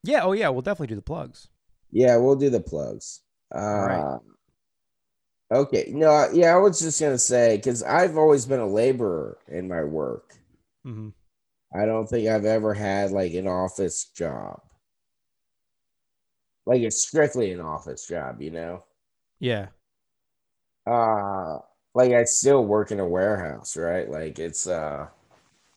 Yeah. 0.02 0.24
Oh 0.24 0.32
yeah. 0.32 0.48
We'll 0.48 0.62
definitely 0.62 0.88
do 0.88 0.96
the 0.96 1.02
plugs. 1.02 1.48
Yeah, 1.92 2.16
we'll 2.16 2.36
do 2.36 2.50
the 2.50 2.60
plugs. 2.60 3.20
Uh, 3.54 3.58
right. 3.60 4.18
Okay. 5.52 5.84
No. 5.94 6.28
Yeah, 6.32 6.54
I 6.54 6.58
was 6.58 6.80
just 6.80 7.00
gonna 7.00 7.16
say 7.18 7.58
because 7.58 7.84
I've 7.84 8.16
always 8.16 8.44
been 8.44 8.58
a 8.60 8.66
laborer 8.66 9.38
in 9.48 9.68
my 9.68 9.84
work. 9.84 10.34
hmm 10.84 11.10
I 11.74 11.86
don't 11.86 12.06
think 12.06 12.28
I've 12.28 12.44
ever 12.44 12.74
had 12.74 13.12
like 13.12 13.32
an 13.34 13.46
office 13.46 14.06
job. 14.06 14.60
Like 16.66 16.82
it's 16.82 17.06
strictly 17.06 17.52
an 17.52 17.60
office 17.60 18.06
job, 18.06 18.40
you 18.42 18.50
know. 18.50 18.84
Yeah. 19.40 19.68
uh 20.86 21.58
like 21.94 22.12
I 22.12 22.24
still 22.24 22.64
work 22.64 22.90
in 22.90 23.00
a 23.00 23.06
warehouse, 23.08 23.76
right? 23.76 24.08
Like 24.08 24.38
it's 24.38 24.66
uh 24.66 25.08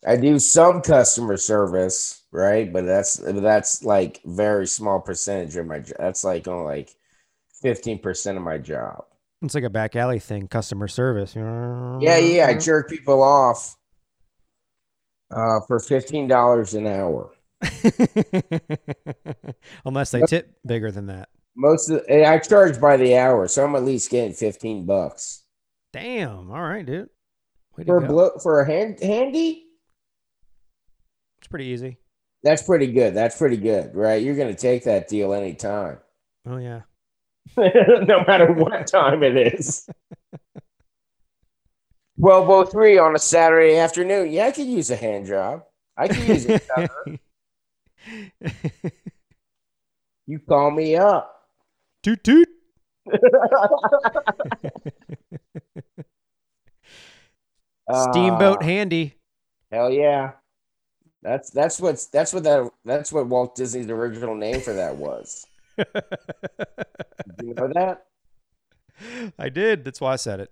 I 0.06 0.16
do 0.16 0.38
some 0.38 0.82
customer 0.82 1.36
service, 1.36 2.22
right? 2.32 2.72
But 2.72 2.86
that's 2.86 3.16
that's 3.16 3.84
like 3.84 4.20
very 4.24 4.66
small 4.66 5.00
percentage 5.00 5.56
of 5.56 5.66
my. 5.66 5.80
That's 5.98 6.24
like 6.24 6.48
only 6.48 6.64
like 6.66 6.96
15% 7.62 8.38
of 8.38 8.44
my 8.44 8.58
job. 8.58 9.04
It's 9.42 9.54
like 9.54 9.64
a 9.64 9.70
back 9.70 9.94
alley 9.96 10.18
thing, 10.18 10.48
customer 10.48 10.88
service. 10.88 11.34
Yeah, 11.36 12.18
yeah, 12.18 12.46
I 12.46 12.54
jerk 12.54 12.88
people 12.88 13.22
off 13.22 13.76
uh 15.30 15.60
for 15.66 15.78
$15 15.80 16.74
an 16.74 16.86
hour. 16.86 17.35
Unless 19.84 20.10
they 20.10 20.22
tip 20.22 20.56
bigger 20.66 20.90
than 20.90 21.06
that. 21.06 21.28
Most 21.56 21.90
of 21.90 22.04
the, 22.06 22.28
I 22.28 22.38
charge 22.38 22.80
by 22.80 22.96
the 22.96 23.16
hour, 23.16 23.48
so 23.48 23.64
I'm 23.64 23.76
at 23.76 23.84
least 23.84 24.10
getting 24.10 24.34
15 24.34 24.84
bucks. 24.84 25.44
Damn. 25.92 26.50
All 26.50 26.62
right, 26.62 26.84
dude. 26.84 27.08
Way 27.76 27.84
For 27.84 28.04
a 28.04 28.40
for 28.40 28.60
a 28.60 28.66
hand 28.66 29.00
handy? 29.00 29.64
It's 31.38 31.48
pretty 31.48 31.66
easy. 31.66 31.98
That's 32.42 32.62
pretty 32.62 32.88
good. 32.88 33.14
That's 33.14 33.36
pretty 33.36 33.56
good, 33.56 33.94
right? 33.94 34.22
You're 34.22 34.36
gonna 34.36 34.54
take 34.54 34.84
that 34.84 35.08
deal 35.08 35.32
anytime. 35.32 35.98
Oh 36.46 36.58
yeah. 36.58 36.82
no 37.56 38.24
matter 38.26 38.52
what 38.52 38.86
time 38.86 39.22
it 39.22 39.54
is. 39.54 39.88
1203 42.16 42.98
on 42.98 43.14
a 43.14 43.18
Saturday 43.18 43.76
afternoon. 43.76 44.32
Yeah, 44.32 44.46
I 44.46 44.52
could 44.52 44.66
use 44.66 44.90
a 44.90 44.96
hand 44.96 45.26
job. 45.26 45.64
I 45.96 46.08
could 46.08 46.28
use 46.28 46.46
it. 46.46 46.66
you 50.26 50.38
call 50.48 50.70
me 50.70 50.96
up. 50.96 51.32
toot 52.02 52.22
toot. 52.24 52.48
Steamboat 58.10 58.62
Uh, 58.62 58.64
handy. 58.64 59.14
Hell 59.70 59.90
yeah. 59.90 60.32
That's 61.22 61.50
that's 61.50 61.80
what's 61.80 62.06
that's 62.06 62.32
what 62.32 62.44
that 62.44 62.70
that's 62.84 63.12
what 63.12 63.26
Walt 63.26 63.54
Disney's 63.56 63.88
original 63.90 64.34
name 64.34 64.60
for 64.60 64.72
that 64.74 64.96
was. 64.96 65.44
Did 65.76 65.86
you 67.42 67.54
know 67.54 67.68
that? 67.74 68.06
I 69.38 69.48
did. 69.48 69.84
That's 69.84 70.00
why 70.00 70.12
I 70.12 70.16
said 70.16 70.40
it. 70.40 70.50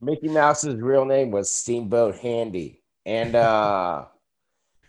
Mickey 0.00 0.28
Mouse's 0.28 0.80
real 0.80 1.04
name 1.04 1.30
was 1.30 1.50
Steamboat 1.50 2.16
Handy. 2.16 2.80
And 3.06 3.34
uh 3.34 4.06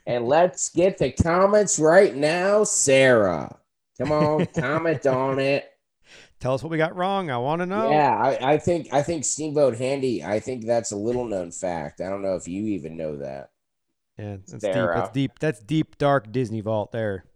and 0.06 0.28
let's 0.28 0.70
get 0.70 0.98
the 0.98 1.12
comments 1.12 1.80
right 1.80 2.16
now, 2.16 2.64
Sarah. 2.64 3.58
Come 4.00 4.12
on, 4.12 4.46
comment 4.56 5.06
on 5.08 5.40
it. 5.40 5.70
Tell 6.40 6.54
us 6.54 6.62
what 6.62 6.70
we 6.70 6.78
got 6.78 6.96
wrong. 6.96 7.32
I 7.32 7.38
want 7.38 7.62
to 7.62 7.66
know. 7.66 7.90
Yeah, 7.90 8.16
I, 8.16 8.54
I 8.54 8.58
think 8.58 8.94
I 8.94 9.02
think 9.02 9.26
Steamboat 9.26 9.78
Handy, 9.78 10.24
I 10.24 10.40
think 10.40 10.66
that's 10.66 10.92
a 10.92 10.98
little 10.98 11.26
known 11.26 11.52
fact. 11.52 12.02
I 12.02 12.10
don't 12.10 12.22
know 12.22 12.36
if 12.36 12.48
you 12.48 12.68
even 12.68 12.98
know 12.98 13.18
that. 13.18 13.50
Yeah, 14.18 14.38
that's 14.38 14.52
deep. 14.52 14.62
Sarah. 14.62 14.96
That's 14.98 15.12
deep. 15.12 15.40
That's 15.40 15.60
deep, 15.60 15.98
dark 15.98 16.32
Disney 16.32 16.62
vault 16.62 16.92
there. 16.92 17.26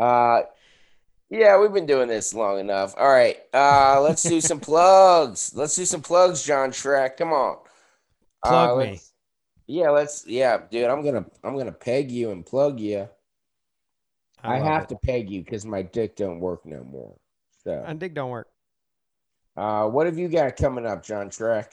Uh 0.00 0.42
yeah, 1.28 1.60
we've 1.60 1.74
been 1.74 1.86
doing 1.86 2.08
this 2.08 2.32
long 2.32 2.58
enough. 2.58 2.94
All 2.96 3.08
right. 3.08 3.36
Uh 3.52 4.00
let's 4.00 4.22
do 4.22 4.40
some 4.40 4.58
plugs. 4.58 5.52
Let's 5.54 5.76
do 5.76 5.84
some 5.84 6.00
plugs, 6.00 6.42
John 6.42 6.70
Shrek. 6.70 7.18
Come 7.18 7.32
on. 7.32 7.58
Uh, 8.44 8.48
Plug 8.48 8.78
me. 8.78 8.84
let's- 8.92 9.12
Yeah, 9.66 9.90
let's 9.90 10.26
yeah, 10.26 10.62
dude. 10.70 10.86
I'm 10.86 11.04
gonna 11.04 11.24
I'm 11.44 11.56
gonna 11.56 11.72
peg 11.72 12.10
you 12.10 12.30
and 12.30 12.44
plug 12.44 12.80
you. 12.80 13.08
I, 14.42 14.58
love 14.58 14.66
have 14.66 14.82
it. 14.84 14.88
to 14.90 14.96
peg 14.96 15.28
you 15.30 15.42
because 15.44 15.66
my 15.66 15.82
dick 15.82 16.16
don't 16.16 16.40
work 16.40 16.64
no 16.64 16.82
more. 16.82 17.14
So 17.64 17.84
And 17.86 18.00
dig 18.00 18.14
don't 18.14 18.30
work. 18.30 18.48
uh 19.56 19.86
what 19.86 20.06
have 20.06 20.18
you 20.18 20.28
got 20.28 20.56
coming 20.56 20.86
up, 20.86 21.04
John 21.04 21.28
Shrek? 21.30 21.66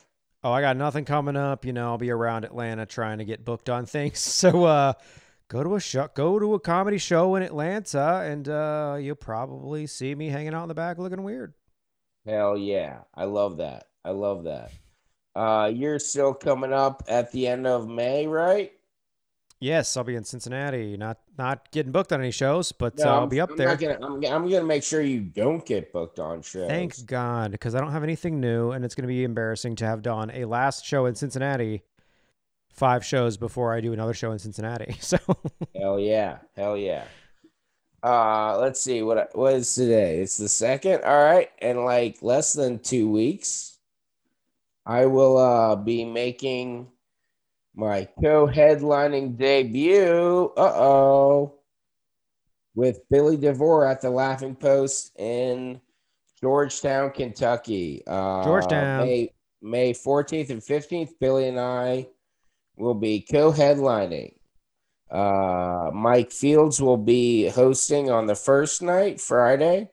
Oh, 0.44 0.52
I 0.52 0.61
got 0.61 0.77
nothing 0.77 1.03
coming 1.06 1.35
up. 1.35 1.65
You 1.65 1.73
know, 1.73 1.88
I'll 1.88 1.98
be 1.98 2.11
around 2.11 2.44
Atlanta 2.45 2.85
trying 2.85 3.18
to 3.19 3.26
get 3.26 3.44
booked 3.45 3.69
on 3.69 3.85
things. 3.85 4.19
So, 4.38 4.65
uh, 4.65 4.94
go 5.48 5.64
to 5.64 5.76
a 5.76 5.80
show, 5.80 6.10
go 6.14 6.38
to 6.39 6.53
a 6.53 6.60
comedy 6.60 6.98
show 6.99 7.35
in 7.35 7.44
Atlanta, 7.44 8.22
and 8.23 8.48
uh, 8.48 8.98
you'll 8.99 9.15
probably 9.15 9.88
see 9.88 10.14
me 10.14 10.27
hanging 10.30 10.53
out 10.53 10.61
in 10.64 10.68
the 10.68 10.76
back 10.76 10.99
looking 10.99 11.23
weird. 11.23 11.53
Hell 12.26 12.56
yeah. 12.57 12.99
I 13.15 13.23
love 13.26 13.57
that. 13.57 13.85
I 14.06 14.11
love 14.11 14.44
that. 14.44 14.72
Uh 15.38 15.72
you're 15.73 15.99
still 15.99 16.34
coming 16.34 16.73
up 16.73 17.03
at 17.07 17.31
the 17.31 17.47
end 17.47 17.68
of 17.68 17.88
May, 17.88 18.26
right? 18.27 18.72
Yes, 19.59 19.97
I'll 19.97 20.03
be 20.03 20.15
in 20.15 20.23
Cincinnati. 20.23 20.97
Not 20.97 21.18
not 21.38 21.72
getting 21.72 21.91
booked 21.91 22.11
on 22.14 22.19
any 22.22 22.31
shows, 22.31 22.72
but 22.72 22.97
No, 22.97 23.05
uh, 23.05 23.07
I'll 23.22 23.27
be 23.27 23.39
up 23.39 23.51
I'm 23.51 23.57
there. 23.57 23.76
gonna, 23.76 23.97
I'm, 24.01 24.23
I'm 24.26 24.49
gonna 24.49 24.64
make 24.64 24.84
sure 24.84 25.01
you 25.01 25.22
don't 25.22 25.65
get 25.65 25.91
booked 25.91 26.19
on 26.19 26.41
shows. 26.43 26.68
Thank 26.69 27.05
God, 27.07 27.51
because 27.51 27.73
I 27.73 27.80
don't 27.80 27.91
have 27.91 28.03
anything 28.03 28.39
new, 28.39 28.72
and 28.72 28.85
it's 28.85 28.93
going 28.93 29.03
to 29.03 29.07
be 29.07 29.23
embarrassing 29.23 29.76
to 29.77 29.85
have 29.85 30.01
done 30.03 30.30
a 30.31 30.45
last 30.45 30.85
show 30.85 31.07
in 31.07 31.15
Cincinnati, 31.15 31.81
five 32.72 33.03
shows 33.03 33.35
before 33.38 33.73
I 33.73 33.81
do 33.81 33.93
another 33.93 34.14
show 34.14 34.31
in 34.31 34.38
Cincinnati. 34.39 34.95
So 35.01 35.18
Hell 35.76 35.99
yeah. 35.99 36.38
Hell 36.55 36.77
yeah. 36.77 37.05
Uh 38.03 38.59
let's 38.59 38.80
see 38.80 39.01
what 39.01 39.35
what 39.35 39.55
is 39.55 39.73
today? 39.73 40.19
It's 40.19 40.38
the 40.38 40.49
second. 40.49 41.03
All 41.03 41.18
right. 41.23 41.49
In 41.64 41.84
like 41.84 42.22
less 42.22 42.53
than 42.53 42.77
two 42.77 43.09
weeks, 43.09 43.66
I 44.88 45.05
will 45.05 45.38
uh 45.38 45.76
be 45.76 46.05
making 46.05 46.88
my 47.76 48.07
co-headlining 48.23 49.38
debut. 49.38 50.51
Uh 50.55 50.73
oh, 50.76 51.55
with 52.73 53.01
Billy 53.09 53.35
DeVore 53.35 53.85
at 53.85 54.01
the 54.01 54.09
Laughing 54.09 54.55
Post 54.55 55.11
in 55.19 55.81
Georgetown, 56.39 57.11
Kentucky. 57.11 58.01
Uh, 58.07 58.43
Georgetown. 58.45 59.05
May 59.05 59.34
May 59.61 59.93
fourteenth 59.93 60.51
and 60.51 60.64
fifteenth. 60.64 61.19
Billy 61.19 61.49
and 61.49 61.59
I 61.59 62.07
will 62.77 62.93
be 62.93 63.26
co-headlining. 63.30 64.35
Uh, 65.11 65.89
Mike 65.93 66.31
Fields 66.31 66.81
will 66.81 66.97
be 66.97 67.47
hosting 67.49 68.09
on 68.11 68.26
the 68.26 68.35
first 68.35 68.81
night, 68.81 69.19
Friday, 69.19 69.89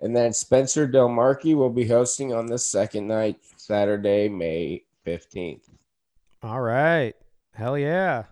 and 0.00 0.16
then 0.16 0.32
Spencer 0.32 0.86
Del 0.86 1.08
Marchi 1.08 1.54
will 1.54 1.70
be 1.70 1.86
hosting 1.86 2.32
on 2.32 2.46
the 2.46 2.58
second 2.58 3.06
night, 3.06 3.36
Saturday, 3.66 4.28
May 4.28 4.84
fifteenth. 5.04 5.68
All 6.42 6.60
right. 6.60 7.14
Hell 7.54 7.78
yeah. 7.78 8.24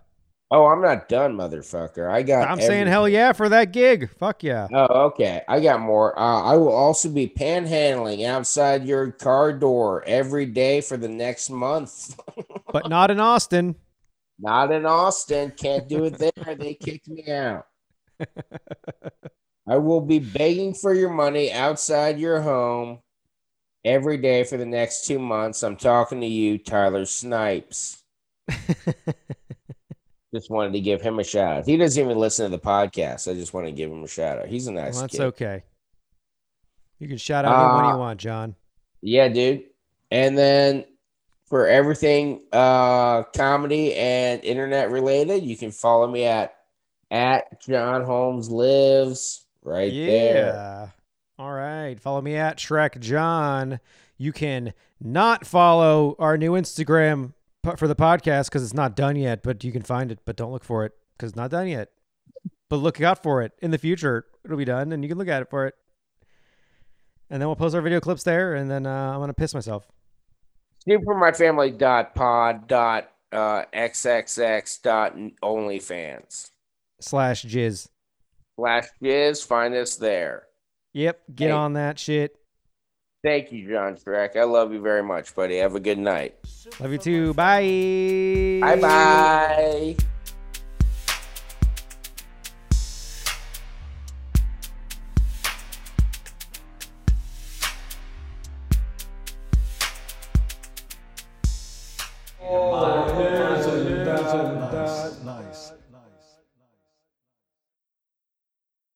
Oh, 0.51 0.67
I'm 0.67 0.83
not 0.83 1.09
done, 1.09 1.35
motherfucker. 1.35 2.11
I 2.11 2.23
got. 2.23 2.51
I'm 2.51 2.61
saying 2.61 2.87
hell 2.87 3.09
yeah 3.09 3.33
for 3.33 3.49
that 3.49 3.73
gig. 3.73 4.11
Fuck 4.19 4.43
yeah. 4.43 4.69
Oh, 4.71 5.07
okay. 5.07 5.41
I 5.49 5.61
got 5.61 5.81
more. 5.81 6.19
Uh, 6.19 6.43
I 6.43 6.57
will 6.57 6.75
also 6.75 7.09
be 7.09 7.27
panhandling 7.27 8.27
outside 8.27 8.85
your 8.85 9.13
car 9.13 9.55
door 9.55 10.05
every 10.07 10.45
day 10.45 10.83
for 10.83 10.99
the 10.99 11.09
next 11.09 11.49
month. 11.49 12.19
But 12.71 12.89
not 12.89 13.11
in 13.11 13.21
Austin. 13.21 13.77
Not 14.39 14.73
in 14.73 14.87
Austin. 14.87 15.53
Can't 15.55 15.87
do 15.89 16.05
it 16.05 16.17
there. 16.17 16.55
they 16.55 16.73
kicked 16.73 17.07
me 17.07 17.31
out. 17.31 17.67
I 19.69 19.77
will 19.77 20.01
be 20.01 20.19
begging 20.19 20.73
for 20.73 20.95
your 20.95 21.11
money 21.11 21.53
outside 21.53 22.19
your 22.19 22.41
home 22.41 23.01
every 23.85 24.17
day 24.17 24.45
for 24.45 24.57
the 24.57 24.67
next 24.67 25.07
two 25.07 25.19
months. 25.19 25.63
I'm 25.63 25.77
talking 25.77 26.21
to 26.21 26.27
you, 26.27 26.59
Tyler 26.59 27.05
Snipes. 27.07 28.03
Just 30.35 30.49
wanted 30.51 30.73
to 30.73 30.81
give 30.81 31.03
him 31.03 31.19
a 31.19 31.25
shout 31.25 31.59
out. 31.59 31.67
He 31.67 31.77
doesn't 31.77 32.03
even 32.03 32.17
listen 32.19 32.51
to 32.51 32.57
the 32.57 32.63
podcast. 32.63 33.31
I 33.31 33.35
just 33.35 33.53
want 33.53 33.67
to 33.67 33.73
give 33.73 33.91
him 33.93 34.03
a 34.03 34.09
shout 34.09 34.39
out. 34.39 34.47
He's 34.47 34.67
a 34.67 34.73
nice 34.73 34.95
Well, 34.95 35.03
that's 35.03 35.13
kid. 35.13 35.21
okay. 35.21 35.63
You 36.99 37.07
can 37.09 37.19
shout 37.19 37.45
out 37.45 37.53
him 37.71 37.77
when 37.77 37.85
Uh, 37.85 37.93
you 37.93 37.99
want, 37.99 38.19
John. 38.19 38.55
Yeah, 39.03 39.29
dude. 39.29 39.65
And 40.11 40.39
then 40.39 40.87
for 41.45 41.67
everything 41.67 42.41
uh 42.51 43.25
comedy 43.25 43.95
and 43.95 44.43
internet 44.43 44.91
related, 44.91 45.43
you 45.43 45.55
can 45.55 45.71
follow 45.71 46.07
me 46.07 46.25
at 46.25 46.55
at 47.11 47.61
John 47.61 48.03
Holmes 48.03 48.49
Lives 48.51 49.45
right 49.63 49.93
yeah. 49.93 50.07
there. 50.07 50.95
All 51.39 51.53
right. 51.53 51.99
Follow 51.99 52.21
me 52.21 52.37
at 52.37 52.59
Shrek 52.59 53.01
John. 53.01 53.81
You 54.17 54.33
can 54.33 54.75
not 55.01 55.47
follow 55.47 56.15
our 56.19 56.37
new 56.37 56.53
Instagram 56.53 57.33
for 57.77 57.89
the 57.89 57.97
podcast 57.97 58.47
because 58.47 58.63
it's 58.63 58.75
not 58.75 58.95
done 58.95 59.17
yet, 59.17 59.43
but 59.43 59.65
you 59.65 59.73
can 59.73 59.83
find 59.83 60.13
it, 60.13 60.21
but 60.25 60.37
don't 60.37 60.53
look 60.53 60.65
for 60.65 60.85
it 60.85 60.93
because 61.17 61.31
it's 61.31 61.37
not 61.37 61.51
done 61.51 61.69
yet. 61.69 61.91
But 62.69 62.77
look 62.77 63.01
out 63.01 63.23
for 63.23 63.43
it 63.43 63.53
in 63.61 63.71
the 63.71 63.79
future. 63.79 64.27
It'll 64.45 64.57
be 64.57 64.65
done 64.65 64.93
and 64.93 65.03
you 65.03 65.09
can 65.09 65.19
look 65.19 65.29
at 65.29 65.43
it 65.43 65.51
for 65.51 65.67
it. 65.67 65.75
And 67.31 67.41
then 67.41 67.49
we'll 67.49 67.57
post 67.57 67.75
our 67.75 67.81
video 67.81 68.01
clips 68.01 68.23
there 68.23 68.55
and 68.55 68.71
then 68.71 68.87
uh, 68.87 69.13
I'm 69.13 69.19
going 69.19 69.29
to 69.29 69.35
piss 69.35 69.55
myself. 69.55 69.87
Supermyfamily 70.89 71.79
dot 71.79 72.15
pod 72.15 72.67
dot 72.69 73.11
uh. 73.33 73.65
Slash 77.01 77.45
jizz. 77.45 77.89
Slash 78.57 78.87
jizz, 79.03 79.47
find 79.47 79.75
us 79.75 79.97
there. 79.97 80.45
Yep. 80.94 81.23
Get 81.35 81.47
Hey. 81.47 81.51
on 81.52 81.73
that 81.74 81.98
shit. 81.98 82.36
Thank 83.24 83.52
you, 83.52 83.69
John 83.69 83.94
Shrek. 83.97 84.36
I 84.36 84.43
love 84.43 84.73
you 84.73 84.81
very 84.81 85.02
much, 85.02 85.35
buddy. 85.35 85.59
Have 85.59 85.77
a 85.77 85.81
good 85.81 85.98
night. 85.98 86.35
Love 86.81 86.90
you 86.93 86.98
too. 86.98 87.35
Bye. 87.35 88.59
Bye 88.60 88.81
bye. 88.81 89.97